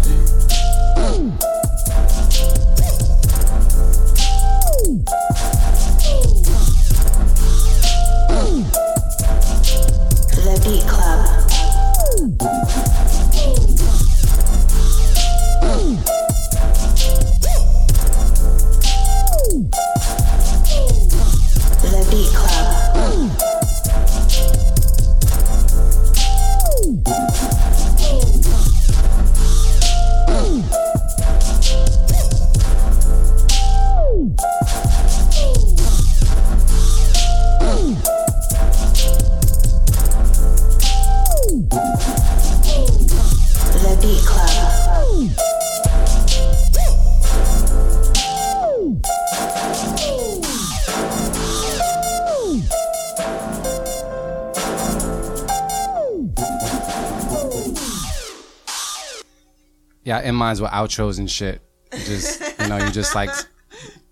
In 60.23 60.35
mine's 60.35 60.61
with 60.61 60.71
outros 60.71 61.19
and 61.19 61.29
shit. 61.29 61.61
Just 61.91 62.41
you 62.59 62.67
know, 62.67 62.77
you 62.77 62.89
just 62.91 63.13
like 63.15 63.29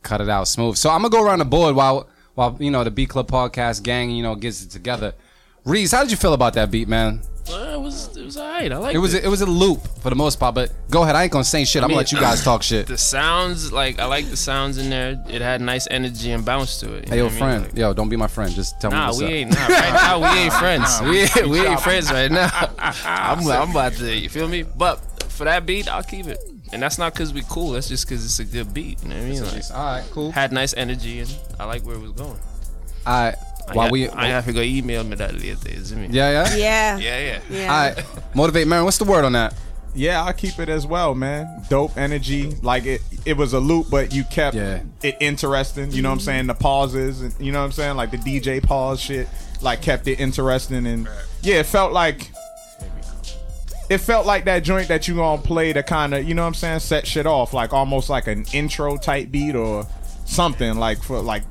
cut 0.03 0.21
it 0.21 0.29
out 0.29 0.47
smooth. 0.47 0.77
So 0.77 0.89
I'm 0.89 1.01
gonna 1.01 1.09
go 1.09 1.23
around 1.23 1.39
the 1.39 1.45
board 1.45 1.75
while 1.75 2.07
while 2.35 2.55
you 2.59 2.71
know 2.71 2.83
the 2.83 2.91
B 2.91 3.05
Club 3.05 3.27
podcast 3.27 3.83
gang 3.83 4.11
you 4.11 4.23
know 4.23 4.35
gets 4.35 4.63
it 4.63 4.69
together. 4.69 5.13
Reez, 5.65 5.91
how 5.91 6.01
did 6.01 6.11
you 6.11 6.17
feel 6.17 6.33
about 6.33 6.53
that 6.55 6.71
beat, 6.71 6.87
man? 6.87 7.21
Uh, 7.49 7.73
it 7.73 7.79
was 7.81 8.15
it 8.15 8.23
was 8.23 8.37
alright. 8.37 8.71
I 8.71 8.77
like 8.77 8.95
It 8.95 8.99
was 8.99 9.13
it 9.15 9.27
was 9.27 9.41
a 9.41 9.45
loop 9.47 9.79
for 10.01 10.09
the 10.09 10.15
most 10.15 10.39
part, 10.39 10.53
but 10.55 10.71
go 10.91 11.01
ahead. 11.03 11.15
I 11.15 11.23
ain't 11.23 11.31
gonna 11.31 11.43
say 11.43 11.65
shit. 11.65 11.81
I'm 11.83 11.89
gonna 11.89 11.97
let 11.97 12.11
you 12.11 12.19
guys 12.19 12.43
talk 12.49 12.61
shit. 12.63 12.85
the 12.87 12.97
sounds. 12.97 13.71
Like 13.73 13.99
I 13.99 14.05
like 14.05 14.27
the 14.29 14.37
sounds 14.37 14.77
in 14.77 14.89
there. 14.91 15.23
It 15.27 15.41
had 15.41 15.59
nice 15.59 15.87
energy 15.89 16.31
and 16.31 16.45
bounce 16.45 16.79
to 16.81 16.93
it. 16.95 17.09
Hey, 17.09 17.17
yo, 17.17 17.23
what 17.25 17.29
I 17.29 17.33
mean? 17.33 17.39
friend. 17.39 17.63
Like- 17.65 17.77
Yo, 17.77 17.93
don't 17.93 18.09
be 18.09 18.15
my 18.15 18.27
friend. 18.27 18.51
Just 18.53 18.79
tell 18.79 18.91
me 18.91 18.97
Nah, 18.97 19.07
what's 19.07 19.19
we 19.19 19.25
up. 19.25 19.31
ain't. 19.31 19.51
Nah, 19.53 19.67
right 19.67 19.93
now 19.93 20.19
we 20.19 20.39
ain't 20.39 20.53
friends. 20.63 21.01
we 21.01 21.49
we 21.49 21.65
ain't 21.65 21.79
friends 21.79 22.11
right 22.11 22.31
now. 22.31 22.49
I'm, 22.79 23.45
I'm 23.47 23.71
about 23.71 23.93
to. 23.93 24.15
You 24.15 24.29
feel 24.29 24.47
me? 24.47 24.61
But 24.63 25.01
for 25.31 25.45
that 25.45 25.65
beat, 25.65 25.87
I'll 25.87 26.03
keep 26.03 26.27
it. 26.27 26.39
And 26.73 26.81
that's 26.81 26.97
not 26.97 27.13
because 27.13 27.33
we 27.33 27.41
cool. 27.49 27.71
That's 27.71 27.87
just 27.89 28.07
because 28.07 28.23
it's 28.23 28.39
a 28.39 28.45
good 28.45 28.73
beat. 28.73 29.01
You 29.03 29.09
know 29.09 29.15
what 29.15 29.25
I 29.25 29.29
mean? 29.29 29.43
Like, 29.43 29.63
All 29.73 29.85
right, 29.85 30.03
cool. 30.11 30.31
had 30.31 30.51
nice 30.51 30.73
energy 30.75 31.19
and 31.19 31.37
I 31.59 31.65
like 31.65 31.83
where 31.85 31.95
it 31.95 32.01
was 32.01 32.11
going. 32.11 32.39
All 33.05 33.25
right. 33.25 33.35
I 33.67 33.73
While 33.73 33.87
got- 33.87 33.91
we, 33.91 34.09
I 34.09 34.27
have 34.27 34.45
to 34.45 34.53
go 34.53 34.61
email 34.61 35.03
me 35.03 35.15
that 35.15 35.33
later. 35.33 35.57
Is 35.69 35.91
it? 35.91 36.11
yeah, 36.11 36.45
yeah. 36.45 36.55
Yeah. 36.55 36.97
Yeah, 36.97 37.19
yeah. 37.19 37.39
Yeah. 37.49 37.73
All 37.73 37.89
right. 37.95 38.05
Motivate, 38.35 38.67
man. 38.67 38.83
What's 38.85 38.97
the 38.97 39.05
word 39.05 39.25
on 39.25 39.33
that? 39.33 39.53
Yeah, 39.93 40.23
I'll 40.23 40.31
keep 40.33 40.57
it 40.59 40.69
as 40.69 40.87
well, 40.87 41.13
man. 41.13 41.65
Dope 41.69 41.97
energy. 41.97 42.51
Like 42.61 42.85
it 42.85 43.01
it 43.25 43.35
was 43.35 43.51
a 43.53 43.59
loop, 43.59 43.87
but 43.91 44.13
you 44.13 44.23
kept 44.23 44.55
Yeah. 44.55 44.81
it 45.03 45.17
interesting. 45.19 45.91
You 45.91 46.01
know 46.01 46.09
what 46.09 46.13
I'm 46.13 46.19
saying? 46.21 46.47
The 46.47 46.53
pauses 46.53 47.21
and 47.21 47.35
you 47.45 47.51
know 47.51 47.59
what 47.59 47.65
I'm 47.65 47.71
saying? 47.73 47.97
Like 47.97 48.11
the 48.11 48.17
DJ 48.17 48.63
pause 48.63 49.01
shit. 49.01 49.27
Like 49.61 49.81
kept 49.81 50.07
it 50.07 50.19
interesting 50.21 50.85
and 50.87 51.09
yeah, 51.41 51.55
it 51.55 51.65
felt 51.65 51.91
like 51.91 52.31
it 53.91 53.97
felt 53.99 54.25
like 54.25 54.45
that 54.45 54.59
joint 54.63 54.87
that 54.87 55.07
you 55.07 55.15
gonna 55.15 55.41
play 55.41 55.73
to 55.73 55.83
kind 55.83 56.13
of, 56.13 56.27
you 56.27 56.33
know 56.33 56.43
what 56.43 56.47
I'm 56.47 56.53
saying, 56.53 56.79
set 56.79 57.05
shit 57.05 57.25
off, 57.25 57.53
like 57.53 57.73
almost 57.73 58.09
like 58.09 58.27
an 58.27 58.45
intro 58.53 58.95
type 58.97 59.31
beat 59.31 59.55
or 59.55 59.85
something 60.25 60.75
like 60.77 61.03
for 61.03 61.19
like 61.19 61.43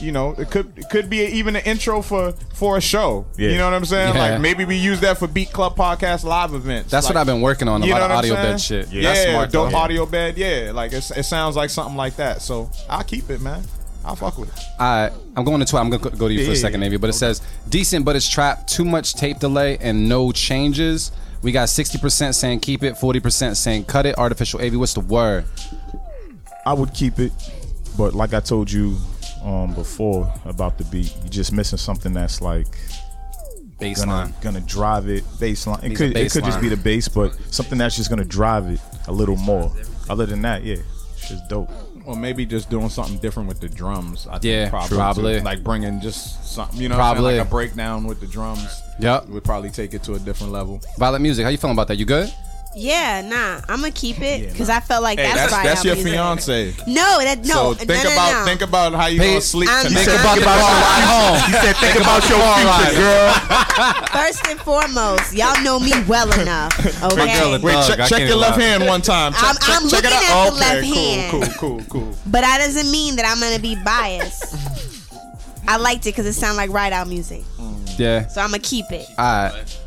you 0.00 0.12
know, 0.12 0.34
it 0.38 0.50
could 0.50 0.72
it 0.78 0.88
could 0.88 1.10
be 1.10 1.18
even 1.26 1.54
an 1.56 1.62
intro 1.66 2.00
for 2.00 2.32
for 2.54 2.78
a 2.78 2.80
show. 2.80 3.26
Yeah. 3.36 3.50
You 3.50 3.58
know 3.58 3.66
what 3.66 3.74
I'm 3.74 3.84
saying? 3.84 4.14
Yeah. 4.14 4.30
Like 4.32 4.40
maybe 4.40 4.64
we 4.64 4.76
use 4.76 5.00
that 5.00 5.18
for 5.18 5.26
Beat 5.28 5.52
Club 5.52 5.76
podcast 5.76 6.24
live 6.24 6.54
events. 6.54 6.90
That's 6.90 7.04
Like- 7.06 7.14
what 7.14 7.20
I've 7.20 7.26
been 7.26 7.42
working 7.42 7.68
on. 7.68 7.82
A 7.82 7.86
lot 7.86 8.02
of 8.02 8.10
audio 8.10 8.34
saying? 8.34 8.46
bed 8.52 8.60
shit. 8.60 8.88
Yeah, 8.90 9.02
That's 9.02 9.30
smart. 9.30 9.52
dope 9.52 9.70
though. 9.70 9.76
audio 9.76 10.06
bed. 10.06 10.38
Yeah, 10.38 10.72
like 10.74 10.92
it 10.94 11.02
sounds 11.02 11.54
like 11.54 11.68
something 11.70 11.96
like 11.96 12.16
that. 12.16 12.40
So 12.42 12.70
I'll 12.88 13.04
keep 13.04 13.28
it, 13.30 13.40
man. 13.42 13.62
I'll 14.04 14.16
fuck 14.16 14.38
with 14.38 14.48
it. 14.56 14.64
I 14.80 15.10
I'm 15.36 15.44
going 15.44 15.60
to 15.60 15.66
tw- 15.66 15.74
I'm 15.74 15.90
gonna 15.90 16.16
go 16.16 16.26
to 16.28 16.32
you 16.34 16.46
for 16.46 16.52
a 16.52 16.56
second, 16.56 16.80
yeah, 16.80 16.86
maybe, 16.88 16.96
but 16.96 17.10
it 17.10 17.14
says 17.14 17.42
decent, 17.68 18.06
but 18.06 18.16
it's 18.16 18.28
trapped. 18.28 18.72
Too 18.72 18.86
much 18.86 19.14
tape 19.14 19.38
delay 19.38 19.76
and 19.82 20.08
no 20.08 20.32
changes. 20.32 21.12
We 21.42 21.52
got 21.52 21.68
60% 21.68 22.34
saying 22.34 22.60
keep 22.60 22.82
it, 22.82 22.94
40% 22.94 23.56
saying 23.56 23.84
cut 23.84 24.06
it. 24.06 24.18
Artificial 24.18 24.60
AV, 24.60 24.76
what's 24.76 24.94
the 24.94 25.00
word? 25.00 25.44
I 26.66 26.74
would 26.74 26.92
keep 26.92 27.18
it, 27.18 27.32
but 27.96 28.14
like 28.14 28.34
I 28.34 28.40
told 28.40 28.70
you 28.70 28.96
um, 29.42 29.74
before 29.74 30.32
about 30.44 30.76
the 30.76 30.84
beat, 30.84 31.14
you're 31.20 31.28
just 31.30 31.52
missing 31.52 31.78
something 31.78 32.12
that's 32.12 32.40
like 32.42 32.66
gonna 32.66 33.92
Bass 33.94 34.06
line. 34.06 34.34
gonna 34.42 34.60
drive 34.60 35.08
it 35.08 35.24
bass 35.40 35.66
line. 35.66 35.80
It 35.82 35.96
could 35.96 36.14
a 36.14 36.20
it 36.26 36.32
could 36.32 36.44
just 36.44 36.60
be 36.60 36.68
the 36.68 36.76
bass, 36.76 37.08
but 37.08 37.34
something 37.50 37.78
that's 37.78 37.96
just 37.96 38.10
gonna 38.10 38.24
drive 38.26 38.68
it 38.68 38.80
a 39.08 39.12
little 39.12 39.36
more. 39.36 39.72
Other 40.10 40.26
than 40.26 40.42
that, 40.42 40.62
yeah, 40.64 40.76
it's 41.14 41.28
just 41.30 41.48
dope. 41.48 41.70
Or 42.04 42.16
maybe 42.16 42.44
just 42.44 42.68
doing 42.68 42.88
something 42.90 43.18
different 43.18 43.48
with 43.48 43.60
the 43.60 43.68
drums. 43.68 44.26
I 44.26 44.32
think 44.32 44.44
Yeah, 44.44 44.68
probably, 44.70 44.96
probably. 44.96 45.40
like 45.40 45.62
bringing 45.62 46.00
just 46.00 46.52
something, 46.54 46.80
you 46.80 46.88
know, 46.88 46.96
what 46.96 47.04
I'm? 47.04 47.14
Probably. 47.14 47.38
like 47.38 47.46
a 47.46 47.50
breakdown 47.50 48.04
with 48.04 48.20
the 48.20 48.26
drums. 48.26 48.82
Yep. 49.02 49.26
would 49.28 49.44
probably 49.44 49.70
take 49.70 49.94
it 49.94 50.02
to 50.04 50.14
a 50.14 50.18
different 50.18 50.52
level. 50.52 50.80
Vylette 50.98 51.20
Music, 51.20 51.44
how 51.44 51.50
you 51.50 51.58
feeling 51.58 51.74
about 51.76 51.88
that? 51.88 51.96
You 51.96 52.04
good? 52.04 52.32
Yeah, 52.76 53.20
nah, 53.22 53.60
I'm 53.68 53.80
gonna 53.80 53.90
keep 53.90 54.20
it 54.20 54.52
because 54.52 54.68
I 54.68 54.78
felt 54.78 55.02
like 55.02 55.18
Hey, 55.18 55.24
that's 55.24 55.36
that's 55.40 55.52
right. 55.52 55.64
that's 55.64 55.84
your 55.84 55.96
music- 55.96 56.12
fiance. 56.12 56.72
No, 56.86 57.18
that 57.18 57.38
no. 57.44 57.52
so 57.52 57.74
think 57.74 57.88
no, 57.88 57.94
no, 58.04 58.12
about 58.12 58.32
no. 58.32 58.44
think 58.44 58.60
about 58.62 58.92
how 58.94 59.06
you 59.06 59.18
Hey, 59.20 59.28
gonna 59.30 59.40
sleep 59.40 59.68
I'm- 59.68 59.86
tonight. 59.86 60.04
Think 60.04 60.20
about 60.20 60.36
your 60.36 60.44
car 60.44 60.56
ride 60.56 61.02
home. 61.10 61.36
He 61.50 61.52
said, 61.66 61.76
"Think 61.82 61.96
about 62.00 62.22
your 62.30 62.38
future, 62.54 63.00
girl." 63.00 64.04
First 64.22 64.46
and 64.46 64.60
foremost, 64.60 65.34
y'all 65.34 65.60
know 65.64 65.80
me 65.80 65.90
well 66.06 66.30
enough. 66.40 66.70
Okay. 67.10 67.58
Wait, 67.60 67.72
Dog, 67.72 67.86
check, 67.88 68.08
check 68.08 68.28
your 68.28 68.36
left 68.36 68.56
lie. 68.58 68.62
hand 68.64 68.86
one 68.86 69.02
time. 69.02 69.32
Check, 69.32 69.42
I'm- 69.42 69.56
check, 69.56 69.68
I'm 69.82 69.88
check 69.88 70.04
it 70.04 70.10
looking 70.10 70.28
out. 70.28 70.46
at 70.46 70.50
the 70.50 70.56
okay, 70.56 70.60
left 70.60 70.86
cool, 70.86 70.94
hand. 71.42 71.58
cool, 71.58 71.80
cool, 71.80 71.84
cool. 72.04 72.14
But 72.26 72.42
that 72.42 72.58
doesn't 72.58 72.88
mean 72.92 73.16
that 73.16 73.24
I'm 73.26 73.40
gonna 73.40 73.58
be 73.58 73.74
biased. 73.82 74.54
I 75.66 75.76
liked 75.76 76.06
it 76.06 76.10
because 76.10 76.26
it 76.26 76.34
sounded 76.34 76.56
like 76.56 76.70
ride 76.70 76.92
out 76.92 77.08
music, 77.08 77.42
mm. 77.58 77.79
Yeah. 78.00 78.26
so 78.28 78.40
I'm 78.40 78.50
gonna 78.50 78.62
keep 78.62 78.90
it. 78.90 79.06
All 79.18 79.24
right. 79.24 79.80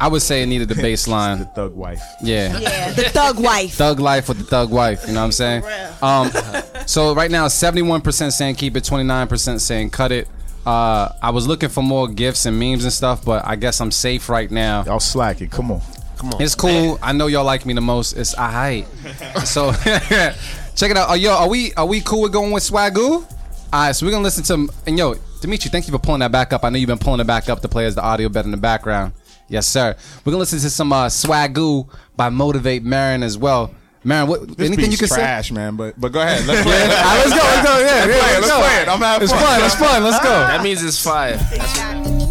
I 0.00 0.08
would 0.08 0.22
say 0.22 0.42
it 0.42 0.46
needed 0.46 0.68
the 0.68 0.74
bass 0.82 1.06
line. 1.06 1.38
The 1.38 1.44
thug 1.44 1.76
wife. 1.76 2.02
Yeah. 2.22 2.58
Yeah, 2.58 2.92
the 2.92 3.04
thug 3.04 3.38
wife. 3.38 3.74
Thug 3.74 4.00
life 4.00 4.28
with 4.28 4.38
the 4.38 4.44
thug 4.44 4.70
wife, 4.70 5.04
you 5.06 5.14
know 5.14 5.20
what 5.20 5.26
I'm 5.26 5.32
saying? 5.32 5.62
Um, 6.02 6.30
so 6.86 7.14
right 7.14 7.30
now, 7.30 7.46
71% 7.46 8.32
saying 8.32 8.56
keep 8.56 8.76
it, 8.76 8.82
29% 8.82 9.60
saying 9.60 9.90
cut 9.90 10.10
it. 10.10 10.26
Uh, 10.66 11.08
I 11.22 11.30
was 11.30 11.46
looking 11.46 11.68
for 11.68 11.82
more 11.82 12.08
gifts 12.08 12.46
and 12.46 12.58
memes 12.58 12.82
and 12.82 12.92
stuff, 12.92 13.24
but 13.24 13.46
I 13.46 13.54
guess 13.54 13.80
I'm 13.80 13.90
safe 13.92 14.28
right 14.28 14.50
now. 14.50 14.82
Y'all 14.84 14.98
slacking. 14.98 15.48
Come 15.48 15.70
on. 15.70 15.80
Come 16.16 16.34
on. 16.34 16.42
It's 16.42 16.54
cool. 16.54 16.98
I 17.02 17.12
know 17.12 17.26
y'all 17.28 17.44
like 17.44 17.66
me 17.66 17.74
the 17.74 17.80
most. 17.80 18.14
It's 18.14 18.34
alright. 18.36 18.86
So 19.44 19.72
check 19.84 20.90
it 20.90 20.96
out. 20.96 21.10
Oh, 21.10 21.14
yo, 21.14 21.32
are 21.32 21.48
we 21.48 21.74
are 21.74 21.86
we 21.86 22.00
cool 22.00 22.22
with 22.22 22.32
going 22.32 22.52
with 22.52 22.62
Swagoo? 22.62 23.26
Alright, 23.72 23.96
so 23.96 24.04
we're 24.04 24.12
gonna 24.12 24.22
listen 24.24 24.44
to 24.44 24.72
and 24.86 24.98
yo, 24.98 25.14
Dimitri, 25.40 25.70
thank 25.70 25.86
you 25.86 25.92
for 25.92 25.98
pulling 25.98 26.20
that 26.20 26.30
back 26.32 26.52
up. 26.52 26.62
I 26.64 26.68
know 26.68 26.76
you've 26.78 26.88
been 26.88 26.98
pulling 26.98 27.20
it 27.20 27.26
back 27.26 27.48
up 27.48 27.60
to 27.62 27.68
play 27.68 27.86
as 27.86 27.94
the 27.94 28.02
audio 28.02 28.28
bed 28.28 28.44
in 28.44 28.50
the 28.50 28.56
background. 28.58 29.14
Yes, 29.48 29.66
sir. 29.66 29.96
We're 30.24 30.32
gonna 30.32 30.40
listen 30.40 30.58
to 30.60 30.68
some 30.70 30.92
uh, 30.92 31.06
Swagoo 31.06 31.88
by 32.16 32.28
Motivate 32.28 32.82
Marin 32.82 33.22
as 33.22 33.38
well. 33.38 33.74
Marin, 34.04 34.28
what 34.28 34.46
This 34.58 34.66
anything 34.66 34.86
you 34.86 34.90
beat's 34.90 35.00
can 35.00 35.08
say? 35.08 35.16
trash, 35.16 35.52
man. 35.52 35.76
But 35.76 35.98
but 35.98 36.12
go 36.12 36.20
ahead. 36.20 36.44
Let's 36.46 36.62
play 36.66 36.76
it. 36.76 36.90
Alright, 36.90 37.26
let's 37.26 37.30
go, 37.30 37.36
let's 37.36 37.68
go, 37.68 37.78
yeah, 37.78 37.86
yeah, 37.86 38.04
Let's 38.04 38.04
play 38.04 38.12
it. 38.12 38.20
let's 38.20 38.40
Let's 38.40 38.52
go. 38.52 38.58
play 38.60 38.82
it. 38.82 38.88
I'm 38.88 39.00
having 39.00 39.22
It's 39.24 39.32
fun. 39.32 39.42
fun, 39.42 39.64
it's 39.64 39.74
fun, 39.74 40.04
let's 40.04 40.18
go. 40.22 40.30
That 40.30 40.62
means 40.62 40.82
it's 40.84 41.02
fire. 41.02 42.21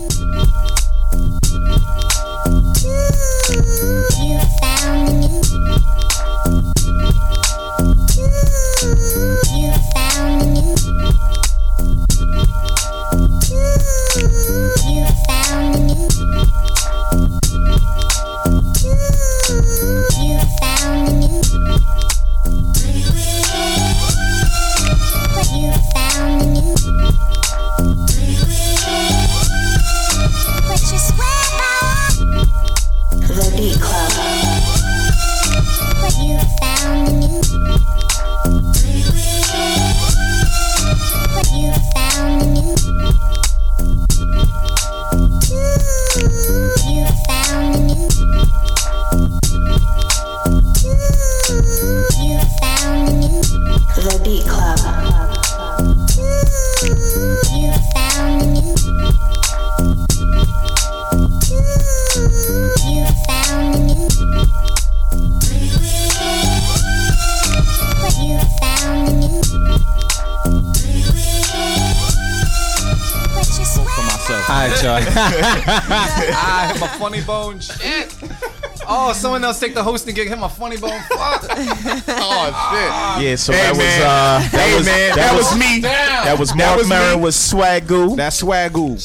Take 79.62 79.74
the 79.76 79.84
hosting 79.84 80.16
gig. 80.16 80.28
Hit 80.28 80.38
my 80.40 80.48
funny 80.50 80.76
bone. 80.78 81.00
Fuck. 81.10 81.44
Oh 82.24 83.18
Yeah, 83.22 83.36
so 83.36 83.54
Hey, 83.54 83.60
that 83.60 83.70
was 83.70 83.78
man. 83.78 84.02
uh 84.02 84.40
that 84.40 84.52
Hey, 84.52 84.76
was 84.78 84.86
man, 84.86 85.16
that 85.16 85.36
was 85.38 85.58
me. 85.58 85.80
That 85.82 86.36
was 86.40 86.50
That 86.50 86.58
Mark 86.58 86.78
was 86.78 86.88
me. 86.90 86.96
Marin 86.96 87.22
with 87.22 87.36
Swagoo. 87.36 88.08
shit. 88.10 88.18
That's 88.18 88.42
swagoo. 88.42 89.00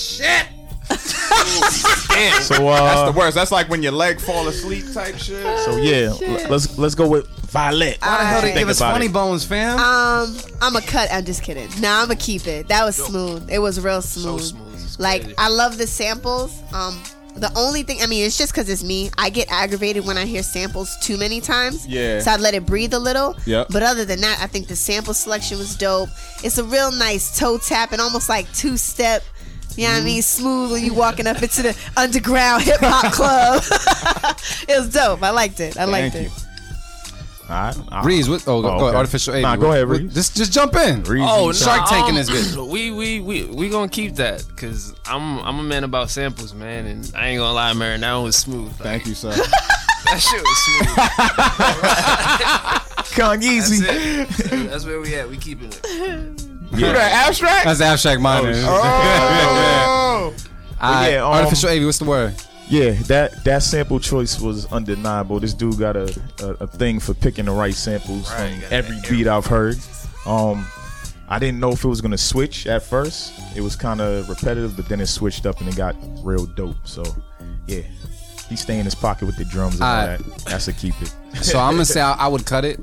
So 2.43 2.69
uh 2.69 2.81
That's 2.81 3.13
the 3.13 3.19
worst. 3.19 3.35
That's 3.35 3.53
like 3.53 3.69
when 3.69 3.83
your 3.83 3.93
leg 3.93 4.21
fall 4.21 4.49
asleep 4.49 4.85
type 4.93 5.17
shit. 5.19 5.59
so 5.61 5.77
yeah, 5.77 6.11
l- 6.13 6.51
let's 6.51 6.79
let's 6.79 6.95
go 6.95 7.07
with 7.09 7.27
Vylette. 7.53 8.01
Why 8.01 8.19
the 8.19 8.25
hell 8.25 8.41
they 8.41 8.49
Think 8.49 8.59
give 8.61 8.69
us 8.71 8.79
about 8.81 8.93
funny 8.95 9.07
it. 9.07 9.13
bones, 9.13 9.45
fam? 9.45 9.79
Um, 9.79 10.37
I'm 10.63 10.75
a 10.77 10.81
cut. 10.81 11.09
I'm 11.13 11.25
just 11.25 11.43
kidding. 11.43 11.69
Nah, 11.81 12.01
I'm 12.03 12.09
gonna 12.09 12.17
keep 12.17 12.47
it. 12.47 12.69
That 12.69 12.85
was 12.85 12.97
smooth. 12.97 13.51
It 13.51 13.59
was 13.59 13.81
real 13.81 14.01
smooth. 14.03 14.41
smooth. 14.43 14.75
It's 14.75 14.99
Like 14.99 15.23
crazy. 15.23 15.35
I 15.39 15.49
love 15.49 15.77
the 15.79 15.87
samples. 15.87 16.59
Um, 16.73 17.03
the 17.39 17.53
only 17.57 17.83
thing 17.83 17.99
I 18.03 18.07
mean, 18.07 18.25
it's 18.25 18.39
just 18.39 18.53
because 18.53 18.69
it's 18.69 18.83
me. 18.83 19.11
I 19.19 19.31
get 19.31 19.51
aggravated 19.51 20.05
when 20.07 20.17
I 20.17 20.25
hear 20.25 20.43
samples 20.43 20.97
too 21.01 21.17
many 21.19 21.41
times. 21.41 21.87
Yeah. 21.87 22.21
So 22.21 22.31
I 22.33 22.37
let 22.37 22.55
it 22.55 22.67
breathe 22.67 22.95
a 22.95 22.99
little. 22.99 23.37
Yep. 23.47 23.69
But 23.71 23.83
other 23.83 24.05
than 24.05 24.21
that, 24.23 24.39
I 24.41 24.47
think 24.47 24.69
the 24.69 24.77
sample 24.77 25.15
selection 25.15 25.59
was 25.59 25.77
dope. 25.77 26.09
It's 26.43 26.59
a 26.59 26.65
real 26.65 26.91
nice 26.93 27.39
toe 27.39 27.59
tap 27.59 27.93
and 27.93 28.01
almost 28.01 28.29
like 28.29 28.51
two 28.53 28.77
step 28.77 29.23
You 29.77 29.87
know 29.87 29.93
what 29.95 30.03
I 30.03 30.05
mean? 30.05 30.21
Mm-hmm. 30.21 30.43
Smooth 30.43 30.73
when 30.73 30.85
you 30.85 30.95
walking 30.95 31.27
up 31.27 31.43
into 31.43 31.63
the 31.63 31.79
underground 31.97 32.63
hip 32.63 32.81
hop 32.81 33.13
club. 33.13 33.63
it 34.69 34.79
was 34.79 34.89
dope. 34.91 35.23
I 35.23 35.31
liked 35.31 35.61
it. 35.61 35.77
I 35.79 35.85
liked 35.85 36.15
Thank 36.15 36.29
it. 36.29 36.33
you. 36.33 36.46
All 37.49 37.55
right. 37.55 37.77
I- 37.93 38.03
Reez, 38.03 38.29
what, 38.29 38.43
oh, 38.49 38.61
go, 38.63 38.69
Oh, 38.75 38.79
go 38.79 38.87
okay. 38.89 38.97
artificial 38.97 39.35
Avy. 39.35 39.43
Nah, 39.43 39.57
go 39.57 39.71
ahead, 39.73 39.89
What- 39.89 40.01
Reez. 40.01 40.15
Just, 40.15 40.37
just 40.37 40.53
jump 40.53 40.75
in. 40.77 41.03
Reez, 41.05 41.27
Oh, 41.29 41.53
Shark 41.53 41.81
nah, 41.83 41.87
Tank 41.87 42.09
in 42.09 42.15
this 42.17 42.29
bitch. 42.31 42.57
We 42.69 42.91
we 42.91 43.21
we 43.21 43.45
we 43.45 43.69
gonna 43.69 43.89
keep 43.89 44.17
that 44.17 44.45
because 44.49 44.95
I'm 45.07 45.39
I'm 45.41 45.59
a 45.59 45.63
man 45.63 45.85
about 45.85 46.11
samples, 46.11 46.53
man, 46.55 46.87
and 46.87 47.13
I 47.17 47.29
ain't 47.29 47.39
gonna 47.39 47.53
lie, 47.53 47.73
man, 47.73 48.01
that 48.01 48.15
one 48.15 48.25
was 48.25 48.37
smooth. 48.37 48.69
Like, 48.73 48.81
Thank 48.83 49.07
you, 49.07 49.15
sir. 49.15 49.31
that 49.31 50.21
shit 50.21 50.43
was 50.43 50.59
smooth. 50.65 50.89
Kanye 53.17 53.61
That's 53.61 54.51
it. 54.53 54.71
That's 54.71 54.85
where 54.85 55.01
we 55.01 55.15
at. 55.15 55.29
We 55.29 55.37
keeping 55.37 55.69
it. 55.69 55.87
Who 55.87 56.81
that 56.81 57.27
abstract? 57.29 57.65
That's 57.65 57.81
abstract 57.81 58.21
minor. 58.21 58.53
Oh, 60.79 60.83
Alright, 60.83 61.13
yeah, 61.13 61.25
um, 61.25 61.33
artificial 61.33 61.71
Avy, 61.71 61.87
what's 61.87 61.97
the 61.99 62.05
word? 62.05 62.35
Yeah, 62.69 62.91
that 63.05 63.45
that 63.45 63.63
sample 63.63 64.01
choice 64.01 64.41
was 64.41 64.71
undeniable. 64.73 65.39
This 65.39 65.55
dude 65.55 65.79
got 65.79 65.97
a, 65.97 66.05
a, 66.41 66.49
a 66.65 66.67
thing 66.67 66.99
for 66.99 67.15
picking 67.15 67.45
the 67.45 67.53
right 67.53 67.75
samples 67.75 68.31
Right, 68.33 68.61
from 68.63 68.73
every 68.73 68.97
beat 69.09 69.29
I've 69.29 69.47
heard. 69.47 69.77
Um, 70.27 70.67
I 71.29 71.39
didn't 71.39 71.61
know 71.61 71.71
if 71.73 71.85
it 71.85 71.89
was 71.89 72.01
gonna 72.01 72.19
switch 72.19 72.67
at 72.67 72.83
first. 72.83 73.33
It 73.55 73.61
was 73.61 73.77
kind 73.77 74.01
of 74.01 74.29
repetitive, 74.29 74.77
but 74.77 74.89
then 74.89 75.01
it 75.01 75.07
switched 75.07 75.47
up 75.47 75.61
and 75.61 75.69
it 75.69 75.77
got 75.77 75.95
real 76.25 76.47
dope. 76.47 76.77
So, 76.85 77.05
yeah, 77.69 77.83
he 78.49 78.57
stay 78.57 78.79
in 78.79 78.85
his 78.85 78.95
pocket 78.97 79.27
with 79.27 79.37
the 79.37 79.45
drums 79.45 79.75
and 79.75 79.85
all 79.85 80.07
that. 80.07 80.21
That's 80.45 80.67
a 80.69 80.73
keep 80.73 80.95
it. 81.01 81.15
So 81.43 81.59
I'm 81.61 81.75
gonna 81.75 81.85
say 81.85 82.01
I, 82.03 82.15
I 82.15 82.29
would 82.29 82.47
cut 82.47 82.65
it, 82.65 82.81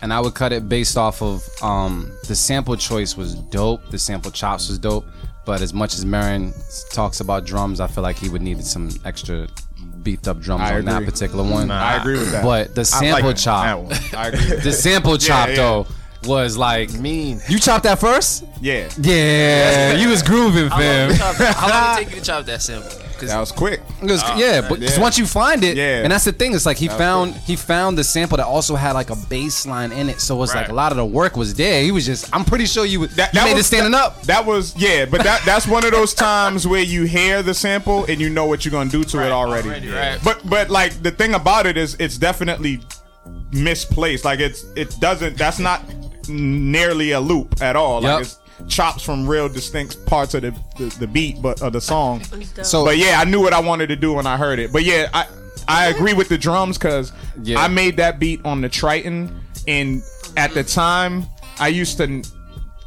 and 0.00 0.12
I 0.12 0.20
would 0.20 0.34
cut 0.34 0.52
it 0.52 0.68
based 0.68 0.96
off 0.96 1.22
of 1.22 1.44
um, 1.60 2.10
the 2.28 2.36
sample 2.36 2.76
choice 2.76 3.16
was 3.16 3.34
dope. 3.34 3.88
The 3.90 3.98
sample 3.98 4.30
chops 4.30 4.68
was 4.68 4.78
dope, 4.78 5.04
but 5.48 5.62
as 5.62 5.72
much 5.72 5.94
as 5.94 6.04
Marin 6.04 6.52
talks 6.92 7.20
about 7.20 7.46
drums, 7.46 7.80
I 7.80 7.86
feel 7.86 8.02
like 8.02 8.16
he 8.16 8.28
would 8.28 8.42
need 8.42 8.62
some 8.62 8.90
extra 9.06 9.48
beefed 10.02 10.28
up 10.28 10.40
drums 10.40 10.60
I 10.60 10.76
on 10.76 10.84
that 10.84 11.06
particular 11.06 11.42
one. 11.42 11.70
I 11.70 11.96
agree 11.96 12.18
with 12.18 12.30
that. 12.32 12.44
But 12.44 12.74
the 12.74 12.84
sample 12.84 13.28
like 13.30 13.36
chop, 13.38 13.64
that 13.64 13.80
one. 13.80 14.20
I 14.22 14.28
agree. 14.28 14.60
the 14.62 14.72
sample 14.72 15.16
chop 15.16 15.48
yeah. 15.48 15.54
though 15.54 15.86
was 16.24 16.58
like 16.58 16.92
Mean. 16.92 17.40
You 17.48 17.58
chopped 17.58 17.84
that 17.84 17.98
first? 17.98 18.44
Yeah, 18.60 18.90
Yeah, 19.00 19.94
you 19.94 20.10
was 20.10 20.22
grooving, 20.22 20.68
How 20.68 20.80
long, 20.80 20.82
fam. 20.82 21.10
it 21.12 21.16
chop- 21.16 21.36
how 21.56 21.68
long 21.70 21.96
did 21.96 22.02
it 22.02 22.04
take 22.04 22.14
you 22.16 22.20
to 22.20 22.26
chop 22.26 22.44
that 22.44 22.60
sample? 22.68 23.07
Cause 23.18 23.28
that 23.30 23.40
was 23.40 23.52
quick. 23.52 23.80
It 24.02 24.10
was- 24.10 24.22
yeah, 24.36 24.60
but 24.60 24.80
'cause 24.80 24.96
yeah. 24.96 25.00
once 25.02 25.18
you 25.18 25.26
find 25.26 25.64
it, 25.64 25.76
Yeah. 25.76 26.02
and 26.02 26.12
that's 26.12 26.24
the 26.24 26.32
thing. 26.32 26.54
It's 26.54 26.66
like 26.66 26.76
he 26.76 26.88
was 26.88 26.96
found 26.96 27.34
he 27.34 27.56
found 27.56 27.98
the 27.98 28.04
sample 28.04 28.36
that 28.36 28.46
also 28.46 28.76
had 28.76 28.92
like 28.92 29.10
a 29.10 29.16
bass 29.28 29.66
line 29.66 29.92
in 29.92 30.08
it. 30.08 30.20
So 30.20 30.42
it's 30.42 30.54
like 30.54 30.62
Right. 30.66 30.70
a 30.70 30.74
lot 30.74 30.92
of 30.92 30.96
the 30.98 31.04
work 31.04 31.36
was 31.36 31.54
there. 31.54 31.82
He 31.82 31.90
was 31.90 32.06
just. 32.06 32.28
I'm 32.32 32.44
pretty 32.44 32.66
sure 32.66 32.84
you, 32.84 33.00
would- 33.00 33.10
That, 33.10 33.34
you 33.34 33.40
that 33.40 33.46
made 33.46 33.54
was 33.54 33.64
it 33.64 33.68
standing 33.68 33.92
that, 33.92 34.02
up. 34.04 34.22
That 34.22 34.46
was 34.46 34.74
yeah, 34.76 35.04
but 35.04 35.22
that 35.24 35.42
that's 35.44 35.66
one 35.66 35.84
of 35.84 35.90
those 35.90 36.14
times 36.14 36.66
where 36.66 36.82
you 36.82 37.04
hear 37.04 37.42
the 37.42 37.54
sample 37.54 38.04
and 38.06 38.20
you 38.20 38.30
know 38.30 38.46
what 38.46 38.64
you're 38.64 38.72
gonna 38.72 38.90
do 38.90 39.04
to 39.04 39.18
it 39.26 39.32
already. 39.32 39.68
already, 39.68 39.88
right. 39.90 40.18
But 40.22 40.40
but 40.48 40.70
like 40.70 41.02
the 41.02 41.10
thing 41.10 41.34
about 41.34 41.66
it 41.66 41.76
is 41.76 41.96
it's 41.98 42.16
definitely 42.18 42.80
misplaced. 43.52 44.24
Like 44.24 44.40
it's 44.40 44.64
it 44.76 44.94
doesn't 45.00 45.36
that's 45.36 45.58
not 45.58 45.82
nearly 46.28 47.12
a 47.12 47.20
loop 47.20 47.60
at 47.62 47.76
all. 47.76 48.02
Yup. 48.02 48.12
Like 48.12 48.22
it's 48.22 48.38
chops 48.66 49.02
from 49.02 49.26
real 49.26 49.48
distinct 49.48 50.04
parts 50.06 50.34
of 50.34 50.42
the, 50.42 50.50
the, 50.78 50.84
the 50.98 51.06
beat 51.06 51.40
but 51.40 51.62
of 51.62 51.72
the 51.72 51.80
song. 51.80 52.22
So 52.62 52.84
But 52.84 52.98
yeah, 52.98 53.20
I 53.20 53.24
knew 53.24 53.40
what 53.40 53.52
I 53.52 53.60
wanted 53.60 53.88
to 53.88 53.96
do 53.96 54.14
when 54.14 54.26
I 54.26 54.36
heard 54.36 54.58
it. 54.58 54.72
But 54.72 54.84
yeah, 54.84 55.08
I 55.14 55.26
I 55.68 55.86
agree 55.88 56.14
with 56.14 56.28
the 56.28 56.38
drums 56.38 56.78
because 56.78 57.12
Yeah. 57.42 57.60
I 57.60 57.68
made 57.68 57.96
that 57.98 58.18
beat 58.18 58.44
on 58.44 58.60
the 58.62 58.68
Triton, 58.68 59.40
and 59.66 60.02
at 60.36 60.52
the 60.54 60.64
time 60.64 61.26
I 61.60 61.68
used 61.68 61.98
to 61.98 62.22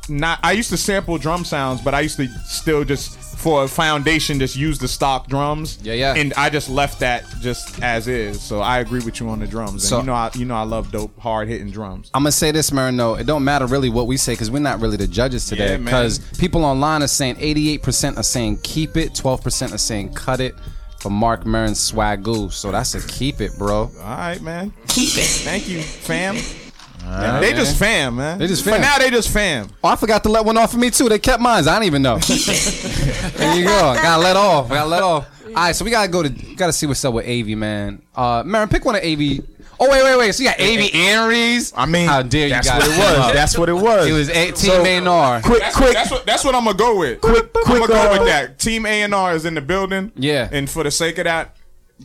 not 0.10 0.40
I 0.44 0.52
used 0.54 0.70
to 0.72 0.78
sample 0.78 1.18
drum 1.18 1.46
sounds, 1.46 1.82
but 1.82 1.94
I 1.94 2.02
used 2.02 2.18
to 2.18 2.28
still 2.46 2.84
just 2.84 3.21
for 3.42 3.64
a 3.64 3.68
foundation 3.68 4.40
just 4.40 4.56
use 4.56 4.78
the 4.78 4.88
stock 4.88 5.28
drums. 5.28 5.80
Yeah, 5.82 5.94
yeah. 5.94 6.14
And 6.16 6.34
I 6.38 6.50
just 6.50 6.70
left 6.70 7.00
that 7.00 7.26
just 7.42 7.82
as 7.82 8.08
is. 8.08 8.42
So 8.42 8.62
I 8.62 8.80
agree 8.80 9.02
with 9.04 9.20
you 9.20 9.30
on 9.30 9.40
the 9.40 9.48
drums. 9.48 9.74
And 9.74 9.82
So- 9.84 10.00
you 10.00 10.06
know 10.06 10.14
I 10.14 10.30
you 10.36 10.46
know 10.46 10.56
I 10.56 10.64
love 10.64 10.92
dope 10.92 11.18
hard 11.20 11.48
hitting 11.48 11.72
drums. 11.72 12.10
I'm 12.14 12.22
gonna 12.24 12.32
say 12.32 12.52
this, 12.52 12.72
Marino. 12.72 13.16
It 13.16 13.26
don't 13.26 13.44
matter 13.44 13.66
really 13.66 13.90
what 13.90 14.08
we 14.08 14.18
say 14.18 14.34
because 14.34 14.52
we're 14.52 14.60
not 14.60 14.80
really 14.80 14.98
the 14.98 15.08
judges 15.08 15.46
today. 15.48 15.72
Yeah, 15.72 15.78
man. 15.78 15.86
Because 15.86 16.20
people 16.38 16.64
online 16.64 17.02
are 17.04 17.08
saying 17.08 17.36
88% 17.38 18.18
are 18.18 18.24
saying 18.24 18.60
keep 18.64 18.96
it, 18.98 19.14
12% 19.14 19.74
are 19.74 19.78
saying 19.78 20.14
cut 20.14 20.40
it. 20.40 20.56
For 21.00 21.10
Mark 21.10 21.48
Marin 21.48 21.72
Swagoo, 21.74 22.52
so 22.52 22.72
that's 22.72 22.94
a 22.94 23.02
keep 23.08 23.42
it, 23.42 23.58
bro. 23.58 23.76
All 23.86 23.90
right, 24.04 24.40
man. 24.40 24.72
Keep 24.88 25.18
it. 25.18 25.26
Thank 25.26 25.68
you, 25.68 25.82
fam. 25.82 26.36
Right, 27.04 27.40
they 27.42 27.50
man. 27.54 27.56
just 27.56 27.78
fam, 27.78 28.16
man. 28.16 28.40
They 28.40 28.48
just 28.48 28.64
fam. 28.64 28.76
For 28.76 28.80
now, 28.82 28.98
they 28.98 29.10
just 29.10 29.30
fam. 29.30 29.70
Oh, 29.84 29.90
I 29.90 29.96
forgot 29.96 30.24
to 30.24 30.30
let 30.30 30.46
one 30.46 30.58
off 30.58 30.72
for 30.72 30.78
me 30.78 30.90
too. 30.92 31.10
They 31.10 31.20
kept 31.20 31.42
mine. 31.42 31.68
I 31.68 31.74
don't 31.76 31.84
even 31.84 32.02
know. 32.02 32.18
there 32.18 33.56
you 33.58 33.66
go. 33.66 33.94
Gotta 33.96 34.22
let 34.22 34.36
off. 34.36 34.70
Gotta 34.70 34.90
let 34.90 35.04
off. 35.04 35.28
All 35.48 35.54
right, 35.54 35.76
so 35.76 35.84
we 35.84 35.92
gotta 35.92 36.08
go 36.10 36.24
to. 36.24 36.30
Gotta 36.30 36.74
see 36.74 36.86
what's 36.86 37.04
up 37.04 37.14
with 37.14 37.26
Av, 37.28 37.48
man. 37.58 38.02
Uh, 38.16 38.44
Marin, 38.46 38.70
pick 38.70 38.86
one 38.86 38.96
of 38.96 39.04
Av. 39.04 39.20
Oh 39.84 39.90
wait, 39.90 40.04
wait, 40.04 40.18
wait. 40.18 40.32
So 40.36 40.44
you 40.44 40.50
got 40.50 40.60
Av 40.60 40.68
and 40.68 41.32
Reez. 41.32 41.74
I 41.76 41.86
mean, 41.88 42.08
how 42.08 42.22
dare 42.22 42.48
you 42.48 42.54
that's 42.54 42.70
what 42.70 42.84
it 42.86 42.98
was. 43.00 43.34
That's 43.34 43.58
what 43.58 43.70
it 43.70 43.74
was. 43.74 44.08
It 44.08 44.12
was 44.14 44.30
a- 44.30 44.46
Team 44.52 44.56
So, 44.56 44.86
A 44.86 44.98
and 44.98 45.08
R. 45.08 45.42
Quick, 45.42 45.60
That's, 45.60 45.76
quick. 45.76 45.94
that's 45.94 46.12
what 46.12 46.26
that's 46.26 46.44
what 46.44 46.54
I'm 46.54 46.66
gonna 46.66 46.78
go 46.78 47.00
with. 47.00 47.20
Quick- 47.20 47.52
quick. 47.52 47.68
I'm 47.68 47.74
gonna 47.80 47.88
go 47.88 48.12
uh, 48.12 48.20
with 48.20 48.28
that. 48.28 48.60
Team 48.60 48.86
A 48.86 49.02
and 49.02 49.16
R 49.16 49.34
is 49.34 49.44
in 49.46 49.56
the 49.56 49.62
building. 49.62 50.12
Yeah. 50.16 50.48
And 50.52 50.70
for 50.70 50.84
the 50.84 50.92
sake 50.92 51.18
of 51.18 51.24
that, 51.24 51.56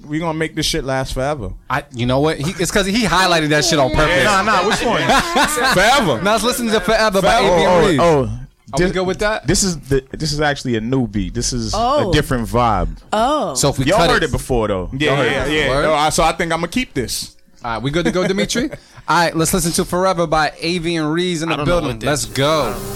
we 0.04 0.18
gonna 0.18 0.38
make 0.38 0.54
this 0.54 0.66
shit 0.66 0.84
last 0.84 1.14
forever. 1.14 1.52
I, 1.70 1.84
you 1.92 2.06
know 2.06 2.20
what? 2.20 2.38
He, 2.38 2.50
it's 2.60 2.70
because 2.70 2.86
he 2.86 3.04
highlighted 3.04 3.48
that 3.50 3.64
shit 3.64 3.78
on 3.78 3.90
purpose. 3.92 4.24
Nah, 4.24 4.42
nah. 4.42 4.66
Which 4.66 4.82
one? 4.84 5.00
forever. 5.74 6.22
Now 6.22 6.32
let's 6.32 6.44
listen 6.44 6.66
to 6.68 6.80
Forever 6.80 7.22
by 7.22 7.38
Forever. 7.38 7.54
Av 7.54 7.58
and 7.58 7.66
oh, 7.68 7.88
Reez. 7.88 7.98
oh. 8.00 8.40
Are 8.72 8.84
we 8.84 8.90
good 8.90 9.06
with 9.06 9.20
that? 9.20 9.46
This 9.46 9.62
is 9.62 9.78
the. 9.88 10.04
This 10.10 10.32
is 10.32 10.40
actually 10.40 10.76
a 10.76 10.80
new 10.80 11.06
beat. 11.06 11.34
This 11.34 11.52
is 11.52 11.72
Oh. 11.74 12.10
a 12.10 12.12
different 12.12 12.48
vibe. 12.48 12.98
Oh. 13.12 13.54
So 13.54 13.68
if 13.70 13.78
we 13.78 13.84
Y'all 13.86 13.98
cut 13.98 14.10
heard 14.10 14.22
it 14.24 14.32
before 14.32 14.66
though. 14.68 14.90
Yeah, 14.92 15.08
Y'all 15.10 15.16
heard 15.18 15.30
yeah, 15.32 15.44
it. 15.46 15.52
yeah. 15.52 15.68
Word. 15.70 15.82
No, 15.82 15.94
I- 15.94 16.10
so 16.10 16.22
I 16.24 16.32
think 16.32 16.52
I'm 16.52 16.58
gonna 16.58 16.68
keep 16.68 16.92
this. 16.92 17.36
All 17.64 17.72
right, 17.74 17.82
we 17.82 17.90
good 17.90 18.04
to 18.04 18.12
go, 18.12 18.26
Dimitri? 18.26 18.70
All 19.08 19.16
right, 19.24 19.34
let's 19.36 19.54
listen 19.54 19.72
to 19.72 19.84
Forever 19.84 20.26
by 20.26 20.52
Avian 20.60 21.04
and 21.04 21.14
Reez 21.14 21.42
in 21.42 21.48
the 21.48 21.56
don't 21.56 21.66
know 21.66 21.80
building. 21.80 21.88
what 21.90 22.00
this 22.00 22.06
Let's 22.06 22.24
is. 22.24 22.32
go. 22.34 22.95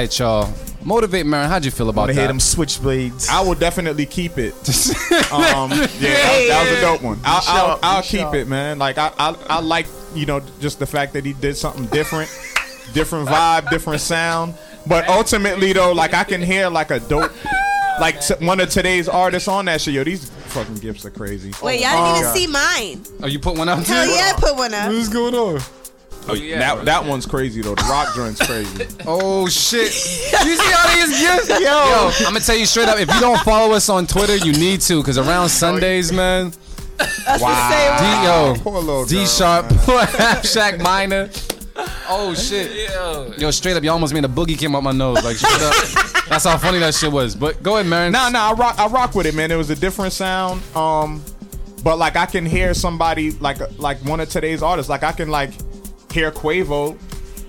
Right, 0.00 0.18
y'all. 0.18 0.52
motivate 0.84 1.26
Marin. 1.26 1.48
How'd 1.48 1.64
you 1.64 1.70
feel 1.70 1.88
about 1.88 2.02
Want 2.02 2.10
to 2.10 2.14
that? 2.14 2.20
hear 2.22 2.28
them 2.28 2.38
switchblades? 2.38 3.28
I 3.28 3.40
will 3.40 3.54
definitely 3.54 4.06
keep 4.06 4.38
it. 4.38 4.54
Um, 5.28 5.70
yeah, 5.70 5.76
that, 5.78 6.46
that 6.48 6.70
was 6.70 6.78
a 6.78 6.80
dope 6.80 7.02
one. 7.02 7.20
I'll, 7.22 7.42
I'll, 7.46 7.66
sharp, 7.66 7.80
I'll 7.82 8.02
keep 8.02 8.20
sharp. 8.20 8.34
it, 8.34 8.48
man. 8.48 8.78
Like 8.78 8.96
I, 8.96 9.12
I, 9.18 9.36
I 9.48 9.60
like 9.60 9.86
you 10.14 10.24
know 10.24 10.40
just 10.58 10.78
the 10.78 10.86
fact 10.86 11.12
that 11.12 11.24
he 11.26 11.34
did 11.34 11.54
something 11.54 11.84
different, 11.86 12.30
different 12.94 13.28
vibe, 13.28 13.68
different 13.68 14.00
sound. 14.00 14.54
But 14.86 15.06
ultimately 15.08 15.74
though, 15.74 15.92
like 15.92 16.14
I 16.14 16.24
can 16.24 16.40
hear 16.40 16.70
like 16.70 16.90
a 16.90 17.00
dope, 17.00 17.32
like 18.00 18.22
t- 18.22 18.42
one 18.44 18.58
of 18.60 18.70
today's 18.70 19.06
artists 19.06 19.48
on 19.48 19.66
that 19.66 19.82
shit. 19.82 19.94
Yo, 19.94 20.04
these 20.04 20.30
fucking 20.30 20.76
gifts 20.76 21.04
are 21.04 21.10
crazy. 21.10 21.52
Wait, 21.62 21.82
y'all 21.82 22.14
didn't 22.14 22.20
even 22.22 22.34
see 22.34 22.46
mine. 22.46 23.04
oh, 23.22 23.26
you 23.26 23.38
put 23.38 23.58
one 23.58 23.68
out 23.68 23.84
too? 23.84 23.92
Hell 23.92 24.06
yeah, 24.06 24.32
I 24.34 24.40
put 24.40 24.56
one 24.56 24.72
up. 24.72 24.90
What's 24.90 25.10
going 25.10 25.34
on? 25.34 25.60
Oh, 26.28 26.34
yeah, 26.34 26.58
that 26.58 26.84
that 26.84 27.04
one's 27.04 27.26
crazy 27.26 27.62
though. 27.62 27.74
The 27.74 27.82
rock 27.82 28.14
joint's 28.14 28.44
crazy. 28.44 28.86
Oh 29.06 29.48
shit! 29.48 29.86
you 29.86 30.56
see 30.56 30.72
all 30.72 30.88
these 30.94 31.18
gifts? 31.20 31.48
Yo, 31.60 32.10
I'm 32.26 32.32
gonna 32.32 32.40
tell 32.40 32.56
you 32.56 32.66
straight 32.66 32.88
up. 32.88 32.98
If 32.98 33.12
you 33.14 33.20
don't 33.20 33.40
follow 33.40 33.74
us 33.74 33.88
on 33.88 34.06
Twitter, 34.06 34.36
you 34.36 34.52
need 34.52 34.82
to, 34.82 35.02
cause 35.02 35.16
around 35.16 35.48
Sundays, 35.48 36.12
man. 36.12 36.52
Wow. 37.38 37.98
D 38.00 38.26
yo, 38.26 38.62
Poor 38.62 39.06
D 39.06 39.24
sharp, 39.24 39.70
half 39.70 40.44
Shack 40.44 40.80
minor. 40.80 41.30
Oh 42.08 42.34
shit! 42.34 42.90
Yo, 42.90 43.32
Yo, 43.38 43.50
straight 43.50 43.76
up, 43.76 43.84
you 43.84 43.90
almost 43.90 44.12
made 44.12 44.24
a 44.24 44.28
boogie 44.28 44.58
came 44.58 44.74
up 44.74 44.82
my 44.82 44.92
nose. 44.92 45.24
Like 45.24 45.36
straight 45.36 45.62
up. 45.62 45.74
That's 46.28 46.44
how 46.44 46.58
funny 46.58 46.78
that 46.80 46.94
shit 46.94 47.10
was. 47.10 47.34
But 47.34 47.62
go 47.62 47.76
ahead, 47.76 47.86
Marin. 47.86 48.12
Nah, 48.12 48.28
nah, 48.28 48.50
I 48.50 48.52
rock, 48.52 48.78
I 48.78 48.88
rock 48.88 49.14
with 49.14 49.26
it, 49.26 49.34
man. 49.34 49.50
It 49.50 49.56
was 49.56 49.70
a 49.70 49.76
different 49.76 50.12
sound. 50.12 50.60
Um, 50.76 51.22
but 51.82 51.96
like 51.98 52.16
I 52.16 52.26
can 52.26 52.44
hear 52.44 52.74
somebody 52.74 53.30
like 53.32 53.58
like 53.78 53.98
one 54.04 54.20
of 54.20 54.28
today's 54.28 54.62
artists. 54.62 54.90
Like 54.90 55.02
I 55.02 55.12
can 55.12 55.28
like 55.28 55.52
hear 56.12 56.30
Quavo 56.30 56.96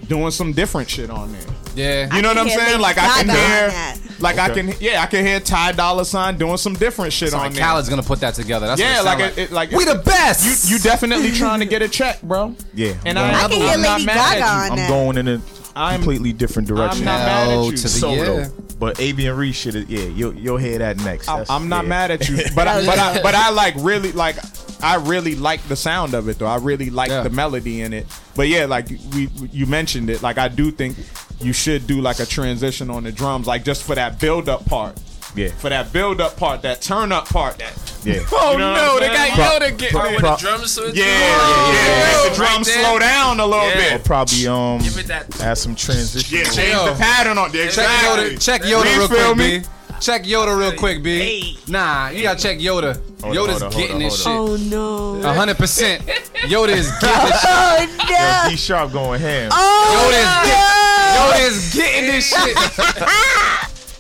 doing 0.08 0.32
some 0.32 0.54
different 0.54 0.90
shit 0.90 1.10
on 1.10 1.32
there. 1.32 1.42
Yeah. 1.76 2.16
You 2.16 2.22
know 2.22 2.30
what 2.30 2.38
I'm 2.40 2.50
saying? 2.50 2.82
Like 2.82 2.98
I 2.98 3.22
can 3.24 3.30
hear, 3.30 3.36
that. 3.70 3.98
like 4.20 4.38
I 4.38 4.50
can, 4.50 4.74
yeah, 4.80 5.02
I 5.02 5.06
can 5.06 5.26
hear 5.26 5.40
Ty 5.40 5.74
Dolla 5.74 6.04
Sign 6.04 6.38
doing 6.38 6.58
some 6.58 6.74
different 6.74 7.14
shit 7.14 7.30
So 7.30 7.38
on 7.38 7.44
like 7.44 7.54
there. 7.54 7.64
Khaled's 7.64 7.88
gonna 7.90 8.04
put 8.04 8.20
that 8.22 8.34
together. 8.34 8.68
That's 8.68 8.82
yeah, 8.82 8.98
what 8.98 9.06
like 9.06 9.20
it, 9.20 9.38
it, 9.38 9.42
it, 9.44 9.52
like 9.52 9.72
We 9.72 9.86
the 9.86 10.02
best. 10.04 10.68
You 10.70 10.76
you 10.76 10.82
definitely 10.82 11.32
trying 11.32 11.60
to 11.60 11.66
get 11.66 11.82
a 11.82 11.88
check, 11.88 12.22
bro. 12.24 12.56
Yeah, 12.74 12.96
And 13.06 13.18
I'm 13.20 13.26
I, 13.26 13.32
going- 13.32 13.44
I 13.44 13.48
can 13.50 13.58
hear 13.62 13.70
I'm 13.76 13.82
not 13.82 13.94
Lady 14.00 14.06
mad 14.08 14.40
Gaga 14.40 14.46
on 14.46 14.72
I'm 14.72 14.78
that. 14.78 14.90
going 14.90 15.18
in 15.18 15.28
a 15.28 15.42
I'm- 15.76 15.96
completely 16.02 16.34
different 16.34 16.68
direction. 16.68 17.06
not 17.06 17.20
mad 17.20 17.44
at 17.48 17.50
Hell 17.50 17.66
you. 17.72 17.78
to 17.78 17.84
the 17.84 17.88
Solo. 17.90 18.38
yeah. 18.40 18.48
But 18.80 19.00
Avian 19.00 19.36
Reed 19.38 19.56
shit, 19.56 19.76
yeah, 19.90 20.00
you'll 20.08 20.34
you'll 20.34 20.58
hear 20.58 20.80
that 20.80 20.98
next. 20.98 21.30
I'm, 21.30 21.40
That's- 21.40 21.50
I'm 21.50 21.70
not 21.70 21.84
yeah. 21.84 21.90
mad 21.90 22.12
at 22.12 22.28
you, 22.28 22.38
but 22.56 22.68
I, 22.68 22.86
but 22.86 22.98
I, 22.98 23.22
but 23.22 23.36
I 23.36 23.52
like 23.52 23.76
really 23.78 24.12
like 24.12 24.38
I 24.82 24.96
really 24.96 25.36
like 25.36 25.62
the 25.68 25.76
sound 25.76 26.14
of 26.14 26.28
it 26.30 26.40
though. 26.40 26.46
I 26.48 26.58
really 26.58 26.90
like 26.90 27.10
Yeah. 27.10 27.24
the 27.24 27.30
melody 27.30 27.82
in 27.82 27.94
it. 27.94 28.08
But 28.36 28.48
yeah, 28.48 28.66
like 28.66 28.90
we 29.14 29.30
you 29.52 29.66
mentioned 29.66 30.10
it. 30.10 30.22
Like 30.22 30.38
I 30.38 30.48
do 30.48 30.72
think 30.72 30.98
you 31.42 31.54
should 31.54 31.88
do 31.88 32.02
like 32.02 32.20
a 32.20 32.26
transition 32.26 32.90
on 32.90 33.04
the 33.04 33.12
drums, 33.12 33.48
like 33.48 33.64
just 33.64 33.84
for 33.84 33.96
that 33.96 34.20
build 34.20 34.48
up 34.50 34.66
part. 34.66 34.98
Yeah, 35.36 35.50
For 35.60 35.70
that 35.70 35.94
build 35.94 36.22
up 36.22 36.38
part, 36.38 36.64
that 36.64 36.82
turn 36.82 37.12
up 37.12 37.30
part. 37.30 37.60
That 37.60 37.74
yeah. 38.04 38.22
oh 38.32 38.56
no, 38.58 39.00
they 39.00 39.08
got 39.10 39.30
Pro- 39.32 39.44
Yoda 39.68 39.78
get 39.78 39.92
pro- 39.92 40.06
yeah, 40.06 40.12
with 40.12 40.20
pro- 40.22 40.32
the 40.32 40.38
drums 40.38 40.72
switch. 40.72 40.96
yeah, 40.96 41.06
Oh, 41.06 41.72
yeah, 41.72 42.24
Make 42.24 42.32
the 42.32 42.36
drums 42.36 42.66
there. 42.68 42.84
slow 42.84 42.98
down 43.00 43.40
a 43.40 43.46
little 43.46 43.68
Yeah. 43.68 43.94
Or 43.94 43.98
bit. 44.00 44.06
probably 44.06 44.48
um 44.48 44.80
Give 44.82 44.98
it 44.98 45.06
that. 45.08 45.40
add 45.42 45.54
some 45.60 45.76
transition. 45.76 46.36
Yeah, 46.40 46.44
change 46.46 46.74
Yo. 46.74 46.86
the 46.94 47.00
pattern 47.00 47.38
on 47.38 47.52
there. 47.52 47.70
Check 47.70 47.88
Yoda. 47.88 48.42
Check 48.44 48.62
Yoda 48.64 48.98
real 48.98 49.08
quick, 49.08 49.38
me? 49.38 49.60
B. 49.60 49.66
Check 50.00 50.24
Yoda 50.24 50.58
real 50.58 50.72
quick, 50.78 51.04
B. 51.04 51.58
Nah, 51.68 52.10
you 52.10 52.24
gotta 52.24 52.42
check 52.42 52.58
Yoda. 52.60 52.96
Hold 53.22 53.38
on, 53.38 53.44
Yoda's 53.48 53.62
hold 53.62 53.64
on, 53.64 53.72
getting 53.80 54.00
hold 54.00 54.12
this 54.12 54.24
hold 54.26 54.60
shit. 54.60 54.74
Oh 54.74 55.20
no. 55.22 55.30
A 55.30 55.34
hundred 55.34 55.58
percent. 55.58 56.06
Yoda 56.06 56.70
is 56.70 56.90
getting 57.02 57.28
this 57.28 57.42
shit. 57.42 57.50
Oh 57.52 57.88
Yo, 58.10 58.44
no. 58.44 58.50
D 58.50 58.56
Sharp 58.56 58.92
going 58.94 59.20
ham. 59.20 59.50
Oh 59.54 60.10
Yoda 60.10 61.44
is, 61.44 61.44
Yoda 61.44 61.48
is 61.48 61.74
getting 61.74 62.06
this 62.10 62.28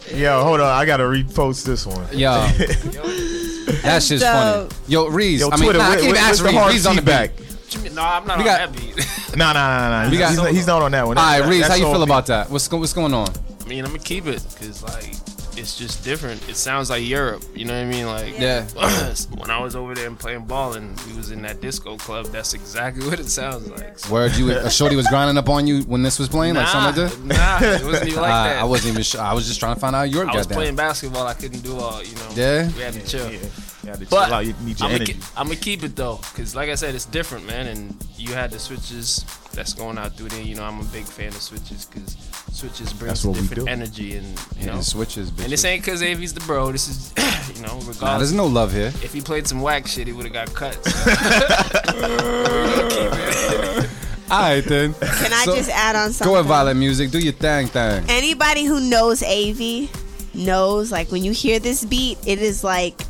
shit. 0.07 0.15
Yo, 0.19 0.41
hold 0.43 0.59
on, 0.61 0.67
I 0.67 0.85
gotta 0.85 1.03
repost 1.03 1.65
this 1.65 1.85
one. 1.85 2.07
Yo, 2.17 2.31
that 3.83 4.01
shit's 4.01 4.23
funny. 4.23 4.69
Yo, 4.87 5.05
Reez. 5.09 5.39
Yo, 5.41 5.49
I 5.51 5.55
mean, 5.57 5.63
Twitter, 5.65 5.79
nah, 5.79 5.85
I 5.85 5.89
where- 5.89 5.97
can't 5.99 6.09
even 6.09 6.17
ask 6.23 6.43
Reez. 6.43 6.53
Reez 6.71 6.89
on 6.89 6.95
the 6.95 7.01
back. 7.01 7.31
beat. 7.37 7.93
No, 7.93 8.01
I'm 8.01 8.25
not 8.25 8.37
We 8.39 8.49
on 8.49 8.71
that 8.71 8.71
beat. 8.73 8.95
Nah, 9.37 9.53
nah, 9.53 9.77
nah, 9.89 10.03
nah. 10.05 10.09
We 10.09 10.17
got- 10.17 10.29
he's, 10.29 10.37
not, 10.39 10.51
he's 10.51 10.65
not 10.67 10.81
on 10.81 10.91
that 10.93 11.05
one. 11.05 11.17
All 11.17 11.23
right, 11.23 11.41
That- 11.41 11.49
Reez, 11.49 11.67
how 11.67 11.75
you 11.75 11.83
feel 11.85 11.93
beat. 11.99 12.03
about 12.03 12.25
that? 12.27 12.49
What's 12.49 12.71
what's 12.71 12.93
going 12.93 13.13
on? 13.13 13.27
I 13.63 13.67
mean, 13.67 13.83
I'm 13.85 13.91
gonna 13.91 13.99
keep 14.03 14.25
it 14.25 14.43
because 14.49 14.81
like 14.81 15.13
it's 15.59 15.77
just 15.77 16.03
different. 16.03 16.47
It 16.49 16.55
sounds 16.55 16.89
like 16.89 17.05
Europe. 17.05 17.43
You 17.53 17.65
know 17.65 17.73
what 17.73 17.81
I 17.81 17.85
mean? 17.85 18.05
Like 18.05 18.39
Yeah. 18.39 18.65
when 19.37 19.51
I 19.51 19.59
was 19.61 19.75
over 19.75 19.93
there 19.93 20.07
and 20.07 20.17
playing 20.17 20.45
ball 20.45 20.73
and 20.73 20.99
we 21.01 21.15
was 21.17 21.31
in 21.31 21.41
that 21.43 21.61
disco 21.61 21.97
club, 21.97 22.27
that's 22.27 22.53
exactly 22.53 23.05
what 23.09 23.19
it 23.19 23.27
sounds 23.27 23.69
like. 23.69 23.99
So, 23.99 24.13
Word, 24.13 24.35
you 24.35 24.49
a 24.51 24.69
shorty 24.69 24.95
was 24.95 25.07
grinding 25.07 25.37
up 25.37 25.49
on 25.49 25.67
you 25.67 25.81
when 25.83 26.01
this 26.03 26.17
was 26.19 26.29
playing, 26.29 26.55
like 26.55 26.67
something 26.67 27.03
like 27.03 27.11
that. 27.11 27.61
nah, 27.61 27.67
it 27.67 27.83
wasn't 27.85 28.07
even 28.09 28.21
like 28.21 28.31
Uh, 28.31 28.43
that. 28.45 28.57
I 28.57 28.63
wasn't 28.63 28.93
even 28.93 29.03
sure. 29.03 29.21
I 29.21 29.33
was 29.33 29.47
just 29.47 29.59
trying 29.59 29.75
to 29.75 29.79
find 29.81 29.95
out 29.95 30.03
your 30.09 30.23
I 30.23 30.35
was 30.35 30.45
goddamn. 30.47 30.55
playing 30.57 30.75
basketball. 30.75 31.27
I 31.27 31.33
couldn't 31.33 31.61
do 31.61 31.77
all. 31.77 32.01
You 32.03 32.15
know. 32.15 32.29
Yeah? 32.35 32.67
We 32.75 32.81
had 32.81 32.93
to 32.93 33.05
chill. 33.05 33.25
Yeah, 33.31 33.39
you 33.39 33.49
had 33.89 33.99
to 33.99 34.05
But 34.07 34.25
chill 34.25 34.33
out. 34.35 34.45
You 34.45 34.53
need 34.61 34.79
your 34.79 34.89
I'm 34.89 34.95
energy. 34.95 35.17
gonna 35.35 35.55
keep 35.55 35.83
it 35.83 35.95
though, 35.95 36.19
cause 36.35 36.55
like 36.55 36.69
I 36.69 36.75
said, 36.75 36.95
it's 36.95 37.05
different, 37.05 37.45
man. 37.45 37.67
And 37.67 37.95
you 38.17 38.33
had 38.33 38.51
the 38.51 38.59
switches 38.59 39.25
that's 39.53 39.73
going 39.73 39.97
out 39.97 40.15
through 40.15 40.29
there. 40.29 40.41
You 40.41 40.55
know, 40.55 40.63
I'm 40.63 40.79
a 40.79 40.83
big 40.85 41.05
fan 41.05 41.29
of 41.29 41.41
switches, 41.41 41.85
cause 41.85 42.15
switches 42.51 42.93
brings 42.93 43.23
That's 43.23 43.25
what 43.25 43.35
we 43.35 43.41
different 43.47 43.69
energy, 43.69 44.15
and 44.17 44.27
you 44.59 44.67
know. 44.67 44.73
And 44.73 44.83
switches, 44.85 45.31
bitch. 45.31 45.43
And 45.43 45.51
this 45.53 45.65
ain't 45.65 45.83
cause 45.83 46.01
Avi's 46.01 46.33
the 46.33 46.41
bro. 46.41 46.71
This 46.71 46.87
is, 46.87 47.13
you 47.55 47.61
know, 47.61 47.73
regardless. 47.79 48.01
Nah, 48.01 48.17
there's 48.17 48.33
no 48.33 48.45
love 48.47 48.71
here. 48.73 48.87
if 49.03 49.13
he 49.13 49.21
played 49.21 49.47
some 49.47 49.61
whack 49.61 49.87
shit, 49.87 50.07
he 50.07 50.13
would 50.13 50.25
have 50.25 50.33
got 50.33 50.53
cut. 50.53 50.73
So. 50.85 50.89
All 54.31 54.41
right 54.41 54.63
then. 54.63 54.93
Can 54.93 55.33
I 55.33 55.43
So- 55.45 55.55
just 55.55 55.69
add 55.71 55.95
on 55.95 56.11
something? 56.13 56.33
Go 56.33 56.39
ahead, 56.39 56.51
Vylette 56.51 56.77
Music. 56.77 57.09
Do 57.09 57.19
your 57.19 57.33
thing, 57.33 57.67
thing. 57.67 58.03
Anybody 58.09 58.63
who 58.65 58.79
knows 58.79 59.23
AV 59.23 59.89
knows, 60.35 60.91
like, 60.91 61.11
when 61.11 61.23
you 61.23 61.31
hear 61.31 61.57
this 61.59 61.83
beat, 61.83 62.19
it 62.27 62.39
is 62.39 62.63
like 62.63 63.01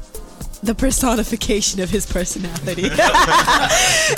the 0.63 0.75
personification 0.75 1.79
of 1.81 1.89
his 1.89 2.05
personality. 2.05 2.83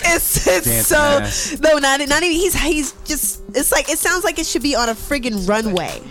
it's 0.03 0.47
it's 0.47 0.87
so 0.87 0.97
ass. 0.97 1.59
no, 1.59 1.77
not 1.77 1.99
not 2.07 2.23
even. 2.23 2.35
He's 2.35 2.55
he's 2.55 2.91
just. 3.05 3.41
It's 3.53 3.71
like 3.71 3.89
it 3.89 3.97
sounds 3.97 4.23
like 4.23 4.39
it 4.39 4.45
should 4.45 4.63
be 4.63 4.75
on 4.75 4.89
a 4.89 4.93
friggin' 4.93 5.47
runway, 5.47 6.01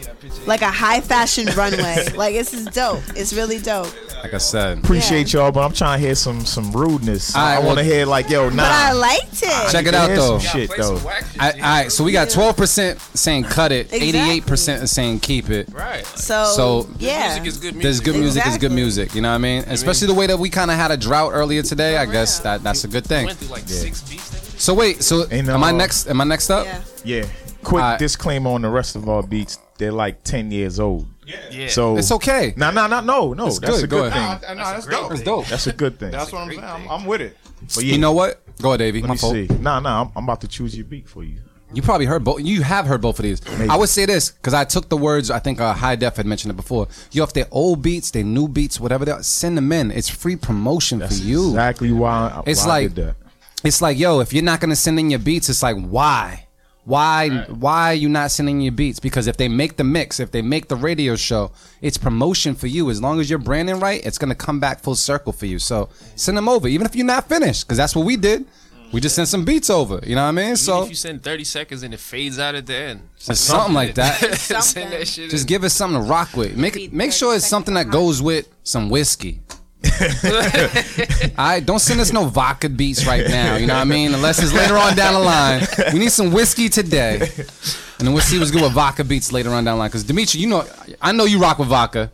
like 0.46 0.62
a 0.62 0.70
high 0.70 1.00
fashion 1.00 1.46
runway. 1.56 2.06
Like 2.20 2.34
this 2.34 2.52
is 2.52 2.66
dope. 2.66 3.02
It's 3.16 3.32
really 3.32 3.58
dope. 3.58 3.88
Like 4.22 4.34
I 4.34 4.38
said. 4.38 4.78
Appreciate 4.78 5.32
y'all, 5.32 5.50
but 5.50 5.64
I'm 5.64 5.72
trying 5.72 5.98
to 6.00 6.06
hear 6.06 6.14
some 6.14 6.40
some 6.40 6.70
rudeness. 6.72 7.34
All 7.34 7.42
right, 7.42 7.54
I 7.54 7.58
want 7.58 7.78
to 7.78 7.84
well- 7.84 7.92
hear 7.92 8.06
like, 8.06 8.28
yo, 8.28 8.50
nah. 8.50 8.56
But 8.62 8.70
I 8.70 8.92
liked 8.92 9.42
it. 9.42 9.72
Check 9.72 9.86
it 9.86 9.94
out 9.94 10.08
though. 10.08 10.38
some 10.38 10.40
shit 10.60 10.68
Play 10.68 10.78
some 10.82 10.96
though. 10.96 11.00
whack 11.06 11.24
shit, 11.26 11.40
I, 11.42 11.52
G. 11.52 11.60
all 11.60 11.68
right, 11.68 11.92
so 11.92 12.04
we 12.04 12.12
got 12.12 12.28
twelve 12.30 12.56
percent 12.56 13.00
saying 13.00 13.44
cut 13.44 13.72
it, 13.72 13.92
eighty-eight 13.92 14.44
percent 14.46 14.82
is 14.82 14.90
saying 14.90 15.20
keep 15.20 15.48
it. 15.50 15.68
Right. 15.72 16.04
So, 16.06 16.44
So- 16.44 16.88
yeah, 16.98 17.28
Music 17.40 17.46
is 17.46 17.56
good 17.58 17.74
music. 17.76 17.82
There's 17.82 18.00
good 18.00 18.16
music 18.16 18.46
is 18.46 18.58
good 18.58 18.72
music. 18.72 19.14
You 19.14 19.22
know 19.22 19.30
what 19.30 19.34
I 19.36 19.38
mean? 19.38 19.62
Especially 19.68 20.06
the 20.06 20.14
way 20.14 20.26
that 20.26 20.38
we 20.38 20.50
kind 20.50 20.70
of 20.70 20.76
had 20.76 20.90
a 20.90 20.96
drought 20.96 21.30
earlier 21.32 21.62
today. 21.62 21.96
I 21.96 22.04
guess 22.06 22.40
that 22.40 22.62
that's 22.62 22.84
a 22.84 22.88
good 22.88 23.04
thing. 23.06 23.26
Went 23.26 23.38
through 23.38 23.48
like 23.48 23.66
six 23.68 24.02
beats. 24.08 24.62
So 24.62 24.74
wait, 24.74 25.02
so 25.02 25.24
Ain't 25.30 25.46
no- 25.46 25.54
am 25.54 25.64
I 25.64 25.70
uh, 25.70 25.72
next? 25.72 26.06
Am 26.08 26.20
I 26.20 26.24
next 26.24 26.50
up? 26.50 26.66
yeah. 26.66 26.82
Yeah. 27.04 27.26
Quick 27.62 27.82
Alright. 27.82 27.98
disclaimer 27.98 28.50
on 28.50 28.62
the 28.62 28.68
rest 28.68 28.96
of 28.96 29.08
our 29.08 29.22
beats. 29.22 29.58
They're 29.80 29.90
like 29.92 30.22
10 30.22 30.50
years 30.52 30.78
old. 30.78 31.06
Yeah. 31.50 31.68
So 31.68 31.96
It's 31.96 32.12
okay. 32.12 32.54
Nah, 32.56 32.70
nah, 32.70 32.86
nah, 32.86 33.00
no, 33.00 33.32
no. 33.34 33.46
It's 33.46 33.58
that's 33.58 33.76
good, 33.76 33.84
a 33.84 33.86
good 33.86 34.06
ahead. 34.12 34.40
thing. 34.42 34.56
Nah, 34.56 34.62
nah, 34.62 34.72
that's 34.74 34.86
dope. 34.86 35.08
That's 35.10 35.22
dope. 35.22 35.46
That's 35.46 35.66
a 35.66 35.72
good 35.72 35.98
thing. 35.98 36.10
That's 36.10 36.30
what 36.32 36.42
I'm 36.42 36.48
saying. 36.50 36.62
I'm, 36.64 36.88
I'm 36.88 37.04
with 37.06 37.20
it. 37.22 37.36
But 37.74 37.84
yeah, 37.84 37.92
You 37.94 37.98
know 37.98 38.12
what? 38.12 38.42
Go 38.60 38.68
ahead, 38.70 38.80
Davey. 38.80 39.00
let 39.00 39.08
My 39.08 39.14
me 39.14 39.18
fault. 39.18 39.32
see. 39.34 39.46
Nah, 39.58 39.80
nah, 39.80 40.02
I'm, 40.02 40.12
I'm 40.14 40.24
about 40.24 40.40
to 40.42 40.48
choose 40.48 40.76
your 40.76 40.84
beat 40.84 41.08
for 41.08 41.24
you. 41.24 41.40
You 41.72 41.82
probably 41.82 42.04
heard 42.06 42.24
both. 42.24 42.42
You 42.42 42.62
have 42.62 42.84
heard 42.86 43.00
both 43.00 43.18
of 43.20 43.22
these. 43.22 43.40
I 43.70 43.76
would 43.76 43.88
say 43.88 44.04
this 44.04 44.32
because 44.32 44.54
I 44.54 44.64
took 44.64 44.88
the 44.88 44.96
words. 44.96 45.30
I 45.30 45.38
think 45.38 45.60
uh, 45.60 45.72
High 45.72 45.94
Def 45.96 46.16
had 46.16 46.26
mentioned 46.26 46.50
it 46.50 46.56
before. 46.56 46.88
You 47.12 47.20
have 47.22 47.32
they're 47.32 47.46
old 47.52 47.80
beats, 47.80 48.10
their 48.10 48.24
new 48.24 48.48
beats, 48.48 48.80
whatever 48.80 49.04
they 49.04 49.12
are, 49.12 49.22
send 49.22 49.56
them 49.56 49.70
in. 49.70 49.92
It's 49.92 50.08
free 50.08 50.34
promotion 50.36 50.98
That's 50.98 51.20
for 51.20 51.24
you. 51.24 51.48
exactly 51.50 51.92
why, 51.92 52.42
It's 52.44 52.62
why 52.66 52.66
I 52.66 52.68
like- 52.82 52.94
did 52.94 53.06
that. 53.06 53.16
It's 53.62 53.80
like, 53.80 53.98
yo, 53.98 54.20
if 54.20 54.32
you're 54.32 54.42
not 54.42 54.58
gonna 54.60 54.74
send 54.74 54.98
in 54.98 55.10
your 55.10 55.18
beats, 55.20 55.48
it's 55.48 55.62
like, 55.62 55.76
why? 55.76 56.46
Why 56.90 57.28
why 57.48 57.92
are 57.92 57.94
you 57.94 58.08
not 58.08 58.32
sending 58.32 58.60
your 58.60 58.72
beats? 58.72 58.98
Because 58.98 59.28
if 59.28 59.36
they 59.36 59.48
make 59.48 59.76
the 59.76 59.84
mix, 59.84 60.18
if 60.18 60.32
they 60.32 60.42
make 60.42 60.66
the 60.66 60.74
radio 60.76 61.14
show, 61.14 61.52
it's 61.80 61.96
promotion 61.96 62.56
for 62.56 62.66
you. 62.66 62.90
As 62.90 63.00
long 63.00 63.20
as 63.20 63.30
you're 63.30 63.38
branding 63.38 63.78
right, 63.78 64.04
it's 64.04 64.18
gonna 64.18 64.34
come 64.34 64.58
back 64.58 64.80
full 64.80 64.96
circle 64.96 65.32
for 65.32 65.46
you. 65.46 65.58
So 65.60 65.88
send 66.16 66.36
them 66.36 66.48
over, 66.48 66.66
even 66.66 66.86
if 66.86 66.96
you're 66.96 67.06
not 67.06 67.28
finished, 67.28 67.64
because 67.66 67.78
that's 67.78 67.94
what 67.94 68.04
we 68.04 68.16
did. 68.16 68.44
We 68.92 69.00
just 69.00 69.14
sent 69.14 69.28
some 69.28 69.44
beats 69.44 69.70
over. 69.70 70.00
You 70.04 70.16
know 70.16 70.22
what 70.24 70.30
I 70.30 70.32
mean? 70.32 70.44
Even 70.46 70.56
So 70.56 70.82
if 70.82 70.88
you 70.88 70.96
send 70.96 71.22
30 71.22 71.44
seconds 71.44 71.84
and 71.84 71.94
it 71.94 72.00
fades 72.00 72.40
out 72.40 72.56
at 72.56 72.66
the 72.66 72.74
end, 72.74 73.00
Just 73.20 73.44
something 73.44 73.72
like 73.72 73.94
that. 73.94 74.18
send 74.64 74.92
that 74.92 75.06
shit. 75.06 75.30
just 75.30 75.44
in. 75.44 75.46
give 75.48 75.62
us 75.62 75.72
something 75.74 76.02
to 76.02 76.08
rock 76.08 76.36
with. 76.36 76.56
Make 76.56 76.92
make 76.92 77.12
sure 77.12 77.36
it's 77.36 77.46
something 77.46 77.74
that 77.74 77.90
goes 77.90 78.20
with 78.20 78.48
some 78.64 78.90
whiskey. 78.90 79.40
All 79.84 81.46
right, 81.46 81.64
don't 81.64 81.78
send 81.78 82.00
us 82.00 82.12
no 82.12 82.24
vodka 82.26 82.68
beats 82.68 83.06
right 83.06 83.26
now. 83.28 83.56
You 83.56 83.66
know 83.66 83.74
what 83.74 83.80
I 83.80 83.84
mean? 83.84 84.14
Unless 84.14 84.42
it's 84.42 84.52
later 84.52 84.76
on 84.76 84.94
down 84.96 85.14
the 85.14 85.20
line. 85.20 85.66
We 85.92 85.98
need 85.98 86.12
some 86.12 86.32
whiskey 86.32 86.68
today, 86.68 87.14
and 87.20 88.06
then 88.06 88.12
we'll 88.12 88.22
see 88.22 88.38
what's 88.38 88.50
good 88.50 88.62
with 88.62 88.72
vodka 88.72 89.04
beats 89.04 89.32
later 89.32 89.50
on 89.50 89.64
down 89.64 89.76
the 89.76 89.78
line. 89.80 89.88
Because 89.88 90.04
Dimitri, 90.04 90.40
you 90.40 90.48
know, 90.48 90.64
I 91.00 91.12
know 91.12 91.24
you 91.24 91.40
rock 91.40 91.58
with 91.58 91.68
vodka. 91.68 92.12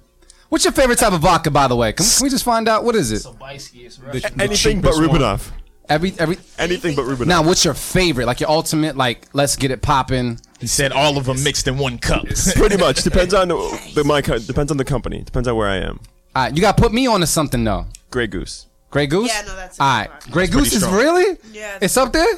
What's 0.48 0.64
your 0.64 0.72
favorite 0.72 0.98
type 0.98 1.12
of 1.12 1.20
vodka, 1.20 1.51
by 1.51 1.66
the 1.66 1.74
way? 1.76 1.93
Can, 1.93 2.06
can 2.06 2.22
we 2.24 2.30
just 2.30 2.44
find 2.44 2.68
out 2.68 2.84
what 2.84 2.94
is 2.94 3.10
it? 3.10 3.22
Sobieski, 3.28 3.84
it's 3.86 3.98
Russian. 3.98 4.40
Anything 4.40 4.80
but 4.80 4.93
cheapest 4.93 5.09
one. 5.09 5.20
Rubinoff. 5.20 5.51
Every 5.88 6.14
every. 6.18 6.38
Anything 6.59 6.94
but 6.94 7.05
Rubinoff. 7.05 7.26
Now, 7.26 7.43
what's 7.43 7.64
your 7.64 7.74
favorite? 7.74 8.26
Like 8.26 8.40
your 8.40 8.51
ultimate? 8.51 8.97
Like, 8.97 9.26
let's 9.32 9.56
get 9.56 9.70
it 9.70 9.82
popping. 9.82 10.38
He 10.60 10.66
said 10.68 10.93
all 10.93 11.18
of 11.18 11.24
them 11.26 11.43
mixed 11.43 11.66
in 11.68 11.78
one 11.78 11.98
cup. 11.98 12.24
Pretty 12.55 12.76
much 12.76 13.02
depends 13.05 13.34
on 13.34 13.48
the, 13.48 13.90
the 13.94 14.05
my 14.05 14.22
co- 14.22 14.38
depends 14.38 14.70
on 14.70 14.76
the 14.78 14.84
company. 14.84 15.22
Depends 15.22 15.48
on 15.48 15.56
where 15.56 15.68
I 15.68 15.76
am. 15.76 16.01
All 16.36 16.42
right, 16.42 16.54
you 16.54 16.60
got 16.60 16.76
to 16.76 16.82
put 16.82 16.92
me 16.92 17.06
on 17.06 17.20
to 17.20 17.26
something 17.26 17.64
though. 17.64 17.86
Grey 18.10 18.26
Goose. 18.26 18.66
Grey 18.90 19.06
Goose. 19.06 19.28
Yeah, 19.34 19.40
no, 19.46 19.56
that's 19.56 19.80
a 19.80 19.82
all 19.82 20.02
good 20.02 20.10
right. 20.10 20.22
one. 20.24 20.32
Grey 20.32 20.46
Goose 20.48 20.72
is 20.74 20.82
strong. 20.82 20.94
really. 20.94 21.38
Yeah, 21.50 21.78
It's 21.80 21.96
up 21.96 22.12
there. 22.12 22.28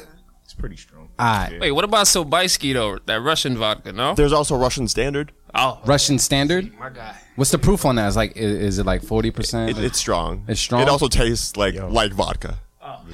It's 0.45 0.53
pretty 0.53 0.77
strong. 0.77 1.09
All 1.19 1.25
right. 1.25 1.59
Wait, 1.59 1.71
what 1.71 1.83
about 1.83 2.05
Sobieski 2.05 2.73
though? 2.73 2.97
That 3.07 3.21
Russian 3.21 3.57
vodka, 3.57 3.91
no? 3.91 4.15
There's 4.15 4.31
also 4.31 4.55
Russian 4.55 4.87
Standard. 4.87 5.33
Oh, 5.53 5.81
Russian 5.85 6.17
standard. 6.17 6.71
my 6.79 6.91
guy. 6.91 7.13
What's 7.35 7.51
the 7.51 7.57
proof 7.57 7.83
on 7.83 7.95
that? 7.95 8.07
Is 8.07 8.15
like, 8.15 8.37
is, 8.37 8.55
is 8.55 8.79
it 8.79 8.85
like 8.85 9.03
forty 9.03 9.31
percent? 9.31 9.71
It, 9.77 9.83
it's 9.83 9.97
strong. 9.99 10.45
It's 10.47 10.61
strong? 10.61 10.81
It 10.83 10.87
also 10.87 11.09
tastes 11.09 11.57
like 11.57 11.75
like 11.75 12.13
vodka. 12.13 12.57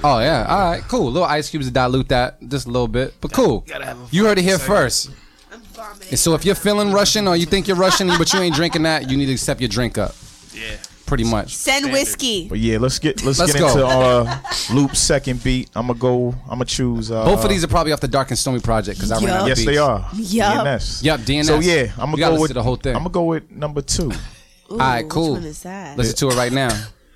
Oh 0.04 0.20
yeah. 0.20 0.46
All 0.48 0.70
right. 0.70 0.82
Cool. 0.82 1.10
Little 1.10 1.26
ice 1.28 1.50
cubes 1.50 1.66
to 1.66 1.72
dilute 1.72 2.08
that 2.10 2.40
just 2.48 2.66
a 2.66 2.70
little 2.70 2.86
bit, 2.86 3.14
but 3.20 3.32
cool. 3.32 3.60
Gotta 3.66 3.86
have 3.86 3.98
a 3.98 4.06
You 4.12 4.26
heard 4.26 4.38
it 4.38 4.42
here 4.42 4.58
first. 4.58 5.10
I'm 5.50 5.60
vomiting. 5.62 6.10
And 6.10 6.18
so 6.18 6.34
if 6.34 6.44
you're 6.44 6.54
feeling 6.54 6.92
Russian 6.92 7.26
or 7.26 7.34
you 7.36 7.44
think 7.46 7.66
you're 7.66 7.76
Russian 7.76 8.06
but 8.06 8.32
you 8.32 8.38
ain't 8.38 8.54
drinking 8.54 8.84
that, 8.84 9.10
you 9.10 9.16
need 9.16 9.26
to 9.26 9.36
step 9.36 9.60
your 9.60 9.68
drink 9.68 9.98
up. 9.98 10.14
Yeah. 10.56 10.76
Pretty 11.06 11.22
much. 11.24 11.54
Send 11.54 11.92
whiskey. 11.92 12.48
But 12.48 12.58
yeah, 12.58 12.78
let's 12.78 12.98
get 12.98 13.22
let's, 13.24 13.38
Let's 13.38 13.52
get 13.52 13.60
go. 13.60 13.68
into 13.68 13.86
uh 13.86 14.38
Loop's 14.74 14.98
second 14.98 15.42
beat. 15.44 15.70
I'm 15.76 15.86
gonna 15.86 15.98
go. 15.98 16.30
I'm 16.44 16.58
gonna 16.58 16.64
choose. 16.64 17.12
Uh, 17.12 17.24
Both 17.24 17.44
of 17.44 17.50
these 17.50 17.62
are 17.62 17.68
probably 17.68 17.92
off 17.92 18.00
the 18.00 18.08
Dark 18.08 18.30
and 18.30 18.38
Stormy 18.38 18.58
project 18.60 18.98
because 18.98 19.12
I 19.12 19.20
ran 19.20 19.28
out 19.30 19.42
of 19.42 19.48
Yes, 19.48 19.58
beats. 19.58 19.66
they 19.70 19.78
are. 19.78 20.08
Yup. 20.14 20.66
DNS. 20.66 21.02
Yep, 21.04 21.20
DNS. 21.20 21.44
So 21.44 21.60
yeah, 21.60 21.92
I'm 21.98 22.10
You 22.10 22.16
gonna 22.16 22.16
gotta 22.16 22.16
go 22.16 22.30
listen 22.32 22.40
with 22.40 22.48
to 22.50 22.54
the 22.54 22.62
whole 22.64 22.76
thing. 22.76 22.96
I'm 22.96 23.02
gonna 23.02 23.10
go 23.12 23.22
with 23.24 23.48
number 23.52 23.82
two. 23.82 24.10
Ooh, 24.10 24.72
All 24.72 24.78
right, 24.78 25.08
cool. 25.08 25.34
Which 25.34 25.42
one 25.42 25.50
is 25.50 25.62
that? 25.62 25.96
Listen 25.96 26.16
to 26.16 26.34
it 26.34 26.36
right 26.36 26.52
now. 26.52 26.70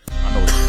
I 0.08 0.34
know 0.34 0.40
what 0.40 0.59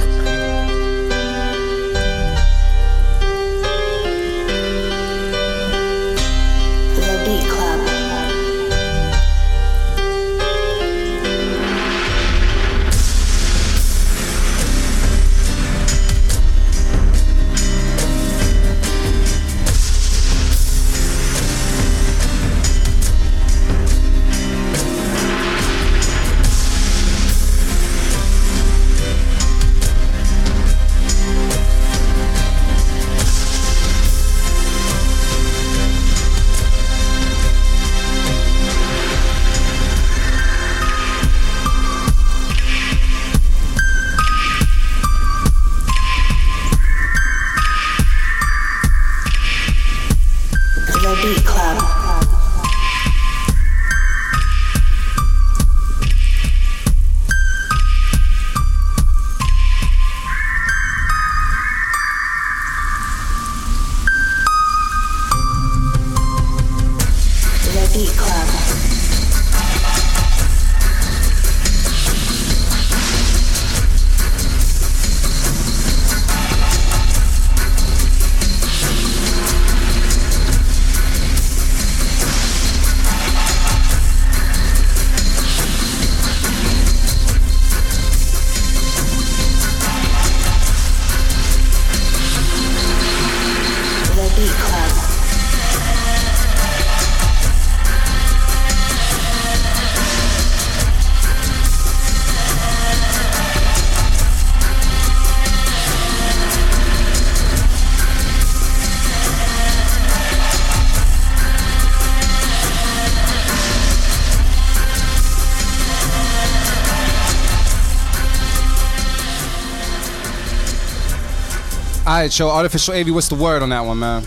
right, 122.22 122.32
show 122.32 122.50
artificial 122.50 122.94
AV. 122.94 123.10
What's 123.14 123.30
the 123.30 123.36
word 123.36 123.62
on 123.62 123.70
that 123.70 123.82
one, 123.82 124.00
man? 124.00 124.24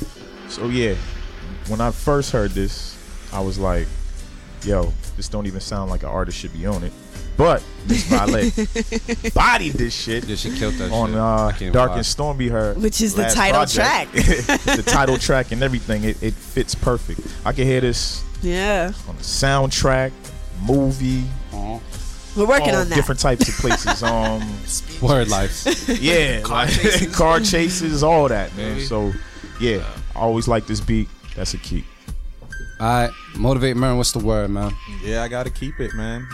So 0.49 0.67
yeah, 0.69 0.95
when 1.69 1.81
I 1.81 1.91
first 1.91 2.33
heard 2.33 2.51
this, 2.53 2.97
I 3.33 3.41
was 3.41 3.59
like, 3.59 3.87
"Yo, 4.65 4.93
this 5.17 5.29
don't 5.29 5.47
even 5.47 5.61
sound 5.61 5.91
like 5.91 6.03
an 6.03 6.09
artist 6.09 6.39
should 6.39 6.53
be 6.53 6.67
on 6.67 6.83
it." 6.85 6.93
But 7.37 7.65
Miss 7.89 8.05
Vylette 8.11 9.35
bodied 9.35 9.73
this 9.73 9.93
shit 9.93 10.25
Yeah, 10.25 10.37
she 10.37 10.57
killed 10.57 10.75
that 10.75 10.93
on 10.93 11.09
shit. 11.59 11.71
Uh, 11.71 11.73
Dark 11.73 11.91
lie. 11.91 11.97
and 11.97 12.07
Stormy. 12.07 12.47
Her 12.47 12.75
Which 12.75 13.01
is 13.01 13.15
the 13.15 13.25
title 13.25 13.57
project. 13.63 14.13
the 14.13 14.85
title 14.87 15.19
track 15.19 15.51
and 15.51 15.61
everything. 15.63 16.05
It, 16.05 16.23
it 16.23 16.35
fits 16.35 16.77
perfect. 16.77 17.21
I 17.45 17.53
can 17.53 17.65
hear 17.67 17.81
this 17.81 18.23
Yeah. 18.41 18.93
on 19.09 19.17
the 19.17 19.23
soundtrack, 19.23 20.13
movie, 20.65 21.25
We're 22.37 22.47
working 22.47 22.71
all 22.75 22.81
on 22.81 22.89
that. 22.89 22.95
different 22.95 23.21
types 23.21 23.49
of 23.49 23.55
places. 23.57 24.03
Um, 24.05 24.43
Word 25.01 25.29
life. 25.29 25.89
yeah, 26.01 26.41
Car 26.41 26.67
like, 26.67 26.75
chases. 26.75 27.17
car 27.17 27.41
chases, 27.41 28.03
all 28.03 28.29
that, 28.29 28.55
man. 28.57 28.75
Maybe. 28.75 28.85
So 28.85 29.13
yeah, 29.61 29.85
I 30.15 30.21
always 30.21 30.49
like 30.49 30.67
this 30.67 30.81
beat. 30.81 31.09
That's 31.37 31.55
a 31.55 31.59
key. 31.59 31.85
All 32.81 32.87
right, 32.89 33.11
motivate 33.37 33.77
Marin. 33.77 33.97
What's 33.97 34.11
the 34.13 34.19
word, 34.19 34.51
man? 34.51 34.73
Yeah, 35.03 35.23
I 35.23 35.29
gotta 35.29 35.51
keep 35.51 35.79
it, 35.79 35.95
man. 35.95 36.27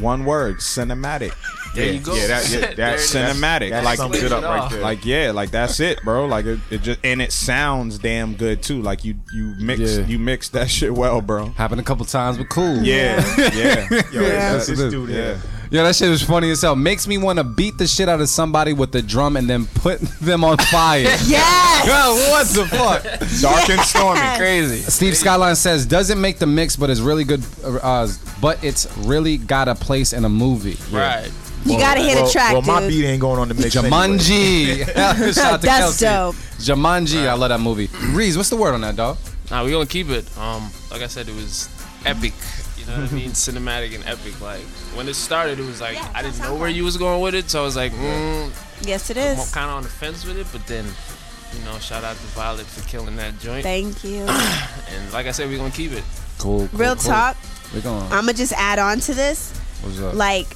One 0.00 0.24
word, 0.24 0.58
cinematic. 0.58 1.34
There 1.74 1.84
yeah, 1.86 1.90
you 1.92 2.00
go. 2.00 2.14
Yeah, 2.14 2.26
that, 2.28 2.50
yeah, 2.50 2.74
that's 2.76 3.14
it 3.14 3.20
is. 3.20 3.36
cinematic. 3.36 3.70
That 3.70 3.84
like, 3.84 3.98
sums 3.98 4.22
it 4.22 4.32
up 4.32 4.44
right 4.44 4.70
there. 4.70 4.80
like 4.80 5.04
yeah, 5.04 5.32
like 5.32 5.50
that's 5.50 5.80
it, 5.80 6.00
bro. 6.04 6.26
Like 6.26 6.46
it, 6.46 6.60
it 6.70 6.82
just 6.82 7.00
and 7.02 7.20
it 7.20 7.32
sounds 7.32 7.98
damn 7.98 8.34
good 8.34 8.62
too. 8.62 8.80
Like 8.80 9.04
you 9.04 9.16
you 9.34 9.54
mix 9.58 9.80
Yeah. 9.80 10.06
you 10.06 10.18
mix 10.20 10.48
that 10.50 10.70
shit 10.70 10.94
well, 10.94 11.20
bro. 11.20 11.46
Happened 11.50 11.80
a 11.80 11.84
couple 11.84 12.06
times, 12.06 12.38
but 12.38 12.48
cool. 12.48 12.76
Yeah, 12.82 13.16
yeah, 13.54 13.88
Yo, 14.12 14.22
Yeah. 14.22 14.52
that's 14.52 14.68
this 14.68 14.78
Yeah. 14.80 14.90
dude 14.90 15.10
yeah. 15.10 15.36
Here. 15.70 15.78
Yeah, 15.80 15.82
that 15.84 15.96
shit 15.96 16.08
was 16.10 16.22
funny 16.22 16.50
as 16.50 16.62
hell. 16.62 16.74
Makes 16.76 17.06
me 17.06 17.18
want 17.18 17.38
to 17.38 17.44
beat 17.44 17.78
the 17.78 17.86
shit 17.86 18.08
out 18.08 18.20
of 18.20 18.28
somebody 18.28 18.72
with 18.72 18.92
the 18.92 19.02
drum 19.02 19.36
and 19.36 19.48
then 19.48 19.66
put 19.66 20.00
them 20.20 20.44
on 20.44 20.56
fire. 20.58 21.02
Yes. 21.26 21.86
Yo, 21.86 22.30
what 22.30 22.46
the 22.48 22.66
fuck? 22.76 23.02
Dark 23.40 23.68
and 23.70 23.80
stormy. 23.82 24.20
Crazy. 24.36 24.78
Steve 24.78 25.16
Skyline 25.16 25.54
says 25.56 25.86
doesn't 25.86 26.20
make 26.20 26.38
the 26.38 26.46
mix, 26.46 26.74
but 26.76 26.90
it's 26.90 27.00
really 27.00 27.24
good. 27.24 27.42
Uh, 27.64 28.08
but 28.40 28.62
it's 28.64 28.86
really 28.98 29.36
got 29.36 29.68
a 29.68 29.74
place 29.74 30.12
in 30.12 30.24
a 30.24 30.28
movie. 30.28 30.76
Right. 30.94 31.30
You 31.64 31.76
gotta 31.78 32.00
hit 32.00 32.14
well, 32.16 32.28
a 32.28 32.32
track, 32.32 32.52
Well, 32.52 32.62
my 32.62 32.80
dude. 32.80 32.88
beat 32.90 33.04
ain't 33.04 33.20
going 33.20 33.38
on 33.38 33.48
the 33.48 33.54
mix. 33.54 33.76
anyway. 33.76 33.90
Jumanji. 33.90 34.84
Shout 34.86 34.96
out 34.96 35.60
to 35.60 35.66
That's 35.66 36.00
Kelsey. 36.00 36.04
dope. 36.06 36.34
Jumanji. 36.58 37.26
I 37.28 37.34
love 37.34 37.50
that 37.50 37.60
movie. 37.60 37.88
Reez, 37.88 38.36
what's 38.36 38.48
the 38.50 38.56
word 38.56 38.74
on 38.74 38.80
that, 38.82 38.96
dog? 38.96 39.18
Nah, 39.50 39.64
we 39.64 39.70
gonna 39.70 39.84
keep 39.86 40.08
it. 40.08 40.24
Um, 40.38 40.70
like 40.90 41.02
I 41.02 41.06
said, 41.08 41.28
it 41.28 41.34
was 41.34 41.68
epic. 42.06 42.32
You 42.88 42.94
know 42.96 43.02
what 43.02 43.12
I 43.12 43.14
mean? 43.14 43.30
Cinematic 43.32 43.94
and 43.94 44.04
epic. 44.06 44.40
Like 44.40 44.62
when 44.94 45.08
it 45.08 45.14
started, 45.14 45.58
it 45.58 45.66
was 45.66 45.80
like 45.80 45.98
I 46.14 46.22
didn't 46.22 46.38
know 46.38 46.54
where 46.54 46.70
you 46.70 46.84
was 46.84 46.96
going 46.96 47.20
with 47.20 47.34
it, 47.34 47.50
so 47.50 47.60
I 47.60 47.64
was 47.64 47.76
like, 47.76 47.92
mm, 47.92 48.50
Yes, 48.86 49.10
it 49.10 49.16
is. 49.16 49.38
I'm 49.38 49.52
kind 49.52 49.70
of 49.70 49.76
on 49.76 49.82
the 49.82 49.88
fence 49.88 50.24
with 50.24 50.38
it. 50.38 50.46
But 50.52 50.66
then, 50.66 50.86
you 51.52 51.64
know, 51.64 51.78
shout 51.78 52.04
out 52.04 52.16
to 52.16 52.22
Vylette 52.28 52.64
for 52.64 52.86
killing 52.88 53.16
that 53.16 53.38
joint. 53.40 53.62
Thank 53.62 54.04
you. 54.04 54.26
And 54.90 55.12
like 55.12 55.26
I 55.26 55.32
said, 55.32 55.48
we're 55.50 55.58
gonna 55.58 55.70
keep 55.70 55.92
it. 55.92 56.02
Cool. 56.38 56.66
cool 56.68 56.78
Real 56.78 56.96
cool. 56.96 57.10
talk. 57.10 57.36
We're 57.74 57.82
going. 57.82 58.04
I'm 58.04 58.24
gonna 58.24 58.32
just 58.32 58.54
add 58.54 58.78
on 58.78 59.00
to 59.00 59.12
this. 59.12 59.56
What's 59.82 60.00
up? 60.00 60.14
Like 60.14 60.46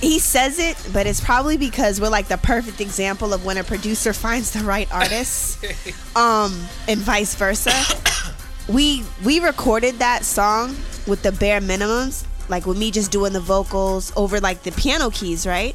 he 0.00 0.18
says 0.18 0.58
it, 0.58 0.76
but 0.92 1.06
it's 1.06 1.22
probably 1.22 1.56
because 1.56 1.98
we're 1.98 2.10
like 2.10 2.28
the 2.28 2.36
perfect 2.36 2.82
example 2.82 3.32
of 3.32 3.46
when 3.46 3.56
a 3.56 3.64
producer 3.64 4.12
finds 4.12 4.50
the 4.50 4.60
right 4.60 4.92
artist, 4.92 5.64
um, 6.16 6.52
and 6.88 7.00
vice 7.00 7.34
versa. 7.34 7.72
We 8.68 9.04
we 9.24 9.40
recorded 9.40 9.98
that 10.00 10.24
song 10.24 10.74
with 11.06 11.22
the 11.22 11.32
bare 11.32 11.60
minimums, 11.60 12.24
like 12.48 12.66
with 12.66 12.76
me 12.78 12.90
just 12.90 13.12
doing 13.12 13.32
the 13.32 13.40
vocals 13.40 14.12
over 14.16 14.40
like 14.40 14.62
the 14.64 14.72
piano 14.72 15.10
keys, 15.10 15.46
right? 15.46 15.74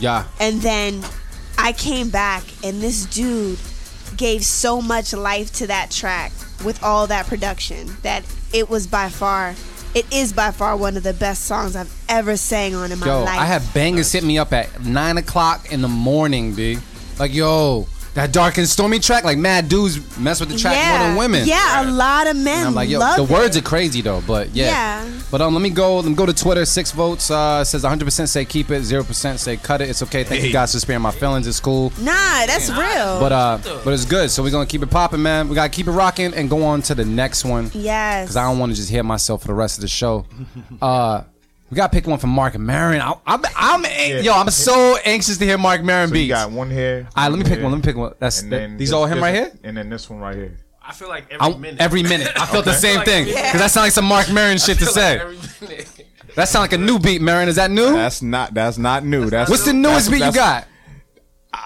yeah. 0.00 0.24
And 0.40 0.60
then 0.62 1.04
I 1.58 1.72
came 1.72 2.10
back, 2.10 2.42
and 2.64 2.80
this 2.80 3.04
dude 3.06 3.58
gave 4.16 4.44
so 4.44 4.80
much 4.82 5.12
life 5.12 5.52
to 5.54 5.66
that 5.68 5.90
track. 5.90 6.32
with 6.64 6.82
all 6.82 7.08
that 7.08 7.26
production 7.26 7.90
that 8.02 8.22
it 8.52 8.68
was 8.70 8.86
by 8.86 9.08
far, 9.08 9.54
it 9.94 10.06
is 10.12 10.32
by 10.32 10.50
far 10.52 10.76
one 10.76 10.96
of 10.96 11.02
the 11.02 11.12
best 11.12 11.44
songs 11.44 11.74
I've 11.74 11.92
ever 12.08 12.36
sang 12.36 12.74
on 12.74 12.92
in 12.92 12.98
my 13.00 13.06
Yo, 13.06 13.24
life. 13.24 13.38
I 13.40 13.46
had 13.46 13.62
bangers 13.74 14.12
hit 14.12 14.22
me 14.22 14.38
up 14.38 14.52
at 14.52 14.84
nine 14.84 15.18
o'clock 15.18 15.72
in 15.72 15.82
the 15.82 15.88
morning, 15.88 16.54
b. 16.54 16.78
Like, 17.18 17.34
yo, 17.34 17.86
that 18.14 18.32
dark 18.32 18.58
and 18.58 18.68
stormy 18.68 18.98
track. 18.98 19.24
Like, 19.24 19.38
mad 19.38 19.68
dudes 19.68 20.18
mess 20.18 20.38
with 20.40 20.50
the 20.50 20.58
track 20.58 20.76
yeah, 20.76 20.98
more 20.98 21.06
than 21.08 21.16
women. 21.16 21.48
Yeah, 21.48 21.82
a 21.82 21.90
lot 21.90 22.26
of 22.26 22.36
men 22.36 22.58
And 22.58 22.68
I'm 22.68 22.74
like, 22.74 22.88
yo, 22.90 22.98
love 22.98 23.16
the 23.16 23.22
it. 23.24 23.30
words 23.30 23.56
are 23.56 23.62
crazy 23.62 24.00
though, 24.02 24.22
but 24.26 24.50
yeah. 24.54 24.66
Yeah. 25.04 25.20
But 25.30 25.40
um, 25.40 25.54
let 25.54 25.62
me 25.62 25.70
go. 25.70 25.96
Let 25.96 26.04
me 26.10 26.14
go 26.14 26.26
to 26.26 26.34
Twitter. 26.34 26.64
Six 26.66 26.92
votes. 26.92 27.30
Uh, 27.30 27.64
says 27.64 27.84
100% 27.84 28.28
say 28.28 28.44
keep 28.44 28.70
it. 28.70 28.82
Zero 28.82 29.02
percent 29.02 29.40
say 29.40 29.56
cut 29.56 29.80
it. 29.80 29.88
It's 29.88 30.02
okay. 30.02 30.24
Thank 30.24 30.42
you 30.44 30.52
guys 30.52 30.72
for 30.72 30.78
sparing 30.80 31.00
my 31.02 31.10
feelings. 31.10 31.46
It's 31.46 31.58
cool. 31.60 31.90
Nah, 31.98 32.44
that's 32.46 32.68
real. 32.70 33.18
But 33.18 33.32
uh, 33.32 33.58
but 33.84 33.94
it's 33.94 34.04
good. 34.04 34.30
So 34.30 34.42
we're 34.42 34.50
gonna 34.50 34.66
keep 34.66 34.82
it 34.82 34.90
popping, 34.90 35.22
man. 35.22 35.48
We 35.48 35.54
gotta 35.54 35.70
keep 35.70 35.86
it 35.86 35.92
rocking 35.92 36.34
and 36.34 36.50
go 36.50 36.64
on 36.64 36.82
to 36.82 36.94
the 36.94 37.04
next 37.06 37.44
one. 37.46 37.70
yes. 37.72 38.26
Cause 38.28 38.36
I 38.36 38.42
don't 38.44 38.58
want 38.58 38.72
to 38.72 38.76
just 38.76 38.90
hear 38.90 39.02
myself 39.02 39.40
for 39.42 39.48
the 39.48 39.54
rest 39.54 39.78
of 39.78 39.82
the 39.82 39.88
show. 39.88 40.26
Uh, 40.82 41.22
we 41.72 41.76
gotta 41.76 41.90
pick 41.90 42.06
one 42.06 42.18
from 42.18 42.28
Mark 42.30 42.58
Marin. 42.58 43.00
I, 43.00 43.14
I'm, 43.26 43.40
I'm, 43.56 44.22
yo, 44.22 44.34
I'm 44.34 44.50
so 44.50 44.98
anxious 45.06 45.38
to 45.38 45.46
hear 45.46 45.56
Mark 45.56 45.82
Marin 45.82 46.10
So 46.10 46.16
you 46.16 46.28
got 46.28 46.50
one 46.50 46.70
here. 46.70 47.08
All 47.16 47.22
right, 47.24 47.28
let 47.30 47.38
me 47.38 47.44
pick 47.44 47.54
here, 47.54 47.62
one. 47.62 47.72
Let 47.72 47.78
me 47.78 47.82
pick 47.82 47.96
one. 47.96 48.12
That's 48.18 48.42
And 48.42 48.52
then 48.52 48.76
these 48.76 48.90
this- 48.90 48.92
all 48.94 49.06
him 49.06 49.14
this- 49.14 49.22
right 49.22 49.34
here. 49.34 49.52
And 49.64 49.74
then 49.74 49.88
this 49.88 50.10
one 50.10 50.20
right 50.20 50.36
here. 50.36 50.58
I 50.86 50.92
feel 50.92 51.08
like 51.08 51.24
every 51.32 51.38
I'm- 51.40 51.58
minute. 51.62 51.80
every 51.80 52.02
minute. 52.02 52.28
I 52.36 52.44
felt 52.44 52.66
the 52.66 52.74
same 52.74 52.96
Like 52.98 53.06
thing. 53.06 53.22
every 53.22 53.32
Cause 53.32 53.42
minute. 53.44 53.58
that 53.58 53.70
sounds 53.70 53.84
like 53.86 53.92
some 53.92 54.04
Mark 54.04 54.30
Marin 54.30 54.58
shit 54.58 54.76
to 54.80 54.84
I 54.84 54.86
feel 54.86 54.92
say. 54.92 55.12
like 55.12 55.20
every 55.22 55.68
minute. 55.68 56.06
That 56.36 56.48
sound 56.48 56.62
like 56.64 56.72
a 56.74 56.78
new 56.78 56.98
beat, 56.98 57.22
Marin. 57.22 57.48
Is 57.48 57.56
that 57.56 57.70
new? 57.70 57.92
That's 57.94 58.20
not. 58.20 58.52
That's 58.52 58.76
not 58.76 59.04
new. 59.06 59.30
That's 59.30 59.48
What's 59.48 59.64
the 59.64 59.72
that's- 59.72 59.82
newest 59.82 60.10
beat 60.10 60.22
you 60.26 60.32
got? 60.32 60.66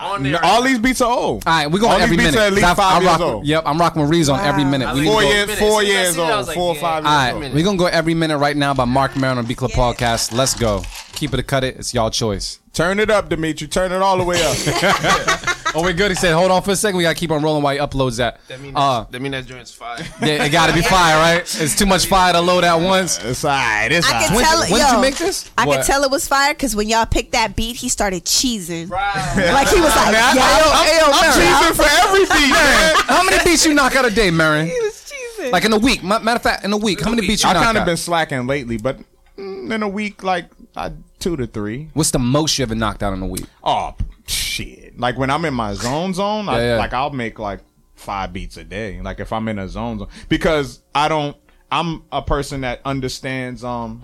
On 0.01 0.23
there. 0.23 0.45
All 0.45 0.63
these 0.63 0.79
beats 0.81 1.01
are 1.01 1.11
old. 1.11 1.45
All 1.47 1.53
right, 1.59 1.71
we 1.71 1.79
go 1.79 1.87
All 1.87 1.95
on 1.95 2.01
every 2.01 2.17
these 2.17 2.27
beats 2.27 2.37
minute. 2.37 2.45
are 2.45 2.49
at 2.49 2.53
least 2.55 2.67
'Cause 2.67 2.79
I- 2.79 2.83
five 2.83 2.97
I 2.97 3.01
years 3.01 3.07
rock, 3.07 3.21
old. 3.21 3.47
Yep, 3.47 3.63
I'm 3.67 3.79
rocking 3.79 4.03
with 4.03 4.11
Reez 4.11 4.33
on 4.33 4.41
every 4.41 4.65
minute. 4.65 4.89
I 4.89 4.95
We 4.95 5.01
like 5.01 5.05
need 5.05 5.11
to 5.11 5.13
Four 5.13 5.23
go- 5.23 5.29
years, 5.29 5.47
minutes. 5.47 5.61
four 5.61 5.81
As 5.81 5.87
soon 5.87 5.87
as 5.87 5.97
I 5.97 6.01
years 6.03 6.15
seen 6.17 6.21
old, 6.31 6.47
like, 6.49 6.55
four 6.57 6.69
or 6.69 6.75
yeah. 6.75 6.81
five 6.81 7.07
All 7.07 7.13
years 7.13 7.35
right, 7.35 7.45
old. 7.45 7.55
we're 7.55 7.65
gonna 7.65 7.79
go 7.79 7.87
every 7.87 8.15
minute 8.15 8.39
right 8.39 8.57
now 8.57 8.75
by 8.75 8.85
Mark 8.85 9.17
Marin 9.17 9.39
on 9.39 9.47
Beat 9.47 9.59
Club 9.59 9.71
Podcast. 9.71 10.33
Let's 10.33 10.55
go. 10.55 10.83
Keep 11.15 11.35
it 11.35 11.41
or 11.41 11.43
cut 11.45 11.63
it. 11.65 11.77
It's 11.79 11.95
y'all 11.95 12.11
choice. 12.11 12.59
Turn 12.75 12.99
it 13.01 13.11
up, 13.11 13.29
Dimitri. 13.29 13.69
Turn 13.69 13.93
it 13.93 14.03
all 14.03 14.19
the 14.19 14.25
way 14.25 14.43
up. 14.45 15.57
Oh, 15.77 15.83
we're 15.83 15.93
good. 15.93 16.11
He 16.11 16.15
said, 16.15 16.33
"Hold 16.35 16.51
on 16.51 16.63
for 16.63 16.71
a 16.71 16.77
second. 16.77 16.97
We 16.97 17.03
gotta 17.05 17.15
keep 17.15 17.31
on 17.31 17.43
rolling 17.43 17.63
while 17.63 17.75
he 17.75 17.79
uploads 17.81 18.17
that." 18.17 18.41
That 18.49 18.61
mean 18.61 18.73
Uh, 18.75 19.01
that, 19.01 19.13
that 19.13 19.21
mean 19.23 19.33
that 19.33 19.45
joint's 19.47 19.71
fire. 19.73 19.99
yeah, 20.23 20.45
it 20.45 20.51
gotta 20.51 20.73
be 20.73 20.81
fire, 20.83 21.17
right? 21.19 21.41
It's 21.61 21.77
too 21.77 21.87
much 21.87 22.07
fire 22.07 22.33
to 22.33 22.41
load 22.41 22.65
at 22.65 22.75
once. 22.81 23.19
it's 23.23 23.45
alright. 23.45 23.93
It's 23.93 24.07
I 24.07 24.11
alright. 24.13 24.27
can 24.29 24.37
When- 24.37 24.45
tell 24.45 24.63
it. 24.63 24.71
when 24.71 24.81
yo, 24.81 24.87
did 24.87 24.95
you 24.95 25.01
make 25.03 25.17
this? 25.17 25.51
I 25.59 25.67
What? 25.67 25.77
could 25.79 25.87
tell 25.87 26.03
it 26.05 26.11
was 26.11 26.27
fire 26.27 26.55
because 26.55 26.75
when 26.75 26.89
y'all 26.89 27.05
picked 27.07 27.33
that 27.33 27.55
beat, 27.57 27.77
he 27.77 27.89
started 27.89 28.25
cheesing. 28.25 28.91
Right. 28.91 29.53
Like 29.53 29.69
he 29.69 29.81
was 29.81 29.95
like, 29.95 30.13
Man, 30.13 30.37
yo, 30.37 30.43
I- 30.43 30.87
Hey, 30.87 30.99
yo, 30.99 31.05
I'm 31.13 31.21
Marin. 31.21 31.53
cheesing 31.55 31.75
for 31.77 32.07
every 32.07 32.21
beat, 32.25 32.53
man. 32.53 32.95
How 33.07 33.23
many 33.23 33.45
beats 33.45 33.67
you 33.67 33.75
knock 33.75 33.95
out 33.97 34.05
a 34.07 34.11
day, 34.11 34.31
Marin? 34.31 34.67
he 34.69 34.73
was 34.81 35.13
cheesing. 35.39 35.53
Like 35.53 35.65
in 35.67 35.73
a 35.73 35.79
week. 35.79 36.03
Matter 36.03 36.31
of 36.31 36.43
fact, 36.43 36.65
in 36.65 36.73
a 36.73 36.77
week, 36.77 37.01
how 37.03 37.11
many 37.11 37.21
week. 37.21 37.31
beats 37.31 37.43
you 37.45 37.51
I 37.51 37.53
knock 37.53 37.65
kind 37.65 37.77
of 37.79 37.85
been 37.85 37.97
slacking 37.99 38.47
lately, 38.47 38.79
but 38.79 38.99
mm, 39.39 39.71
in 39.71 39.83
a 39.83 39.89
week, 39.89 40.23
like 40.23 40.47
I, 40.75 40.93
two 41.21 41.37
to 41.37 41.47
three. 41.47 41.91
What's 41.93 42.11
the 42.13 42.19
most 42.19 42.59
you 42.59 42.63
ever 42.63 42.75
knocked 42.75 43.03
out 43.03 43.13
in 43.13 43.21
a 43.23 43.27
week? 43.27 43.45
Oh 43.63 43.95
shit! 44.27 44.86
Like 44.97 45.19
when 45.19 45.31
I'm 45.31 45.45
in 45.45 45.55
my 45.55 45.75
zone 45.75 46.15
zone, 46.15 46.49
I, 46.49 46.59
Yeah, 46.59 46.67
yeah. 46.75 46.77
like 46.79 46.93
I'll 46.93 47.11
make 47.11 47.39
like 47.39 47.61
five 47.95 48.33
beats 48.33 48.57
a 48.57 48.65
day. 48.65 49.01
Like 49.01 49.21
if 49.21 49.33
I'm 49.33 49.49
in 49.49 49.59
a 49.59 49.69
zone 49.69 49.99
zone, 49.99 50.09
because 50.29 50.83
I 50.95 51.09
don't. 51.09 51.37
I'm 51.71 52.05
a 52.13 52.23
person 52.23 52.61
that 52.61 52.81
understands 52.85 53.65
um 53.65 54.03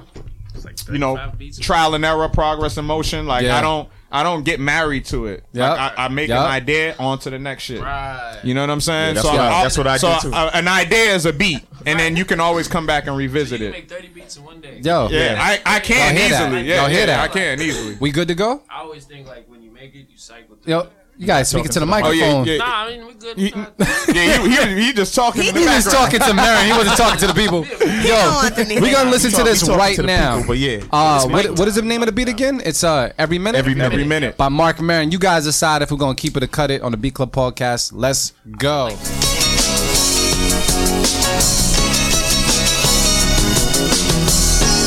you 0.90 0.98
know 0.98 1.14
35 1.16 1.38
beats 1.38 1.58
a 1.58 1.60
trial 1.60 1.94
and 1.94 2.04
error, 2.04 2.28
progress 2.28 2.76
and 2.76 2.86
motion. 2.86 3.26
Like 3.26 3.44
Yeah. 3.44 3.56
I 3.56 3.60
don't 3.60 3.88
I 4.12 4.22
don't 4.22 4.44
get 4.44 4.60
married 4.60 5.06
to 5.06 5.26
it. 5.26 5.42
Yep. 5.52 5.70
Like, 5.78 5.98
I, 5.98 6.04
I 6.04 6.08
make 6.08 6.28
Yep. 6.28 6.38
an 6.38 6.46
idea 6.46 6.94
on 6.98 7.18
to 7.20 7.30
the 7.30 7.38
next 7.38 7.62
shit. 7.64 7.80
Right. 7.80 8.40
You 8.44 8.52
know 8.54 8.60
what 8.60 8.70
I'm 8.70 8.80
saying? 8.80 9.16
Yeah, 9.16 9.22
that's 9.22 9.26
what 9.26 9.40
I- 9.40 9.62
that's 9.62 9.78
what 9.78 9.86
I 9.86 9.96
so 9.96 10.14
do, 10.20 10.30
too. 10.30 10.34
uh, 10.36 10.50
an 10.52 10.68
idea 10.68 11.14
is 11.14 11.24
a 11.26 11.32
beat, 11.32 11.62
and 11.86 11.98
then 11.98 12.16
you 12.16 12.24
can 12.24 12.38
always 12.38 12.68
come 12.68 12.86
back 12.86 13.06
and 13.06 13.16
revisit 13.16 13.60
You 13.60 13.68
it. 13.68 13.70
can 13.72 13.80
make 13.80 13.88
30 13.90 14.08
beats 14.08 14.36
in 14.36 14.44
one 14.44 14.60
day. 14.60 14.80
Yo, 14.82 15.08
Yeah, 15.10 15.36
I, 15.40 15.60
I 15.64 15.80
can 15.80 16.14
Y'all 16.14 16.28
that? 16.28 16.30
easily. 16.46 16.62
Yeah, 16.68 16.76
Y'all 16.82 16.88
hear 16.90 17.00
yeah, 17.00 17.06
that? 17.06 17.20
I 17.20 17.28
can 17.28 17.60
easily. 17.62 17.96
we 18.00 18.10
good 18.12 18.28
to 18.28 18.34
go? 18.34 18.62
I 18.68 18.80
always 18.82 19.04
think 19.04 19.26
like 19.26 19.48
when 19.48 19.62
you 19.62 19.70
make 19.70 19.94
it, 19.94 20.06
you 20.10 20.16
cycle 20.18 20.56
through. 20.62 20.70
Yo, 20.72 20.80
it. 20.80 20.92
You 21.18 21.26
guys 21.26 21.50
speaking 21.50 21.70
to 21.70 21.78
the 21.80 21.84
Oh 21.86 21.88
microphone. 21.88 22.46
yeah, 22.46 22.52
yeah. 22.52 22.58
Nah, 22.58 22.64
I 22.84 22.90
mean 22.90 23.06
we 23.06 23.14
good. 23.14 23.36
He, 23.38 23.48
yeah, 24.12 24.42
he, 24.42 24.74
he, 24.74 24.86
he 24.86 24.92
just 24.92 25.14
talking. 25.14 25.42
He 25.42 25.48
in 25.50 25.54
the 25.54 25.60
He 25.60 25.66
was 25.66 25.84
talking 25.84 26.18
to 26.18 26.34
Marin. 26.34 26.66
He 26.66 26.72
wasn't 26.72 26.96
talking 26.96 27.20
to 27.20 27.26
the 27.28 27.34
people. 27.34 27.64
Yo, 27.86 28.14
want 28.32 28.56
them 28.56 28.66
to 28.66 28.80
we 28.80 28.88
hear 28.88 28.96
gonna 28.96 29.10
listen 29.10 29.30
He 29.30 29.36
to 29.36 29.42
talk- 29.42 29.46
this 29.50 29.68
right 29.68 29.94
to 29.96 30.02
now. 30.02 30.36
people, 30.38 30.48
but 30.54 30.58
yeah. 30.58 30.82
Uh, 30.90 31.28
what, 31.28 31.58
what 31.58 31.68
is 31.68 31.76
the 31.76 31.82
name 31.82 32.02
of 32.02 32.06
the 32.06 32.12
beat 32.12 32.28
again? 32.28 32.60
It's 32.64 32.82
uh 32.82 33.12
every 33.18 33.38
minute. 33.38 33.58
Every 33.58 33.74
minute. 33.74 33.92
every 33.92 34.04
minute. 34.04 34.36
by 34.36 34.48
Mark 34.48 34.80
Marin. 34.80 35.12
You 35.12 35.18
guys 35.18 35.44
decide 35.44 35.82
if 35.82 35.90
we're 35.92 35.98
gonna 35.98 36.14
keep 36.16 36.36
it 36.36 36.42
or 36.42 36.46
cut 36.48 36.70
it 36.70 36.82
on 36.82 36.90
the 36.90 36.96
Beat 36.96 37.14
Club 37.14 37.30
podcast. 37.30 37.92
Let's 37.94 38.32
go. 38.58 38.90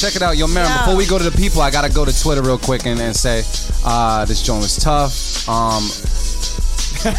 check 0.00 0.16
it 0.16 0.22
out, 0.22 0.36
yo, 0.36 0.46
Marin. 0.46 0.70
Yo. 0.70 0.78
Before 0.78 0.96
we 0.96 1.06
go 1.06 1.18
to 1.18 1.28
the 1.28 1.36
people, 1.36 1.60
I 1.60 1.70
gotta 1.70 1.92
go 1.92 2.04
to 2.04 2.22
Twitter 2.22 2.42
real 2.42 2.58
quick 2.58 2.86
and, 2.86 3.00
and 3.00 3.14
say, 3.14 3.42
uh, 3.84 4.24
this 4.24 4.42
joint 4.42 4.62
was 4.62 4.76
tough. 4.76 5.48
Um, 5.48 5.82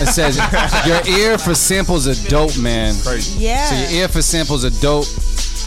it 0.01 0.07
says 0.07 0.37
your 0.87 1.17
ear 1.17 1.37
for 1.37 1.55
samples 1.55 2.07
are 2.07 2.29
dope, 2.29 2.57
man. 2.57 2.95
Crazy. 3.03 3.39
yeah. 3.39 3.65
So 3.65 3.75
your 3.75 4.01
ear 4.01 4.07
for 4.07 4.21
samples 4.21 4.65
are 4.65 4.81
dope. 4.81 5.05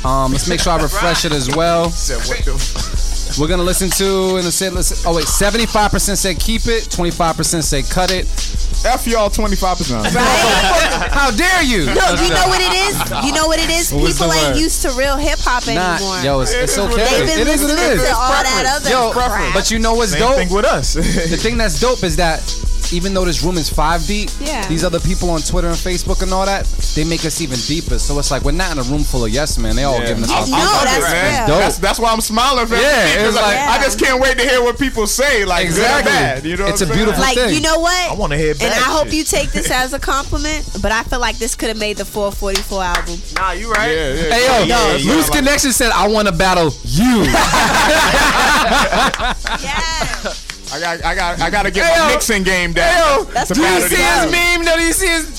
Um, 0.05 0.33
let's 0.33 0.49
make 0.49 0.61
sure 0.61 0.73
I 0.73 0.83
refresh 0.83 1.25
it 1.25 1.33
as 1.33 1.55
well. 1.55 1.89
Said 1.91 2.19
what 2.29 2.45
the 2.45 3.37
We're 3.41 3.49
gonna 3.49 3.63
listen 3.63 3.89
to 3.91 4.37
and 4.37 4.45
say 4.45 4.69
listen. 4.71 4.99
Oh 5.07 5.15
wait, 5.17 5.27
seventy 5.27 5.67
five 5.67 5.91
percent 5.91 6.19
say 6.19 6.35
keep 6.35 6.67
it, 6.67 6.91
twenty 6.91 7.11
five 7.11 7.37
percent 7.37 7.65
say 7.65 7.83
cut 7.83 8.11
it. 8.11 8.27
F 8.85 9.07
y'all 9.07 9.31
twenty 9.31 9.55
five 9.57 9.79
percent. 9.79 10.03
right? 10.03 10.13
How 11.13 11.31
dare 11.31 11.63
you? 11.63 11.85
Yo, 11.85 11.93
you 12.19 12.29
know 12.35 12.47
what 12.51 12.61
it 12.61 12.75
is? 12.75 12.95
You 13.25 13.33
know 13.33 13.47
what 13.47 13.59
it 13.61 13.71
is? 13.71 13.93
What's 13.93 14.19
the 14.19 14.25
People 14.27 14.33
ain't 14.35 14.55
word? 14.55 14.61
used 14.61 14.83
to 14.83 14.91
real 14.99 15.17
hip 15.17 15.39
hop 15.41 15.67
Nah, 15.69 15.95
anymore. 15.97 16.19
yo, 16.25 16.41
it's, 16.41 16.53
it's 16.53 16.73
is 16.73 16.79
okay. 16.79 16.97
They've 16.97 17.27
been 17.29 17.47
It 17.47 17.47
is 17.49 17.63
what 17.63 17.71
listening 17.71 17.93
it 17.93 18.03
is. 18.03 18.09
to 18.09 18.15
all 18.17 18.31
that 18.43 18.65
other 18.83 18.91
Yo, 18.91 19.11
crap. 19.13 19.55
but 19.55 19.71
you 19.71 19.79
know 19.79 19.95
what's 19.95 20.13
Same 20.13 20.21
dope? 20.21 20.35
thing 20.37 20.49
with 20.53 20.65
us. 20.65 20.95
the 20.95 21.03
thing 21.37 21.57
that's 21.57 21.79
dope 21.81 22.03
is 22.03 22.17
that 22.17 22.41
even 22.93 23.15
though 23.15 23.25
this 23.25 23.43
room 23.43 23.57
is 23.59 23.69
five 23.69 24.07
deep, 24.07 24.31
Yeah. 24.41 24.67
these 24.69 24.85
other 24.85 25.01
people 25.01 25.31
on 25.31 25.41
Twitter 25.43 25.69
and 25.69 25.77
Facebook 25.77 26.23
and 26.23 26.33
all 26.33 26.47
that, 26.47 26.67
they 26.95 27.05
make 27.05 27.25
us 27.25 27.41
even 27.41 27.59
deeper. 27.67 27.99
So 27.99 28.19
it's 28.19 28.31
like 28.31 28.43
we're 28.43 28.53
not 28.53 28.73
in 28.73 28.79
a 28.79 28.83
room 28.85 29.03
full 29.05 29.25
of 29.25 29.31
yes 29.31 29.59
men. 29.59 29.77
They 29.77 29.85
all 29.85 29.99
Yeah. 30.01 30.07
giving 30.09 30.25
us 30.25 30.31
I'm- 30.31 30.51
No, 30.51 30.57
I'm 30.57 30.85
that's 30.85 30.99
with 30.99 31.09
it, 31.09 31.13
man. 31.13 31.49
real. 31.49 31.59
That's, 31.59 31.79
that's 31.79 31.99
why 31.99 32.13
I'm 32.13 32.21
smiling 32.21 32.67
for 32.67 32.77
Yeah, 32.77 32.81
everything, 32.83 33.27
it's 33.27 33.37
'cause 33.37 33.43
like- 33.45 33.59
I 33.59 33.83
just 33.83 33.99
can't 33.99 34.21
wait 34.21 34.39
to 34.39 34.45
hear 34.45 34.63
what 34.63 34.79
people 34.79 35.07
say. 35.07 35.45
Like 35.45 35.65
Exactly. 35.67 36.03
good 36.03 36.11
or 36.11 36.15
bad. 36.15 36.45
You 36.45 36.57
know, 36.57 36.67
It's 36.67 36.81
what 36.81 36.89
a 36.89 36.93
I'm 36.93 36.97
saying? 36.97 36.99
beautiful 36.99 37.23
like, 37.23 37.37
thing. 37.37 37.55
you 37.55 37.61
know 37.61 37.79
what? 37.79 38.11
I 38.11 38.15
want 38.15 38.33
to 38.33 38.39
hear 38.39 38.51
and 38.51 38.59
bad 38.61 38.73
I 38.73 38.91
hope 38.93 39.13
you 39.13 39.25
take 39.25 39.51
this 39.53 39.71
as 39.83 39.93
a 39.93 39.99
compliment, 39.99 40.65
but 40.83 40.93
I 40.93 41.03
feel 41.05 41.21
like 41.21 41.39
this 41.39 41.55
could 41.55 41.69
have 41.69 41.79
made 41.79 41.97
the 41.97 42.05
4:44 42.05 42.83
album. 42.85 43.21
nah, 43.37 43.53
you 43.53 43.71
right. 43.73 43.91
Yeah, 43.91 44.13
yeah. 44.13 44.35
Hey 44.35 44.47
yo, 44.47 44.65
Yeah, 44.65 44.97
yeah, 44.97 45.13
Loose 45.15 45.29
like- 45.29 45.39
Connection 45.39 45.73
said, 45.73 45.91
"I 45.93 46.07
want 46.09 46.27
to 46.29 46.33
battle 46.33 46.75
you." 46.85 47.27
Yeah. 49.63 50.33
I 50.73 50.81
got, 50.81 51.05
I 51.05 51.15
got, 51.15 51.41
I 51.41 51.51
got 51.51 51.63
to 51.65 51.71
get 51.71 51.85
Hey, 51.85 51.99
my 52.01 52.09
yo. 52.09 52.15
mixing 52.15 52.43
game 52.45 52.71
Hey 52.73 52.81
down. 52.81 53.19
yo, 53.19 53.25
That's 53.25 53.49
to 53.49 53.55
do 53.55 53.61
you 53.61 53.81
see 53.83 53.97
his 53.97 54.25
guys. 54.25 54.33
meme? 54.33 54.65
No, 54.65 54.77
do 54.77 54.83
you 54.83 54.93
see 54.95 55.07
his? 55.07 55.39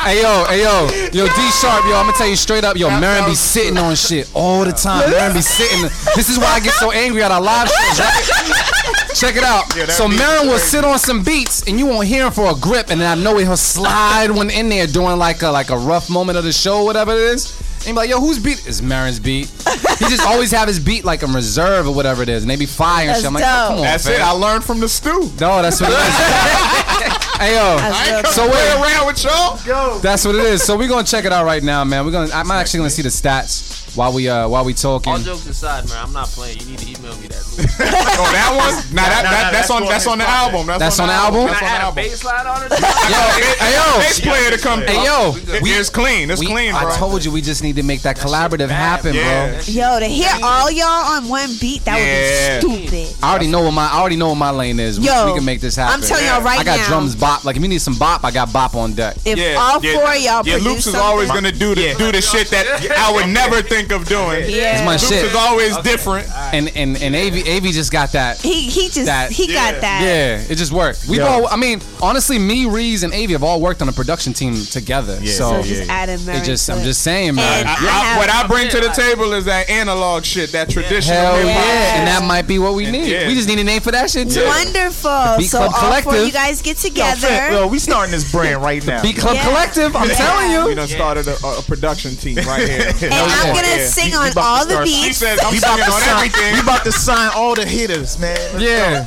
Hey 0.00 0.22
yo, 0.22 0.44
hey 0.48 0.62
yo, 0.62 0.86
yo 1.12 1.26
D 1.26 1.50
Sharp, 1.60 1.84
yo. 1.84 1.96
I'm 1.96 2.06
gonna 2.06 2.12
tell 2.16 2.28
you 2.28 2.36
straight 2.36 2.64
up, 2.64 2.76
yo. 2.78 2.88
Marin 2.88 3.26
be 3.26 3.34
sitting 3.34 3.76
on 3.76 3.94
shit 3.94 4.30
all 4.32 4.64
the 4.64 4.72
time. 4.72 5.10
Marin 5.10 5.34
be 5.34 5.42
sitting. 5.42 5.82
This 6.16 6.30
is 6.30 6.38
why 6.38 6.46
I 6.54 6.60
get 6.60 6.72
so 6.74 6.92
angry 6.92 7.22
at 7.22 7.30
our 7.30 7.40
live 7.42 7.68
shows. 7.68 8.00
Right? 8.00 9.14
Check 9.14 9.36
it 9.36 9.42
out. 9.44 9.68
that 9.74 9.90
so 9.90 10.08
beat 10.08 10.16
Marin 10.18 10.46
will 10.48 10.58
sit 10.58 10.84
on 10.84 10.98
some 10.98 11.22
beats, 11.24 11.66
and 11.68 11.78
you 11.78 11.84
won't 11.86 12.06
hear 12.06 12.24
him 12.26 12.32
for 12.32 12.50
a 12.50 12.54
grip, 12.54 12.86
and 12.90 13.00
then 13.00 13.18
I 13.18 13.20
know 13.22 13.36
he'll 13.36 13.56
slide 13.56 14.30
one 14.30 14.48
in 14.50 14.68
there 14.70 14.86
during 14.86 15.18
like 15.18 15.42
a 15.42 15.50
like 15.50 15.68
a 15.70 15.76
rough 15.76 16.08
moment 16.08 16.38
of 16.38 16.44
the 16.44 16.52
show, 16.52 16.84
whatever 16.84 17.12
it 17.12 17.18
is. 17.34 17.52
And 17.78 17.84
he 17.86 17.92
be 17.92 17.96
like, 17.96 18.10
yo, 18.10 18.20
whose 18.20 18.38
beat 18.38 18.66
is 18.66 18.82
Marin's 18.82 19.18
beat? 19.20 19.46
He 19.46 20.04
just 20.06 20.22
always 20.26 20.50
have 20.50 20.68
his 20.68 20.78
beat 20.80 21.04
like 21.04 21.22
in 21.22 21.32
reserve 21.32 21.86
or 21.86 21.94
whatever 21.94 22.22
it 22.22 22.28
is, 22.28 22.42
and 22.42 22.50
they 22.50 22.56
be 22.56 22.66
fire 22.66 23.08
and 23.08 23.16
shit. 23.16 23.24
I'm 23.26 23.34
like, 23.34 23.44
oh, 23.44 23.66
come 23.68 23.76
on, 23.78 23.82
That's 23.84 24.06
fam. 24.06 24.16
it. 24.16 24.20
I 24.22 24.30
learned 24.32 24.64
from 24.64 24.80
the 24.80 24.88
stew. 24.88 25.30
No, 25.40 25.62
that's 25.62 25.80
what 25.80 25.90
it 25.92 27.12
is. 27.12 27.24
hey 27.38 27.54
yo, 27.54 27.76
That's 27.76 28.10
real 28.10 28.32
so 28.32 28.42
cool. 28.42 28.52
wait, 28.52 28.74
around 28.74 29.06
with 29.06 29.24
y'all. 29.24 29.98
that's 30.00 30.24
what 30.24 30.34
it 30.34 30.44
is. 30.44 30.62
So 30.62 30.76
we're 30.76 30.88
gonna 30.88 31.04
check 31.06 31.24
it 31.24 31.32
out 31.32 31.44
right 31.44 31.62
now, 31.62 31.84
man. 31.84 32.04
We're 32.04 32.12
gonna. 32.12 32.30
I'm 32.32 32.50
actually 32.50 32.78
gonna 32.78 32.90
see 32.90 33.02
the 33.02 33.08
stats 33.08 33.96
while 33.96 34.12
we 34.12 34.28
uh 34.28 34.48
while 34.48 34.64
we 34.64 34.74
talking. 34.74 35.12
All 35.12 35.18
jokes 35.18 35.46
aside, 35.46 35.88
man, 35.88 35.98
I'm 36.04 36.12
not 36.12 36.28
playing. 36.28 36.58
You 36.60 36.66
need 36.66 36.78
to 36.80 36.90
email 36.98 37.16
me 37.18 37.28
that. 37.28 37.44
Oh, 38.20 38.32
that 38.32 38.50
one? 38.50 38.74
Nah, 38.94 39.02
that, 39.02 39.22
nah, 39.22 39.30
that, 39.30 39.42
nah, 39.46 39.50
that's, 39.50 39.68
that's 39.68 39.70
on 39.70 39.82
on 39.84 39.88
that's 39.88 40.06
on 40.06 40.18
the 40.18 40.24
project. 40.24 40.54
album. 40.54 40.66
That's 40.78 40.98
on 41.00 41.06
the 41.08 41.14
album? 41.14 41.46
That's 41.46 41.58
Can 41.60 41.68
I 41.68 41.70
on 41.70 41.70
the 41.70 41.74
add 41.74 41.80
a 41.80 41.84
album. 41.84 42.04
bass 42.04 42.24
line 42.24 42.46
on 42.46 42.62
it? 42.62 42.70
Yo, 43.08 43.22
hey 43.58 43.72
yo, 43.74 43.98
Bass 43.98 44.20
player 44.20 44.50
to 44.50 44.58
come. 44.58 44.80
hey 44.82 45.04
yo. 45.04 45.32
We, 45.62 45.70
it's 45.70 45.90
clean. 45.90 46.30
It's 46.30 46.40
We- 46.40 46.46
clean, 46.46 46.72
bro. 46.72 46.88
I 46.90 46.96
told 46.98 47.24
you 47.24 47.30
we 47.32 47.40
just 47.40 47.62
need 47.62 47.76
to 47.76 47.82
make 47.82 48.02
that 48.02 48.16
collaborative 48.16 48.68
happen, 48.68 49.14
Yeah. 49.14 49.50
bro. 49.52 49.60
Yo, 49.66 50.00
to 50.00 50.06
hear 50.06 50.30
all 50.42 50.70
y'all 50.70 50.86
on 51.14 51.28
one 51.28 51.50
beat, 51.60 51.84
that 51.84 51.98
Yeah. 51.98 52.60
would 52.66 52.78
be 52.78 52.86
stupid. 52.88 53.16
I 53.22 53.30
already 53.30 53.46
know 53.48 53.62
what 53.62 53.72
my 53.72 53.86
I 53.88 53.98
already 54.00 54.16
know 54.16 54.28
what 54.30 54.36
my 54.38 54.50
lane 54.50 54.80
is. 54.80 54.98
Yo, 54.98 55.26
we, 55.26 55.34
can 55.38 55.44
make 55.44 55.60
this 55.60 55.76
happen. 55.76 55.94
I'm 55.94 56.06
telling 56.06 56.24
y'all 56.26 56.42
right 56.42 56.56
now. 56.56 56.60
I 56.60 56.76
got 56.76 56.78
now. 56.78 56.88
drums 56.88 57.14
bop. 57.28 57.44
Like 57.44 57.56
if 57.56 57.62
you 57.62 57.68
need 57.68 57.80
some 57.80 57.98
bop, 57.98 58.24
I 58.24 58.30
got 58.30 58.52
bop 58.52 58.74
on 58.74 58.94
deck. 58.94 59.16
If 59.24 59.38
Yeah, 59.38 59.56
all 59.58 59.82
yeah, 59.84 59.94
four 59.94 60.08
of 60.14 60.20
y'all 60.20 60.46
Yeah, 60.46 60.54
produce 60.54 60.64
Loops 60.64 60.86
is 60.86 60.94
always 60.94 61.28
gonna 61.30 61.52
do 61.52 61.74
the 61.74 61.94
do 61.98 62.10
the 62.12 62.20
shit 62.22 62.48
that 62.50 62.66
I 62.98 63.12
would 63.12 63.28
never 63.40 63.62
think 63.62 63.92
of 63.92 64.06
doing. 64.06 64.44
Yeah. 64.48 64.76
It's 64.76 64.84
my 64.84 64.92
Loops 64.92 65.08
shit. 65.08 65.24
is 65.24 65.34
always 65.34 65.76
different. 65.78 66.28
And 66.52 66.70
and 66.74 66.96
and 67.02 67.14
Av 67.14 67.34
Av 67.34 67.62
just 67.72 67.92
got 67.92 68.12
that. 68.12 68.38
he 68.40 68.68
he 68.68 68.88
just 68.88 69.06
That- 69.06 69.30
he 69.30 69.52
got 69.52 69.80
that. 69.80 70.02
Yeah, 70.02 70.40
it 70.52 70.56
just 70.56 70.72
worked. 70.72 71.06
We've 71.08 71.22
all, 71.22 71.46
I 71.48 71.56
mean, 71.56 71.80
honestly, 72.00 72.38
me, 72.38 72.64
Reez, 72.64 73.02
and 73.02 73.12
Avi 73.12 73.32
have 73.32 73.42
all 73.42 73.60
worked 73.60 73.82
on 73.82 73.88
a 73.88 73.92
production 73.92 74.32
team 74.32 74.54
together. 74.64 75.18
Yeah. 75.20 75.32
so 75.32 75.48
So 75.48 75.62
just 75.62 75.86
yeah. 75.86 75.92
add 75.92 76.08
in 76.08 76.20
it 76.28 76.44
just, 76.44 76.68
I'm 76.70 76.82
just 76.82 77.02
saying, 77.02 77.34
man. 77.34 77.60
And 77.60 77.68
I, 77.68 77.74
I 77.74 78.14
I, 78.14 78.18
what 78.18 78.30
I 78.30 78.46
bring 78.46 78.68
to 78.70 78.80
the 78.80 78.88
table 78.90 79.32
is 79.32 79.44
that 79.46 79.68
analog 79.68 80.24
shit, 80.24 80.52
that 80.52 80.70
traditional. 80.70 81.16
Hell 81.16 81.44
yeah. 81.44 81.98
and 81.98 82.06
that 82.08 82.22
might 82.26 82.46
be 82.46 82.58
what 82.58 82.74
we 82.74 82.90
need. 82.90 83.10
Yeah. 83.10 83.26
We 83.28 83.34
just 83.34 83.48
need 83.48 83.58
a 83.58 83.64
name 83.64 83.80
for 83.80 83.92
that 83.92 84.10
shit 84.10 84.30
too. 84.30 84.44
Wonderful. 84.44 85.40
So 85.42 85.62
all 85.62 86.02
four 86.02 86.16
of 86.16 86.26
you 86.26 86.32
guys 86.32 86.62
get 86.62 86.76
together. 86.76 87.17
Fam, 87.26 87.52
yo, 87.52 87.66
we 87.66 87.78
starting 87.78 88.12
this 88.12 88.30
brand 88.30 88.62
right 88.62 88.84
now. 88.86 89.02
Beat 89.02 89.16
Club 89.16 89.34
Yeah. 89.34 89.44
Collective. 89.48 89.96
I'm 89.96 90.08
Yeah. 90.08 90.14
telling 90.16 90.64
We 90.64 90.70
you. 90.70 90.74
done 90.76 90.88
started 90.88 91.26
a, 91.28 91.36
a 91.46 91.62
production 91.62 92.16
team 92.16 92.36
right 92.46 92.68
here. 92.68 92.92
and 93.02 93.14
I'm 93.14 93.54
gonna 93.54 93.66
Yeah. 93.66 93.86
sing 93.86 94.14
on 94.14 94.24
we 94.24 94.30
about 94.30 94.44
all 94.44 94.64
the 94.64 94.70
start- 94.72 94.88
He 94.88 95.06
beats. 95.06 95.18
says 95.18 95.38
I'm 95.44 95.52
we 95.52 95.58
about 95.58 95.70
singing 95.78 95.84
to 95.86 95.92
on 95.92 96.00
sign. 96.00 96.16
everything. 96.16 96.52
We 96.54 96.60
about 96.60 96.84
to 96.84 96.92
sign 96.92 97.30
all 97.34 97.54
the 97.54 97.66
hitters, 97.66 98.18
man. 98.18 98.38
Let's 98.54 98.64
Yeah. 98.64 99.06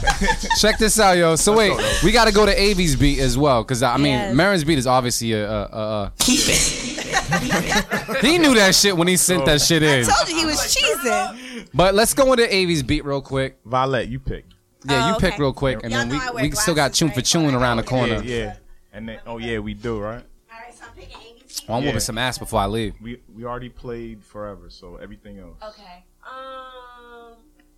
Check 0.59 0.77
this 0.77 0.99
out, 0.99 1.17
yo. 1.17 1.35
So 1.35 1.55
wait, 1.55 1.73
we 2.03 2.11
got 2.11 2.25
to 2.25 2.31
go 2.33 2.45
to 2.45 2.59
Avi's 2.61 2.95
beat 2.95 3.19
as 3.19 3.37
well, 3.37 3.63
because 3.63 3.83
I 3.83 3.97
mean, 3.97 4.13
Yes. 4.13 4.35
Marin's 4.35 4.63
beat 4.63 4.77
is 4.79 4.87
obviously 4.87 5.33
a. 5.33 5.49
a, 5.49 5.63
a, 5.63 6.11
a 6.19 6.21
he 8.21 8.37
knew 8.37 8.53
that 8.55 8.75
shit 8.75 8.95
when 8.95 9.07
he 9.07 9.17
sent 9.17 9.45
that 9.45 9.55
oh. 9.55 9.63
shit 9.63 9.83
in. 9.83 10.05
I 10.05 10.09
told 10.11 10.29
you 10.29 10.35
he 10.37 10.45
was 10.45 10.59
cheesing. 10.75 11.67
But 11.73 11.95
let's 11.95 12.13
go 12.13 12.31
into 12.33 12.53
Avi's 12.53 12.83
beat 12.83 13.05
real 13.05 13.21
quick. 13.21 13.63
Vylette, 13.65 14.09
you 14.09 14.19
pick. 14.19 14.45
Yeah, 14.83 15.05
Oh, 15.05 15.07
you 15.09 15.15
pick 15.19 15.37
real 15.37 15.53
quick, 15.53 15.79
and 15.83 15.91
Y'all 15.91 16.01
then 16.01 16.09
we, 16.09 16.17
know 16.17 16.23
I 16.23 16.31
wear 16.31 16.43
we 16.43 16.51
still 16.51 16.73
got 16.73 16.89
glasses, 16.91 16.99
Tune 16.99 17.07
right? 17.09 17.15
for 17.15 17.21
Tune 17.21 17.53
around 17.55 17.77
the 17.77 17.83
corner. 17.83 18.21
Yeah, 18.23 18.35
yeah. 18.35 18.55
And 18.93 19.07
then, 19.07 19.19
oh 19.27 19.37
yeah, 19.37 19.59
we 19.59 19.73
do, 19.73 19.99
right? 19.99 20.23
Alright, 20.51 20.73
so 20.77 20.85
I'm 20.87 20.93
picking 20.95 21.17
Amy's 21.17 21.61
Oh, 21.69 21.73
I'm 21.75 21.81
Yeah. 21.83 21.89
whooping 21.89 21.99
some 22.01 22.17
ass 22.17 22.37
before 22.37 22.59
I 22.61 22.65
leave. 22.65 22.95
We 23.01 23.21
we 23.33 23.45
already 23.45 23.69
played 23.69 24.23
forever, 24.23 24.69
so 24.69 24.95
everything 24.97 25.39
else. 25.39 25.57
Okay. 25.63 26.03
Um, 26.25 27.33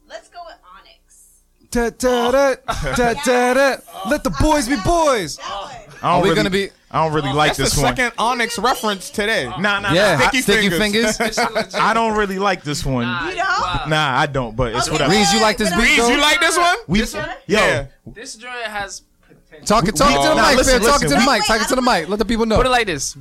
let's 0.08 0.30
go 0.30 0.40
with 0.46 0.56
Onyx. 0.80 1.42
Da, 1.72 1.90
da, 1.90 2.32
da, 2.32 2.56
da, 2.96 3.14
da, 3.26 3.54
da. 3.54 3.76
Let 4.10 4.24
the 4.24 4.30
boys 4.42 4.68
be 4.68 4.76
boys. 4.86 5.40
I 5.40 5.50
don't 5.94 6.04
Are 6.04 6.18
we 6.22 6.30
really, 6.30 6.36
gonna 6.36 6.50
be? 6.50 6.70
I 6.94 7.04
don't 7.04 7.14
really 7.14 7.34
like 7.34 7.56
That's 7.56 7.58
the 7.58 7.64
this 7.64 7.84
one. 7.84 7.96
second 7.96 8.14
Onyx 8.20 8.60
reference 8.60 9.10
today. 9.10 9.48
Nah, 9.60 9.80
nah, 9.80 9.92
Yeah, 9.94 10.16
nah. 10.18 10.28
Sticky 10.30 10.42
sticky 10.44 10.70
Fingaz. 10.70 11.18
Fingaz. 11.18 11.74
I, 11.76 11.90
I 11.90 11.94
don't 11.96 12.16
really 12.16 12.38
like 12.38 12.64
this 12.64 12.86
one. 12.86 13.08
You 13.30 13.36
know? 13.38 13.82
Nah, 13.88 14.20
I 14.20 14.28
don't. 14.28 14.56
But 14.56 14.76
it's 14.76 14.84
Okay. 14.88 14.92
whatever. 14.94 15.12
Reez, 15.14 15.34
you 15.34 15.42
like 15.42 15.58
this 15.58 15.72
But? 15.72 15.80
Reez, 15.80 16.08
you 16.08 16.22
like 16.22 16.40
this 16.40 16.56
one? 16.58 16.78
We, 16.88 17.00
This 17.00 17.16
one? 17.16 17.30
yo, 17.48 17.58
Yeah. 17.60 17.88
This 18.06 18.36
joint 18.36 18.54
has 18.66 19.02
potential. 19.28 19.66
Talk 19.66 19.88
it, 19.88 19.96
talk 19.96 20.12
it 20.12 20.22
to 20.22 20.30
the 20.30 20.36
Nah, 20.36 20.48
mic, 20.50 20.58
listen, 20.58 20.80
fam. 20.82 20.88
Talk 20.90 21.02
it 21.04 21.08
to 21.10 21.16
the 21.16 21.26
mic. 21.26 21.46
Talk 21.48 21.62
it 21.62 21.68
to 21.70 21.76
the 21.76 21.82
mic. 21.82 22.10
Let 22.10 22.20
the 22.20 22.26
people 22.26 22.46
know. 22.46 22.58
Put 22.58 22.68
it 22.68 22.70
like 22.70 22.86
this. 22.86 23.18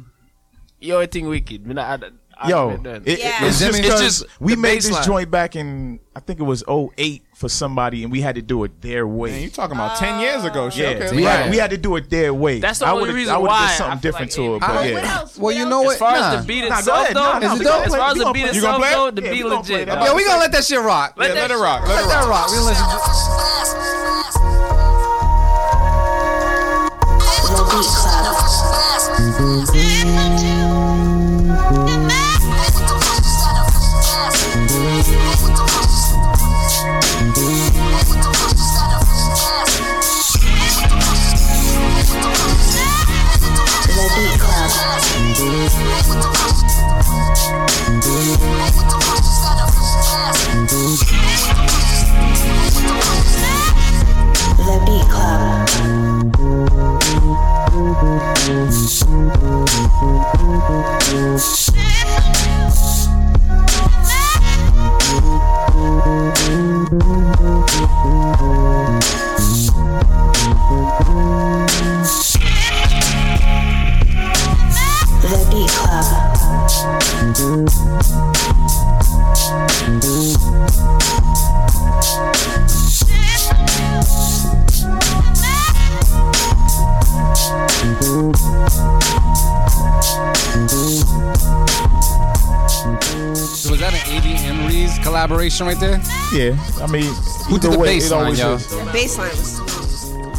Yo, 0.78 1.00
I 1.00 1.06
think 1.06 1.28
wicked. 1.28 1.66
Me 1.66 1.74
I- 1.80 1.94
I- 1.94 2.48
yo, 2.48 2.70
I- 2.70 2.88
it, 3.04 3.20
Yeah. 3.20 3.44
it's 3.46 3.60
It's 3.62 3.78
just 3.78 3.82
just 3.82 4.22
'cause 4.22 4.26
we 4.40 4.54
made 4.56 4.82
this 4.82 5.06
joint 5.06 5.30
back 5.30 5.56
in 5.56 6.00
I 6.14 6.20
think 6.20 6.40
it 6.40 6.42
was 6.42 6.62
08 6.68 7.22
for 7.42 7.48
somebody, 7.48 8.04
and 8.04 8.12
we 8.12 8.20
had 8.20 8.36
to 8.36 8.40
do 8.40 8.62
it 8.62 8.80
their 8.80 9.04
way. 9.04 9.32
Man, 9.32 9.42
you 9.42 9.50
talking 9.50 9.74
about 9.74 9.98
ten 9.98 10.20
years 10.20 10.44
ago? 10.44 10.66
Oh. 10.66 10.70
Shit. 10.70 10.96
yeah, 10.98 11.04
Okay, 11.06 11.16
we 11.16 11.22
Yeah. 11.24 11.36
had 11.38 11.50
we 11.50 11.56
had 11.56 11.70
to 11.70 11.76
do 11.76 11.96
it 11.96 12.08
their 12.08 12.32
way. 12.32 12.60
That's 12.60 12.78
the 12.78 12.86
I 12.86 12.90
only 12.92 13.00
would've- 13.02 13.16
reason 13.16 13.34
I 13.34 13.38
would've 13.38 13.48
why 13.50 13.66
did 13.66 13.74
I 13.74 13.76
something 13.78 13.98
feel 13.98 14.12
different 14.12 14.30
like 14.30 14.36
to 14.36 14.42
it, 14.42 14.54
Abe- 14.54 14.60
but 14.60 14.74
What 14.76 14.86
yeah. 14.86 15.16
else? 15.18 15.36
Well, 15.38 15.52
you 15.56 15.62
What 15.64 15.68
know 15.70 15.82
what? 15.82 15.92
As 15.94 15.98
far 15.98 16.12
Nah. 16.12 16.18
as 16.34 16.40
the 16.40 16.46
beat 16.46 16.60
Nah, 16.62 16.68
go 16.68 16.78
itself, 16.78 17.00
ahead. 17.02 17.16
though, 17.16 17.20
Nah, 17.20 17.38
nah, 17.40 17.52
Is 17.54 17.58
we 17.58 17.64
gonna 17.64 17.82
as 17.82 17.88
play- 17.88 17.98
far 17.98 18.08
as 18.08 18.12
we 18.14 18.18
the 18.20 18.24
gonna 18.24 18.34
beat 18.34 18.44
play- 18.46 18.54
You 18.54 18.60
gonna 18.62 18.76
itself, 18.76 18.78
play 18.78 18.88
it? 18.88 18.94
though, 18.94 19.10
the 19.10 19.22
Yeah, 19.22 19.30
beat 19.32 19.42
we 19.44 19.50
gonna 19.50 19.62
play 19.64 19.74
legit. 19.74 19.88
that. 19.88 19.94
dog. 19.98 20.06
Yo, 20.06 20.14
we 20.14 20.24
gonna 20.24 20.40
let 20.40 20.52
that 20.52 20.64
shit 20.64 20.80
rock. 20.80 21.14
Yeah, 21.18 21.26
let 21.34 21.50
it 21.50 21.56
rock. 21.58 21.80
Let 21.82 21.88
Let 21.96 22.04
it 22.04 22.08
that 22.08 22.20
rock. 22.20 22.28
rock. 22.30 22.46
We 22.50 22.56
gonna 22.58 22.68
listen. 22.70 23.92
The 27.52 27.58
Beat 29.72 30.38
Club. 30.38 30.51
Beat 54.84 55.08
Club. 55.08 55.62
Right 95.60 95.78
there? 95.78 96.00
Yeah, 96.32 96.56
I 96.82 96.86
mean, 96.86 97.12
Who 97.48 97.58
did 97.58 97.72
the 97.72 97.78
way, 97.78 97.98
bass 97.98 98.10
it 98.10 98.14
line, 98.14 98.34
yo? 98.34 98.54
is. 98.54 98.66
The 98.68 98.76
baseline 98.76 99.30
was 99.30 99.52
smooth. 99.56 99.91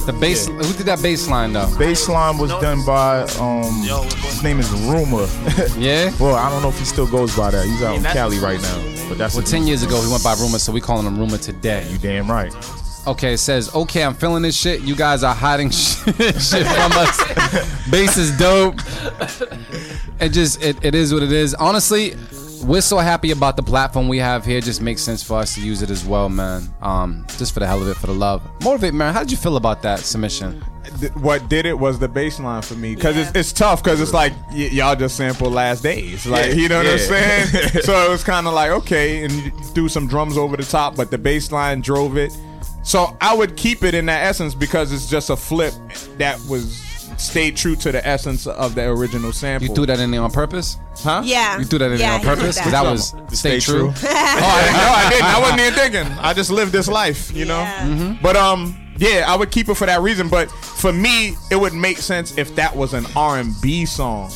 The 0.06 0.14
bass. 0.20 0.48
Who 0.48 0.62
did 0.74 0.86
that 0.88 1.02
bass 1.02 1.30
line 1.30 1.54
though? 1.54 1.68
Baseline 1.68 2.40
was 2.40 2.52
done 2.52 2.86
by 2.86 3.22
um, 3.40 3.84
his 4.22 4.44
name 4.44 4.60
is 4.60 4.70
Rumor. 4.72 5.28
Yeah. 5.80 6.12
well, 6.20 6.36
I 6.36 6.50
don't 6.50 6.62
know 6.62 6.70
if 6.70 6.78
he 6.80 6.86
still 6.86 7.08
goes 7.08 7.36
by 7.36 7.52
that. 7.52 7.66
He's 7.66 7.82
out 7.82 7.96
in 7.96 8.04
Cali 8.04 8.38
right 8.40 8.62
now, 8.62 9.06
but 9.10 9.18
that's 9.18 9.36
Well, 9.36 9.44
ten 9.46 9.66
years 9.66 9.82
ago 9.84 10.02
he 10.02 10.10
went 10.12 10.24
by 10.24 10.34
Rumor, 10.36 10.60
so 10.60 10.72
we 10.72 10.82
calling 10.82 11.06
him 11.06 11.18
Rumor 11.18 11.38
today. 11.38 11.88
You 11.90 11.98
damn 11.98 12.30
right. 12.30 12.54
Okay, 13.06 13.34
it 13.34 13.38
says, 13.38 13.74
okay, 13.76 14.04
I'm 14.04 14.14
feeling 14.14 14.44
this 14.44 14.58
shit. 14.58 14.82
You 14.82 14.96
guys 14.96 15.24
are 15.24 15.36
hiding 15.36 15.70
shit, 15.72 16.16
shit 16.42 16.66
from 16.68 16.92
us. 16.94 17.88
Bass 17.92 18.18
is 18.18 18.38
dope. 18.38 18.76
It 20.22 20.30
just, 20.30 20.64
it, 20.64 20.78
it 20.86 20.96
is 20.96 21.14
what 21.14 21.22
it 21.22 21.32
is. 21.34 21.54
Honestly, 21.56 22.16
we're 22.64 22.82
so 22.82 22.98
happy 22.98 23.32
about 23.32 23.56
the 23.58 23.64
platform 23.64 24.08
we 24.08 24.18
have 24.20 24.46
here. 24.46 24.58
It 24.58 24.64
just 24.64 24.82
makes 24.82 25.02
sense 25.02 25.22
for 25.24 25.38
us 25.40 25.56
to 25.56 25.62
use 25.62 25.82
it 25.82 25.90
as 25.90 26.06
well, 26.06 26.30
man. 26.30 26.74
Um, 26.82 27.26
just 27.38 27.54
for 27.54 27.60
the 27.60 27.68
hell 27.68 27.82
of 27.82 27.88
it, 27.88 27.96
for 27.96 28.08
the 28.08 28.14
love. 28.14 28.42
Motivate, 28.64 28.94
man. 28.94 29.14
How 29.14 29.22
did 29.22 29.32
you 29.32 29.38
feel 29.38 29.58
about 29.58 29.82
that 29.84 30.00
submission? 30.00 30.64
What 31.16 31.50
did 31.50 31.66
it 31.66 31.78
was 31.78 31.98
the 31.98 32.10
baseline 32.10 32.64
for 32.64 32.76
me 32.76 32.94
because 32.94 33.18
it's, 33.18 33.32
it's 33.34 33.54
tough 33.54 33.82
because 33.84 34.02
it's 34.02 34.14
like 34.14 34.34
y- 34.50 34.70
y'all 34.72 34.96
just 34.96 35.16
sample 35.16 35.50
last 35.50 35.82
days 35.82 36.26
like 36.28 36.48
Yeah, 36.48 36.54
you 36.54 36.70
know 36.70 36.78
what 36.80 36.88
i'm 36.88 37.00
saying 37.00 37.48
so 37.84 38.06
it 38.06 38.10
was 38.10 38.24
kind 38.24 38.48
of 38.48 38.54
like 38.54 38.70
okay 38.70 39.24
and 39.24 39.32
you 39.32 39.52
threw 39.74 39.88
some 39.88 40.08
drums 40.08 40.38
over 40.38 40.58
the 40.58 40.64
top 40.64 40.96
but 40.96 41.10
the 41.10 41.18
baseline 41.18 41.82
drove 41.82 42.18
it 42.18 42.38
so 42.84 43.18
i 43.22 43.34
would 43.36 43.56
keep 43.56 43.84
it 43.84 43.96
in 43.96 44.06
that 44.08 44.26
essence 44.26 44.54
because 44.54 44.92
it's 44.92 45.10
just 45.10 45.30
a 45.30 45.38
flip 45.38 45.74
that 46.18 46.38
was 46.50 46.80
stayed 47.18 47.56
true 47.58 47.76
to 47.78 47.92
the 47.92 48.06
essence 48.08 48.48
of 48.48 48.76
the 48.76 48.88
original 48.90 49.32
sample. 49.32 49.68
You 49.68 49.76
threw 49.76 49.86
that 49.88 50.00
in 50.00 50.12
there 50.12 50.22
on 50.22 50.32
purpose? 50.32 50.78
huh? 50.98 51.22
Yeah. 51.26 51.58
You 51.60 51.66
threw 51.66 51.80
that 51.80 51.92
in 51.92 52.00
yeah, 52.00 52.20
there 52.20 52.32
on 52.32 52.38
purpose? 52.38 52.56
that. 52.58 52.72
That 52.72 52.84
was 52.84 53.10
stay, 53.30 53.60
Stay 53.60 53.60
true. 53.60 53.92
true. 53.94 53.94
Oh, 54.04 54.10
I 54.10 54.72
no, 54.72 54.90
I 54.94 55.10
didn't. 55.10 55.26
I 55.26 55.40
wasn't 55.40 55.60
even 55.62 55.74
thinking. 55.74 56.18
I 56.20 56.34
just 56.34 56.52
lived 56.52 56.72
this 56.72 56.88
life, 56.88 57.32
you 57.36 57.46
know. 57.46 57.60
Yeah. 57.60 58.18
But 58.22 58.36
um, 58.36 58.78
yeah, 58.98 59.26
I 59.28 59.36
would 59.36 59.52
keep 59.52 59.70
it 59.70 59.76
for 59.76 59.86
that 59.86 60.02
reason. 60.02 60.30
But 60.30 60.52
for 60.52 60.92
me, 60.94 61.36
it 61.52 61.56
would 61.56 61.74
make 61.74 61.98
sense 61.98 62.38
if 62.38 62.56
that 62.56 62.76
was 62.76 62.94
an 62.94 63.06
R 63.16 63.40
and 63.40 63.54
B 63.62 63.86
song. 63.86 64.32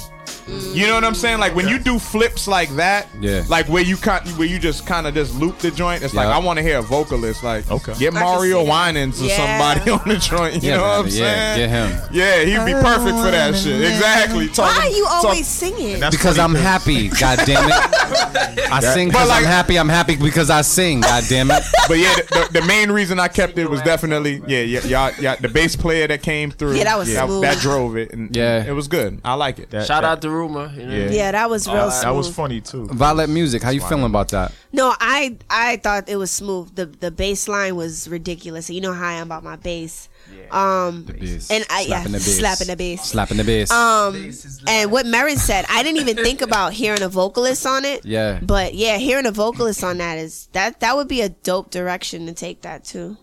You 0.48 0.88
know 0.88 0.94
what 0.96 1.04
I'm 1.04 1.14
saying? 1.16 1.40
Like 1.40 1.56
when 1.56 1.68
you 1.68 1.78
do 1.78 2.00
flips 2.00 2.48
like 2.48 2.70
that, 2.78 3.08
Yeah. 3.20 3.44
like 3.50 3.68
where 3.68 3.84
you 3.84 3.98
kind, 3.98 4.26
where 4.38 4.48
you 4.48 4.60
just 4.60 4.86
kind 4.86 5.06
of 5.06 5.14
just 5.14 5.36
loop 5.36 5.58
the 5.60 5.72
joint. 5.72 6.04
It's 6.04 6.14
like 6.14 6.28
Yeah. 6.28 6.36
I 6.36 6.40
want 6.40 6.58
to 6.58 6.64
hear 6.64 6.78
a 6.78 6.82
vocalist, 6.82 7.44
like 7.44 7.70
Okay. 7.70 7.94
get 8.00 8.16
I 8.16 8.20
can 8.20 8.24
Mario 8.24 8.60
see 8.62 8.66
that. 8.66 8.72
Winans 8.88 9.22
or 9.22 9.26
Yeah. 9.26 9.36
somebody 9.36 9.92
on 10.04 10.08
the 10.08 10.16
joint. 10.18 10.64
You 10.64 10.70
Yeah, 10.70 10.78
know 10.78 10.84
what 10.84 10.90
I'm 11.00 11.04
man, 11.06 11.12
saying? 11.12 11.22
yeah, 11.22 11.58
get 11.58 11.70
him. 11.70 12.02
Yeah, 12.14 12.40
he'd 12.44 12.66
be 12.66 12.74
perfect 12.74 13.18
for 13.18 13.32
that 13.32 13.56
shit. 13.58 13.82
Exactly. 13.82 14.48
Why 14.48 14.78
are 14.84 14.88
you 14.88 15.04
talk- 15.06 15.26
always 15.26 15.48
singing? 15.48 16.00
That's 16.00 16.16
Because 16.16 16.40
I'm 16.40 16.56
happy, 16.56 17.10
god 17.20 17.40
damn 17.46 17.68
it. 17.68 18.72
I 18.72 18.80
sing 18.80 19.10
because 19.10 19.28
like- 19.30 19.40
I'm 19.40 19.46
happy. 19.46 19.78
I'm 19.78 19.90
happy 19.90 20.16
because 20.16 20.50
I 20.50 20.62
sing, 20.62 21.02
god 21.02 21.24
damn 21.28 21.52
it. 21.52 21.64
But 21.90 21.98
yeah, 21.98 22.16
the, 22.16 22.48
the, 22.52 22.60
the 22.62 22.68
main 22.68 22.90
reason 22.92 23.20
I 23.20 23.28
kept 23.28 23.58
it 23.58 23.70
was 23.70 23.82
definitely 23.82 24.42
yeah, 24.48 24.62
yeah, 24.62 24.80
y'all, 24.86 25.12
y'all, 25.22 25.36
the 25.40 25.50
bass 25.50 25.76
player 25.76 26.08
that 26.08 26.22
came 26.22 26.52
through. 26.52 26.76
Yeah, 26.76 26.86
that 26.86 26.98
was 26.98 27.14
that, 27.14 27.26
smooth. 27.26 27.42
that 27.42 27.58
drove 27.60 27.98
it. 27.98 28.14
And 28.14 28.34
Yeah. 28.36 28.64
it 28.64 28.72
was 28.74 28.88
good. 28.88 29.20
I 29.26 29.34
like 29.34 29.60
it. 29.60 29.72
That- 29.72 29.86
Shout 29.88 30.04
that- 30.04 30.08
out 30.08 30.22
to 30.22 30.30
Rumor. 30.38 30.72
You 30.76 30.86
know? 30.86 30.94
Yeah. 30.96 31.10
yeah, 31.10 31.32
that 31.32 31.50
was 31.50 31.68
real 31.68 31.90
smooth. 31.92 32.04
That 32.04 32.16
was 32.16 32.34
funny 32.34 32.62
too. 32.62 32.86
Vylette 32.86 33.30
Music, 33.30 33.62
how 33.64 33.72
you 33.72 33.82
feeling 33.82 34.06
about 34.06 34.30
that? 34.30 34.52
No, 34.72 34.94
I 35.00 35.38
I 35.50 35.78
thought 35.78 36.08
it 36.10 36.16
was 36.18 36.32
smooth. 36.32 36.76
The 36.76 36.86
the 36.86 37.12
bass 37.12 37.48
line 37.48 37.76
was 37.76 38.08
ridiculous. 38.08 38.70
You 38.70 38.82
know 38.82 38.94
how 38.94 39.08
I 39.08 39.14
am 39.14 39.28
about 39.28 39.44
my 39.44 39.56
bass. 39.56 40.10
Um 40.52 41.04
Bass. 41.04 41.50
and 41.52 41.66
I 41.70 41.82
yeah 41.82 42.04
Slapping 42.04 42.12
the 42.12 42.18
bass. 42.18 42.38
slapping 42.40 42.68
the 42.68 42.76
bass. 42.76 43.02
Slapping 43.04 43.38
the 43.38 43.44
bass. 43.44 43.72
Um 43.72 44.32
and 44.68 44.92
what 44.92 45.06
Marin 45.06 45.38
said, 45.38 45.66
I 45.70 45.84
didn't 45.84 46.02
even 46.02 46.18
think 46.24 46.42
about 46.42 46.74
hearing 46.74 47.02
a 47.02 47.10
vocalist 47.10 47.66
on 47.66 47.86
it. 47.86 48.06
Yeah. 48.06 48.40
But 48.42 48.74
yeah, 48.76 48.98
hearing 48.98 49.26
a 49.26 49.32
vocalist 49.32 49.84
on 49.84 49.98
that 50.00 50.18
is 50.18 50.48
that 50.54 50.80
that 50.82 50.96
would 50.96 51.08
be 51.08 51.22
a 51.22 51.30
dope 51.30 51.72
direction 51.72 52.26
to 52.28 52.34
take 52.34 52.62
that 52.62 52.84
too. 52.84 53.18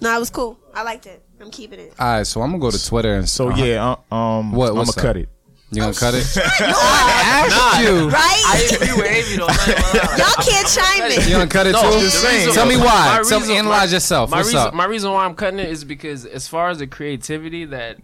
No, 0.00 0.14
it 0.14 0.18
was 0.20 0.30
cool. 0.30 0.58
I 0.74 0.82
liked 0.82 1.06
it. 1.06 1.22
I'm 1.40 1.50
keeping 1.50 1.80
it. 1.80 1.92
All 1.98 2.06
right, 2.18 2.26
so 2.26 2.40
I'm 2.42 2.50
gonna 2.50 2.60
go 2.60 2.70
to 2.70 2.86
Twitter 2.86 3.14
and 3.14 3.28
So 3.28 3.50
yeah, 3.54 3.96
uh, 4.10 4.14
um, 4.14 4.52
What- 4.52 4.70
I'm 4.70 4.74
gonna 4.76 4.92
cut 4.92 5.16
it. 5.16 5.28
You 5.72 5.80
gonna 5.82 5.92
cut 5.94 6.14
it? 6.14 6.24
I 6.60 7.48
asked 7.50 7.80
you. 7.82 8.08
Right? 8.08 8.42
I 8.46 8.68
agree 8.72 9.02
with 9.02 9.10
Avi 9.10 9.36
though. 9.36 9.46
I'm 9.48 9.56
not 9.56 9.66
gonna 9.66 10.08
lie. 10.08 10.16
Y'all 10.18 10.44
can't 10.44 10.68
chime 10.68 11.10
it. 11.10 11.26
You 11.26 11.32
gonna 11.32 11.46
cut 11.48 11.66
it 11.66 11.72
No, 11.72 11.82
too? 11.82 11.88
the 11.98 12.04
reason- 12.04 12.52
Tell 12.54 12.66
me 12.66 12.76
why. 12.76 12.84
my 13.18 13.22
Tell 13.28 13.40
reason- 13.40 13.56
analyze 13.56 13.90
my- 13.90 13.94
yourself. 13.94 14.30
My 14.30 14.36
What's 14.38 14.48
reason, 14.48 14.60
up? 14.68 14.74
my 14.74 14.84
reason 14.84 15.10
why 15.10 15.24
I'm 15.24 15.34
cutting 15.34 15.58
it 15.58 15.68
is 15.68 15.84
because 15.84 16.24
as 16.24 16.46
far 16.46 16.70
as 16.70 16.78
the 16.78 16.86
creativity 16.86 17.64
that 17.66 17.98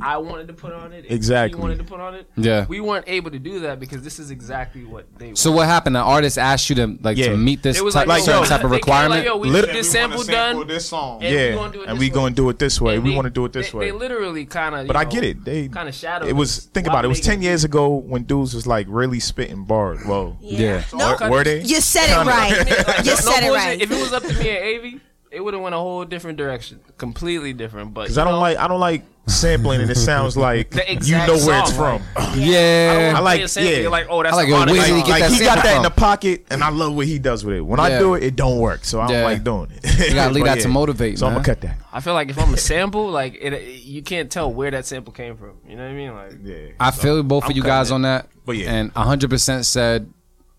I 0.00 0.16
wanted 0.18 0.48
to 0.48 0.52
put 0.54 0.72
on 0.72 0.92
it, 0.92 1.04
and 1.04 1.12
Exactly. 1.12 1.56
he 1.56 1.60
wanted 1.62 1.78
to 1.78 1.84
put 1.84 2.00
on 2.00 2.14
it, 2.14 2.28
Yeah. 2.36 2.66
we 2.68 2.80
weren't 2.80 3.04
able 3.08 3.30
to 3.30 3.38
do 3.38 3.60
that 3.60 3.80
because 3.80 4.02
this 4.02 4.18
is 4.18 4.30
exactly 4.30 4.84
what 4.84 5.06
they. 5.18 5.34
So 5.34 5.50
what 5.52 5.66
happened? 5.66 5.96
The 5.96 6.00
artist 6.00 6.38
asked 6.38 6.68
you 6.70 6.76
to 6.76 6.98
like 7.02 7.16
Yeah. 7.16 7.28
to 7.30 7.36
meet 7.36 7.62
this 7.62 7.78
It 7.78 7.84
was 7.84 7.94
type, 7.94 8.06
like, 8.06 8.22
certain 8.22 8.42
yo, 8.42 8.48
type 8.48 8.64
of 8.64 8.70
they 8.70 8.78
came 8.80 8.94
like, 8.94 9.02
requirement. 9.10 9.24
yo, 9.24 9.36
we 9.36 9.50
Lit- 9.50 9.66
need 9.66 9.74
this 9.76 9.90
sample 9.90 10.22
done. 10.24 10.66
this 10.66 10.86
song. 10.88 11.22
and 11.22 11.34
we 11.34 11.40
yeah, 11.40 11.54
gonna 11.54 11.78
and 11.86 11.98
we 11.98 12.06
way. 12.06 12.10
gonna 12.10 12.34
do 12.34 12.48
it 12.50 12.58
this 12.58 12.80
way. 12.80 12.94
And 12.96 13.04
we 13.04 13.10
they- 13.10 13.16
want 13.16 13.26
to 13.26 13.30
do 13.30 13.44
it 13.44 13.52
this 13.52 13.70
they, 13.70 13.78
way. 13.78 13.86
They 13.86 13.92
literally 13.92 14.44
kind 14.44 14.74
of. 14.74 14.86
But 14.86 14.96
I 14.96 15.04
get 15.04 15.24
it. 15.24 15.44
They 15.44 15.68
kind 15.68 15.88
of 15.88 15.94
shadowed. 15.94 16.28
It 16.28 16.36
was 16.36 16.66
think 16.72 16.86
about 16.86 17.04
it. 17.04 17.06
It 17.06 17.08
was 17.08 17.20
ten 17.20 17.42
years 17.42 17.64
ago 17.64 17.88
when 17.96 18.22
dudes 18.24 18.54
was 18.54 18.66
like 18.66 18.86
really 18.88 19.20
spitting 19.20 19.64
bars. 19.64 20.00
Whoa. 20.04 20.36
Yeah. 20.40 20.82
No, 20.94 21.16
were, 21.20 21.30
were 21.30 21.44
they? 21.44 21.62
you 21.62 21.80
said 21.80 22.08
it 22.10 22.26
right. 22.26 23.04
You 23.04 23.16
said 23.16 23.42
it 23.44 23.50
right. 23.52 23.80
If 23.80 23.90
it 23.90 24.00
was 24.00 24.12
up 24.12 24.22
to 24.22 24.32
me 24.34 24.48
and 24.50 24.78
Avi, 24.80 25.00
it 25.30 25.40
would 25.40 25.54
have 25.54 25.62
went 25.62 25.74
a 25.74 25.78
whole 25.78 26.04
different 26.04 26.38
direction, 26.38 26.80
completely 26.96 27.52
different. 27.52 27.94
But 27.94 28.02
Because 28.02 28.18
I 28.18 28.24
don't 28.24 28.34
know, 28.34 28.40
like 28.40 28.56
I 28.58 28.66
don't 28.68 28.80
like 28.80 29.02
sampling 29.26 29.82
and 29.82 29.90
it 29.90 29.96
sounds 29.96 30.36
like 30.48 30.72
you 31.06 31.12
know 31.16 31.36
where 31.46 31.60
it's 31.60 31.74
song, 31.74 32.00
from. 32.00 32.38
Yeah. 32.40 33.12
I 33.14 33.18
I 33.18 33.20
like- 33.20 33.40
like. 33.40 33.48
Sample, 33.48 33.70
yeah. 33.72 33.78
You're 33.80 33.90
like, 33.90 34.06
oh, 34.08 34.22
that's 34.22 34.32
I 34.34 34.36
like 34.36 34.48
an 34.48 34.54
it. 34.54 34.56
honest 34.56 34.86
he 34.86 34.92
Like 34.94 35.06
that 35.20 35.30
he 35.32 35.38
got 35.40 35.54
sample 35.58 35.62
that 35.64 35.76
in 35.76 35.82
the 35.82 35.90
pocket, 35.90 36.46
and 36.50 36.64
I 36.64 36.70
love 36.70 36.94
what 36.96 37.06
he 37.06 37.18
does 37.18 37.44
with 37.44 37.56
it. 37.56 37.60
When 37.60 37.78
I 37.78 37.98
do 37.98 38.14
it, 38.14 38.22
it 38.22 38.36
don't 38.36 38.58
work, 38.58 38.84
so 38.84 39.00
I 39.00 39.06
don't 39.08 39.16
Yeah. 39.16 39.24
like 39.24 39.44
doing 39.44 39.70
it. 39.70 40.08
You 40.08 40.14
gotta 40.14 40.32
leave 40.34 40.44
But 40.44 40.54
that 40.56 40.62
to 40.62 40.68
motivate, 40.68 41.18
So 41.18 41.26
I'm 41.26 41.34
gonna 41.34 41.44
cut 41.44 41.60
that. 41.60 41.78
I 41.92 42.00
feel 42.00 42.14
like 42.14 42.30
if 42.30 42.38
I'm 42.38 42.52
a 42.54 42.56
sample, 42.56 43.10
like 43.10 43.36
it, 43.40 43.62
you 43.84 44.02
can't 44.02 44.30
tell 44.30 44.52
where 44.52 44.70
that 44.70 44.86
sample 44.86 45.12
came 45.12 45.36
from. 45.36 45.58
You 45.68 45.76
know 45.76 45.82
what 45.84 45.90
I 45.90 45.94
mean? 45.94 46.14
Like, 46.14 46.32
Yeah. 46.42 46.72
I 46.80 46.90
feel 46.90 47.22
both 47.22 47.44
of 47.44 47.50
I'm 47.50 47.56
you 47.56 47.62
guys 47.62 47.90
it. 47.90 47.94
on 47.94 48.02
that. 48.02 48.28
But 48.46 48.56
yeah. 48.56 48.72
And 48.72 48.94
100% 48.94 49.64
said 49.66 50.10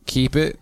keep 0.06 0.36
it. 0.36 0.60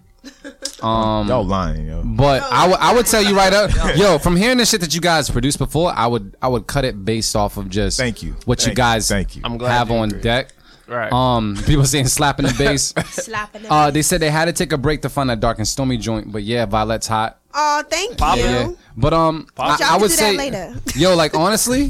Um 0.82 1.28
Y'all 1.28 1.44
lying, 1.46 1.88
yo. 1.88 2.04
But 2.04 2.44
I 2.44 2.68
would 2.68 2.78
I 2.80 2.94
would 2.94 3.06
tell 3.06 3.24
you 3.24 3.36
right 3.36 3.54
up, 3.54 3.72
yo, 3.96 4.18
from 4.20 4.36
hearing 4.36 4.58
the 4.58 4.66
shit 4.66 4.82
that 4.82 4.94
you 4.94 5.02
guys 5.02 5.30
produced 5.30 5.58
before, 5.58 5.92
I 5.96 6.06
would 6.08 6.36
I 6.42 6.48
would 6.48 6.68
cut 6.68 6.86
it 6.86 7.04
based 7.04 7.36
off 7.36 7.58
of 7.58 7.70
just 7.70 7.98
Thank 7.98 8.22
you. 8.24 8.36
what 8.46 8.60
Thank 8.60 8.70
you 8.70 8.76
guys 8.76 9.08
Thank 9.08 9.36
you. 9.36 9.42
I'm 9.46 9.58
glad 9.58 9.72
have 9.72 9.90
you 9.90 9.96
on 9.96 10.10
agree. 10.10 10.22
deck. 10.22 10.50
right? 10.88 11.12
Um, 11.12 11.56
people 11.66 11.86
saying 11.86 12.08
slapping 12.08 12.46
the 12.46 12.54
bass. 12.54 12.94
Slapping 13.10 13.64
the 13.64 13.74
Uh, 13.74 13.92
they 13.92 14.02
said 14.02 14.20
they 14.22 14.30
had 14.30 14.46
to 14.46 14.54
take 14.54 14.72
a 14.72 14.78
break 14.78 15.02
to 15.02 15.10
find 15.10 15.30
that 15.30 15.40
dark 15.40 15.58
and 15.58 15.68
stormy 15.68 15.98
joint, 15.98 16.32
but 16.32 16.44
yeah, 16.44 16.66
Vylette's 16.66 17.08
hot. 17.08 17.40
Oh, 17.54 17.84
thank 17.90 18.20
you. 18.20 18.44
Yeah, 18.44 18.72
but 18.96 19.14
um, 19.14 19.48
I, 19.58 19.68
Y'all 19.70 19.74
I 19.74 19.78
can 19.78 20.02
would 20.02 20.12
do 20.12 20.16
that 20.16 20.18
say, 20.18 20.38
later. 20.38 20.76
yo, 20.96 21.16
like 21.16 21.36
honestly, 21.36 21.90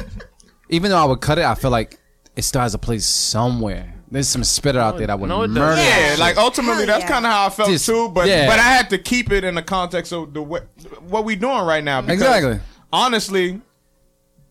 even 0.69 0.91
though 0.91 0.97
I 0.97 1.05
would 1.05 1.19
cut 1.21 1.37
it, 1.39 1.43
I 1.45 1.55
feel 1.55 1.71
like 1.71 1.99
it 2.37 2.43
still 2.43 2.61
has 2.61 2.73
a 2.73 2.77
place 2.79 3.05
somewhere. 3.05 3.93
There's 4.09 4.27
some 4.29 4.43
spitter 4.43 4.79
out 4.79 4.97
there 4.97 5.07
that 5.07 5.19
would 5.19 5.27
No, 5.27 5.41
it 5.43 5.47
doesn't. 5.47 5.61
murder. 5.61 5.81
Yeah. 5.81 5.87
Yeah, 5.99 6.09
shit. 6.11 6.19
like 6.19 6.37
ultimately, 6.37 6.85
Hell 6.85 6.87
that's 6.87 7.01
yeah. 7.03 7.07
kind 7.09 7.25
of 7.25 7.31
how 7.31 7.45
I 7.47 7.49
felt 7.49 7.69
Just- 7.69 7.85
too. 7.85 8.09
But 8.09 8.27
yeah. 8.27 8.47
but 8.47 8.57
I 8.59 8.63
had 8.63 8.89
to 8.91 8.97
keep 8.97 9.31
it 9.31 9.43
in 9.43 9.55
the 9.55 9.61
context 9.61 10.13
of 10.13 10.33
the 10.33 10.41
what, 10.41 10.67
what 11.09 11.25
we 11.25 11.35
doing 11.35 11.59
right 11.65 11.83
now. 11.83 12.01
because 12.01 12.21
Exactly. 12.21 12.59
Honestly, 12.93 13.61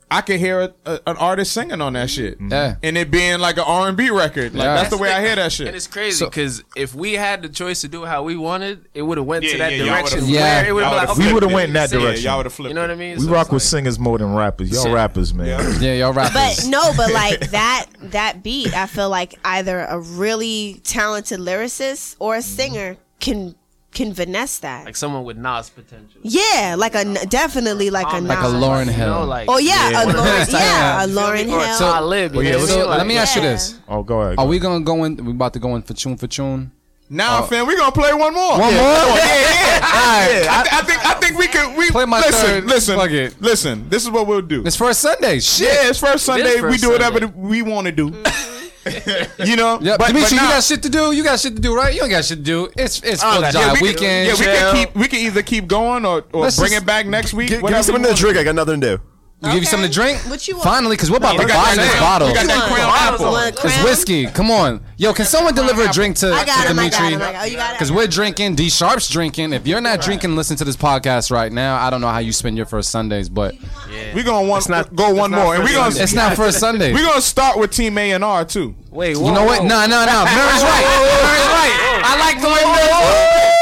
I 0.08 0.20
could 0.20 0.38
hear 0.38 0.60
a, 0.60 0.74
a- 0.84 1.00
an 1.08 1.16
artist 1.16 1.52
singing 1.52 1.80
on 1.80 1.94
that 1.94 2.08
shit, 2.10 2.34
mm-hmm. 2.36 2.52
Yeah. 2.52 2.76
and 2.82 2.96
it 2.96 3.10
being 3.10 3.40
like 3.40 3.56
an 3.56 3.64
R 3.66 3.88
and 3.88 3.96
B 3.96 4.08
record. 4.10 4.54
Like 4.54 4.62
Yeah. 4.64 4.74
that's 4.76 4.90
the 4.90 4.96
way 4.98 5.10
I 5.12 5.20
hear 5.20 5.34
that 5.34 5.50
shit. 5.50 5.66
and 5.66 5.74
it's 5.76 5.88
crazy 5.88 6.18
So- 6.18 6.26
because 6.26 6.62
if 6.76 6.94
we 6.94 7.14
had 7.14 7.42
the 7.42 7.48
choice 7.48 7.80
to 7.80 7.88
do 7.88 8.04
it 8.04 8.06
how 8.06 8.22
we 8.22 8.36
wanted, 8.36 8.86
it 8.94 9.02
would 9.02 9.18
have 9.18 9.26
went 9.26 9.44
Yeah, 9.44 9.52
to 9.52 9.58
that 9.58 9.72
yeah, 9.72 9.84
direction. 9.84 10.20
Yeah. 10.26 10.62
it 10.62 10.72
would 10.72 10.84
have 10.84 10.92
Y'all 10.92 11.00
been 11.00 11.08
like, 11.08 11.16
would've 11.16 11.26
We 11.26 11.34
would've 11.34 11.52
went 11.52 11.68
in 11.68 11.74
that 11.74 11.90
direction. 11.90 12.22
Yeah, 12.24 12.30
y'all 12.30 12.36
would 12.38 12.46
have 12.46 12.52
flipped. 12.52 12.68
You 12.68 12.74
know 12.74 12.82
what 12.82 12.90
I 12.92 12.94
mean? 12.94 13.16
We 13.18 13.24
So 13.24 13.30
rock 13.32 13.46
with 13.50 13.62
like- 13.62 13.68
singers 13.68 13.98
more 13.98 14.18
than 14.18 14.32
rappers. 14.32 14.70
Y'all 14.70 14.92
rappers, 14.92 15.34
man. 15.34 15.46
Yeah. 15.48 15.78
Yeah, 15.80 15.92
y'all 15.94 16.12
rappers. 16.12 16.34
But 16.64 16.70
no, 16.70 16.92
but 16.96 17.12
like 17.12 17.50
that 17.50 17.86
that 18.02 18.44
beat, 18.44 18.74
I 18.76 18.86
feel 18.86 19.10
like 19.10 19.34
either 19.44 19.80
a 19.80 19.98
really 19.98 20.80
talented 20.84 21.40
lyricist 21.40 22.14
or 22.20 22.36
a 22.36 22.42
singer 22.42 22.96
can 23.18 23.56
can 23.96 24.14
finesse 24.14 24.58
that. 24.58 24.84
like 24.84 24.94
someone 24.96 25.24
with 25.24 25.36
Nas 25.38 25.70
potential. 25.70 26.20
yeah, 26.22 26.76
like 26.78 26.94
a 26.94 27.04
definitely 27.26 27.88
like 27.90 28.06
a 28.12 28.20
Like 28.20 28.38
a 28.38 28.42
Nas. 28.52 28.62
Lauryn 28.62 28.86
You 28.86 28.98
know, 28.98 29.18
Hill. 29.20 29.26
like 29.26 29.48
Oh 29.48 29.58
yeah, 29.58 29.90
Yeah. 29.90 30.02
a 30.02 30.06
Lauryn, 30.06 30.52
Yeah. 30.52 30.58
yeah, 30.60 31.04
a 31.04 31.06
Lauryn 31.08 31.46
me? 31.46 31.52
Or 31.54 31.60
Hill. 31.64 31.78
Talib, 31.78 32.34
you 32.34 32.42
yeah, 32.42 32.50
I 32.50 32.56
let's- 32.56 32.68
so 32.70 32.86
Like, 32.88 32.98
let 32.98 33.06
me 33.06 33.16
ask 33.16 33.34
you 33.36 33.42
this: 33.42 33.62
Oh, 33.88 34.02
go 34.02 34.20
ahead. 34.20 34.38
Are 34.38 34.46
we 34.46 34.58
gonna 34.58 34.84
go 34.84 35.04
in? 35.04 35.16
We 35.24 35.32
about 35.32 35.52
to 35.54 35.58
go 35.58 35.74
in 35.76 35.82
for 35.82 35.94
tune 35.94 36.16
for 36.16 36.26
tune. 36.26 36.70
Now, 37.08 37.44
oh. 37.44 37.46
fam, 37.46 37.66
we 37.68 37.76
gonna 37.76 37.92
play 37.92 38.12
one 38.12 38.34
more. 38.34 38.58
One 38.58 38.74
yeah. 38.74 38.82
more? 38.82 39.16
Yeah, 39.16 39.40
yeah. 39.56 39.76
Alright. 39.96 40.48
I, 40.58 40.62
th- 40.62 40.74
I 40.74 40.82
think 40.88 41.06
I 41.06 41.14
think 41.20 41.38
we 41.38 41.46
could. 41.46 41.76
We 41.78 41.88
Play 41.90 42.04
my 42.04 42.18
listen, 42.18 42.46
third. 42.46 42.64
listen, 42.64 42.96
Fuck 42.98 43.10
it. 43.12 43.40
listen. 43.40 43.88
This 43.88 44.02
is 44.02 44.10
what 44.10 44.26
we'll 44.26 44.42
do. 44.42 44.64
It's 44.66 44.74
first 44.76 45.00
Sunday. 45.00 45.38
Shit. 45.38 45.68
Yeah, 45.68 45.88
it's 45.90 46.00
first 46.00 46.24
Sunday. 46.24 46.58
first 46.58 46.72
we 46.72 46.78
do 46.78 46.90
whatever 46.90 47.20
Sunday. 47.20 47.32
we 47.36 47.62
want 47.62 47.86
to 47.86 47.92
do. 47.92 48.10
Mm. 48.10 48.45
You 49.44 49.56
know. 49.56 49.78
Yeah, 49.80 49.96
but, 49.98 50.08
Dimitri, 50.08 50.22
but 50.22 50.30
you 50.32 50.38
got 50.38 50.62
shit 50.64 50.82
to 50.82 50.88
do. 50.88 51.12
You 51.12 51.24
got 51.24 51.40
shit 51.40 51.56
to 51.56 51.62
do, 51.62 51.74
right? 51.74 51.92
You 51.94 52.00
don't 52.00 52.10
got 52.10 52.24
shit 52.24 52.38
to 52.38 52.44
do. 52.44 52.68
It's 52.76 53.00
it's 53.02 53.22
full 53.22 53.40
yeah, 53.40 53.50
job 53.50 53.72
we 53.72 53.78
can- 53.78 53.82
weekend. 53.88 54.26
yeah, 54.28 54.34
we 54.34 54.44
can 54.44 54.74
keep. 54.76 54.94
We 54.96 55.08
can 55.08 55.18
either 55.20 55.42
keep 55.42 55.66
going 55.66 56.04
or, 56.04 56.24
or 56.32 56.42
Let's 56.42 56.56
bring 56.58 56.70
just- 56.70 56.82
it 56.82 56.86
back 56.86 57.06
next 57.06 57.34
week. 57.34 57.48
Give, 57.48 57.56
give 57.58 57.62
whatever 57.62 57.78
me 57.80 57.82
something 57.84 58.02
you 58.02 58.06
to 58.08 58.12
want. 58.12 58.20
drink. 58.20 58.36
I 58.38 58.44
got 58.44 58.54
nothing 58.54 58.80
to 58.80 58.96
do. 58.96 59.02
We'll 59.42 59.52
give 59.52 59.62
you 59.64 59.66
something 59.68 59.88
to 59.88 59.94
drink. 59.94 60.18
What 60.30 60.48
you 60.48 60.54
want? 60.54 60.64
Finally, 60.64 60.96
because 60.96 61.10
we're 61.10 61.18
about 61.18 61.38
we 61.38 61.44
to 61.44 61.52
buy 61.52 61.74
this 61.76 61.94
bottle. 62.00 62.28
we 62.28 62.34
got 62.34 62.46
that 62.46 62.72
Crown 62.72 62.88
want? 62.88 63.02
Apple. 63.12 63.32
Want 63.32 63.54
It's 63.64 63.84
whiskey. 63.84 64.24
Come 64.26 64.50
on, 64.50 64.80
yo. 64.96 65.12
Can 65.12 65.26
someone 65.26 65.54
deliver 65.54 65.82
a 65.82 65.92
drink 65.92 66.16
to, 66.16 66.32
I 66.32 66.44
got 66.46 66.62
to 66.62 66.70
him. 66.70 66.76
Dimitri? 66.76 67.08
him. 67.10 67.20
I 67.22 67.32
got- 67.32 67.42
oh, 67.42 67.44
you 67.44 67.56
got 67.56 67.70
it? 67.70 67.74
Because 67.74 67.92
we're 67.92 68.06
drinking. 68.06 68.54
D 68.54 68.70
Sharp's 68.70 69.10
drinking. 69.10 69.52
If 69.52 69.66
you're 69.66 69.82
not 69.82 70.00
drinking, 70.00 70.36
listen 70.36 70.56
to 70.56 70.64
this 70.64 70.74
podcast 70.76 71.30
right 71.30 71.52
now. 71.52 71.76
I 71.76 71.90
don't 71.90 72.00
know 72.00 72.08
how 72.08 72.18
you 72.18 72.32
spend 72.32 72.56
your 72.56 72.64
first 72.64 72.88
Sundays, 72.90 73.28
but 73.28 73.54
we're 74.14 74.22
gonna 74.24 74.48
one, 74.48 74.62
not- 74.68 74.96
go 74.96 75.12
one 75.14 75.32
more, 75.32 75.54
and 75.54 75.62
we 75.64 75.70
first 75.74 75.96
gonna 75.96 76.02
it's 76.04 76.14
not 76.14 76.34
first 76.42 76.58
Sunday. 76.58 76.94
We're 76.94 77.04
gonna 77.06 77.20
start 77.20 77.58
with 77.58 77.72
Team 77.72 77.98
A 77.98 78.12
and 78.12 78.24
R 78.24 78.44
too. 78.46 78.74
Wait, 78.90 79.16
You 79.18 79.32
know 79.32 79.44
what? 79.44 79.62
No, 79.64 79.84
no, 79.84 80.06
no. 80.06 80.24
Mary's 80.24 80.62
right. 80.64 80.86
Mary's 81.20 81.48
right. 81.52 82.02
I 82.08 82.16
like 82.18 82.40
the 82.40 82.48
way 82.48 82.62
Mary's 82.64 82.88
Yeah, 82.88 83.55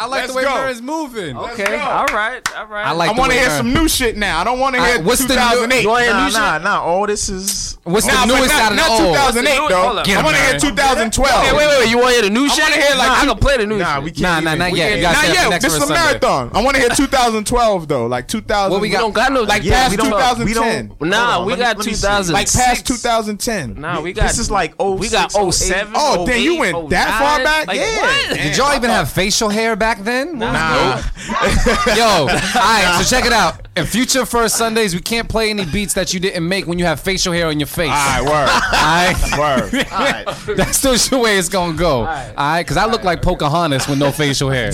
I 0.00 0.06
like 0.06 0.20
Let's 0.22 0.32
the 0.32 0.36
way 0.38 0.44
go. 0.44 0.54
Mary's 0.54 0.82
moving. 0.82 1.36
Okay, 1.36 1.78
all 1.80 2.06
right, 2.06 2.40
all 2.56 2.66
right. 2.66 2.86
I 2.86 2.92
like. 2.92 3.10
I 3.10 3.12
want 3.12 3.32
to 3.32 3.38
hear 3.38 3.48
Mary- 3.48 3.58
some 3.58 3.72
new 3.74 3.88
shit 3.88 4.16
now. 4.16 4.40
I 4.40 4.44
don't 4.44 4.58
want 4.60 4.76
to 4.76 4.82
hear 4.84 5.02
what's 5.02 5.20
the 5.24 5.34
new- 5.34 5.40
2008. 5.40 5.82
You 5.82 5.88
wanna 5.88 6.06
Nah, 6.06 6.26
shit? 6.28 6.38
nah, 6.38 6.58
nah. 6.58 6.82
All 6.82 7.06
this 7.06 7.28
is. 7.28 7.78
What's 7.84 8.06
Nah, 8.06 8.26
the 8.26 8.34
newest 8.36 8.48
not, 8.52 8.60
out 8.62 8.70
of 8.72 8.76
not 8.76 8.90
old? 8.90 9.00
2008 9.14 9.56
Hold 9.58 9.70
though. 9.70 9.82
up. 9.98 10.08
I 10.08 10.22
want 10.22 10.36
to 10.36 10.42
hear 10.42 10.58
2012. 10.58 11.44
Hey, 11.44 11.52
wait, 11.56 11.66
wait, 11.66 11.78
wait. 11.80 11.88
You 11.90 11.96
want 11.98 12.08
to 12.08 12.12
hear 12.14 12.22
the 12.22 12.30
new 12.30 12.48
shit? 12.48 12.60
wanna 12.62 12.76
hear, 12.76 12.94
like, 12.96 13.08
nah, 13.08 13.14
I 13.16 13.20
two- 13.22 13.28
can 13.30 13.38
play 13.38 13.56
the 13.56 13.66
new 13.66 13.78
Nah, 13.78 13.94
shit. 13.96 14.04
we 14.04 14.10
can't. 14.10 14.20
Nah, 14.22 14.40
nah, 14.40 14.50
even- 14.50 14.58
not 14.58 14.72
we 14.72 14.78
yet. 14.78 14.84
can't- 14.88 14.96
You 14.96 15.02
gotta 15.02 15.16
Not 15.16 15.24
save 15.24 15.30
it 15.30 15.50
yet. 15.50 15.60
This 15.62 15.74
is 15.74 15.82
a 15.82 15.86
marathon. 15.92 16.50
I 16.54 16.60
want 16.62 16.74
to 16.76 16.80
hear 16.82 16.90
2012 16.96 17.88
though, 17.88 18.06
like 18.06 18.28
2000. 18.28 18.70
What 18.72 18.80
we 18.82 18.88
We 18.90 18.94
don't 18.96 19.12
got 19.14 19.32
no 19.32 19.42
Like 19.42 19.66
past 19.66 19.96
2010. 19.98 20.92
Nah, 21.00 21.44
we 21.44 21.56
got 21.56 21.78
let 21.78 21.80
2000. 21.84 22.32
Like 22.34 22.52
past 22.52 22.86
2010. 22.86 23.74
Nah, 23.80 24.00
we 24.00 24.12
got. 24.12 24.28
This 24.28 24.38
is 24.38 24.50
like 24.50 24.74
oh 24.78 24.92
We 24.92 25.08
got 25.08 25.32
06, 25.32 25.56
07. 25.68 25.92
Oh, 25.96 26.26
then 26.26 26.42
you 26.42 26.58
went 26.58 26.90
that 26.90 27.18
far 27.18 27.42
back? 27.42 27.72
Yeah. 27.74 28.34
Did 28.34 28.56
y'all 28.56 28.74
even 28.76 28.90
have 28.90 29.10
facial 29.10 29.48
hair 29.48 29.76
back 29.76 29.87
then? 29.96 30.38
Nah. 30.38 30.52
Nah. 30.52 30.96
Yo, 31.96 32.04
all 32.04 32.26
right. 32.26 33.00
So 33.02 33.16
check 33.16 33.24
it 33.24 33.32
out. 33.32 33.66
In 33.76 33.86
future 33.86 34.26
first 34.26 34.56
Sundays, 34.56 34.94
we 34.94 35.00
can't 35.00 35.28
play 35.28 35.48
any 35.50 35.64
beats 35.64 35.94
that 35.94 36.12
you 36.12 36.20
didn't 36.20 36.46
make 36.46 36.66
when 36.66 36.78
you 36.78 36.84
have 36.84 37.00
facial 37.00 37.32
hair 37.32 37.46
on 37.46 37.58
your 37.58 37.66
face. 37.66 37.90
All 37.90 38.22
right, 38.22 38.22
word. 38.22 39.38
Alright? 39.38 39.72
Word. 39.72 39.86
All 39.92 39.98
right. 39.98 40.56
That's 40.56 41.08
the 41.08 41.18
way 41.18 41.38
it's 41.38 41.48
gonna 41.48 41.76
go. 41.76 42.00
Alright, 42.00 42.66
because 42.66 42.76
I 42.76 42.84
look 42.84 43.04
like 43.04 43.22
Pocahontas 43.22 43.88
with 43.88 43.98
no 43.98 44.12
facial 44.12 44.50
hair. 44.50 44.68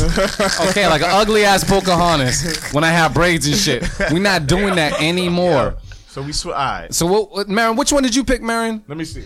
Okay, 0.69 0.89
like 0.89 1.03
an 1.03 1.11
ugly 1.11 1.45
ass 1.45 1.63
Pocahontas 1.65 2.73
when 2.73 2.83
I 2.83 2.91
have 2.91 3.15
braids 3.15 3.47
and 3.47 3.57
shit. 3.57 3.85
We're 4.11 4.19
not 4.19 4.47
doing 4.47 4.75
that 4.77 5.01
anymore. 5.01 5.77
So 6.09 6.23
we 6.23 6.33
sw- 6.33 6.47
all 6.47 6.53
right. 6.53 6.95
So, 6.95 7.07
what, 7.07 7.33
what, 7.33 7.49
Marin, 7.49 7.75
which 7.75 7.93
one 7.93 8.05
did 8.05 8.15
you 8.15 8.23
pick, 8.23 8.41
Marin? 8.41 8.85
Let 8.87 8.97
me 8.97 9.05
see. 9.05 9.25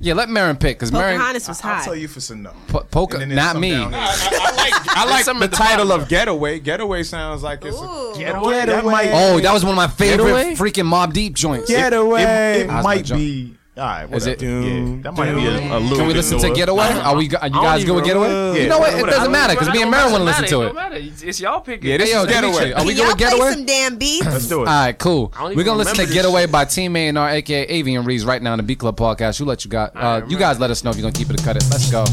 Yeah, 0.00 0.14
let 0.14 0.28
Marin 0.28 0.56
pick, 0.56 0.76
because 0.78 0.92
Marin, 0.92 1.16
Pocahontas 1.16 1.48
was 1.48 1.60
I'll 1.64 1.74
hot. 1.74 1.84
tell 1.84 1.96
you 1.96 2.06
for 2.06 2.20
some 2.20 2.42
no. 2.44 2.52
po- 2.68 2.84
Poca, 2.90 3.16
And 3.16 3.22
then 3.22 3.28
there's 3.30 3.36
not 3.44 3.52
some 3.54 3.60
me. 3.60 3.70
down 3.72 3.92
here. 3.92 4.00
I, 4.00 4.38
I 4.52 4.56
like 4.56 4.96
I 4.96 5.04
like 5.10 5.24
some 5.24 5.38
the 5.40 5.44
at 5.46 5.50
the 5.50 5.56
title 5.56 5.86
bottom, 5.88 6.02
of 6.02 6.08
Getaway. 6.08 6.60
Getaway 6.60 7.02
sounds 7.02 7.42
like 7.42 7.64
it's 7.64 7.76
Ooh. 7.76 8.12
a 8.12 8.14
Getaway. 8.16 8.66
That 8.66 8.84
might, 8.84 9.10
Oh, 9.12 9.40
that 9.40 9.52
was 9.52 9.64
one 9.64 9.72
of 9.72 9.76
my 9.76 9.88
favorite 9.88 10.24
Getaway? 10.24 10.54
freaking 10.54 10.86
Mobb 10.88 11.12
Deep 11.12 11.34
joints. 11.34 11.68
Getaway. 11.68 12.22
it, 12.22 12.26
it 12.62 12.70
How's 12.70 12.84
my 12.84 12.94
might 12.96 13.04
jump? 13.04 13.18
be. 13.18 13.57
All 13.78 13.84
right, 13.86 14.04
Is 14.12 14.26
whatever. 14.26 14.30
it- 14.30 14.42
Yeah, 14.42 15.02
that 15.02 15.14
might 15.14 15.34
be 15.34 15.46
a, 15.46 15.76
a 15.76 15.78
little 15.78 15.96
Can 15.98 16.06
we 16.08 16.12
bit 16.12 16.16
listen 16.16 16.38
to. 16.40 16.50
Getaway? 16.52 16.84
Are 16.86 17.14
we? 17.16 17.30
Are 17.36 17.46
you 17.46 17.52
guys 17.54 17.84
good 17.84 17.94
with 17.94 18.04
Getaway? 18.04 18.28
Yeah, 18.28 18.54
you 18.62 18.68
know 18.68 18.78
what? 18.80 18.92
It 18.92 19.06
doesn't 19.06 19.30
matter 19.30 19.54
because 19.54 19.70
me 19.72 19.82
and 19.82 19.90
Marin 19.90 20.10
want 20.10 20.22
to 20.22 20.24
listen 20.24 20.46
to 20.46 20.62
it. 20.62 20.74
It's, 21.04 21.22
it's 21.22 21.40
y'all 21.40 21.60
picking. 21.60 21.88
Yeah, 21.90 21.98
this 21.98 22.08
Hey, 22.10 22.14
yo, 22.16 22.22
is 22.24 22.26
Getaway. 22.28 22.72
Are 22.72 22.84
we 22.84 22.94
Can 22.94 22.96
good 22.96 23.08
with 23.08 23.18
Getaway? 23.18 23.52
some 23.52 23.64
damn 23.66 23.96
beats? 23.96 24.26
Let's 24.26 24.48
do 24.48 24.56
it. 24.62 24.68
All 24.68 24.84
right, 24.84 24.98
cool. 24.98 25.32
We're 25.40 25.62
gonna 25.64 25.78
listen 25.78 26.04
to 26.04 26.12
"Getaway" 26.12 26.42
shit. 26.42 26.52
by 26.52 26.64
Team 26.64 26.96
A 26.96 27.06
and 27.08 27.16
R, 27.16 27.30
aka 27.30 27.64
Avian 27.66 28.04
Reeds, 28.04 28.24
right 28.26 28.42
now 28.42 28.52
in 28.54 28.56
the 28.56 28.62
Beat 28.64 28.80
Club 28.80 28.96
podcast. 28.96 29.38
You 29.38 29.46
let 29.46 29.64
you 29.64 29.70
got? 29.70 29.92
Uh, 29.94 30.22
you 30.28 30.36
guys 30.38 30.58
let 30.58 30.70
us 30.70 30.82
know 30.82 30.90
if 30.90 30.96
you're 30.96 31.02
gonna 31.02 31.12
keep 31.12 31.30
it 31.30 31.40
or 31.40 31.44
cut 31.44 31.56
it. 31.56 31.64
Let's 31.70 31.90
go. 31.90 32.04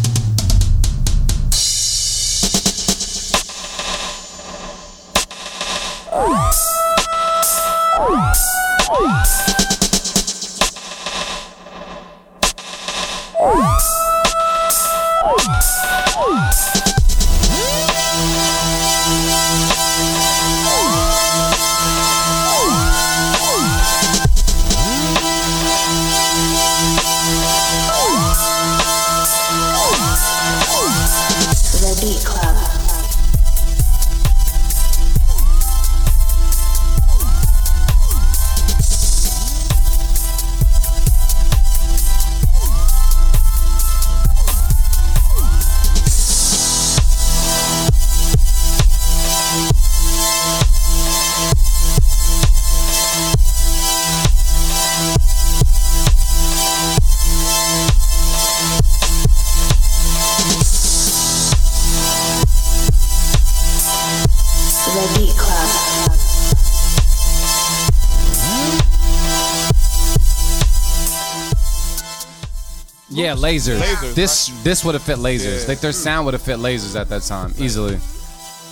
Yeah, 73.40 73.50
lasers. 73.50 73.80
Lasers, 73.80 74.14
this 74.16 74.48
this 74.64 74.84
would 74.86 74.96
have 74.96 75.04
fit 75.04 75.18
lasers. 75.18 75.62
Yeah. 75.64 75.68
Like 75.70 75.80
their 75.80 75.92
sound 75.92 76.26
would 76.26 76.34
have 76.34 76.42
fit 76.44 76.58
lasers 76.60 77.00
at 77.00 77.10
that 77.10 77.22
time 77.24 77.54
easily. 77.58 78.00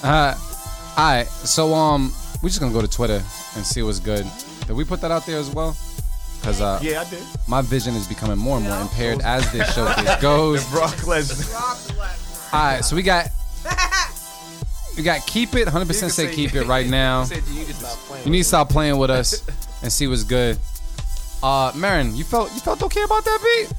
Uh, 0.03 0.35
all 0.97 1.03
right. 1.15 1.27
So 1.27 1.73
um, 1.73 2.13
we're 2.41 2.49
just 2.49 2.59
gonna 2.59 2.73
go 2.73 2.81
to 2.81 2.87
Twitter 2.87 3.21
and 3.55 3.65
see 3.65 3.81
what's 3.83 3.99
good. 3.99 4.25
Did 4.67 4.75
we 4.75 4.83
put 4.83 5.01
that 5.01 5.11
out 5.11 5.25
there 5.25 5.37
as 5.39 5.49
well? 5.49 5.75
Cause 6.41 6.59
uh, 6.59 6.77
Yeah, 6.81 7.01
I 7.01 7.09
did. 7.09 7.23
my 7.47 7.61
vision 7.61 7.95
is 7.95 8.05
becoming 8.07 8.37
more 8.37 8.57
and 8.57 8.67
more 8.67 8.79
impaired 8.81 9.21
as 9.21 9.49
this 9.53 9.73
showcase 9.73 10.15
goes. 10.21 10.69
Brock 10.71 10.93
Lesnar. 10.95 12.53
All 12.53 12.59
right, 12.59 12.83
so 12.83 12.95
we 12.97 13.01
got 13.01 13.29
we 14.97 15.03
got 15.03 15.25
keep 15.25 15.55
it. 15.55 15.65
100 15.65 15.87
percent 15.87 16.11
say 16.11 16.33
keep 16.33 16.53
it 16.53 16.65
right 16.67 16.87
now. 16.89 17.23
You 17.25 17.35
need 17.59 17.67
to 17.67 17.73
stop 17.73 17.97
playing. 18.07 18.25
You 18.25 18.31
need 18.31 18.37
to 18.39 18.43
stop 18.43 18.69
playing 18.69 18.97
with 18.97 19.09
us 19.09 19.41
and 19.81 19.91
see 19.91 20.07
what's 20.07 20.23
good. 20.23 20.57
Uh, 21.41 21.71
Marin, 21.75 22.15
you 22.15 22.23
felt 22.23 22.53
you 22.53 22.59
felt 22.59 22.81
okay 22.83 23.03
about 23.03 23.23
that 23.25 23.39
beat? 23.41 23.73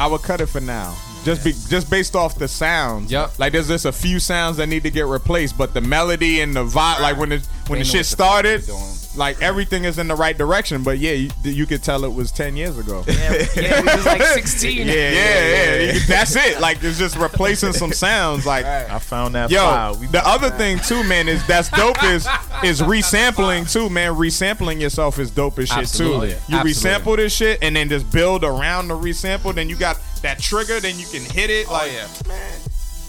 I 0.00 0.06
would 0.06 0.22
cut 0.22 0.40
it 0.40 0.46
for 0.46 0.62
now. 0.62 0.96
Just 1.24 1.44
be 1.44 1.52
just 1.52 1.90
based 1.90 2.16
off 2.16 2.34
the 2.36 2.48
sounds. 2.48 3.12
Yup. 3.12 3.38
Like 3.38 3.52
there's 3.52 3.68
just 3.68 3.84
a 3.84 3.92
few 3.92 4.18
sounds 4.18 4.56
that 4.56 4.66
need 4.66 4.82
to 4.84 4.90
get 4.90 5.04
replaced, 5.04 5.58
but 5.58 5.74
the 5.74 5.82
melody 5.82 6.40
and 6.40 6.56
the 6.56 6.64
vibe, 6.64 7.00
like 7.00 7.18
when 7.18 7.28
the 7.28 7.46
when 7.66 7.80
They 7.80 7.82
the 7.82 7.90
shit 7.90 8.06
started, 8.06 8.62
they're 9.12 9.18
like 9.18 9.40
everything 9.42 9.84
is 9.84 9.98
in 9.98 10.08
the 10.08 10.14
right 10.14 10.36
direction. 10.36 10.82
But 10.82 10.98
yeah, 10.98 11.12
you, 11.12 11.30
you 11.42 11.66
could 11.66 11.82
tell 11.82 12.04
it 12.04 12.12
was 12.12 12.30
ten 12.32 12.56
years 12.56 12.78
ago. 12.78 13.04
Yeah, 13.06 13.44
yeah, 13.56 13.80
we 13.80 13.86
was 13.86 14.06
like 14.06 14.22
16. 14.34 14.86
yeah, 14.86 14.92
yeah, 14.94 15.76
yeah. 15.76 15.98
That's 16.06 16.36
it. 16.36 16.60
Like 16.60 16.82
it's 16.82 16.98
just 16.98 17.16
replacing 17.16 17.72
some 17.72 17.92
sounds. 17.92 18.46
Like 18.46 18.64
I 18.64 18.98
found 18.98 19.34
that 19.34 19.50
Yo, 19.50 19.58
file. 19.58 19.94
The 19.94 20.26
other 20.26 20.50
thing 20.50 20.78
too, 20.80 21.02
man, 21.04 21.28
is 21.28 21.46
that's 21.46 21.68
dope 21.70 22.02
is 22.04 22.26
is 22.64 22.80
resampling 22.82 23.70
too, 23.70 23.90
man. 23.90 24.14
Resampling 24.14 24.80
yourself 24.80 25.18
is 25.18 25.30
dope 25.30 25.58
as 25.58 25.68
shit 25.68 25.78
Absolutely. 25.78 26.30
too. 26.30 26.36
You 26.48 26.58
Absolutely. 26.58 26.72
resample 26.72 27.16
this 27.16 27.34
shit 27.34 27.58
and 27.62 27.76
then 27.76 27.88
just 27.88 28.10
build 28.12 28.44
around 28.44 28.88
the 28.88 28.94
resample. 28.94 29.54
Then 29.54 29.68
you 29.68 29.76
got 29.76 29.98
that 30.22 30.38
trigger. 30.38 30.80
Then 30.80 30.98
you 30.98 31.06
can 31.06 31.22
hit 31.22 31.50
it. 31.50 31.66
Oh, 31.68 31.72
Like, 31.72 31.90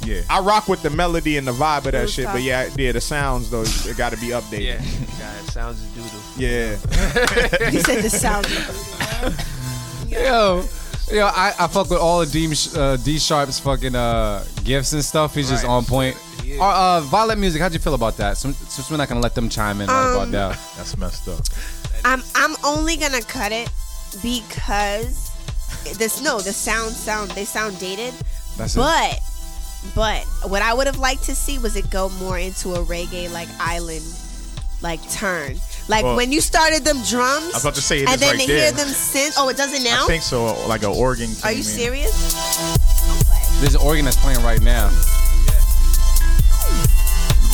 yeah. 0.06 0.22
I 0.30 0.40
rock 0.40 0.68
with 0.68 0.82
the 0.82 0.90
melody 0.90 1.38
and 1.38 1.48
the 1.48 1.52
vibe 1.54 1.86
of 1.86 1.92
that 1.94 2.10
shit. 2.10 2.26
But 2.26 2.42
yeah, 2.42 2.70
yeah, 2.78 2.92
the 2.92 3.02
sounds 3.02 3.50
though, 3.50 3.64
it 3.64 3.98
got 3.98 4.12
to 4.14 4.18
be 4.20 4.28
updated. 4.30 4.62
Yeah, 4.62 4.78
God, 5.20 5.44
it 5.46 5.52
sounds 5.52 5.82
doodle. 5.94 6.20
Yeah, 6.38 6.76
he 7.70 7.80
said 7.80 8.02
the 8.04 8.10
sound. 8.10 8.48
Yo, 10.10 10.66
yo, 11.12 11.26
I, 11.28 11.54
I 11.58 11.68
fuck 11.68 11.90
with 11.90 12.00
all 12.00 12.22
of 12.22 12.32
D, 12.32 12.48
uh, 12.76 12.98
D 12.98 13.18
Sharp's 13.18 13.60
fucking 13.60 13.96
uh, 13.96 14.44
gifts 14.64 14.94
and 14.94 15.04
stuff. 15.04 15.34
He's 15.36 15.50
just 15.50 15.64
Right. 15.64 15.70
on 15.72 15.86
point. 15.86 16.18
Uh, 16.60 16.64
uh, 16.64 17.02
Vylette 17.04 17.38
Music, 17.40 17.62
how'd 17.62 17.72
you 17.72 17.80
feel 17.80 17.94
about 17.94 18.18
that? 18.18 18.36
Since, 18.38 18.58
since 18.58 18.92
we're 18.92 18.98
not 18.98 19.08
gonna 19.08 19.22
let 19.22 19.36
them 19.36 19.48
chime 19.48 19.80
in 19.80 19.88
right 19.88 20.12
about 20.12 20.24
Um, 20.24 20.32
that. 20.32 20.60
That's 20.76 20.98
messed 20.98 21.28
up. 21.30 21.40
I'm 22.04 22.22
I'm 22.36 22.56
only 22.66 22.98
gonna 22.98 23.22
cut 23.22 23.52
it 23.54 23.70
because 24.22 25.32
this 25.98 26.22
no 26.22 26.40
the 26.42 26.52
sound 26.52 26.92
sound 26.94 27.32
they 27.32 27.46
sound 27.46 27.80
dated, 27.80 28.14
That's 28.58 28.76
it. 28.76 28.80
but 28.80 29.20
but 29.96 30.24
what 30.48 30.62
I 30.62 30.74
would 30.74 30.88
have 30.88 31.00
liked 31.00 31.24
to 31.24 31.36
see 31.36 31.58
was 31.58 31.76
it 31.76 31.90
go 31.90 32.10
more 32.10 32.38
into 32.38 32.74
a 32.74 32.84
reggae 32.84 33.32
like 33.32 33.50
island 33.60 34.06
like 34.82 35.00
turn. 35.12 35.58
Like 35.88 36.04
Well, 36.04 36.16
when 36.16 36.32
you 36.32 36.42
started 36.42 36.84
them 36.84 37.02
drums, 37.04 37.46
I 37.46 37.58
was 37.58 37.64
about 37.64 37.76
to 37.76 37.82
say 37.82 38.02
it 38.02 38.10
and 38.10 38.20
then 38.20 38.36
right 38.36 38.42
to 38.42 38.48
there. 38.48 38.62
hear 38.64 38.72
them 38.72 38.88
synth. 38.88 39.34
Oh, 39.38 39.50
it 39.50 39.58
doesn't 39.58 39.84
now. 39.84 40.06
I 40.06 40.08
think 40.08 40.24
so. 40.24 40.46
Like 40.68 40.84
an 40.84 40.90
organ. 40.90 41.30
Are 41.44 41.52
you 41.52 41.60
in. 41.60 41.64
serious? 41.64 42.34
There's 43.60 43.76
an 43.76 43.82
organ 43.82 44.06
that's 44.06 44.18
playing 44.18 44.42
right 44.44 44.62
now. 44.62 44.90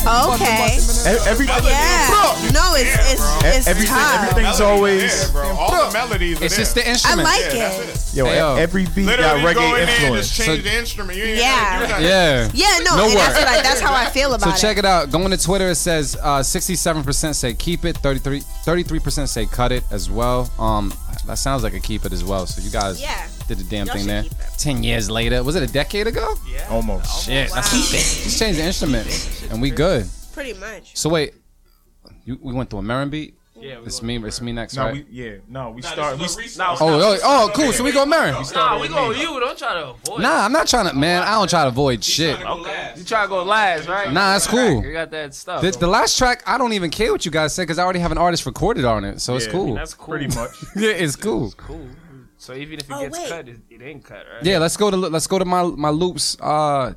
Okay. 0.06 0.78
Every, 1.28 1.46
Yeah. 1.46 2.50
No, 2.52 2.74
it's 2.74 3.12
it's 3.12 3.44
it's 3.44 3.66
everything, 3.66 3.94
tough. 3.94 4.30
everything's 4.30 4.60
yeah, 4.60 4.66
always. 4.66 5.30
bro. 5.30 5.48
All 5.50 5.86
the 5.86 5.92
melodies. 5.92 6.40
It's 6.40 6.56
just 6.56 6.74
the 6.74 6.88
instrument. 6.88 7.28
I 7.28 7.32
like 7.38 7.54
Yeah, 7.54 7.70
it. 7.72 7.86
that's 7.86 8.12
it. 8.12 8.16
Yo, 8.16 8.24
Hey, 8.26 8.36
yo. 8.38 8.56
every 8.56 8.86
beat 8.86 9.06
Literally 9.06 9.42
got 9.42 9.54
go 9.54 9.60
in 9.60 9.72
reggae 9.72 9.74
there 9.74 9.80
and 9.82 9.90
influence. 9.90 10.26
just 10.28 10.40
change 10.40 10.64
So- 10.64 10.70
the 10.70 10.78
instrument. 10.78 11.18
You 11.18 11.24
ain't 11.24 11.38
Yeah. 11.38 11.88
gotta. 11.88 12.02
Yeah. 12.02 12.48
Yeah, 12.54 12.78
no, 12.84 12.96
No 12.96 13.04
and 13.08 13.16
that's 13.18 13.38
what 13.38 13.48
I, 13.48 13.62
that's 13.62 13.80
how 13.80 13.92
I 13.94 14.06
feel 14.10 14.30
So 14.30 14.36
about 14.36 14.56
it. 14.56 14.60
check 14.60 14.78
it 14.78 14.84
out. 14.84 15.10
Going 15.10 15.30
to 15.30 15.36
Twitter, 15.36 15.70
it 15.70 15.74
says 15.76 16.16
uh, 16.22 16.42
67% 16.42 17.34
say 17.34 17.54
keep 17.54 17.84
it, 17.84 17.98
33 17.98 18.40
33% 18.64 19.28
say 19.28 19.46
cut 19.46 19.72
it 19.72 19.84
as 19.90 20.08
well. 20.10 20.50
Um, 20.58 20.92
that 21.26 21.38
sounds 21.38 21.62
like 21.62 21.74
a 21.74 21.80
keep 21.80 22.04
it 22.06 22.12
as 22.12 22.24
well. 22.24 22.46
So 22.46 22.62
you 22.62 22.70
guys 22.70 23.00
Yeah. 23.00 23.26
Did 23.48 23.58
the 23.58 23.64
damn 23.64 23.86
Y'all 23.86 23.94
thing 23.94 24.02
should 24.04 24.10
there. 24.10 24.22
keep 24.22 24.32
it. 24.32 24.38
Ten 24.58 24.82
years 24.84 25.10
later, 25.10 25.42
was 25.42 25.56
it 25.56 25.62
a 25.68 25.72
decade 25.72 26.06
ago? 26.06 26.34
Yeah. 26.48 26.66
Almost. 26.70 27.24
Shit, 27.26 27.50
that's 27.52 27.70
keep 27.70 27.98
it. 27.98 28.04
Just 28.04 28.38
change 28.38 28.56
the 28.58 28.62
instrument, 28.64 29.46
and 29.50 29.60
we 29.60 29.70
good. 29.70 30.06
Pretty 30.32 30.52
much. 30.54 30.96
So 30.96 31.08
wait, 31.08 31.34
you, 32.24 32.38
we 32.40 32.52
went 32.52 32.70
through 32.70 32.80
a 32.80 32.82
Marin 32.82 33.10
beat. 33.10 33.34
Yeah, 33.60 33.80
we 33.80 33.86
It's 33.86 34.02
me. 34.04 34.16
It's 34.24 34.40
me 34.40 34.52
next, 34.52 34.76
No, 34.76 34.84
right? 34.84 34.94
we 34.94 35.04
yeah. 35.10 35.38
No, 35.48 35.70
we 35.70 35.82
start. 35.82 36.16
We, 36.16 36.26
No, 36.56 36.76
oh, 36.78 36.78
oh, 36.80 37.18
oh, 37.24 37.50
cool. 37.52 37.72
So 37.72 37.82
we 37.82 37.90
go 37.90 38.06
Marin. 38.06 38.34
nah, 38.54 38.78
we 38.80 38.86
go 38.86 39.08
with 39.08 39.18
you. 39.18 39.40
Don't 39.40 39.58
try 39.58 39.74
to 39.74 39.88
avoid. 39.88 40.20
Nah, 40.20 40.44
I'm 40.44 40.52
not 40.52 40.68
trying 40.68 40.88
to. 40.88 40.94
Man, 40.94 41.24
I 41.24 41.32
don't 41.32 41.50
try 41.50 41.62
to 41.62 41.68
avoid 41.68 42.04
shit. 42.04 42.40
Okay. 42.40 42.92
You 42.96 43.02
try 43.02 43.22
to 43.22 43.28
go 43.28 43.42
last, 43.42 43.88
right? 43.88 44.12
Nah, 44.12 44.34
that's 44.34 44.46
cool. 44.46 44.84
You 44.84 44.92
got 44.92 45.10
that 45.10 45.34
stuff. 45.34 45.62
The, 45.62 45.72
the 45.72 45.88
last 45.88 46.16
track, 46.16 46.44
I 46.46 46.56
don't 46.56 46.72
even 46.74 46.90
care 46.90 47.10
what 47.10 47.24
you 47.24 47.32
guys 47.32 47.52
said 47.52 47.62
because 47.62 47.80
I 47.80 47.82
already 47.82 47.98
have 47.98 48.12
an 48.12 48.18
artist 48.18 48.46
recorded 48.46 48.84
on 48.84 49.04
it, 49.04 49.20
so 49.20 49.34
it's 49.34 49.46
Yeah, 49.46 49.52
cool. 49.52 49.74
That's 49.74 49.94
cool. 49.94 50.14
pretty 50.14 50.32
much. 50.36 50.50
Yeah, 50.76 50.90
it's 50.90 51.16
cool. 51.16 51.50
cool. 51.56 51.88
So 52.38 52.54
even 52.54 52.78
if 52.78 52.88
it 52.88 52.92
Oh, 52.94 53.00
gets 53.00 53.18
wait. 53.18 53.28
cut, 53.28 53.48
it, 53.48 53.58
it 53.68 53.82
ain't 53.82 54.04
cut, 54.04 54.24
right? 54.32 54.44
Yeah, 54.44 54.58
let's 54.58 54.76
go 54.76 54.90
to 54.90 54.96
let's 54.96 55.26
go 55.26 55.38
to 55.38 55.44
my 55.44 55.62
my 55.64 55.90
loops. 55.90 56.36
Uh, 56.40 56.94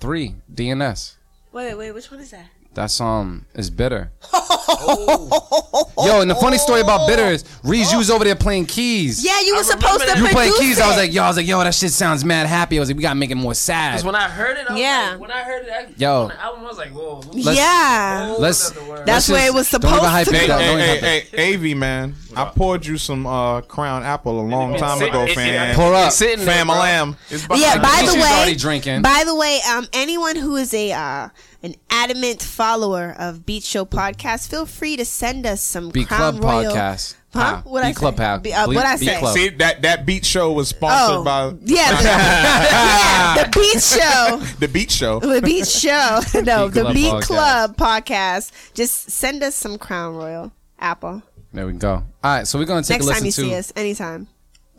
three 0.00 0.36
DNS. 0.54 1.16
Wait, 1.52 1.74
wait, 1.74 1.92
which 1.92 2.10
one 2.10 2.20
is 2.20 2.30
that? 2.30 2.46
That's 2.74 3.00
um, 3.00 3.44
is 3.54 3.70
bitter. 3.70 4.12
Yo, 4.32 6.20
and 6.20 6.30
the 6.30 6.36
funny 6.40 6.58
story 6.58 6.80
about 6.80 7.08
bitter 7.08 7.24
is 7.24 7.42
Reez, 7.64 7.90
you 7.90 7.98
was 7.98 8.10
over 8.10 8.22
there 8.24 8.36
playing 8.36 8.66
keys. 8.66 9.24
Yeah, 9.24 9.40
you 9.40 9.56
were 9.56 9.64
supposed 9.64 10.06
to. 10.06 10.16
You 10.16 10.24
were 10.24 10.28
playing 10.30 10.52
produce 10.52 10.76
keys. 10.76 10.80
I 10.80 10.86
was 10.86 10.96
like, 10.96 11.12
yo, 11.12 11.22
I 11.24 11.28
was 11.28 11.36
like, 11.36 11.46
yo, 11.46 11.58
that 11.58 11.74
shit 11.74 11.90
sounds 11.90 12.24
mad 12.24 12.46
happy. 12.46 12.76
I 12.78 12.80
was 12.80 12.88
like, 12.88 12.96
we 12.96 13.02
gotta 13.02 13.16
make 13.16 13.30
it 13.30 13.34
more 13.36 13.54
sad. 13.54 13.92
Because 13.92 14.04
when 14.04 14.14
I 14.14 14.28
heard 14.28 14.56
it, 14.58 14.66
I 14.68 14.72
was 14.72 14.80
Yeah. 14.80 15.08
like, 15.12 15.20
when 15.20 15.30
I 15.32 15.42
heard 15.42 15.66
it, 15.66 15.70
I, 15.72 15.86
Yo. 15.96 16.22
on 16.22 16.28
the 16.28 16.40
album, 16.40 16.64
I 16.64 16.68
was 16.68 16.78
like, 16.78 16.90
whoa. 16.90 17.20
Let's- 17.32 17.58
yeah. 17.58 18.36
Let's. 18.38 18.70
That's 18.70 19.06
let's 19.06 19.28
where 19.30 19.42
it 19.42 19.52
just- 19.52 19.54
was 19.54 19.70
don't 19.70 19.84
even 19.84 19.94
supposed 19.98 20.04
hype 20.04 20.28
to 20.28 20.34
it 20.34 20.40
Hey, 20.40 20.50
up. 20.50 20.60
hey, 20.60 20.66
Don't 20.66 20.80
even 20.80 21.04
hey, 21.04 21.18
it. 21.18 21.28
hey, 21.30 21.54
AV 21.72 21.76
man, 21.76 22.14
I 22.36 22.44
poured 22.46 22.84
you 22.86 22.98
some 22.98 23.26
uh, 23.26 23.60
Crown 23.62 24.02
Apple 24.02 24.40
a 24.40 24.46
long 24.46 24.76
time 24.76 24.98
Sit- 24.98 25.08
ago, 25.08 25.22
it- 25.24 25.30
it- 25.30 25.34
fam. 25.34 25.74
Pour 25.74 25.94
up. 25.94 26.12
sitting 26.12 26.44
there, 26.44 26.56
Fam, 26.56 26.66
bro. 26.66 26.76
lamb. 26.76 27.16
Yeah, 27.30 27.78
by 27.80 28.02
the 28.04 28.12
She's 28.12 28.14
way, 28.16 28.20
already 28.30 28.54
drinking. 28.56 29.02
by 29.02 29.22
the 29.26 29.34
way, 29.34 29.60
um, 29.70 29.86
anyone 29.92 30.36
who 30.36 30.56
is 30.56 30.72
a 30.74 30.92
uh, 30.92 31.28
an 31.62 31.74
adamant 31.90 32.42
follower 32.42 33.14
of 33.18 33.44
Beat 33.46 33.64
Show 33.64 33.84
podcast, 33.84 34.48
feel 34.50 34.66
free 34.66 34.96
to 34.96 35.04
send 35.04 35.46
us 35.46 35.60
some 35.60 35.88
Beat 35.90 36.08
Crown 36.08 36.38
Club 36.38 36.44
Royal. 36.44 36.72
podcast. 36.74 37.14
Huh? 37.32 37.40
Ah, 37.56 37.62
What 37.64 37.82
I 37.84 37.88
Beat 37.88 37.96
Club 37.96 38.16
say? 38.16 38.22
pa- 38.24 38.38
Be- 38.38 38.54
uh, 38.54 38.66
Beat- 38.68 38.74
what 38.76 38.86
I 38.86 38.96
Beat 38.96 39.06
say? 39.06 39.18
Club. 39.18 39.34
See 39.34 39.48
that 39.50 39.82
that 39.82 40.06
beat 40.06 40.24
show 40.24 40.52
was 40.52 40.68
sponsored 40.68 41.18
Oh, 41.18 41.24
by 41.24 41.44
yeah, 41.64 41.96
the, 41.96 42.02
yeah, 42.04 43.34
the 43.44 43.50
Beat 43.58 43.82
Show. 43.82 44.36
the 44.60 44.68
Beat 44.68 44.90
Show. 44.90 45.20
The 45.20 45.42
Beat 45.42 45.66
Show. 45.66 46.20
No, 46.42 46.68
Beat 46.68 46.74
the 46.74 46.80
Club 46.82 46.94
Beat 46.94 47.12
podcast. 47.12 47.22
Club 47.22 47.76
podcast. 47.76 48.50
Just 48.74 49.10
send 49.10 49.42
us 49.42 49.54
some 49.54 49.76
Crown 49.78 50.14
Royal 50.14 50.52
Apple. 50.78 51.22
There 51.52 51.66
we 51.66 51.72
go. 51.72 51.90
All 51.92 52.04
right, 52.24 52.46
so 52.46 52.58
we're 52.58 52.66
gonna 52.66 52.82
take 52.82 53.00
Next 53.00 53.06
a 53.06 53.14
time 53.14 53.22
listen 53.24 53.44
you 53.46 53.50
to 53.50 53.52
see 53.52 53.58
us, 53.58 53.72
anytime. 53.76 54.28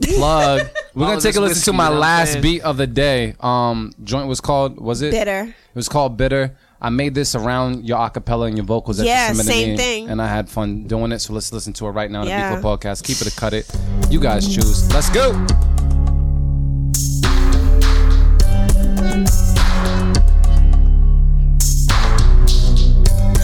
plug. 0.02 0.62
We're 0.96 1.06
gonna 1.08 1.22
take 1.22 1.36
a 1.36 1.40
this 1.42 1.50
listen 1.50 1.74
to 1.74 1.78
my 1.78 1.86
you 1.86 1.90
know 1.90 1.96
what 2.00 2.04
I'm 2.06 2.10
last 2.20 2.32
saying? 2.34 2.42
beat 2.42 2.62
of 2.62 2.78
the 2.78 2.88
day. 2.88 3.36
Um, 3.40 3.94
joint 4.04 4.28
was 4.28 4.40
called. 4.42 4.80
Was 4.80 5.02
it? 5.02 5.12
Bitter. 5.12 5.42
It 5.44 5.76
was 5.76 5.88
called 5.90 6.16
Bitter. 6.18 6.56
I 6.82 6.90
made 6.90 7.14
this 7.16 7.36
around 7.36 7.86
your 7.86 7.98
acapella 8.00 8.48
and 8.48 8.56
your 8.58 8.66
vocals 8.66 8.98
that 8.98 9.06
Yeah, 9.06 9.30
you 9.30 9.36
submitted 9.36 9.52
same 9.52 9.70
me, 9.72 9.78
thing. 9.78 10.10
and 10.10 10.22
I 10.22 10.28
had 10.28 10.50
fun 10.50 10.84
doing 10.88 11.12
it. 11.12 11.20
So 11.20 11.34
let's 11.34 11.52
listen 11.52 11.74
to 11.74 11.88
it 11.88 11.92
right 11.92 12.10
now 12.10 12.22
on 12.22 12.28
Yeah. 12.28 12.50
the 12.52 12.56
Beat 12.56 12.62
Club 12.62 12.80
podcast. 12.82 13.04
Keep 13.04 13.22
it 13.22 13.28
a 13.28 13.36
cut 13.36 13.54
it. 13.54 13.70
You 14.10 14.20
guys 14.20 14.48
choose. 14.48 14.92
Let's 14.94 15.10
go. 15.10 15.34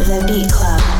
The 0.08 0.24
Beat 0.28 0.52
Club. 0.52 0.95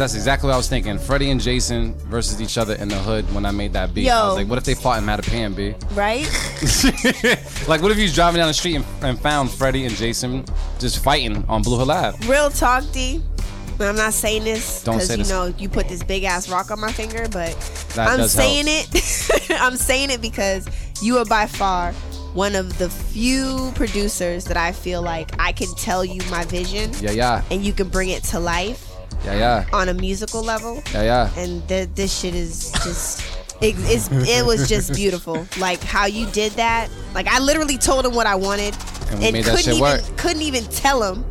That's 0.00 0.14
exactly 0.14 0.46
what 0.46 0.54
I 0.54 0.56
was 0.56 0.66
thinking. 0.66 0.98
Freddie 0.98 1.30
and 1.30 1.38
Jason 1.38 1.92
versus 2.08 2.40
each 2.40 2.56
other 2.56 2.72
in 2.76 2.88
the 2.88 2.96
hood 2.96 3.30
when 3.34 3.44
I 3.44 3.50
made 3.50 3.74
that 3.74 3.92
beat. 3.92 4.08
I 4.08 4.18
Yo. 4.18 4.26
was 4.28 4.36
like, 4.36 4.48
what 4.48 4.56
if 4.56 4.64
they 4.64 4.74
fought 4.74 4.96
in 4.96 5.04
Mattapan, 5.04 5.54
B? 5.54 5.74
right? 5.94 6.24
like, 7.68 7.82
what 7.82 7.90
if 7.90 7.98
you 7.98 8.04
was 8.04 8.14
driving 8.14 8.38
down 8.38 8.48
the 8.48 8.54
street 8.54 8.76
and, 8.76 8.84
and 9.02 9.20
found 9.20 9.50
Freddie 9.50 9.84
and 9.84 9.94
Jason 9.94 10.46
just 10.78 11.04
fighting 11.04 11.44
on 11.50 11.60
Blue 11.60 11.76
Hill 11.76 11.90
Ave? 11.90 12.26
Real 12.26 12.48
talk, 12.48 12.82
D. 12.92 13.22
I'm 13.78 13.94
not 13.94 14.14
saying 14.14 14.44
this 14.44 14.82
because 14.82 15.06
say 15.06 15.12
you 15.14 15.18
this. 15.18 15.28
know 15.28 15.52
you 15.58 15.68
put 15.68 15.86
this 15.86 16.02
big 16.02 16.24
ass 16.24 16.48
rock 16.48 16.70
on 16.70 16.80
my 16.80 16.92
finger, 16.92 17.26
but 17.30 17.54
That 17.94 18.08
I'm 18.08 18.26
saying 18.26 18.64
it. 18.68 19.50
I'm 19.60 19.76
saying 19.76 20.08
it 20.08 20.22
because 20.22 20.66
you 21.02 21.18
are 21.18 21.26
by 21.26 21.44
far 21.44 21.92
one 22.32 22.54
of 22.54 22.78
the 22.78 22.88
few 22.88 23.70
producers 23.74 24.46
that 24.46 24.56
I 24.56 24.72
feel 24.72 25.02
like 25.02 25.30
I 25.38 25.52
can 25.52 25.68
tell 25.74 26.06
you 26.06 26.22
my 26.30 26.44
vision 26.46 26.90
Yeah, 27.00 27.10
yeah. 27.10 27.42
and 27.50 27.62
you 27.62 27.74
can 27.74 27.88
bring 27.88 28.08
it 28.08 28.22
to 28.24 28.40
life 28.40 28.89
Yeah, 29.24 29.34
yeah. 29.34 29.66
on 29.72 29.88
a 29.88 29.94
musical 29.94 30.42
level. 30.42 30.82
Yeah, 30.92 31.02
yeah. 31.02 31.30
And 31.36 31.66
th- 31.68 31.90
this 31.94 32.18
shit 32.20 32.34
is 32.34 32.70
just. 32.84 33.22
It, 33.62 33.74
it's, 33.80 34.08
it 34.10 34.46
was 34.46 34.66
just 34.70 34.94
beautiful, 34.94 35.46
like 35.58 35.82
how 35.82 36.06
you 36.06 36.24
did 36.30 36.52
that. 36.52 36.88
Like 37.14 37.26
I 37.26 37.40
literally 37.40 37.76
told 37.76 38.06
him 38.06 38.14
what 38.14 38.26
I 38.26 38.34
wanted, 38.34 38.74
And 39.10 39.20
we 39.20 39.32
made 39.32 39.44
couldn't 39.44 39.68
even 39.68 39.80
work. 39.82 40.00
couldn't 40.16 40.40
even 40.40 40.64
tell 40.64 41.02
him, 41.02 41.22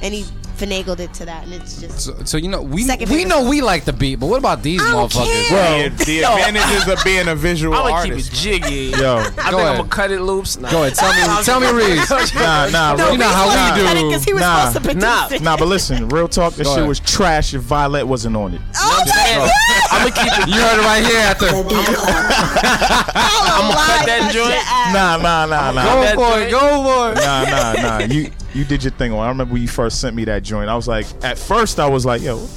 and 0.00 0.14
he 0.14 0.24
finagled 0.62 1.00
it 1.00 1.12
to 1.14 1.24
that, 1.26 1.44
and 1.44 1.52
it's 1.54 1.80
just 1.80 2.00
So, 2.00 2.14
so 2.24 2.36
you 2.36 2.48
know 2.48 2.62
we 2.62 2.82
Second 2.84 3.08
we 3.10 3.16
favorite 3.24 3.28
know 3.28 3.48
we 3.48 3.60
like 3.62 3.84
the 3.84 3.92
beat, 3.92 4.16
but 4.16 4.26
what 4.26 4.38
about 4.38 4.62
these 4.62 4.80
I 4.80 4.92
don't 4.92 5.10
motherfuckers? 5.10 5.48
care. 5.48 5.88
The, 5.90 6.04
the 6.04 6.18
advantages 6.24 6.88
of 6.88 6.98
being 7.04 7.28
a 7.28 7.34
visual 7.34 7.74
I'm 7.74 7.90
gonna 7.90 8.02
keep 8.04 8.12
it 8.12 8.14
artist. 8.14 8.32
jiggy. 8.42 8.92
Yo, 8.96 9.16
I 9.18 9.22
think 9.24 9.36
Go 9.50 9.58
I'm 9.58 9.76
gonna 9.78 9.88
cut 9.88 10.10
it 10.10 10.20
loops. 10.20 10.58
Nah. 10.58 10.70
Go 10.70 10.84
ahead, 10.84 10.94
tell 10.94 11.12
me, 11.12 11.44
tell 11.44 11.60
me, 11.60 11.66
Reez. 11.66 12.34
nah, 12.34 12.68
nah, 12.68 12.94
No, 12.96 13.10
You 13.12 13.18
know 13.18 13.28
how 13.28 13.48
we 13.74 13.80
do. 13.80 13.86
cutting 13.86 14.10
'cause 14.12 14.24
he 14.24 14.32
was 14.34 14.40
Nah. 14.42 14.70
supposed 14.70 15.00
to 15.00 15.06
Nah. 15.06 15.28
it. 15.30 15.42
Nah, 15.42 15.56
but 15.56 15.66
listen, 15.68 16.08
real 16.10 16.28
talk. 16.28 16.54
This 16.54 16.66
Go 16.66 16.72
shit 16.74 16.78
ahead. 16.78 16.88
was 16.88 17.00
trash 17.00 17.54
if 17.54 17.62
Vylette 17.62 18.04
wasn't 18.04 18.36
on 18.36 18.54
it. 18.54 18.60
Oh 18.76 19.04
my 19.04 19.04
god! 19.04 19.50
I'm 19.90 20.08
gonna 20.08 20.22
keep 20.30 20.38
it. 20.38 20.48
You 20.54 20.60
heard 20.60 20.78
it 20.78 20.84
right 20.84 21.04
here 21.04 21.18
at 21.18 21.38
The 21.38 21.46
the. 21.46 21.62
Beat 21.68 21.86
Club. 21.96 22.72
I'm 22.74 23.72
gonna 23.72 23.86
cut 23.86 24.06
that 24.06 24.30
joint. 24.32 24.62
Nah, 24.94 25.16
nah, 25.16 25.46
nah, 25.46 25.72
nah. 25.72 26.14
Go 26.14 26.22
for 26.22 26.40
it, 26.40 26.50
go 26.50 26.60
for 26.84 27.12
it. 27.12 27.24
nah, 27.24 27.44
nah, 27.44 27.98
nah. 27.98 27.98
You 28.04 28.30
you 28.54 28.64
did 28.64 28.82
your 28.84 28.92
thing. 28.92 29.12
I 29.12 29.28
remember 29.28 29.52
when 29.54 29.62
you 29.62 29.68
first 29.68 30.00
sent 30.00 30.14
me 30.16 30.24
that 30.26 30.42
joint. 30.42 30.68
I 30.68 30.76
was 30.76 30.88
like, 30.88 31.06
at 31.24 31.38
first 31.38 31.78
I 31.80 31.88
was 31.88 32.04
like, 32.06 32.22
yo, 32.22 32.36
what 32.38 32.48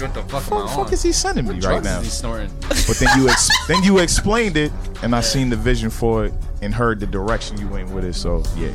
What 0.00 0.14
the 0.14 0.22
fuck 0.22 0.44
the 0.44 0.68
fuck 0.74 0.92
is 0.92 1.02
he 1.02 1.12
sending 1.12 1.46
me 1.48 1.60
right 1.60 1.82
now? 1.82 1.98
is 2.00 2.04
he 2.04 2.10
snorting? 2.10 2.50
But 2.68 2.96
then 3.00 3.08
you 3.18 3.28
ex- 3.28 3.48
then 3.68 3.82
you 3.82 3.98
explained 3.98 4.56
it, 4.56 4.72
and 5.02 5.14
I 5.14 5.20
seen 5.20 5.48
the 5.50 5.56
vision 5.56 5.90
for 5.90 6.26
it 6.26 6.34
and 6.62 6.74
heard 6.74 7.00
the 7.00 7.06
direction 7.06 7.58
you 7.58 7.68
went 7.68 7.90
with 7.90 8.04
it. 8.04 8.14
So 8.14 8.42
yeah, 8.56 8.68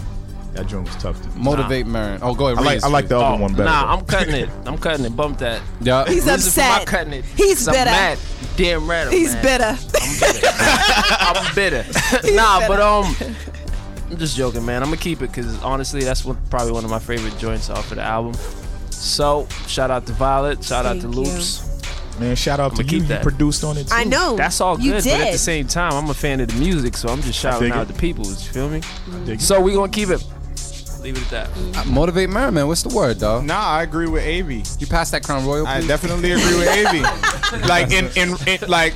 that 0.53 0.67
joint 0.67 0.85
was 0.87 0.95
tough 0.95 1.21
to 1.21 1.27
do. 1.29 1.39
Motivate 1.39 1.85
Marin. 1.87 2.19
Oh, 2.23 2.33
go 2.33 2.47
ahead. 2.47 2.57
I 2.57 2.61
like 2.61 2.83
I 2.83 2.87
like 2.87 3.07
the 3.07 3.17
other 3.19 3.37
Oh, 3.37 3.41
one 3.41 3.51
better. 3.53 3.65
Nah, 3.65 3.85
though. 3.85 3.99
I'm 3.99 4.05
cutting 4.05 4.35
it. 4.35 4.49
I'm 4.65 4.77
cutting 4.77 5.05
it. 5.05 5.15
Bump 5.15 5.37
that. 5.39 5.61
Yeah. 5.81 6.05
He's 6.05 6.25
Reason 6.25 6.51
for 6.51 6.59
my 6.59 6.67
upset. 6.77 6.87
cutting 6.87 7.13
it. 7.13 7.25
He's 7.25 7.67
I'm 7.67 7.73
bitter. 7.75 7.85
mad. 7.91 8.17
Damn 8.57 8.89
right. 8.89 9.05
I'm 9.07 9.11
He's 9.13 9.33
mad. 9.35 9.43
bitter. 9.43 9.77
I'm 11.19 11.55
bitter. 11.55 11.85
nah, 12.33 12.67
but 12.67 12.79
um, 12.81 13.15
I'm 14.11 14.17
just 14.17 14.35
joking, 14.35 14.65
man. 14.65 14.81
I'm 14.83 14.89
gonna 14.89 14.97
keep 14.97 15.21
it 15.21 15.27
because 15.31 15.61
honestly, 15.63 16.03
that's 16.03 16.25
one, 16.25 16.37
probably 16.49 16.73
one 16.73 16.83
of 16.83 16.89
my 16.91 16.99
favorite 16.99 17.37
joints 17.37 17.69
off 17.69 17.89
of 17.91 17.95
the 17.97 18.03
album. 18.03 18.33
So 18.89 19.47
shout 19.67 19.89
out 19.89 20.05
to 20.07 20.13
Vylette. 20.13 20.63
Shout 20.67 20.85
out 20.85 20.95
to 20.95 21.01
Thank 21.01 21.15
you. 21.15 21.21
Loops. 21.21 21.67
Man, 22.19 22.35
shout 22.35 22.59
out 22.59 22.75
to 22.75 22.81
I'ma 22.81 22.83
you. 22.83 22.87
keep 22.89 23.01
You 23.03 23.07
that. 23.07 23.23
produced 23.23 23.63
on 23.63 23.77
it 23.77 23.87
too. 23.87 23.95
I 23.95 24.03
know. 24.03 24.35
That's 24.35 24.59
all 24.61 24.79
You 24.79 24.91
good, 24.91 25.03
did. 25.03 25.17
but 25.17 25.27
at 25.27 25.31
the 25.31 25.37
same 25.39 25.65
time, 25.65 25.93
I'm 25.93 26.09
a 26.09 26.13
fan 26.13 26.39
of 26.41 26.49
the 26.49 26.59
music, 26.59 26.95
so 26.97 27.07
I'm 27.09 27.21
just 27.21 27.39
shouting 27.39 27.71
out 27.71 27.89
it. 27.89 27.93
the 27.93 27.99
people. 27.99 28.25
You 28.25 28.35
feel 28.35 28.69
me? 28.69 28.81
dig 29.25 29.39
it. 29.39 29.41
So 29.41 29.59
we 29.61 29.73
gonna 29.73 29.91
keep 29.91 30.09
it. 30.09 30.23
Leave 31.01 31.17
it 31.17 31.31
at 31.33 31.51
that. 31.51 31.77
Uh, 31.77 31.83
Motivate 31.89 32.29
Merriman. 32.29 32.67
What's 32.67 32.83
the 32.83 32.95
word, 32.95 33.19
dog? 33.19 33.43
Nah, 33.45 33.55
I 33.59 33.83
agree 33.83 34.07
with 34.07 34.23
Av. 34.23 34.51
You 34.51 34.87
pass 34.87 35.09
that 35.11 35.23
Crown 35.23 35.45
Royal, 35.45 35.65
I 35.65 35.81
definitely 35.85 36.31
agree 36.31 36.57
with 36.59 36.67
Av. 36.67 37.61
like 37.67 37.91
in, 37.91 38.05
in 38.15 38.35
in 38.47 38.69
like 38.69 38.93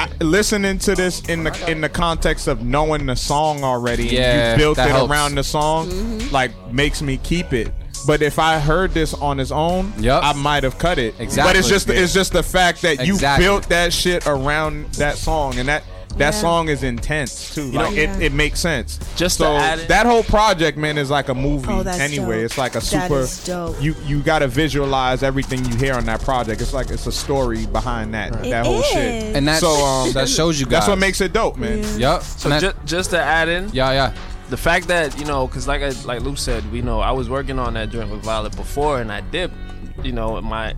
I- 0.00 0.08
listening 0.20 0.78
to 0.78 0.94
this 0.94 1.20
in 1.28 1.44
the 1.44 1.70
in 1.70 1.80
the 1.82 1.88
context 1.90 2.48
of 2.48 2.64
knowing 2.64 3.06
the 3.06 3.14
song 3.16 3.62
already 3.62 4.06
Yeah, 4.06 4.52
and 4.52 4.60
you 4.60 4.64
built 4.64 4.78
it 4.78 4.88
helps. 4.88 5.10
around 5.12 5.34
the 5.34 5.44
song, 5.44 5.90
like 6.30 6.50
makes 6.72 7.02
me 7.02 7.18
keep 7.18 7.52
it. 7.52 7.70
But 8.06 8.20
if 8.22 8.38
I 8.38 8.58
heard 8.58 8.90
this 8.92 9.14
on 9.14 9.40
its 9.40 9.50
own, 9.50 9.92
Yup. 9.98 10.22
I 10.24 10.32
might 10.34 10.62
have 10.62 10.78
cut 10.78 10.98
it. 10.98 11.14
Exactly. 11.18 11.26
But 11.26 11.56
Exactly. 11.56 11.58
it's 11.58 11.68
just 11.68 11.88
it's 11.90 12.14
just 12.14 12.32
the 12.32 12.42
fact 12.42 12.82
that 12.82 13.06
you 13.06 13.18
built 13.18 13.68
that 13.68 13.92
shit 13.92 14.26
around 14.26 14.86
that 14.94 15.16
song 15.16 15.58
and 15.58 15.68
that 15.68 15.84
that 16.18 16.34
Yeah. 16.34 16.40
song 16.40 16.68
is 16.68 16.82
intense 16.82 17.54
too. 17.54 17.70
know- 17.72 17.82
like 17.82 17.92
it, 17.96 18.08
Yeah. 18.10 18.18
it 18.26 18.32
makes 18.32 18.60
sense. 18.60 18.98
Just 19.16 19.38
to 19.38 19.44
so 19.44 19.56
add 19.56 19.80
it- 19.80 19.88
that 19.88 20.06
whole 20.06 20.22
project, 20.22 20.78
man, 20.78 20.96
is 20.98 21.10
like 21.10 21.28
a 21.28 21.34
movie 21.34 21.66
Oh, 21.70 21.82
that's 21.82 21.98
anyway. 21.98 22.36
dope. 22.36 22.44
It's 22.44 22.58
like 22.58 22.74
a 22.76 22.80
super 22.80 23.20
is 23.20 23.44
dope. 23.44 23.82
you 23.82 23.94
you 24.06 24.20
gotta 24.20 24.46
visualize 24.48 25.22
everything 25.22 25.64
you 25.64 25.76
hear 25.76 25.94
on 25.94 26.04
that 26.06 26.20
project. 26.22 26.60
It's 26.60 26.72
like 26.72 26.90
it's 26.90 27.06
a 27.06 27.12
story 27.12 27.66
behind 27.66 28.14
that 28.14 28.34
It 28.44 28.50
that 28.50 28.64
whole 28.66 28.80
is. 28.80 28.86
shit. 28.86 29.36
and 29.36 29.46
that, 29.48 29.60
So, 29.60 29.84
um, 29.84 30.12
that 30.12 30.28
shows 30.28 30.58
you 30.60 30.66
guys. 30.66 30.72
That's 30.80 30.88
what 30.88 30.98
makes 30.98 31.20
it 31.20 31.32
dope, 31.32 31.56
man. 31.56 31.84
Yup. 31.98 32.22
So 32.22 32.48
that- 32.48 32.60
just 32.60 32.76
just 32.84 33.10
to 33.10 33.20
add 33.20 33.48
in, 33.48 33.70
yeah, 33.72 33.90
yeah. 33.92 34.10
the 34.50 34.56
fact 34.56 34.88
that 34.88 35.18
you 35.18 35.24
know, 35.24 35.46
because 35.46 35.66
like 35.66 35.82
I, 35.82 35.90
like 36.04 36.20
Luke 36.22 36.38
said, 36.38 36.70
we 36.70 36.82
know 36.82 37.00
I 37.00 37.10
was 37.12 37.28
working 37.28 37.58
on 37.58 37.74
that 37.74 37.90
joint 37.90 38.10
with 38.10 38.22
Vylette 38.22 38.54
before, 38.56 39.00
and 39.00 39.10
I 39.10 39.20
dipped, 39.22 39.54
you 40.02 40.12
know, 40.12 40.36
in 40.36 40.44
my 40.44 40.74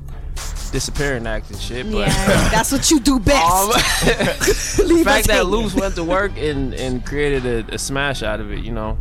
disappearing 0.72 1.26
act 1.26 1.50
and 1.50 1.60
shit. 1.60 1.86
But 1.90 2.08
Yeah, 2.08 2.48
that's 2.50 2.72
what 2.72 2.90
you 2.90 3.00
do 3.00 3.18
best. 3.30 3.44
um, 3.44 3.68
the 4.88 5.02
fact 5.04 5.26
that 5.28 5.34
hanging. 5.36 5.48
Luke 5.50 5.74
went 5.74 5.94
to 5.96 6.04
work 6.04 6.32
and 6.36 6.74
and 6.74 7.04
created 7.04 7.46
a, 7.70 7.74
a 7.74 7.78
smash 7.78 8.22
out 8.22 8.40
of 8.40 8.52
it, 8.52 8.64
you 8.64 8.72
know, 8.72 8.98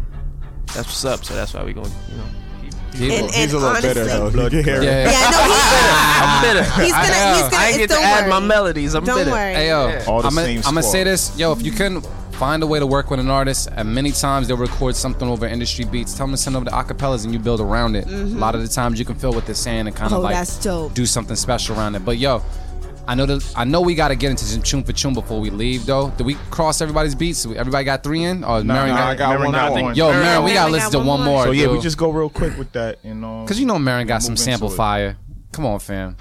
that's 0.67 0.87
what's 0.87 1.05
up. 1.05 1.23
So 1.25 1.33
that's 1.35 1.53
why 1.53 1.63
we 1.63 1.73
going, 1.73 1.91
you 2.11 2.17
know, 2.17 2.23
keep. 2.61 2.71
Keep 2.93 3.11
And- 3.11 3.25
it. 3.29 3.33
He's 3.35 3.53
a 3.53 3.57
little 3.57 3.69
honestly- 3.69 3.89
bitter 3.89 4.05
though. 4.05 4.27
You 4.29 4.49
can 4.49 4.63
hear 4.63 4.83
yeah, 4.83 5.11
Yeah, 5.11 5.29
no, 5.29 5.39
I'm 6.23 6.41
bitter. 6.43 6.63
he's, 6.63 6.83
he's 6.85 6.91
gonna, 6.93 7.03
I- 7.03 7.33
he's 7.35 7.41
gonna. 7.49 7.55
I 7.63 7.71
get 7.77 7.89
to 7.89 7.95
don't 7.95 8.03
add 8.03 8.29
my 8.29 8.39
melodies. 8.39 8.93
I'm 8.95 9.03
Don't 9.03 9.17
bitter. 9.17 9.31
worry. 9.31 9.53
Hey 9.53 9.67
yo, 9.69 9.87
Yeah. 9.89 10.05
All 10.07 10.21
the 10.21 10.27
I'm 10.29 10.61
gonna 10.63 10.83
say 10.83 11.03
this, 11.03 11.37
yo. 11.37 11.51
If 11.51 11.61
you 11.61 11.71
can 11.71 12.01
find 12.35 12.61
a 12.63 12.67
way 12.67 12.79
to 12.79 12.85
work 12.87 13.09
with 13.09 13.19
an 13.19 13.29
artist, 13.29 13.69
and 13.75 13.93
many 13.93 14.11
times 14.11 14.47
they'll 14.47 14.57
record 14.57 14.95
something 14.95 15.27
over 15.27 15.45
industry 15.47 15.85
beats, 15.85 16.13
tell 16.15 16.25
them 16.27 16.33
to 16.33 16.37
send 16.37 16.55
over 16.55 16.65
the 16.65 16.71
acapellas 16.71 17.23
and 17.23 17.33
you 17.33 17.39
build 17.39 17.61
around 17.61 17.95
it. 17.95 18.05
Mm-hmm. 18.05 18.37
A 18.37 18.39
lot 18.39 18.55
of 18.55 18.61
the 18.61 18.67
times 18.67 18.99
you 18.99 19.05
can 19.05 19.15
feel 19.15 19.31
what 19.33 19.45
they're 19.45 19.55
saying 19.55 19.87
and 19.87 19.95
kind 19.95 20.13
Oh, 20.13 20.17
of 20.17 20.23
like 20.23 20.35
that's 20.35 20.61
dope. 20.63 20.93
do 20.93 21.05
something 21.05 21.35
special 21.35 21.75
around 21.77 21.95
it. 21.95 22.03
But 22.05 22.17
yo, 22.17 22.41
I 23.07 23.15
know 23.15 23.25
that 23.27 23.53
I 23.55 23.63
know 23.65 23.81
we 23.81 23.93
got 23.95 24.07
to 24.09 24.15
get 24.15 24.31
into 24.31 24.45
some 24.45 24.61
tune 24.63 24.83
for 24.83 24.91
tune 24.91 25.13
before 25.13 25.39
we 25.39 25.49
leave 25.49 25.85
though. 25.85 26.09
Did 26.17 26.25
we 26.25 26.35
cross 26.49 26.81
everybody's 26.81 27.15
beats? 27.15 27.45
Everybody 27.45 27.85
got 27.85 28.03
three 28.03 28.23
in? 28.23 28.43
Or 28.43 28.63
Marin 28.63 28.89
nah, 28.89 28.97
got- 28.97 29.09
I 29.09 29.15
got 29.15 29.29
Marin 29.29 29.43
one 29.43 29.51
got 29.53 29.71
one. 29.71 29.95
Yo, 29.95 30.07
Marin 30.09 30.23
Marin, 30.25 30.43
we 30.43 30.49
got 30.51 30.55
gotta 30.55 30.63
one 30.63 30.71
listen 30.71 30.91
to 30.91 30.99
one 31.07 31.21
more. 31.23 31.43
So 31.43 31.51
yeah, 31.51 31.67
we 31.67 31.79
just 31.79 31.97
go 31.97 32.09
real 32.11 32.29
quick 32.29 32.57
with 32.57 32.71
that, 32.73 32.99
you 33.03 33.13
know. 33.13 33.45
Cause 33.47 33.59
you 33.59 33.65
know 33.65 33.79
Marin 33.79 34.07
got 34.07 34.23
some 34.23 34.35
sample 34.35 34.69
fire. 34.69 35.17
Come 35.51 35.65
on, 35.65 35.79
fam. 35.79 36.17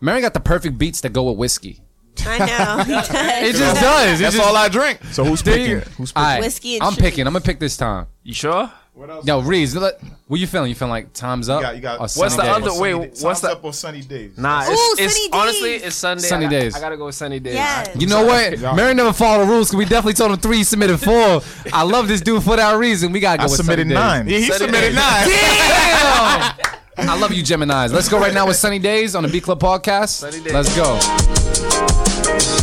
Marin 0.00 0.22
got 0.22 0.34
the 0.34 0.40
perfect 0.40 0.78
beats 0.78 1.00
that 1.02 1.12
go 1.12 1.24
with 1.30 1.38
whiskey. 1.38 1.80
I 2.26 2.38
know. 2.38 2.84
He 2.84 2.92
does. 2.92 3.10
It 3.10 3.56
just 3.56 3.80
does. 3.80 4.18
That's 4.20 4.38
all 4.38 4.56
I 4.56 4.68
drink. 4.68 5.00
So 5.12 5.24
who's 5.24 5.42
There 5.42 5.54
picking? 5.56 5.70
you- 5.70 5.80
Who's 5.96 6.12
picking? 6.12 6.22
right, 6.24 6.40
Whiskey 6.40 6.74
and 6.74 6.82
I'm 6.84 6.92
sugar. 6.92 7.02
picking. 7.02 7.26
I'm 7.26 7.32
gonna 7.32 7.44
pick 7.44 7.58
this 7.60 7.76
time. 7.76 8.06
You 8.22 8.34
sure? 8.34 8.70
What 8.92 9.08
else? 9.08 9.26
Yo, 9.26 9.40
Reez, 9.40 9.74
let- 9.76 9.98
what 10.26 10.40
you 10.40 10.46
feeling? 10.46 10.68
You 10.68 10.74
feeling 10.74 10.90
like 10.90 11.12
time's 11.14 11.48
up? 11.48 11.60
You 11.60 11.66
got, 11.66 11.74
you 11.76 11.80
got 11.80 11.94
Or 11.96 12.00
What's 12.02 12.14
sunny 12.14 12.36
the 12.36 12.42
days? 12.42 12.50
other- 12.50 12.80
wait, 12.80 12.92
Sunny 12.92 12.98
what's 13.08 13.22
Time's 13.22 13.40
the- 13.40 13.52
up 13.52 13.64
on 13.64 13.72
sunny 13.72 14.00
days? 14.02 14.36
Nah, 14.36 14.62
Ooh, 14.68 14.72
it's, 14.98 15.00
it's 15.00 15.14
Sunny 15.16 15.28
honestly 15.32 15.68
Days. 15.70 15.82
it's 15.82 15.96
Sunday. 15.96 16.22
Sunny 16.28 16.46
I 16.46 16.48
got- 16.48 16.60
days. 16.60 16.74
I 16.76 16.80
gotta 16.80 16.96
go 16.96 17.06
with 17.06 17.14
Sunny 17.14 17.38
days. 17.40 17.54
Yes. 17.54 17.96
You 17.96 18.06
know 18.08 18.24
what? 18.26 18.58
Mary 18.76 18.92
never 18.94 19.12
followed 19.12 19.46
the 19.46 19.50
rules 19.52 19.68
because 19.68 19.78
we 19.78 19.84
definitely 19.84 20.14
told 20.14 20.32
him 20.32 20.38
three. 20.38 20.58
He 20.58 20.64
submitted 20.64 20.98
four. 20.98 21.40
I 21.72 21.82
love 21.82 22.08
this 22.08 22.20
dude 22.20 22.42
for 22.42 22.56
that 22.56 22.76
reason. 22.76 23.12
We 23.12 23.20
gotta 23.20 23.38
go 23.38 23.42
I 23.44 23.46
with 23.46 23.56
submitted 23.56 23.88
Sunny 23.88 23.94
Days. 23.94 23.98
nine. 23.98 24.28
Yeah, 24.28 24.38
he 24.38 24.44
Sunny 24.46 24.58
submitted 24.58 24.86
days. 24.88 24.94
nine. 24.96 25.28
Damn! 25.28 26.54
I 27.08 27.18
love 27.18 27.32
you, 27.32 27.42
Gemini's. 27.42 27.92
Let's 27.92 28.08
go 28.08 28.18
right 28.18 28.34
now 28.34 28.46
with 28.46 28.56
Sunny 28.56 28.78
Days 28.78 29.14
on 29.14 29.22
the 29.22 29.28
Beat 29.28 29.44
Club 29.44 29.60
podcast. 29.60 30.08
Sunny 30.08 30.40
Days. 30.40 30.52
Let's 30.52 30.76
go. 30.76 32.59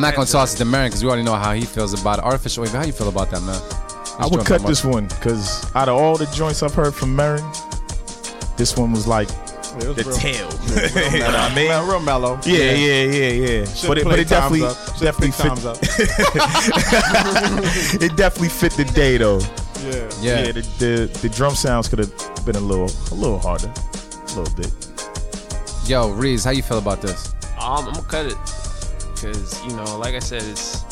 I'm 0.00 0.02
not 0.02 0.14
gonna 0.14 0.26
toss 0.26 0.54
it 0.54 0.56
to 0.56 0.64
Marin 0.64 0.88
because 0.88 1.04
we 1.04 1.10
already 1.10 1.24
know 1.24 1.34
how 1.34 1.52
he 1.52 1.60
feels 1.60 1.92
about 1.92 2.20
it. 2.20 2.24
Artificial 2.24 2.62
wave. 2.62 2.72
How 2.72 2.86
you 2.86 2.92
feel 2.92 3.10
about 3.10 3.30
that, 3.32 3.42
man? 3.42 3.60
I 4.18 4.26
would 4.26 4.46
cut 4.46 4.66
this 4.66 4.82
one 4.82 5.08
because 5.08 5.70
out 5.76 5.90
of 5.90 5.96
all 5.96 6.16
the 6.16 6.24
joints 6.34 6.62
I've 6.62 6.72
heard 6.72 6.94
from 6.94 7.14
Marin, 7.14 7.44
this 8.56 8.78
one 8.78 8.92
was 8.92 9.06
like 9.06 9.28
the 9.28 10.16
tail. 10.18 10.48
you 11.12 11.18
know 11.18 11.26
what 11.26 11.34
I 11.34 11.54
mean? 11.54 11.68
Man, 11.68 11.86
real 11.86 12.00
mellow. 12.00 12.40
Yeah, 12.46 12.72
yeah, 12.72 13.02
yeah, 13.04 13.28
yeah. 13.28 13.66
But 13.86 13.98
it, 13.98 14.04
but 14.04 14.18
it 14.18 14.26
definitely, 14.26 14.60
definitely 14.98 15.32
fit. 15.32 15.46
times 15.46 15.66
up. 15.66 15.76
it 18.00 18.16
definitely 18.16 18.48
fit 18.48 18.72
the 18.72 18.90
day 18.94 19.18
though. 19.18 19.40
Yeah. 19.84 20.08
Yeah. 20.22 20.46
Yeah, 20.46 20.52
the, 20.52 20.62
the 20.78 21.18
the 21.20 21.28
drum 21.28 21.54
sounds 21.54 21.88
could 21.88 21.98
have 21.98 22.46
been 22.46 22.56
a 22.56 22.60
little 22.60 22.90
a 23.10 23.14
little 23.14 23.38
harder, 23.38 23.70
a 23.70 24.32
little 24.34 24.56
bit. 24.56 24.72
Yo, 25.86 26.08
Reez, 26.14 26.46
how 26.46 26.52
you 26.52 26.62
feel 26.62 26.78
about 26.78 27.02
this? 27.02 27.34
Um, 27.60 27.84
I'm 27.86 27.92
gonna 27.92 28.02
cut 28.04 28.24
it 28.24 28.59
because 29.20 29.62
you 29.64 29.74
know, 29.76 29.98
like 29.98 30.14
I 30.14 30.18
said, 30.18 30.42
it's 30.42 30.84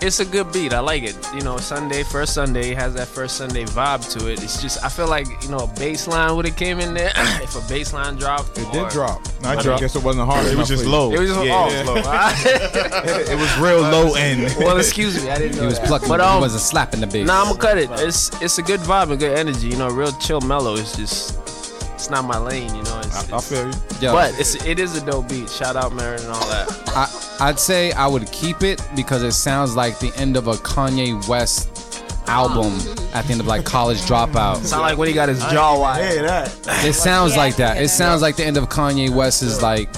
it's 0.00 0.20
a 0.20 0.24
good 0.24 0.52
beat. 0.52 0.72
I 0.72 0.78
like 0.78 1.02
it. 1.02 1.16
You 1.34 1.40
know, 1.40 1.56
Sunday, 1.56 2.04
first 2.04 2.32
Sunday 2.34 2.72
has 2.74 2.94
that 2.94 3.08
first 3.08 3.36
Sunday 3.36 3.64
vibe 3.64 4.08
to 4.16 4.30
it. 4.30 4.42
It's 4.42 4.62
just 4.62 4.84
I 4.84 4.88
feel 4.88 5.08
like 5.08 5.26
you 5.42 5.48
know 5.48 5.58
a 5.58 5.66
bass 5.78 6.06
line 6.06 6.36
would 6.36 6.46
have 6.46 6.56
came 6.56 6.78
in 6.78 6.94
there 6.94 7.10
if 7.16 7.56
a 7.56 7.68
bass 7.68 7.92
line 7.92 8.16
dropped. 8.16 8.58
It 8.58 8.66
or- 8.66 8.72
did 8.72 8.88
drop. 8.90 9.22
No, 9.42 9.52
it 9.52 9.58
I 9.58 9.62
dropped. 9.62 9.80
guess 9.80 9.96
it 9.96 10.02
wasn't 10.04 10.26
hard. 10.26 10.46
It 10.46 10.56
was 10.56 10.68
just 10.68 10.84
low. 10.84 11.12
It 11.12 11.18
was 11.18 11.30
just 11.30 11.44
yeah, 11.44 11.54
oh, 11.54 11.70
yeah. 11.70 11.82
slow. 11.84 13.32
It 13.32 13.38
was 13.38 13.58
real 13.58 13.80
low 13.80 14.14
end. 14.14 14.54
well, 14.58 14.76
excuse 14.78 15.22
me, 15.22 15.30
I 15.30 15.38
didn't 15.38 15.56
know 15.56 15.62
He 15.62 15.66
was 15.66 15.78
that. 15.78 15.88
plucking, 15.88 16.08
But 16.08 16.18
but 16.18 16.24
he 16.28 16.34
um, 16.34 16.40
wasn't 16.40 16.62
slapping 16.62 17.00
the 17.00 17.06
bass. 17.06 17.26
Nah, 17.26 17.40
I'm 17.42 17.46
gonna 17.48 17.58
cut 17.58 17.78
it. 17.78 17.90
It's 18.06 18.30
it's 18.42 18.58
a 18.58 18.62
good 18.62 18.80
vibe 18.80 19.10
and 19.10 19.18
good 19.18 19.36
energy. 19.36 19.68
You 19.68 19.76
know, 19.78 19.88
real 19.88 20.12
chill, 20.12 20.40
mellow. 20.40 20.74
It's 20.76 20.96
just 20.96 21.36
it's 21.98 22.10
not 22.10 22.24
my 22.24 22.38
lane. 22.38 22.74
You 22.74 22.82
know. 22.84 23.00
It's, 23.00 23.32
I, 23.32 23.36
I 23.36 23.40
feel 23.40 23.66
you. 23.66 23.74
Yo, 24.00 24.12
But 24.12 24.38
it's 24.38 24.54
it 24.64 24.78
is 24.78 24.96
a 24.96 25.04
dope 25.04 25.28
beat. 25.28 25.50
Shout 25.50 25.74
out 25.76 25.92
Marin 25.92 26.20
and 26.20 26.30
all 26.30 26.46
that. 26.48 26.68
I, 27.40 27.48
I'd 27.48 27.58
say 27.58 27.90
I 27.92 28.06
would 28.06 28.30
keep 28.30 28.62
it 28.62 28.80
because 28.94 29.22
it 29.22 29.32
sounds 29.32 29.74
like 29.74 29.98
the 29.98 30.12
end 30.16 30.36
of 30.36 30.46
a 30.46 30.52
Kanye 30.54 31.26
West 31.28 32.04
album 32.28 32.72
at 33.14 33.24
the 33.24 33.32
end 33.32 33.40
of 33.40 33.46
like 33.46 33.64
College 33.64 33.98
Dropout. 34.02 34.58
Sound 34.58 34.82
like 34.82 34.96
when 34.96 35.08
he 35.08 35.14
got 35.14 35.28
his 35.28 35.40
jaw 35.46 35.78
wide. 35.80 36.02
Hey, 36.04 36.20
that. 36.20 36.48
It 36.84 36.92
sounds 36.94 37.32
Yeah, 37.32 37.38
like 37.38 37.56
that. 37.56 37.82
It 37.82 37.88
sounds 37.88 38.22
like 38.22 38.36
the 38.36 38.44
end 38.44 38.56
of 38.56 38.68
Kanye 38.68 39.10
West's 39.10 39.60
like 39.60 39.92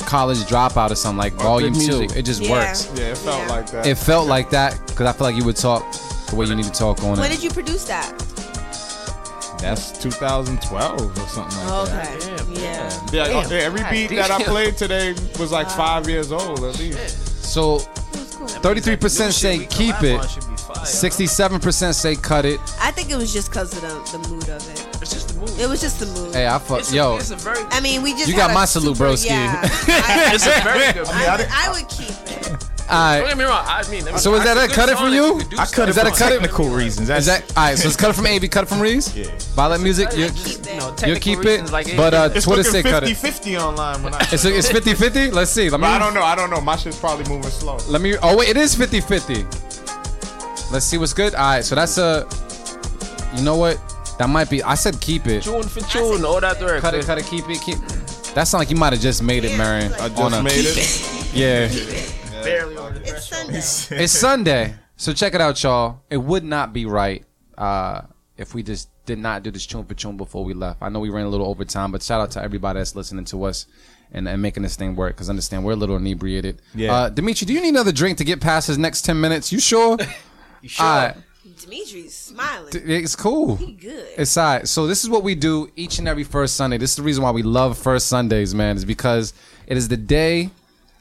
College 0.00 0.38
Dropout 0.44 0.90
or 0.90 0.94
something 0.94 1.18
like 1.18 1.32
Volume 1.34 1.74
Two. 1.74 2.02
It 2.16 2.22
just 2.22 2.42
Yeah. 2.42 2.50
works. 2.52 2.88
Yeah, 2.94 3.04
it 3.06 3.18
felt 3.18 3.38
Yeah. 3.40 3.48
like 3.48 3.70
that. 3.70 3.86
It 3.86 3.96
felt 3.98 4.28
like 4.28 4.50
that 4.50 4.78
because 4.86 5.06
I 5.08 5.12
feel 5.12 5.26
like 5.26 5.36
you 5.36 5.44
would 5.44 5.56
talk 5.56 5.82
the 6.28 6.36
way 6.36 6.46
you 6.46 6.54
need 6.54 6.64
to 6.66 6.70
talk 6.70 7.02
on 7.02 7.10
When 7.10 7.18
it. 7.18 7.22
When 7.22 7.30
did 7.30 7.42
you 7.42 7.50
produce 7.50 7.84
that? 7.86 8.12
That's 9.64 9.92
2012 9.92 11.00
or 11.18 11.28
something 11.28 11.58
like 11.58 11.88
that. 11.88 12.22
Okay. 12.22 12.62
Yeah. 12.62 13.06
Yeah, 13.12 13.22
uh, 13.22 13.42
Damn. 13.42 13.50
yeah, 13.50 13.56
every 13.58 13.80
beat 13.90 14.14
that 14.16 14.30
I 14.30 14.42
played 14.42 14.76
today 14.76 15.12
was 15.40 15.50
like 15.52 15.70
five 15.70 16.06
years 16.06 16.30
old 16.32 16.58
at 16.64 16.78
least. 16.78 17.42
So, 17.42 17.78
thirty-three 17.78 18.96
percent 18.96 19.32
say 19.32 19.64
keep 19.66 20.02
it. 20.02 20.20
on 20.20 20.28
should 20.28 20.46
be 20.48 20.56
fire. 20.56 20.84
Sixty-seven 20.84 21.60
percent 21.60 21.94
say 21.94 22.14
cut 22.14 22.44
it. 22.44 22.60
I 22.78 22.90
think 22.90 23.10
it 23.10 23.16
was 23.16 23.32
just 23.32 23.50
because 23.50 23.72
of 23.74 23.80
the, 23.80 24.18
the 24.18 24.28
mood 24.28 24.48
of 24.50 24.68
it. 24.70 24.86
It's 25.00 25.12
just 25.12 25.28
the 25.28 25.40
mood. 25.40 25.50
It 25.58 25.66
was 25.68 25.80
just 25.80 25.98
the 26.00 26.06
mood. 26.06 26.34
Hey, 26.34 26.46
I 26.46 26.58
fuck 26.58 26.80
It's 26.80 26.92
a, 26.92 26.96
yo. 26.96 27.16
it's 27.16 27.30
a 27.30 27.36
very. 27.36 27.64
I 27.70 27.80
mean, 27.80 28.02
we 28.02 28.12
just 28.12 28.28
You 28.28 28.36
got 28.36 28.52
my 28.52 28.66
salute, 28.66 28.98
broski. 28.98 29.26
Yeah, 29.30 29.60
I, 29.62 30.30
it's 30.34 30.46
a 30.46 30.60
very 30.62 30.92
good. 30.92 31.06
I, 31.08 31.30
mood. 31.30 31.40
would, 31.40 31.48
I 31.52 31.72
would 31.72 31.88
keep 31.88 32.10
it. 32.10 32.23
All 32.90 33.14
Don't 33.14 33.22
right. 33.22 33.28
get 33.28 33.38
me 33.38 33.44
wrong. 33.44 33.64
I 33.66 33.82
mean, 33.90 34.02
I 34.02 34.10
mean, 34.10 34.18
So 34.18 34.34
is 34.34 34.44
that 34.44 34.56
a 34.58 34.72
Cut 34.72 34.88
it 34.90 34.96
song 34.98 35.08
for 35.08 35.14
you? 35.14 35.40
I 35.58 35.64
cut 35.66 35.88
Is 35.88 35.96
it 35.96 36.04
that 36.04 36.08
for 36.08 36.14
a 36.14 36.16
cut 36.18 36.32
it? 36.32 36.40
technical 36.40 36.68
reasons. 36.68 37.08
Is 37.08 37.24
That's, 37.26 37.46
that 37.46 37.56
all 37.56 37.64
right? 37.64 37.78
So 37.78 37.88
it's 37.88 37.96
cut 37.96 38.10
it 38.10 38.12
from 38.12 38.26
AV, 38.26 38.50
cut 38.50 38.64
it 38.64 38.66
from 38.68 38.78
Reez. 38.78 39.14
Yeah. 39.16 39.24
Vylette 39.56 39.82
music. 39.82 40.08
You 40.16 40.28
Keep 40.28 40.66
it. 40.66 41.06
You 41.08 41.16
keep 41.16 41.44
it, 41.46 41.96
but 41.96 42.12
uh, 42.14 42.28
It's 42.34 42.44
Twitter 42.44 42.62
looking 42.62 42.72
say 42.72 42.82
cut 42.82 43.04
50 43.04 43.12
it. 43.12 43.16
50 43.16 43.56
online 43.56 44.02
when 44.02 44.14
I. 44.14 44.18
It's 44.30 44.44
it's 44.44 44.70
50 44.70 44.94
50. 44.94 45.30
Let's 45.30 45.50
see. 45.50 45.70
Let 45.70 45.80
me. 45.80 45.84
But 45.86 45.90
I 45.92 45.98
don't 45.98 46.12
know. 46.14 46.22
I 46.22 46.34
don't 46.34 46.50
know. 46.50 46.60
My 46.60 46.76
shit's 46.76 46.98
probably 46.98 47.24
moving 47.26 47.50
slow. 47.50 47.78
Let 47.88 48.00
me. 48.02 48.16
Oh 48.22 48.36
wait, 48.36 48.48
it 48.50 48.56
is 48.58 48.74
50 48.74 49.00
50. 49.00 49.44
Let's 50.72 50.84
see 50.84 50.98
what's 50.98 51.12
good. 51.14 51.34
All 51.34 51.40
right, 51.54 51.64
so 51.64 51.74
that's 51.74 51.96
a. 51.98 52.28
You 53.34 53.42
know 53.42 53.56
what? 53.56 53.78
That 54.18 54.28
might 54.28 54.50
be. 54.50 54.62
I 54.62 54.74
said 54.74 55.00
keep 55.00 55.26
it. 55.26 55.42
tune 55.42 55.62
for 55.64 55.80
tune, 55.80 56.24
all 56.24 56.40
that 56.40 56.60
there. 56.60 56.80
Cut 56.80 56.94
it, 56.94 57.04
cut 57.06 57.18
it, 57.18 57.24
keep 57.26 57.48
it, 57.48 57.60
keep. 57.62 57.78
That 58.34 58.44
sound 58.48 58.60
like 58.60 58.70
you 58.70 58.76
might 58.76 58.92
have 58.92 59.00
just 59.02 59.22
made 59.22 59.44
it, 59.44 59.56
Marin. 59.56 59.92
I 59.94 60.08
just 60.08 60.20
on 60.20 60.34
a- 60.34 60.42
made 60.42 60.52
it. 60.66 61.34
Yeah. 61.34 61.68
Barely 62.44 62.76
on 62.76 62.94
the 62.94 63.00
It's 63.00 63.28
threshold. 63.28 63.62
Sunday. 63.62 64.04
it's 64.04 64.12
Sunday, 64.18 64.74
so 64.96 65.12
check 65.12 65.34
it 65.34 65.40
out, 65.40 65.62
y'all. 65.62 66.02
It 66.10 66.18
would 66.18 66.44
not 66.44 66.72
be 66.72 66.86
right 66.86 67.24
uh, 67.58 68.02
if 68.36 68.54
we 68.54 68.62
just 68.62 68.88
did 69.06 69.18
not 69.18 69.42
do 69.42 69.50
this 69.50 69.66
tune 69.66 69.84
for 69.84 69.94
tune 69.94 70.16
before 70.16 70.44
we 70.44 70.54
left. 70.54 70.82
I 70.82 70.88
know 70.88 71.00
we 71.00 71.10
ran 71.10 71.26
a 71.26 71.28
little 71.28 71.46
overtime, 71.46 71.92
but 71.92 72.02
shout 72.02 72.20
out 72.20 72.30
to 72.32 72.42
everybody 72.42 72.78
that's 72.80 72.94
listening 72.94 73.24
to 73.26 73.44
us 73.44 73.66
and, 74.12 74.26
and 74.28 74.40
making 74.40 74.62
this 74.62 74.76
thing 74.76 74.96
work. 74.96 75.14
Because 75.14 75.28
understand 75.28 75.64
we're 75.64 75.72
a 75.72 75.76
little 75.76 75.96
inebriated. 75.96 76.62
Yeah. 76.74 76.92
Uh, 76.94 77.08
Dimitri, 77.10 77.46
do 77.46 77.52
you 77.52 77.60
need 77.60 77.70
another 77.70 77.92
drink 77.92 78.18
to 78.18 78.24
get 78.24 78.40
past 78.40 78.68
his 78.68 78.78
next 78.78 79.02
ten 79.02 79.20
minutes? 79.20 79.52
You 79.52 79.60
sure? 79.60 79.98
you 80.62 80.68
sure? 80.68 80.86
All 80.86 80.96
right. 80.96 81.16
Dimitri's 81.60 82.14
smiling. 82.14 82.72
It's 82.72 83.16
cool. 83.16 83.56
He 83.56 83.72
good. 83.72 84.06
It's 84.18 84.36
all 84.36 84.44
right. 84.44 84.68
So 84.68 84.86
this 84.86 85.04
is 85.04 85.10
what 85.10 85.22
we 85.22 85.34
do 85.34 85.70
each 85.76 85.98
and 85.98 86.08
every 86.08 86.24
first 86.24 86.56
Sunday. 86.56 86.78
This 86.78 86.90
is 86.90 86.96
the 86.96 87.02
reason 87.02 87.22
why 87.22 87.30
we 87.30 87.42
love 87.42 87.78
first 87.78 88.08
Sundays, 88.08 88.54
man. 88.54 88.76
Is 88.76 88.84
because 88.84 89.32
it 89.66 89.76
is 89.76 89.88
the 89.88 89.96
day 89.96 90.50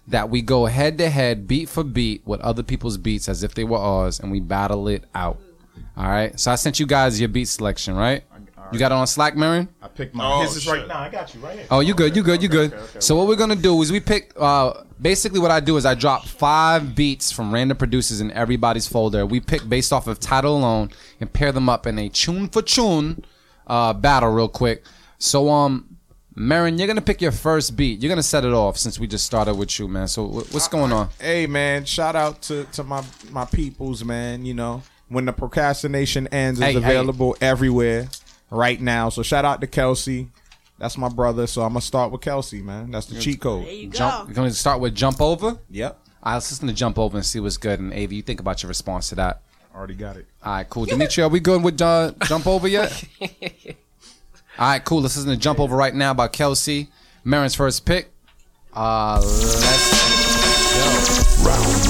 that 0.08 0.30
we 0.30 0.42
go 0.42 0.66
head 0.66 0.98
to 0.98 1.10
head, 1.10 1.48
beat 1.48 1.70
for 1.70 1.84
beat, 1.84 2.26
with 2.26 2.42
other 2.42 2.64
people's 2.64 2.98
beats 2.98 3.30
as 3.30 3.44
if 3.44 3.54
they 3.54 3.64
were 3.64 3.78
ours, 3.78 4.20
and 4.20 4.32
we 4.32 4.40
battle 4.40 4.88
it 4.88 5.06
out. 5.16 5.40
All 5.96 6.08
right. 6.08 6.38
So 6.40 6.52
I 6.52 6.56
sent 6.56 6.80
you 6.80 6.86
guys 6.86 7.20
your 7.20 7.30
beat 7.30 7.46
selection, 7.46 7.96
right? 7.96 8.24
You 8.72 8.80
got 8.80 8.92
it 8.92 8.96
on 8.96 9.06
Slack, 9.06 9.36
Marin? 9.36 9.70
I 9.84 9.88
picked 9.88 10.16
my. 10.16 10.26
Oh, 10.26 10.42
his 10.42 10.56
is 10.56 10.68
right 10.68 10.80
shit. 10.80 10.88
now. 10.88 11.00
I 11.00 11.10
got 11.10 11.34
you 11.36 11.40
right 11.42 11.60
here. 11.60 11.68
Oh, 11.70 11.80
you 11.82 11.94
good? 11.94 12.16
You 12.16 12.24
good? 12.24 12.42
You 12.42 12.50
good? 12.50 12.74
So 12.98 13.16
what 13.16 13.28
we're 13.28 13.36
gonna 13.36 13.56
do 13.56 13.80
is 13.84 13.92
we 13.92 14.00
pick. 14.00 14.34
Uh, 14.36 14.84
basically, 15.00 15.40
what 15.40 15.52
I 15.52 15.60
do 15.60 15.78
is 15.78 15.86
I 15.86 15.94
drop 15.94 16.26
five 16.26 16.96
beats 16.96 17.32
from 17.32 17.54
random 17.54 17.78
producers 17.78 18.20
in 18.20 18.32
everybody's 18.32 18.88
folder. 18.88 19.28
We 19.28 19.42
pick 19.42 19.68
based 19.70 19.94
off 19.94 20.08
of 20.08 20.20
title 20.20 20.58
alone 20.58 20.90
and 21.20 21.32
pair 21.32 21.52
them 21.52 21.70
up 21.70 21.86
in 21.86 22.00
a 22.00 22.10
tune 22.10 22.50
for 22.50 22.64
tune 22.64 23.24
uh, 23.68 23.94
battle, 23.94 24.32
real 24.32 24.50
quick. 24.50 24.84
So 25.20 25.50
um, 25.52 25.98
Marin, 26.36 26.78
you're 26.78 26.88
gonna 26.88 27.02
pick 27.02 27.22
your 27.22 27.32
first 27.32 27.76
beat. 27.76 28.02
You're 28.02 28.10
gonna 28.10 28.24
set 28.24 28.44
it 28.44 28.54
off 28.54 28.78
since 28.78 29.00
we 29.00 29.08
just 29.08 29.26
started 29.26 29.54
with 29.56 29.78
you, 29.78 29.88
man. 29.88 30.08
So 30.08 30.26
what's 30.26 30.68
going 30.68 30.92
on? 30.92 31.10
Hey 31.20 31.46
man, 31.48 31.86
shout 31.86 32.16
out 32.16 32.42
to 32.44 32.66
to 32.74 32.84
my 32.84 33.04
my 33.32 33.46
peoples, 33.46 34.04
man. 34.04 34.46
You 34.46 34.54
know 34.56 34.82
when 35.10 35.26
the 35.26 35.34
procrastination 35.34 36.28
ends 36.28 36.60
is 36.60 36.66
Hey, 36.66 36.72
hey. 36.74 36.78
available 36.80 37.36
everywhere 37.40 38.08
right 38.50 38.82
now. 38.82 39.10
So 39.10 39.22
shout 39.22 39.46
out 39.46 39.62
to 39.62 39.68
Kelsey. 39.68 40.30
That's 40.80 40.98
my 40.98 41.10
brother. 41.10 41.46
So 41.46 41.62
I'm 41.62 41.70
gonna 41.70 41.82
start 41.82 42.12
with 42.12 42.22
Kelsey, 42.22 42.62
man. 42.64 42.90
That's 42.90 43.06
the 43.06 43.20
cheat 43.20 43.40
code. 43.40 43.66
There 43.66 43.72
code. 43.72 43.80
you 43.80 43.90
go. 43.90 43.98
Jump. 43.98 44.28
You're 44.30 44.36
gonna 44.36 44.52
start 44.52 44.80
with 44.80 44.96
jump 44.96 45.22
over. 45.22 45.60
Yep. 45.70 46.00
All 46.24 46.32
right, 46.32 46.34
let's 46.36 46.50
listen 46.52 46.68
to 46.68 46.74
jump 46.74 46.98
over 46.98 47.18
and 47.18 47.26
see 47.26 47.40
what's 47.42 47.58
good. 47.58 47.80
And 47.80 47.94
Av, 47.94 48.12
you 48.12 48.22
think 48.24 48.40
about 48.40 48.64
your 48.64 48.70
response 48.70 49.10
to 49.10 49.16
that. 49.16 49.42
Already 49.76 49.94
got 49.96 50.18
it. 50.18 50.26
All 50.44 50.54
right, 50.54 50.70
cool. 50.70 50.86
Dimitri, 50.86 51.22
are 51.24 51.30
we 51.30 51.40
good 51.40 51.64
with 51.64 51.82
uh, 51.82 52.12
Jump 52.26 52.46
Over 52.48 52.68
yet? 52.68 53.04
All 54.60 54.68
right, 54.68 54.84
cool. 54.84 55.02
Let's 55.02 55.16
listen 55.18 55.32
to 55.32 55.38
Jump 55.38 55.60
Over 55.60 55.76
right 55.76 55.96
now 55.96 56.14
by 56.14 56.28
Kelsey. 56.28 56.90
Marin's 57.24 57.56
first 57.56 57.86
pick. 57.86 58.12
Uh, 58.74 59.20
let's 59.20 59.64
go. 61.44 61.50
Round 61.50 61.84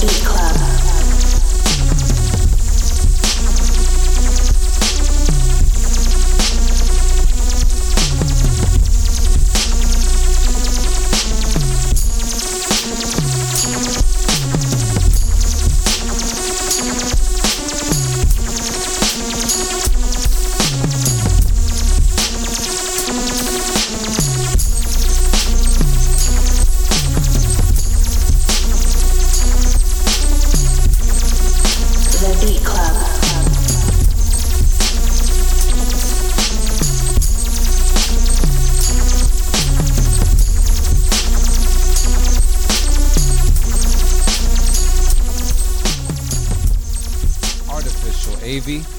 Beat 0.00 0.24
Club. 0.24 0.65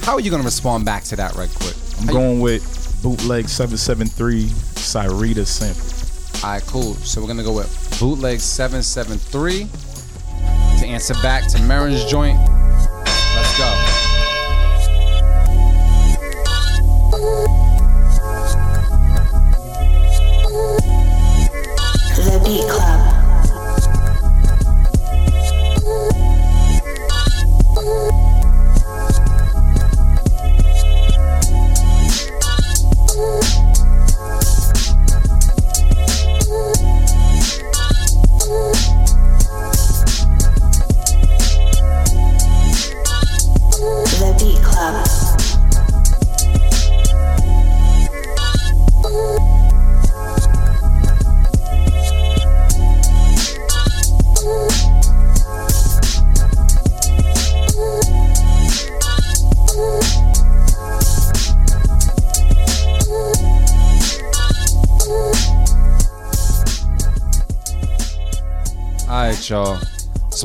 How 0.08 0.14
are 0.14 0.20
you 0.20 0.30
going 0.30 0.40
to 0.40 0.46
respond 0.46 0.86
back 0.86 1.04
to 1.04 1.16
that 1.16 1.34
right 1.34 1.50
quick? 1.56 1.74
I'm 2.00 2.06
going 2.06 2.40
with 2.40 2.64
bootleg 3.02 3.46
773 3.46 4.44
Cyrita 4.44 5.46
sample. 5.46 5.84
All 6.42 6.54
right, 6.54 6.62
cool. 6.66 6.94
So 6.94 7.20
we're 7.20 7.26
going 7.26 7.36
to 7.36 7.44
go 7.44 7.52
with 7.52 7.68
Bootleg 8.00 8.40
773 8.40 9.68
to 10.80 10.86
answer 10.86 11.12
back 11.22 11.46
to 11.48 11.60
Marin's 11.64 12.06
joint. 12.06 12.38
Let's 12.38 13.58
go. 13.58 13.68
The 22.24 22.40
Beat 22.46 22.66
Club. 22.70 22.97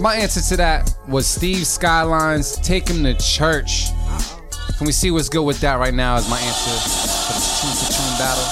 My 0.04 0.16
answer 0.18 0.42
to 0.42 0.58
that 0.58 0.94
was 1.08 1.26
Steve 1.26 1.66
Skyline's 1.66 2.58
"Take 2.58 2.90
Him 2.90 3.06
to 3.06 3.14
Church." 3.14 3.86
Can 4.78 4.86
we 4.86 4.92
see 4.92 5.12
what's 5.12 5.30
good 5.30 5.44
with 5.44 5.62
that 5.62 5.76
right 5.76 5.94
now? 5.94 6.18
Is 6.18 6.30
my 6.30 6.40
answer 6.40 6.72
for 6.72 7.34
this 7.34 7.62
tune 7.62 7.72
for 7.72 7.88
tune 7.94 8.18
battle. 8.20 8.44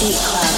Beat 0.00 0.16
Club. 0.16 0.51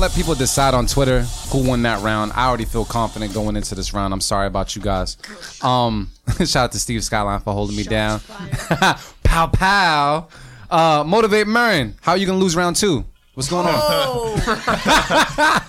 Gonna 0.00 0.08
let 0.08 0.16
people 0.16 0.34
decide 0.34 0.72
on 0.72 0.86
Twitter 0.86 1.20
who 1.50 1.68
won 1.68 1.82
that 1.82 2.02
round. 2.02 2.32
I 2.34 2.48
already 2.48 2.64
feel 2.64 2.86
confident 2.86 3.34
going 3.34 3.54
into 3.54 3.74
this 3.74 3.92
round. 3.92 4.14
I'm 4.14 4.22
sorry 4.22 4.46
about 4.46 4.74
you 4.74 4.80
guys. 4.80 5.18
Um, 5.62 6.10
shout 6.38 6.56
out 6.56 6.72
to 6.72 6.78
Steve 6.78 7.04
Skyline 7.04 7.40
for 7.40 7.52
holding 7.52 7.76
me 7.76 7.82
down. 7.82 8.20
pow 9.22 9.48
pow. 9.48 10.28
Uh, 10.70 11.04
motivate 11.06 11.46
Marin. 11.46 11.96
How 12.00 12.12
are 12.12 12.18
you 12.18 12.26
gonna 12.26 12.38
lose 12.38 12.56
round 12.56 12.76
two? 12.76 13.04
What's 13.34 13.50
going 13.50 13.66
on? 13.66 13.74
I 13.76 15.60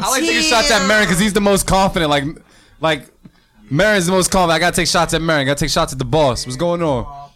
like 0.00 0.22
taking 0.22 0.42
shots 0.42 0.72
at 0.72 0.86
Marin 0.88 1.04
because 1.04 1.20
he's 1.20 1.32
the 1.32 1.40
most 1.40 1.66
confident. 1.66 2.10
Like, 2.10 2.24
like 2.80 3.06
Marin's 3.70 4.06
the 4.06 4.12
most 4.12 4.32
confident. 4.32 4.56
I 4.56 4.58
gotta 4.58 4.76
take 4.76 4.88
shots 4.88 5.14
at 5.14 5.22
Marin. 5.22 5.46
Gotta 5.46 5.60
take 5.60 5.70
shots 5.70 5.92
at 5.92 6.00
the 6.00 6.04
boss. 6.04 6.44
What's 6.44 6.56
going 6.56 6.82
on? 6.82 7.30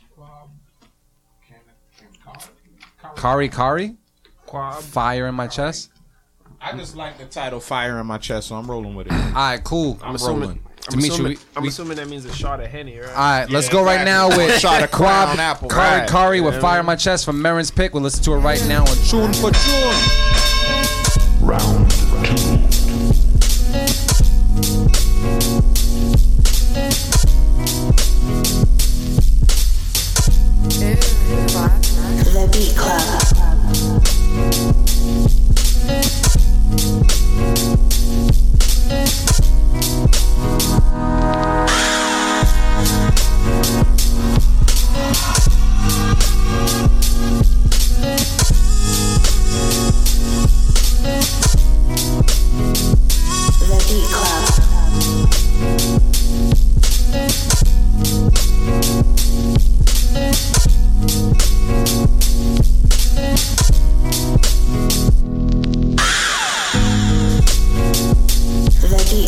Kari 3.15 3.49
Kari? 3.49 3.97
Fire 4.81 5.29
in 5.29 5.35
my 5.35 5.47
chest. 5.47 5.91
I 6.61 6.77
just 6.77 6.97
like 6.97 7.19
the 7.19 7.25
title 7.25 7.61
"Fire 7.61 7.99
in 8.01 8.07
My 8.07 8.19
Chest," 8.19 8.49
so 8.49 8.57
I'm 8.57 8.69
rolling 8.71 8.95
with 8.95 9.07
it. 9.07 9.13
All 9.13 9.19
right, 9.33 9.63
cool. 9.63 9.99
I'm 10.03 10.15
assuming. 10.17 10.41
rolling. 10.41 10.61
I'm, 10.91 10.93
Dimitri, 11.01 11.09
assuming, 11.15 11.33
we- 11.33 11.39
I'm 11.57 11.63
we- 11.63 11.69
assuming 11.69 11.97
that 11.99 12.09
means 12.09 12.25
a 12.25 12.33
shot 12.35 12.61
of 12.61 12.67
henny, 12.67 12.99
right? 12.99 13.09
All 13.11 13.15
right, 13.15 13.51
let's 13.51 13.67
Yeah, 13.67 13.73
go 13.75 13.85
right 13.85 14.05
now 14.05 14.29
with 14.37 14.59
Shot 14.59 14.83
of 14.83 14.91
Quab 14.91 15.25
Crown 15.27 15.41
Apple, 15.41 15.69
Kari 15.69 16.01
right. 16.01 16.09
Kari 16.09 16.41
with 16.41 16.61
Fire 16.61 16.81
in 16.81 16.87
My 16.87 16.97
Chest 16.97 17.25
from 17.27 17.41
Marin's 17.43 17.71
pick. 17.71 17.93
We'll 17.95 18.03
listen 18.03 18.23
to 18.25 18.33
it 18.35 18.39
right 18.39 18.65
now 18.67 18.81
on 18.83 18.97
Tune 19.09 19.33
for 19.35 19.51
Tune. 19.51 19.95
Round 21.47 21.91
two. 21.91 22.69
The 32.31 32.49
Beat 32.53 32.77
Club. 32.77 34.29
The 36.79 37.29
You 69.11 69.25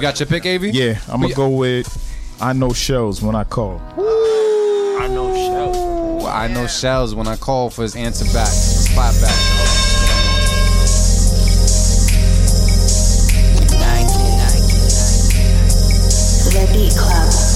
got 0.00 0.18
your 0.18 0.26
pick, 0.26 0.46
Av? 0.46 0.64
Yeah, 0.64 0.98
I'm 1.08 1.20
gonna 1.20 1.34
go 1.34 1.50
with 1.50 1.86
I 2.40 2.54
know 2.54 2.72
shells 2.72 3.20
when 3.20 3.34
I 3.34 3.44
call. 3.44 3.82
I 3.98 5.08
know 5.10 5.30
shells. 5.34 5.76
Well, 5.76 6.26
I 6.26 6.48
know 6.48 6.66
Shells 6.66 7.14
when 7.14 7.28
I 7.28 7.36
call 7.36 7.68
for 7.68 7.82
his 7.82 7.96
answer 7.96 8.24
back. 8.32 8.48
Clap 8.94 9.14
back. 9.20 9.53
Beat 16.74 16.96
Club. 16.96 17.53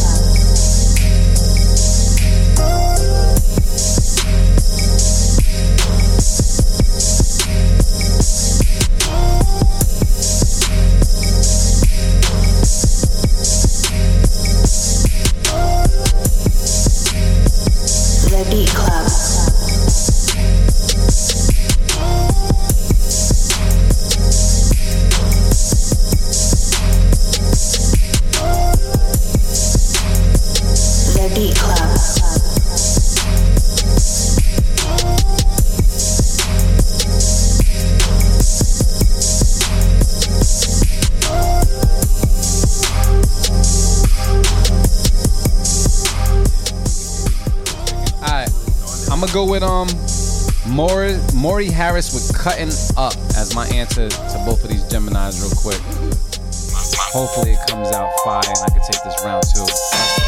Maury 51.48 51.70
Harris 51.70 52.12
with 52.12 52.36
"Cutting 52.36 52.68
Up" 52.98 53.14
as 53.38 53.54
my 53.54 53.66
answer 53.68 54.06
to 54.10 54.42
both 54.44 54.62
of 54.64 54.68
these 54.68 54.84
Gemini's, 54.84 55.40
real 55.40 55.50
quick. 55.56 55.80
Hopefully, 57.08 57.52
it 57.52 57.66
comes 57.66 57.88
out 57.88 58.10
fire 58.22 58.42
and 58.46 58.58
I 58.58 58.68
can 58.68 58.82
take 58.82 59.02
this 59.02 59.24
round 59.24 59.42
two. 59.54 60.27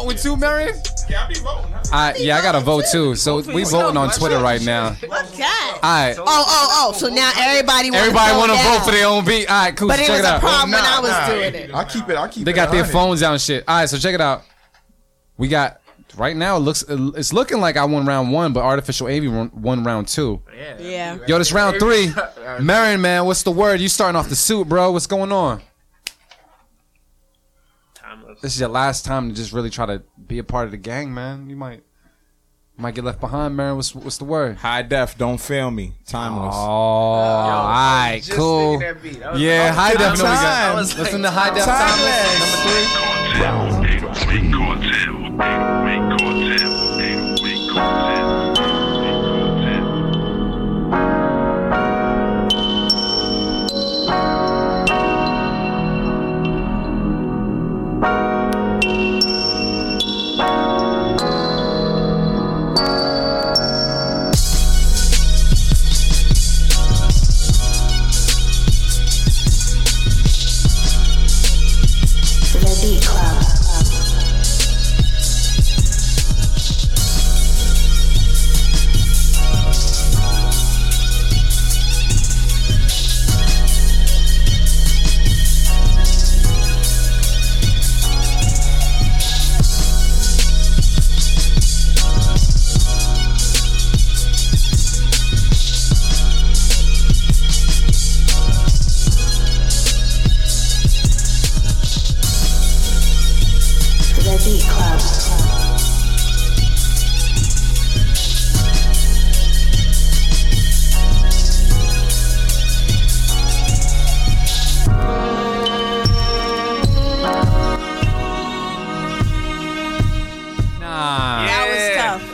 Vote 0.00 0.06
with 0.06 0.22
two, 0.22 0.36
Marin? 0.36 0.74
Yeah, 1.10 1.24
I 1.24 1.28
be 1.28 1.34
voting. 1.40 1.74
I, 1.92 2.14
yeah, 2.16 2.38
I 2.38 2.42
got 2.42 2.52
to 2.52 2.60
vote 2.60 2.84
too. 2.90 3.14
So 3.16 3.42
we 3.42 3.64
voting 3.64 3.96
on 3.98 4.10
Twitter 4.10 4.38
right 4.38 4.62
now. 4.62 4.88
All 4.88 4.94
God. 5.08 5.82
right. 5.82 6.14
Oh, 6.18 6.24
oh, 6.26 6.88
oh. 6.88 6.92
So 6.96 7.08
now 7.08 7.30
everybody 7.36 7.90
wants 7.90 8.06
Everybody 8.06 8.32
to 8.32 8.38
want 8.38 8.52
to 8.52 8.58
vote 8.58 8.84
for 8.86 8.92
their 8.92 9.06
own 9.06 9.24
beat. 9.26 9.50
All 9.50 9.64
right, 9.64 9.76
cool. 9.76 9.88
But 9.88 9.96
so 9.98 10.02
it 10.04 10.06
check 10.06 10.16
was 10.16 10.20
it 10.20 10.24
a 10.24 10.34
out. 10.36 10.40
problem 10.40 10.70
when 10.70 10.82
Nah, 10.82 10.96
I 10.96 11.00
was 11.00 11.10
nah. 11.10 11.26
doing 11.28 11.54
it. 11.54 11.74
I 11.74 11.84
keep 11.84 12.08
it. 12.08 12.16
I 12.16 12.28
keep 12.28 12.44
They 12.44 12.52
it. 12.52 12.54
got 12.54 12.70
their 12.70 12.80
100. 12.82 12.92
phones 12.92 13.20
down, 13.20 13.32
and 13.32 13.42
shit. 13.42 13.64
All 13.68 13.76
right, 13.80 13.88
so 13.88 13.98
check 13.98 14.14
it 14.14 14.20
out. 14.22 14.44
We 15.36 15.48
got 15.48 15.82
right 16.16 16.36
now. 16.36 16.56
It 16.56 16.60
looks 16.60 16.82
it's 16.88 17.32
looking 17.34 17.60
like 17.60 17.76
I 17.76 17.84
won 17.84 18.06
round 18.06 18.32
one, 18.32 18.54
but 18.54 18.60
artificial 18.64 19.06
Av 19.08 19.24
won, 19.26 19.50
won 19.54 19.84
round 19.84 20.08
two. 20.08 20.40
Yeah. 20.78 21.18
Yo, 21.26 21.36
this 21.38 21.52
round 21.52 21.78
three. 21.78 22.10
Marin, 22.60 23.00
man, 23.02 23.26
what's 23.26 23.42
the 23.42 23.50
word? 23.50 23.80
You 23.80 23.88
starting 23.90 24.16
off 24.16 24.28
the 24.30 24.36
suit, 24.36 24.66
bro? 24.68 24.92
What's 24.92 25.06
going 25.06 25.32
on? 25.32 25.60
Timeless. 28.40 28.42
This 28.42 28.54
is 28.54 28.60
your 28.60 28.68
last 28.70 29.04
time 29.04 29.28
to 29.28 29.34
just 29.34 29.52
really 29.52 29.70
try 29.70 29.86
to 29.86 30.02
be 30.26 30.38
a 30.38 30.44
part 30.44 30.64
of 30.64 30.70
the 30.70 30.76
gang, 30.76 31.12
man. 31.14 31.48
You 31.50 31.56
might 31.56 31.82
might 32.76 32.94
get 32.94 33.04
left 33.04 33.20
behind, 33.20 33.56
man. 33.56 33.76
What's 33.76 33.94
what's 33.94 34.18
the 34.18 34.24
word? 34.24 34.56
High 34.56 34.82
def, 34.82 35.16
don't 35.18 35.38
fail 35.38 35.70
me. 35.70 35.94
Timeless. 36.06 36.54
Oh, 36.56 37.14
Timeless. 37.16 37.54
all 37.54 37.68
right, 37.68 38.22
cool. 38.30 38.82
Yeah, 39.38 39.72
high 39.72 39.92
def. 39.92 40.18
No, 40.18 40.24
we 40.24 40.30
got. 40.30 40.72
I 40.72 40.74
was 40.74 40.98
Listen 40.98 41.22
to 41.22 41.30
high 41.30 41.54
def. 41.54 41.64
Timeless. 41.64 42.40
Number 42.40 42.56
three. 42.64 42.86
Round 43.40 43.86
two. 48.00 48.09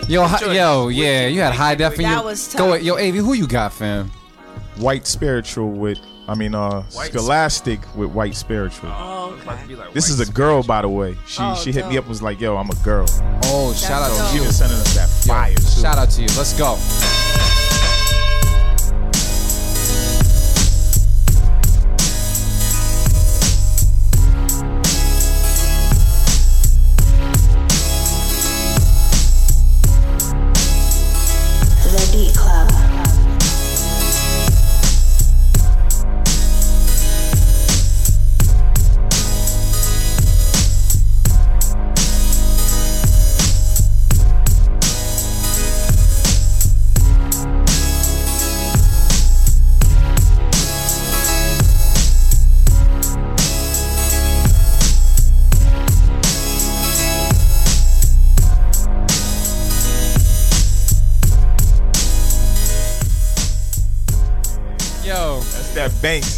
Yo, 0.09 0.23
hi, 0.24 0.53
yo, 0.55 0.87
yeah, 0.89 1.27
you 1.27 1.41
had 1.41 1.53
high 1.53 1.74
def 1.74 1.95
in 1.97 2.03
That 2.03 2.11
your- 2.19 2.24
was 2.24 2.47
Go 2.55 2.59
tough. 2.59 2.70
with, 2.73 2.83
yo, 2.85 2.95
Avi, 2.95 3.19
who 3.19 3.33
you 3.33 3.47
got, 3.49 3.73
fam? 3.73 4.12
White 4.77 5.05
spiritual 5.07 5.70
with, 5.70 5.99
I 6.28 6.35
mean, 6.37 6.55
uh, 6.55 6.85
Scholastic 6.91 7.81
with 7.97 8.11
white 8.11 8.37
spiritual. 8.37 8.91
Oh, 8.93 9.35
This 9.95 10.09
is 10.09 10.20
a 10.20 10.27
girl, 10.33 10.62
by 10.62 10.83
the 10.83 10.89
way. 10.89 11.16
She 11.27 11.39
Oh, 11.43 11.55
she 11.57 11.73
hit 11.73 11.87
me 11.89 11.95
dope. 11.97 12.05
up 12.05 12.09
was 12.09 12.23
like, 12.23 12.41
"Yo, 12.41 12.57
I'm 12.57 12.69
a 12.70 12.74
girl." 12.77 13.07
Oh, 13.45 13.73
shout 13.74 14.03
out 14.03 14.09
dope. 14.16 14.19
to 14.27 14.27
She 14.33 14.37
you. 14.39 14.43
been 14.45 14.53
sending 14.53 14.78
us 14.78 14.95
that 14.95 15.09
fire. 15.09 15.55
too. 15.55 15.62
Shout 15.83 15.99
out 15.99 16.11
to 16.11 16.23
you. 16.23 16.28
Let's 16.37 16.53
go. 16.55 16.77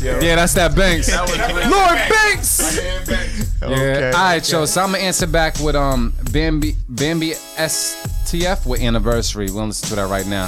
Banks, 0.01 0.23
yo. 0.23 0.27
Yeah, 0.27 0.37
that's 0.37 0.55
that 0.55 0.75
Banks. 0.75 1.09
Lord 1.71 1.99
Banks. 2.09 2.79
Okay. 3.61 4.01
Yeah. 4.01 4.13
All 4.15 4.23
right, 4.23 4.53
yo. 4.53 4.65
So 4.65 4.81
I'm 4.83 4.93
gonna 4.93 5.03
answer 5.03 5.27
back 5.27 5.59
with 5.61 5.75
um 5.77 6.13
Bambi 6.33 6.75
Bambi 6.89 7.33
STF 7.57 8.67
with 8.67 8.81
anniversary. 8.81 9.47
We're 9.47 9.55
gonna 9.55 9.67
listen 9.69 9.89
to 9.91 9.97
that 9.97 10.09
right 10.09 10.27
now. 10.27 10.47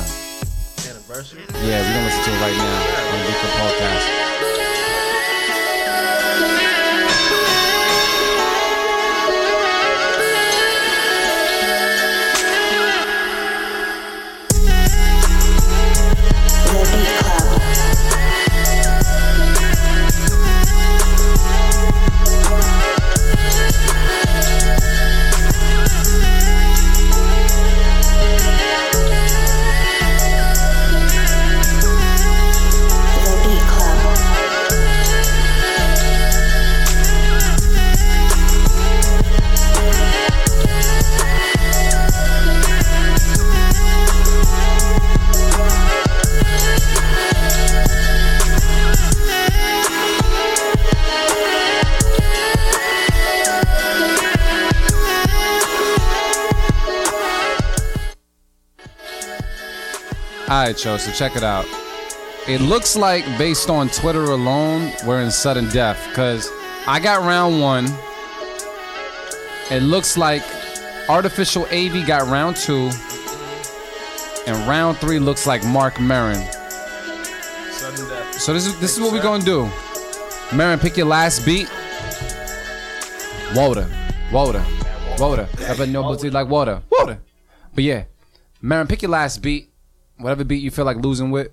Anniversary. 0.89 1.43
Yeah, 1.65 1.83
we're 1.83 1.93
gonna 1.95 2.05
listen 2.07 2.25
to 2.25 2.31
it 2.31 2.41
right 2.41 2.57
now 2.57 2.79
on 3.13 3.19
the 3.19 3.27
Beacon 3.27 3.51
podcast. 3.59 4.20
All 60.51 60.65
right, 60.65 60.85
yo. 60.85 60.97
So 60.97 61.13
check 61.13 61.37
it 61.37 61.45
out. 61.45 61.65
It 62.49 62.61
looks 62.61 62.97
like 62.97 63.25
based 63.39 63.71
on 63.71 63.89
Twitter 63.89 64.25
alone, 64.25 64.91
we're 65.07 65.23
in 65.23 65.31
sudden 65.31 65.69
death 65.69 66.05
because 66.09 66.51
I 66.89 66.99
got 66.99 67.25
round 67.25 67.61
one. 67.61 67.87
It 69.71 69.85
looks 69.85 70.17
like 70.17 70.43
artificial 71.09 71.67
AV 71.67 72.05
got 72.05 72.27
round 72.27 72.57
two, 72.57 72.91
and 74.49 74.57
round 74.69 74.99
three 74.99 75.21
looks 75.21 75.47
like 75.47 75.65
Mark 75.65 76.01
Marin. 76.01 76.45
Sudden 77.71 78.09
death. 78.09 78.41
So 78.41 78.53
this 78.53 78.67
is 78.67 78.77
this 78.81 78.97
is 78.97 79.01
what 79.01 79.13
we're 79.13 79.23
gonna 79.23 79.45
do. 79.45 79.71
Marin, 80.53 80.81
pick 80.81 80.97
your 80.97 81.07
last 81.07 81.47
beat. 81.47 81.71
Water, 83.55 83.89
water, 84.33 84.65
water. 85.17 85.49
Ever 85.61 85.87
know 85.87 86.03
like 86.03 86.49
water, 86.49 86.83
water. 86.91 87.21
But 87.73 87.85
yeah, 87.85 88.07
Marin, 88.61 88.89
pick 88.89 89.03
your 89.03 89.13
last 89.13 89.43
beat. 89.43 89.70
Whatever 90.21 90.45
beat 90.45 90.63
you 90.63 90.71
feel 90.71 90.85
like 90.85 90.99
losing 90.99 91.31
with. 91.31 91.51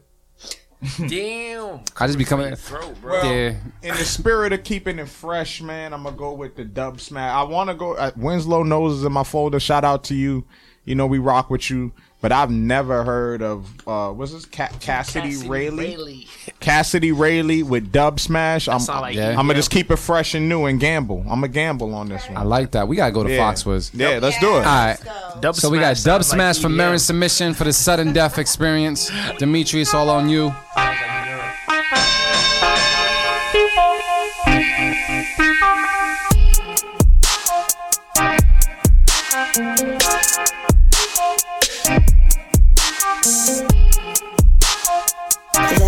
Damn. 1.07 1.79
I 1.97 2.05
just 2.05 2.19
be 2.19 2.25
coming. 2.25 2.55
Throat, 2.55 3.01
bro. 3.01 3.21
Yeah, 3.23 3.55
In 3.81 3.95
the 3.95 4.05
spirit 4.05 4.53
of 4.53 4.63
keeping 4.63 4.99
it 4.99 5.09
fresh, 5.09 5.61
man, 5.61 5.91
I'm 5.93 6.03
gonna 6.03 6.15
go 6.15 6.33
with 6.33 6.55
the 6.55 6.65
dub 6.65 6.99
smash. 6.99 7.33
I 7.33 7.43
want 7.43 7.69
to 7.69 7.75
go. 7.75 7.93
Uh, 7.95 8.11
Winslow 8.15 8.63
knows 8.63 8.99
is 8.99 9.03
in 9.03 9.11
my 9.11 9.23
folder. 9.23 9.59
Shout 9.59 9.83
out 9.83 10.03
to 10.05 10.15
you. 10.15 10.45
You 10.83 10.95
know 10.95 11.07
we 11.07 11.17
rock 11.17 11.49
with 11.49 11.69
you. 11.69 11.93
But 12.19 12.31
I've 12.31 12.49
never 12.49 13.03
heard 13.03 13.43
of 13.43 13.87
uh, 13.87 14.11
what's 14.11 14.33
this? 14.33 14.45
Ca- 14.45 14.71
Cassidy, 14.79 15.37
Rayleigh. 15.47 16.25
Cassidy 16.59 17.11
Rayleigh 17.11 17.63
with 17.63 17.91
Dub 17.91 18.19
Smash. 18.19 18.67
I'm, 18.67 18.83
like 18.85 19.15
Yeah. 19.15 19.29
I'm 19.29 19.35
gonna 19.35 19.53
just 19.53 19.69
keep 19.69 19.91
it 19.91 19.97
fresh 19.97 20.33
and 20.33 20.49
new 20.49 20.65
and 20.65 20.79
gamble. 20.79 21.19
I'm 21.21 21.41
gonna 21.41 21.47
gamble 21.49 21.93
on 21.93 22.09
this 22.09 22.27
one. 22.27 22.37
I 22.37 22.41
like 22.41 22.71
that. 22.71 22.87
We 22.87 22.95
gotta 22.95 23.11
go 23.11 23.23
to 23.23 23.31
yeah. 23.31 23.39
Foxwoods. 23.39 23.91
Yeah, 23.93 24.17
let's 24.19 24.39
do 24.39 24.47
it. 24.57 24.59
All 24.59 24.63
right. 24.63 24.97
Dub 25.41 25.55
So 25.55 25.69
we 25.69 25.77
got 25.77 25.89
Dub 25.89 26.23
sounds 26.23 26.29
like 26.29 26.35
Smash 26.37 26.59
from 26.59 26.73
EDM. 26.73 26.77
Marin 26.77 26.99
submission 26.99 27.53
for 27.53 27.65
the 27.65 27.73
sudden 27.73 28.13
death 28.13 28.37
experience. 28.39 29.11
Dimitri, 29.37 29.81
it's 29.81 29.93
all 29.93 30.09
on 30.09 30.27
you. 30.27 30.53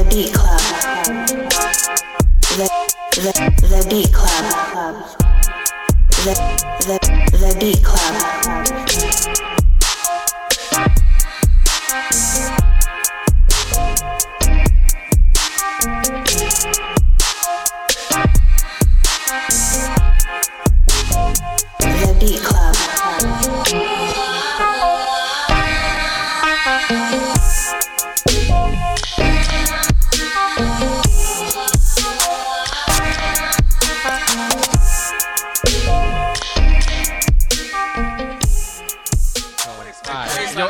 Beat 0.09 0.33
Club. 0.33 0.59
The, 2.57 2.67
the, 3.15 3.31
the 3.61 3.87
Beat 3.89 4.11
Club. 4.11 4.45
The, 6.25 6.33
the, 6.87 6.97
the 7.37 7.55
Beat 7.59 7.83
Club. 7.83 9.58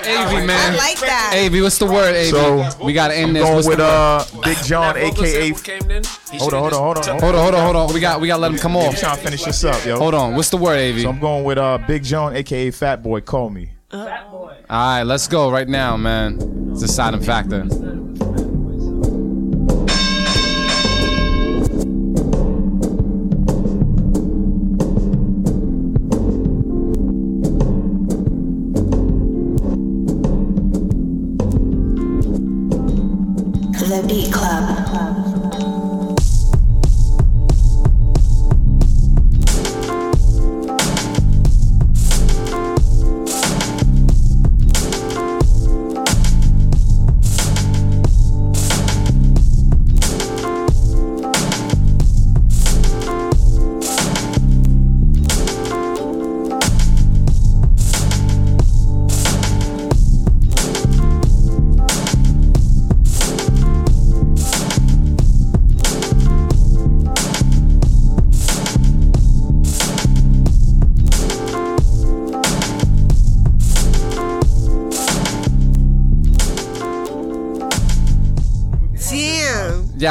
AV, 0.10 0.46
man. 0.46 0.74
I 0.74 0.78
like 0.78 1.00
that. 1.02 1.34
AV, 1.36 1.62
what's 1.62 1.78
the 1.78 1.86
word, 1.86 2.16
AV? 2.16 2.28
So, 2.72 2.84
we 2.86 2.94
gotta 2.94 3.16
end 3.16 3.36
this. 3.36 3.44
Going 3.44 3.56
What's 3.56 3.68
with 3.68 3.80
uh 3.80 4.24
Big 4.44 4.58
John, 4.64 4.98
aka. 4.98 5.54
sample 5.54 5.62
came 5.62 5.92
in. 5.92 6.04
Hold 6.40 6.54
on, 6.54 6.60
hold 6.62 6.74
on, 6.74 6.80
hold 6.84 6.98
on. 6.98 7.20
Hold 7.20 7.36
on, 7.36 7.42
hold 7.42 7.56
on, 7.56 7.64
hold 7.64 7.76
on. 7.76 7.94
We 7.94 8.00
got 8.00 8.20
we 8.22 8.28
gotta 8.28 8.42
let 8.42 8.52
him 8.52 8.58
come 8.58 8.76
I'm 8.78 8.88
off. 8.90 9.00
trying 9.00 9.18
to 9.18 9.22
finish 9.24 9.44
this 9.44 9.64
up, 9.64 9.86
yo. 9.86 9.98
Hold 9.98 10.14
on. 10.14 10.36
What's 10.36 10.50
the 10.50 10.58
word, 10.58 10.78
AV? 10.80 11.02
So 11.02 11.10
I'm 11.10 11.20
going 11.20 11.44
with 11.44 11.58
uh 11.58 11.78
Big 11.88 12.04
John, 12.04 12.36
aka 12.36 12.72
Fat 12.72 13.02
Boy. 13.04 13.22
Call 13.22 13.50
me. 13.50 13.72
Fat 13.90 14.30
Boy. 14.32 14.56
All 14.70 14.98
right, 14.98 15.04
let's 15.04 15.28
go 15.28 15.50
right 15.52 15.68
now, 15.68 15.98
man. 15.98 16.70
It's 16.72 16.84
a 16.84 16.88
deciding 16.88 17.22
factor. 17.22 17.66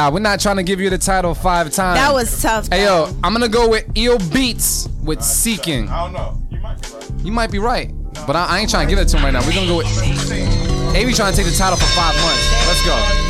Yeah, 0.09 0.15
we're 0.15 0.21
not 0.21 0.41
trying 0.41 0.57
to 0.57 0.63
give 0.63 0.81
you 0.81 0.89
the 0.89 0.97
title 0.97 1.35
five 1.35 1.71
times. 1.71 1.99
That 1.99 2.15
was 2.15 2.41
tough. 2.41 2.69
Hey 2.71 2.85
yo, 2.85 3.15
I'm 3.23 3.35
gonna 3.35 3.47
go 3.47 3.69
with 3.69 3.85
Eel 3.95 4.19
Beats 4.31 4.89
with 5.05 5.21
Seeking. 5.21 5.87
I 5.91 6.05
don't 6.05 6.15
know. 6.15 6.41
You 6.51 6.61
might 6.61 6.81
be 6.81 6.89
right. 6.89 7.11
You 7.25 7.33
might 7.33 7.51
be 7.51 7.59
right, 7.59 7.95
but 8.27 8.35
I, 8.35 8.47
I 8.47 8.59
ain't 8.61 8.71
trying 8.71 8.89
to 8.89 8.91
give 8.91 8.99
it 8.99 9.09
to 9.09 9.19
him 9.19 9.25
right 9.25 9.35
now. 9.35 9.47
We're 9.47 9.53
gonna 9.53 9.67
go 9.67 9.77
with 9.77 9.87
Avi 9.87 11.13
trying 11.13 11.33
to 11.33 11.37
take 11.37 11.45
the 11.45 11.55
title 11.59 11.77
for 11.77 11.85
five 11.93 12.15
months. 12.23 12.69
Let's 12.69 12.87
go. 12.87 13.28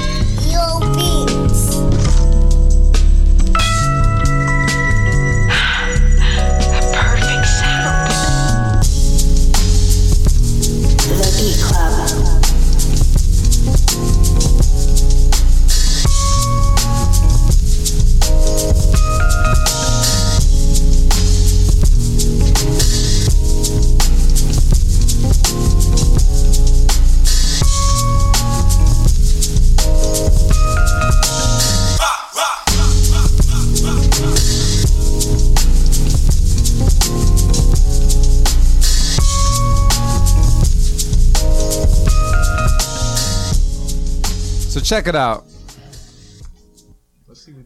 Check 44.89 45.07
it 45.07 45.15
out. 45.17 45.44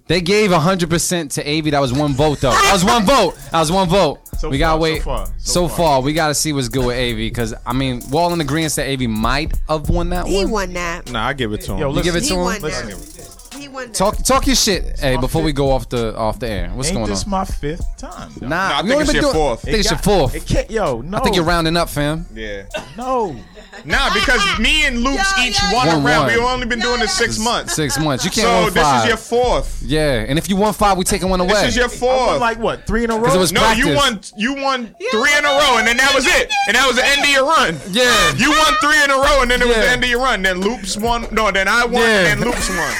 They 0.07 0.21
gave 0.21 0.51
100% 0.51 1.33
to 1.35 1.41
Avi. 1.59 1.71
That 1.71 1.81
was 1.81 1.93
one 1.93 2.13
vote, 2.13 2.41
though. 2.41 2.51
That 2.51 2.71
was 2.73 2.85
one 2.85 3.05
vote. 3.07 3.35
That 3.53 3.61
was 3.61 3.73
one 3.73 3.89
vote. 3.89 4.19
So 4.39 4.49
we 4.51 4.59
gotta 4.59 4.79
far, 4.79 4.79
so 4.79 4.83
wait. 4.83 5.03
far, 5.03 5.27
so 5.27 5.33
so 5.39 5.69
far. 5.69 5.77
far, 5.77 6.01
we 6.03 6.13
gotta 6.13 6.35
see 6.35 6.53
what's 6.53 6.69
good 6.69 6.85
with 6.85 6.97
Avi. 6.97 7.29
Because 7.29 7.55
I 7.65 7.73
mean, 7.73 8.03
we're 8.11 8.21
all 8.21 8.33
in 8.33 8.41
agreement 8.41 8.75
that 8.75 8.93
Avi 8.93 9.07
might 9.07 9.57
have 9.69 9.89
won 9.89 10.09
that 10.11 10.27
he 10.27 10.39
one. 10.39 10.51
won 10.51 10.73
that. 10.73 11.11
Nah, 11.13 11.29
I 11.29 11.33
give 11.33 11.53
it 11.53 11.61
to 11.63 11.73
him. 11.75 11.79
Yo, 11.79 11.95
You 11.95 12.03
give 12.03 12.17
it 12.17 12.25
He 12.25 12.31
to 12.31 12.35
him. 12.35 12.41
won 12.41 12.61
listen. 12.61 12.89
that. 12.89 13.22
He 13.73 13.77
won. 13.77 13.93
Talk, 13.93 14.19
talk 14.19 14.47
your 14.47 14.57
shit. 14.57 15.01
Hey, 15.01 15.17
before 15.17 15.43
we 15.43 15.53
go 15.53 15.71
off 15.71 15.89
the 15.89 16.15
off 16.17 16.39
the 16.39 16.49
air, 16.51 16.71
what's 16.75 16.89
Ain't 16.89 16.99
going 16.99 17.09
this 17.11 17.25
on? 17.25 17.31
my 17.31 17.45
fifth 17.47 17.97
time? 17.97 18.31
though? 18.39 18.47
Nah, 18.49 18.69
Nah, 18.69 18.79
I 18.79 18.83
we 18.83 18.89
think 18.89 18.93
only 18.93 19.03
it's 19.05 19.13
been 19.13 19.23
your 19.23 19.33
doing- 19.33 19.35
fourth. 19.35 19.59
I 19.61 19.63
think 19.65 19.79
it's 19.79 19.91
your 19.91 19.97
got- 19.97 20.05
fourth. 20.05 20.35
It 20.35 20.47
can't, 20.47 20.71
yo, 20.71 21.01
no. 21.01 21.19
I 21.19 21.21
think 21.23 21.37
you're 21.37 21.45
rounding 21.45 21.77
up, 21.77 21.89
fam. 21.89 22.27
Yeah. 22.35 22.63
No. 22.97 23.35
Nah, 23.87 24.13
because 24.13 24.59
me 24.59 24.85
and 24.85 25.03
Luke's 25.03 25.33
Yo, 25.39 25.45
each 25.45 25.61
yo, 25.63 25.75
one 25.77 25.87
yo. 25.87 25.93
around. 26.05 26.27
One, 26.27 26.27
We've 26.27 26.39
only 26.45 26.67
been 26.67 26.79
doing 26.81 27.01
this 27.01 27.13
six 27.15 27.39
months. 27.39 27.75
Six 27.75 27.99
months. 27.99 28.25
You 28.25 28.31
can't 28.31 28.47
So 28.47 28.65
win 28.67 28.75
this 28.75 28.83
five. 28.83 29.03
is 29.05 29.09
your 29.09 29.17
fourth. 29.17 29.83
yeah, 29.83 30.25
and 30.29 30.39
if 30.39 30.49
you 30.51 30.57
won 30.57 30.73
five, 30.75 30.99
we 30.99 31.05
taking 31.05 31.31
one 31.31 31.41
away. 31.41 31.53
This 31.55 31.69
is 31.69 31.77
your 31.77 31.87
I 31.87 31.89
won 31.89 31.97
fourth. 32.29 32.41
like 32.41 32.59
what? 32.59 32.87
Three 32.87 33.05
in 33.05 33.11
a 33.11 33.17
row. 33.17 33.25
'Cause 33.25 33.35
it 33.35 33.39
was 33.39 33.53
no, 33.53 33.63
you 33.73 33.95
practice. 33.95 34.33
won. 34.35 34.41
You 34.41 34.55
won 34.63 34.95
three 35.11 35.37
in 35.39 35.45
a 35.45 35.49
row, 35.49 35.79
and 35.79 35.87
then 35.89 35.97
that 35.97 36.15
was 36.15 36.27
it. 36.27 36.53
And 36.69 36.77
that 36.77 36.87
was 36.87 36.97
the 36.97 37.07
end 37.07 37.23
of 37.23 37.29
your 37.31 37.47
run. 37.47 37.81
Yeah. 37.91 38.33
You 38.37 38.51
won 38.51 38.75
three 38.83 39.03
in 39.03 39.11
a 39.11 39.17
row, 39.17 39.41
and 39.43 39.51
then 39.51 39.63
it 39.63 39.67
was 39.69 39.77
Yeah. 39.77 39.83
the 39.85 39.91
end 39.91 40.05
of 40.05 40.11
your 40.11 40.21
run. 40.21 40.43
Then 40.43 40.61
Loops 40.61 40.97
won. 40.99 41.27
No, 41.33 41.51
then 41.51 41.67
I 41.67 41.85
won, 41.87 42.03
Yeah. 42.03 42.09
and 42.33 42.43
then 42.43 42.49
Loops 42.49 42.69
won. 42.69 42.95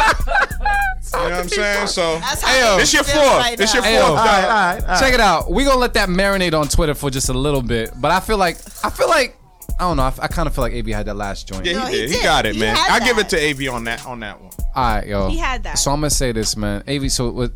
you 1.12 1.18
know 1.18 1.24
what 1.24 1.32
I'm 1.32 1.48
saying? 1.48 1.86
So 1.88 2.18
That's 2.20 2.42
Hey, 2.42 2.60
yo. 2.60 2.66
how 2.66 2.76
this 2.78 2.92
your 2.92 3.04
feels 3.04 3.18
fourth. 3.26 3.38
right 3.38 3.58
this 3.58 3.74
your 3.74 3.82
Hey, 3.82 3.94
yo. 3.96 4.06
fourth. 4.06 4.18
all 4.20 4.24
right, 4.26 4.42
all 4.44 4.48
right, 4.48 4.80
all 4.82 4.88
right. 4.88 5.00
Check 5.00 5.14
it 5.14 5.20
out. 5.20 5.50
We 5.50 5.64
gonna 5.64 5.78
let 5.78 5.94
that 5.94 6.08
marinate 6.08 6.58
on 6.58 6.68
Twitter 6.68 6.94
for 6.94 7.10
just 7.10 7.28
a 7.28 7.32
little 7.34 7.62
bit, 7.62 7.90
but 7.96 8.10
I 8.10 8.20
feel 8.20 8.38
like 8.38 8.58
I 8.84 8.90
feel 8.90 9.08
like 9.08 9.36
I 9.78 9.84
don't 9.84 9.96
know. 9.96 10.02
I, 10.20 10.28
kind 10.28 10.46
of 10.46 10.54
feel 10.54 10.62
like 10.62 10.74
AV 10.74 10.88
had 10.88 11.06
that 11.06 11.14
last 11.16 11.48
joint. 11.48 11.64
Yeah, 11.64 11.72
No, 11.78 11.86
he 11.86 11.92
he 11.92 12.06
did. 12.06 12.10
He 12.10 12.22
got 12.22 12.44
it, 12.44 12.54
He 12.54 12.60
man. 12.60 12.76
I 12.78 13.00
give 13.00 13.16
it 13.18 13.30
to 13.30 13.40
AV 13.42 13.72
on 13.74 13.84
that 13.84 14.04
on 14.04 14.20
that 14.20 14.38
one. 14.40 14.50
All 14.74 14.94
right, 14.96 15.06
yo. 15.06 15.28
He 15.30 15.38
had 15.38 15.62
that. 15.62 15.78
So 15.78 15.90
I'm 15.90 15.98
gonna 16.00 16.10
say 16.10 16.32
this, 16.32 16.54
man. 16.56 16.82
AV. 16.86 17.10
So 17.10 17.30
what, 17.30 17.52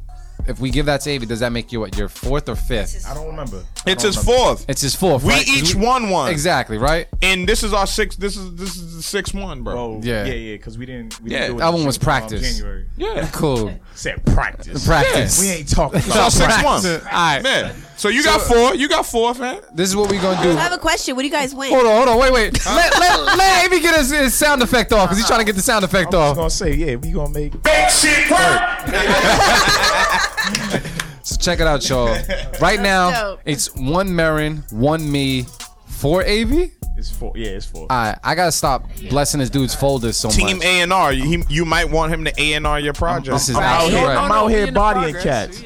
if 0.47 0.60
we 0.60 0.70
give 0.70 0.86
that 0.86 1.00
to 1.02 1.14
AV, 1.14 1.26
does 1.26 1.40
that 1.40 1.52
make 1.52 1.73
you 1.73 1.81
what? 1.81 1.97
Your 1.97 2.08
fourth 2.08 2.48
or 2.48 2.55
fifth? 2.56 3.06
I 3.08 3.14
don't 3.14 3.26
remember. 3.26 3.62
I 3.86 3.90
It's 3.92 4.02
don't 4.02 4.12
his 4.14 4.16
remember. 4.26 4.44
fourth. 4.44 4.64
It's 4.68 4.81
his 4.82 4.94
fourth. 4.94 5.23
We 5.23 5.31
right? 5.31 5.47
'Cause 5.47 5.55
each 5.70 5.74
won 5.74 6.10
one. 6.10 6.31
Exactly. 6.31 6.78
Right. 6.78 7.08
And 7.23 7.48
this 7.48 7.62
is 7.62 7.73
our 7.73 7.86
sixth. 7.86 8.18
This 8.18 8.36
is 8.36 8.55
this 8.55 8.76
is 8.76 8.97
the 8.97 9.02
sixth 9.02 9.34
one, 9.34 9.62
bro. 9.62 9.78
Oh, 9.78 10.00
Yeah. 10.02 10.24
yeah, 10.24 10.32
yeah, 10.32 10.34
yeah. 10.34 10.55
Because 10.56 10.76
we 10.78 10.86
didn't. 10.86 11.20
We 11.23 11.31
Yeah, 11.31 11.39
didn't 11.40 11.50
do 11.50 11.56
it 11.56 11.60
that 11.60 11.68
in 11.68 11.74
one 11.74 11.86
was 11.86 11.97
um, 11.98 12.02
practice. 12.02 12.56
January. 12.56 12.86
Yeah. 12.97 13.28
Cool. 13.32 13.78
Said 13.94 14.24
practice. 14.26 14.86
Practice. 14.86 15.40
We 15.40 15.50
ain't 15.50 15.68
talking 15.68 15.98
It's 15.98 16.10
our 16.10 16.16
about 16.18 16.32
sixth 16.32 16.64
one. 16.64 16.84
All 16.86 16.98
right. 17.12 17.42
Man. 17.42 17.74
So 17.97 18.08
you 18.08 18.24
got 18.24 18.40
four. 18.40 18.74
You 18.74 18.89
got 18.89 19.06
four, 19.06 19.32
fam. 19.34 19.60
This 19.73 19.89
is 19.89 19.97
what 19.97 20.10
we 20.10 20.18
gonna 20.18 20.42
do. 20.42 20.50
I 20.50 20.62
have 20.62 20.73
a 20.73 20.78
question. 20.78 21.14
What 21.16 21.23
do 21.23 21.28
you 21.28 21.32
guys 21.32 21.55
win? 21.55 21.73
Hold 21.73 21.86
on, 21.86 21.97
hold 21.97 22.08
on, 22.08 22.18
wait, 22.18 22.32
wait. 22.32 22.66
Let, 22.66 22.98
let, 22.98 23.20
let 23.36 23.64
AV 23.73 23.81
get 23.82 23.94
his, 23.97 24.10
his 24.10 24.34
sound 24.34 24.62
effect 24.62 24.92
off, 24.92 25.05
because 25.08 25.18
he's 25.18 25.26
trying 25.26 25.39
to 25.40 25.44
get 25.47 25.55
the 25.55 25.62
sound 25.62 25.84
effect 25.84 26.12
I 26.12 26.16
was 26.18 26.31
off. 26.31 26.36
gonna 26.36 26.50
say, 26.50 26.74
yeah, 26.74 26.97
we 26.97 27.12
gonna 27.12 27.32
make. 27.32 27.52
So 31.26 31.36
check 31.36 31.58
it 31.58 31.66
out, 31.66 31.89
y'all. 31.89 32.14
Right 32.60 32.78
now, 32.78 33.10
dope. 33.10 33.40
it's 33.47 33.74
one 33.76 34.14
Marin, 34.14 34.62
one 34.70 35.10
me, 35.10 35.47
four 35.86 36.20
AV. 36.23 36.70
It's 36.98 37.10
four. 37.10 37.32
Yeah, 37.34 37.48
it's 37.52 37.64
four. 37.64 37.84
Alright, 37.90 38.18
I 38.23 38.34
gotta 38.34 38.52
stop 38.52 38.84
blessing 39.08 39.40
this 39.40 39.48
dude's 39.48 39.74
folders 39.74 40.18
so 40.18 40.28
Team 40.28 40.58
much. 40.58 40.66
A 40.66 40.82
and 40.82 40.92
R. 40.92 41.14
You, 41.14 41.24
he- 41.24 41.44
you 41.48 41.64
might 41.64 41.89
want 41.90 42.12
him 42.12 42.26
to 42.26 42.32
A 42.39 42.52
and 42.52 42.66
R 42.66 42.78
your 42.78 42.92
project. 42.92 43.32
This 43.32 43.48
is 43.48 43.56
I'm 43.56 43.62
out 43.62 43.81
actually 43.84 43.98
here. 44.00 44.06
right. 44.08 44.16
I'm 44.18 44.31
out 44.32 44.48
here 44.48 44.70
bodying 44.70 45.14
cats. 45.16 45.62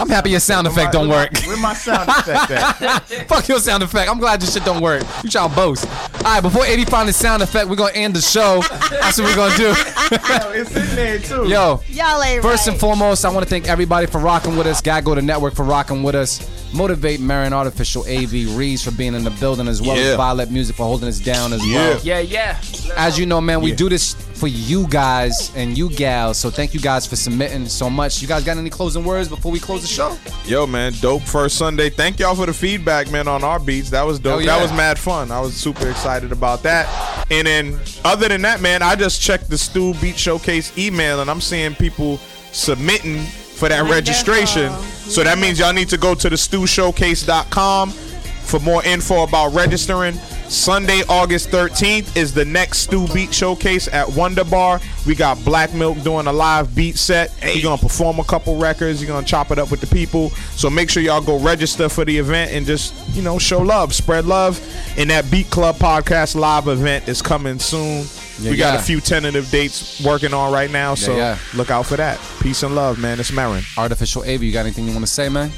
I'm 0.00 0.08
happy 0.08 0.30
your 0.30 0.40
sound 0.40 0.66
effect 0.66 0.92
don't 0.92 1.08
Where 1.08 1.24
work. 1.24 1.32
my- 1.42 1.46
Where 1.48 1.56
my 1.56 1.74
sound 1.74 2.08
effect 2.08 2.50
at? 2.52 3.02
Fuck 3.28 3.48
your 3.48 3.58
sound 3.58 3.82
effect. 3.82 4.10
I'm 4.10 4.18
glad 4.18 4.40
your 4.42 4.50
shit 4.50 4.64
don't 4.64 4.80
work. 4.82 5.02
You 5.24 5.30
trying 5.30 5.48
to 5.50 5.56
boast. 5.56 5.86
Alright, 6.18 6.42
before 6.42 6.64
80 6.64 6.84
find 6.84 7.08
the 7.08 7.12
sound 7.12 7.42
effect, 7.42 7.68
we're 7.68 7.76
gonna 7.76 7.92
end 7.94 8.14
the 8.14 8.20
show. 8.20 8.60
That's 8.90 9.18
what 9.18 9.26
we're 9.28 9.34
gonna 9.36 9.56
do. 9.56 9.64
Yo, 10.12 10.52
it's 10.52 10.76
in 10.76 10.96
there 10.96 11.18
too. 11.18 11.48
Yo, 11.48 11.80
Y'all 11.88 12.22
ain't 12.22 12.42
First 12.42 12.66
right. 12.66 12.72
and 12.72 12.80
foremost, 12.80 13.24
I 13.24 13.30
want 13.30 13.44
to 13.44 13.50
thank 13.50 13.68
everybody 13.68 14.06
for 14.06 14.18
rocking 14.18 14.56
with 14.56 14.66
us. 14.66 14.80
Gotta 14.80 15.04
go 15.04 15.14
to 15.14 15.22
network 15.22 15.54
for 15.54 15.64
rocking 15.64 16.02
with 16.02 16.14
us. 16.14 16.54
Motivate 16.74 17.18
Marin 17.18 17.54
Artificial 17.54 18.02
AV 18.02 18.46
Reez 18.54 18.84
for 18.84 18.90
being 18.90 19.14
in 19.14 19.24
the 19.24 19.30
building 19.30 19.68
as 19.68 19.80
well 19.80 19.96
Yeah. 19.96 20.12
as 20.12 20.16
Vylette 20.18 20.50
Music 20.50 20.76
for 20.76 20.82
holding 20.84 21.08
us 21.08 21.18
down 21.18 21.54
as 21.54 21.60
well. 21.62 21.98
Yeah, 22.02 22.18
yeah. 22.20 22.60
As 22.94 23.18
you 23.18 23.24
know, 23.24 23.40
man, 23.40 23.62
we 23.62 23.72
do 23.72 23.88
this 23.88 24.12
for 24.34 24.48
you 24.48 24.86
guys 24.88 25.50
and 25.56 25.76
you 25.78 25.88
gals. 25.90 26.36
So 26.36 26.50
thank 26.50 26.74
you 26.74 26.80
guys 26.80 27.06
for 27.06 27.16
submitting 27.16 27.66
so 27.68 27.88
much. 27.88 28.20
You 28.20 28.28
guys 28.28 28.44
got 28.44 28.58
any 28.58 28.68
closing 28.68 29.02
words 29.02 29.28
before 29.30 29.50
we 29.50 29.58
close 29.60 29.77
the 29.80 29.86
show? 29.86 30.16
Yo, 30.44 30.66
man, 30.66 30.92
dope 31.00 31.22
first 31.22 31.56
Sunday. 31.56 31.90
Thank 31.90 32.18
y'all 32.18 32.34
for 32.34 32.46
the 32.46 32.52
feedback, 32.52 33.10
man, 33.10 33.28
on 33.28 33.44
our 33.44 33.58
beats. 33.58 33.90
That 33.90 34.02
was 34.02 34.18
dope. 34.18 34.26
Oh, 34.26 34.38
Hell 34.38 34.46
yeah. 34.46 34.56
That 34.56 34.62
was 34.62 34.72
mad 34.72 34.98
fun. 34.98 35.30
I 35.30 35.40
was 35.40 35.54
super 35.54 35.88
excited 35.88 36.32
about 36.32 36.62
that. 36.62 37.26
And 37.30 37.46
then, 37.46 37.78
other 38.04 38.28
than 38.28 38.42
that, 38.42 38.60
man, 38.60 38.82
I 38.82 38.96
just 38.96 39.20
checked 39.20 39.50
the 39.50 39.58
Stu 39.58 39.94
Beat 39.94 40.18
Showcase 40.18 40.76
email, 40.78 41.20
and 41.20 41.30
I'm 41.30 41.40
seeing 41.40 41.74
people 41.74 42.18
submitting 42.52 43.18
for 43.58 43.68
that 43.68 43.90
registration. 43.90 44.72
So 44.72 45.24
that 45.24 45.38
means 45.38 45.58
y'all 45.58 45.72
need 45.72 45.88
to 45.90 45.98
go 45.98 46.14
to 46.14 46.28
the 46.28 46.36
stewshowcase.com 46.36 47.90
for 47.90 48.60
more 48.60 48.82
info 48.84 49.24
about 49.24 49.52
registering. 49.54 50.14
Sunday, 50.48 51.02
August 51.10 51.50
13th 51.50 52.16
is 52.16 52.32
the 52.32 52.44
next 52.44 52.78
Stu 52.78 53.06
Beat 53.08 53.34
Showcase 53.34 53.86
at 53.88 54.08
Wonder 54.08 54.44
Bar. 54.44 54.80
We 55.06 55.14
got 55.14 55.42
Black 55.44 55.74
Milk 55.74 56.02
doing 56.02 56.26
a 56.26 56.32
live 56.32 56.74
beat 56.74 56.96
set. 56.96 57.30
He's 57.42 57.62
gonna 57.62 57.80
perform 57.80 58.18
a 58.18 58.24
couple 58.24 58.56
records. 58.56 59.00
He's 59.00 59.08
gonna 59.08 59.26
chop 59.26 59.50
it 59.50 59.58
up 59.58 59.70
with 59.70 59.80
the 59.80 59.86
people. 59.86 60.30
So 60.56 60.70
make 60.70 60.88
sure 60.88 61.02
y'all 61.02 61.20
go 61.20 61.38
register 61.38 61.90
for 61.90 62.06
the 62.06 62.16
event 62.16 62.52
and 62.52 62.64
just 62.64 62.94
you 63.14 63.20
know 63.20 63.38
show 63.38 63.60
love, 63.60 63.94
spread 63.94 64.24
love. 64.24 64.58
And 64.96 65.10
that 65.10 65.30
Beat 65.30 65.50
Club 65.50 65.76
podcast 65.76 66.34
live 66.34 66.66
event 66.66 67.08
is 67.08 67.20
coming 67.20 67.58
soon. 67.58 68.06
Yeah, 68.40 68.50
we 68.50 68.56
got 68.56 68.74
yeah. 68.74 68.80
a 68.80 68.82
few 68.82 69.00
tentative 69.02 69.50
dates 69.50 70.02
working 70.02 70.32
on 70.32 70.50
right 70.50 70.70
now, 70.70 70.94
so 70.94 71.14
yeah. 71.14 71.38
look 71.54 71.70
out 71.70 71.86
for 71.86 71.96
that. 71.96 72.18
Peace 72.40 72.62
and 72.62 72.74
love, 72.74 72.98
man. 72.98 73.20
It's 73.20 73.32
Marin. 73.32 73.64
Artificial 73.76 74.22
AV, 74.22 74.44
you 74.44 74.52
got 74.52 74.60
anything 74.60 74.86
you 74.86 74.92
want 74.92 75.04
to 75.04 75.10
say, 75.10 75.28
man? 75.28 75.50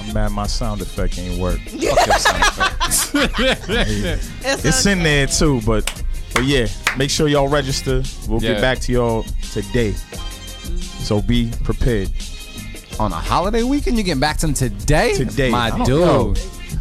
I'm 0.00 0.12
mad. 0.14 0.32
My 0.32 0.46
sound 0.46 0.80
effect 0.80 1.18
ain't 1.18 1.40
work. 1.40 1.58
Fuck 1.68 1.80
your 1.82 2.18
sound 2.18 2.42
effect. 2.42 3.64
It's 4.64 4.86
in 4.86 5.02
there 5.02 5.26
too, 5.26 5.60
but 5.66 5.84
but 6.34 6.44
yeah, 6.44 6.66
make 6.96 7.10
sure 7.10 7.28
y'all 7.28 7.48
register. 7.48 8.02
We'll 8.28 8.42
Yeah. 8.42 8.52
get 8.54 8.60
back 8.60 8.78
to 8.80 8.92
y'all 8.92 9.24
today. 9.52 9.92
So 9.92 11.20
be 11.20 11.50
prepared. 11.64 12.10
On 12.98 13.10
a 13.12 13.16
holiday 13.16 13.62
weekend, 13.62 13.96
you 13.96 14.02
getting 14.04 14.20
back 14.20 14.36
to 14.38 14.46
them 14.46 14.54
today? 14.54 15.14
Today. 15.14 15.50
My 15.50 15.66
I 15.66 15.70
don't 15.70 15.86
dude. 15.86 16.00
know. 16.00 16.34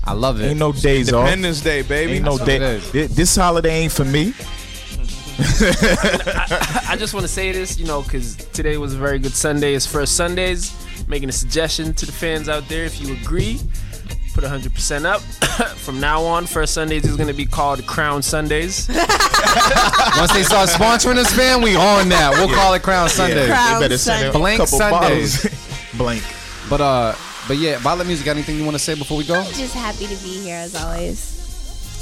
I 0.04 0.14
love 0.14 0.42
it. 0.42 0.46
Ain't 0.50 0.60
no 0.60 0.72
days 0.72 1.12
off. 1.14 1.22
Independence 1.26 1.62
Day, 1.62 1.82
baby. 1.82 2.14
Ain't 2.14 2.26
no 2.26 2.38
That's 2.38 2.40
what 2.42 2.60
day. 2.60 2.76
is. 2.76 2.84
Thi- 2.90 3.06
This 3.16 3.36
holiday 3.36 3.80
ain't 3.84 3.92
for 3.92 4.06
me. 4.06 4.34
I 5.40 6.96
just 6.98 7.14
want 7.14 7.26
to 7.26 7.32
say 7.32 7.52
this, 7.52 7.80
you 7.80 7.86
know, 7.86 8.02
because 8.02 8.36
today 8.36 8.78
was 8.78 8.94
a 8.94 8.98
very 8.98 9.20
good 9.20 9.34
Sunday. 9.34 9.74
It's 9.74 9.86
first 9.86 10.16
Sundays. 10.16 10.76
Making 11.08 11.30
a 11.30 11.34
suggestion 11.34 11.94
to 11.94 12.06
the 12.06 12.12
fans 12.12 12.50
out 12.50 12.68
there. 12.68 12.84
If 12.86 13.00
you 13.02 13.14
agree, 13.14 13.60
put 14.34 14.44
100% 14.44 15.06
up. 15.06 15.22
From 15.78 16.00
now 16.00 16.24
on, 16.24 16.46
first 16.46 16.74
Sundays 16.74 17.06
is 17.06 17.16
going 17.16 17.28
to 17.28 17.34
be 17.34 17.46
called 17.46 17.86
Crown 17.88 18.22
Sundays. 18.22 18.88
Once 20.18 20.34
they 20.34 20.44
start 20.44 20.70
sponsoring 20.70 21.18
us, 21.18 21.36
man, 21.38 21.62
we 21.62 21.76
on 21.76 22.10
that. 22.10 22.32
We'll 22.34 22.54
call 22.54 22.74
it 22.74 22.84
Crown 22.84 23.10
Sunday. 23.10 23.48
Crown 23.48 23.80
they 23.80 23.86
better 23.86 23.98
Sunday. 23.98 24.30
a 24.30 24.32
Blank 24.34 24.60
couple 24.60 24.78
Sundays. 24.78 25.48
Blank. 25.98 26.24
But 26.70 26.82
uh, 26.82 27.16
but 27.48 27.58
yeah, 27.58 27.78
Vylette 27.80 28.06
Music. 28.06 28.26
Got 28.26 28.34
anything 28.34 28.58
you 28.58 28.64
want 28.66 28.76
to 28.76 28.80
say 28.80 28.94
before 28.96 29.18
we 29.18 29.24
go? 29.24 29.42
Just 29.54 29.74
happy 29.74 30.06
to 30.06 30.16
be 30.24 30.42
here 30.42 30.58
as 30.58 30.76
always. 30.76 31.39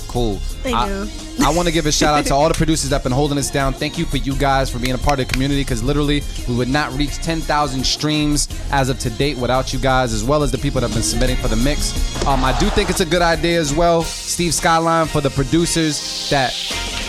Cool. 0.08 0.40
I 0.66 0.88
know. 0.88 1.10
I 1.46 1.54
want 1.54 1.68
to 1.68 1.74
give 1.74 1.86
a 1.86 1.92
shout 1.92 2.18
out 2.18 2.26
to 2.28 2.34
all 2.34 2.48
the 2.48 2.54
producers 2.58 2.90
that 2.90 2.98
have 2.98 3.04
been 3.04 3.12
holding 3.12 3.38
us 3.38 3.52
down. 3.52 3.74
Thank 3.74 3.98
you 3.98 4.06
for 4.06 4.18
you 4.18 4.36
guys 4.36 4.70
for 4.70 4.80
being 4.80 4.96
a 4.96 4.98
part 4.98 5.20
of 5.20 5.28
the 5.28 5.34
community 5.34 5.62
because 5.62 5.84
literally 5.84 6.24
we 6.48 6.56
would 6.56 6.68
not 6.68 6.92
reach 6.94 7.16
10,000 7.18 7.84
streams 7.86 8.48
as 8.72 8.90
of 8.90 9.00
to 9.00 9.10
date 9.12 9.38
without 9.38 9.74
you 9.74 9.80
guys, 9.80 10.14
as 10.14 10.24
well 10.24 10.44
as 10.44 10.52
the 10.52 10.58
people 10.58 10.82
that 10.82 10.88
have 10.88 10.96
been 10.96 11.04
submitting 11.04 11.36
for 11.38 11.48
the 11.48 11.56
mix. 11.56 11.94
Um, 12.26 12.44
I 12.44 12.58
do 12.60 12.70
think 12.70 12.90
it's 12.90 13.02
a 13.02 13.06
good 13.06 13.22
idea 13.22 13.60
as 13.60 13.74
well. 13.74 14.02
Steve 14.04 14.54
Skyline 14.54 15.08
for 15.08 15.22
the 15.22 15.30
producers 15.30 16.30
that 16.30 16.54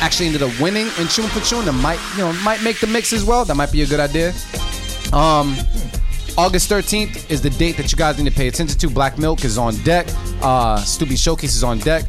actually 0.01 0.27
ended 0.27 0.43
up 0.43 0.61
winning 0.61 0.87
for 0.87 1.41
Tune 1.41 1.65
that 1.65 1.73
might, 1.73 1.99
you 2.13 2.19
know, 2.23 2.33
might 2.45 2.63
make 2.63 2.81
the 2.81 2.87
mix 2.87 3.13
as 3.13 3.25
well. 3.25 3.45
That 3.45 3.57
might 3.57 3.73
be 3.73 3.83
a 3.83 3.87
good 3.87 4.01
idea. 4.01 4.33
Um, 5.13 5.57
August 6.37 6.71
13th 6.71 7.31
is 7.31 7.43
the 7.43 7.51
date 7.51 7.77
that 7.77 7.91
you 7.91 7.99
guys 7.99 8.17
need 8.17 8.31
to 8.31 8.37
pay 8.37 8.47
attention 8.47 8.79
to. 8.79 8.89
Black 8.89 9.19
Milk 9.19 9.45
is 9.45 9.59
on 9.59 9.75
deck. 9.79 10.07
Uh, 10.41 10.77
Stu 10.77 11.05
Beat 11.05 11.19
Showcase 11.19 11.57
is 11.57 11.65
on 11.65 11.79
deck. 11.79 12.05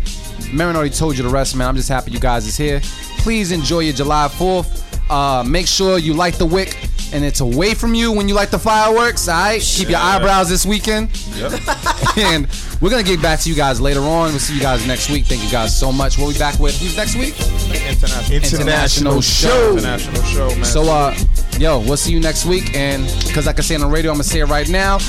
Marin 0.53 0.75
already 0.75 0.93
told 0.93 1.17
you 1.17 1.23
the 1.23 1.29
rest, 1.29 1.55
man. 1.55 1.67
I'm 1.67 1.75
just 1.75 1.89
happy 1.89 2.11
you 2.11 2.19
guys 2.19 2.47
is 2.47 2.57
here. 2.57 2.79
Please 3.19 3.51
enjoy 3.51 3.79
your 3.79 3.93
July 3.93 4.27
4th. 4.27 4.85
Uh, 5.09 5.43
make 5.43 5.67
sure 5.67 5.97
you 5.97 6.13
light 6.13 6.35
the 6.35 6.45
wick 6.45 6.77
and 7.13 7.25
it's 7.25 7.39
away 7.39 7.73
from 7.73 7.93
you 7.93 8.11
when 8.11 8.27
you 8.27 8.35
light 8.35 8.51
the 8.51 8.59
fireworks. 8.59 9.27
All 9.27 9.35
right, 9.35 9.61
keep 9.61 9.89
your 9.89 9.99
eyebrows 9.99 10.49
this 10.49 10.65
weekend. 10.65 11.09
Yep. 11.35 11.51
and 12.17 12.47
we're 12.81 12.89
gonna 12.89 13.03
get 13.03 13.21
back 13.21 13.39
to 13.41 13.49
you 13.49 13.55
guys 13.55 13.81
later 13.81 14.01
on. 14.01 14.29
We'll 14.29 14.39
see 14.39 14.55
you 14.55 14.61
guys 14.61 14.85
next 14.87 15.09
week. 15.09 15.25
Thank 15.25 15.43
you 15.43 15.49
guys 15.49 15.77
so 15.77 15.91
much. 15.91 16.17
We'll 16.17 16.31
be 16.31 16.37
back 16.37 16.59
with 16.59 16.79
who's 16.79 16.95
next 16.95 17.15
week? 17.15 17.39
International, 17.39 18.35
International 18.35 19.21
show. 19.21 19.71
international 19.71 20.23
show, 20.23 20.47
man. 20.49 20.65
So, 20.65 20.83
uh, 20.83 21.15
yo, 21.57 21.79
we'll 21.79 21.97
see 21.97 22.11
you 22.13 22.19
next 22.19 22.45
week. 22.45 22.75
And 22.75 23.05
because 23.27 23.47
I 23.47 23.53
can 23.53 23.63
say 23.63 23.75
on 23.75 23.81
the 23.81 23.87
radio, 23.87 24.11
I'm 24.11 24.15
gonna 24.15 24.23
say 24.23 24.39
it 24.39 24.45
right 24.45 24.69
now. 24.69 24.99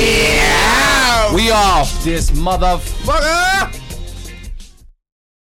See, 0.00 1.34
we 1.34 1.50
off 1.50 2.02
this 2.02 2.30
motherfucker. 2.30 3.79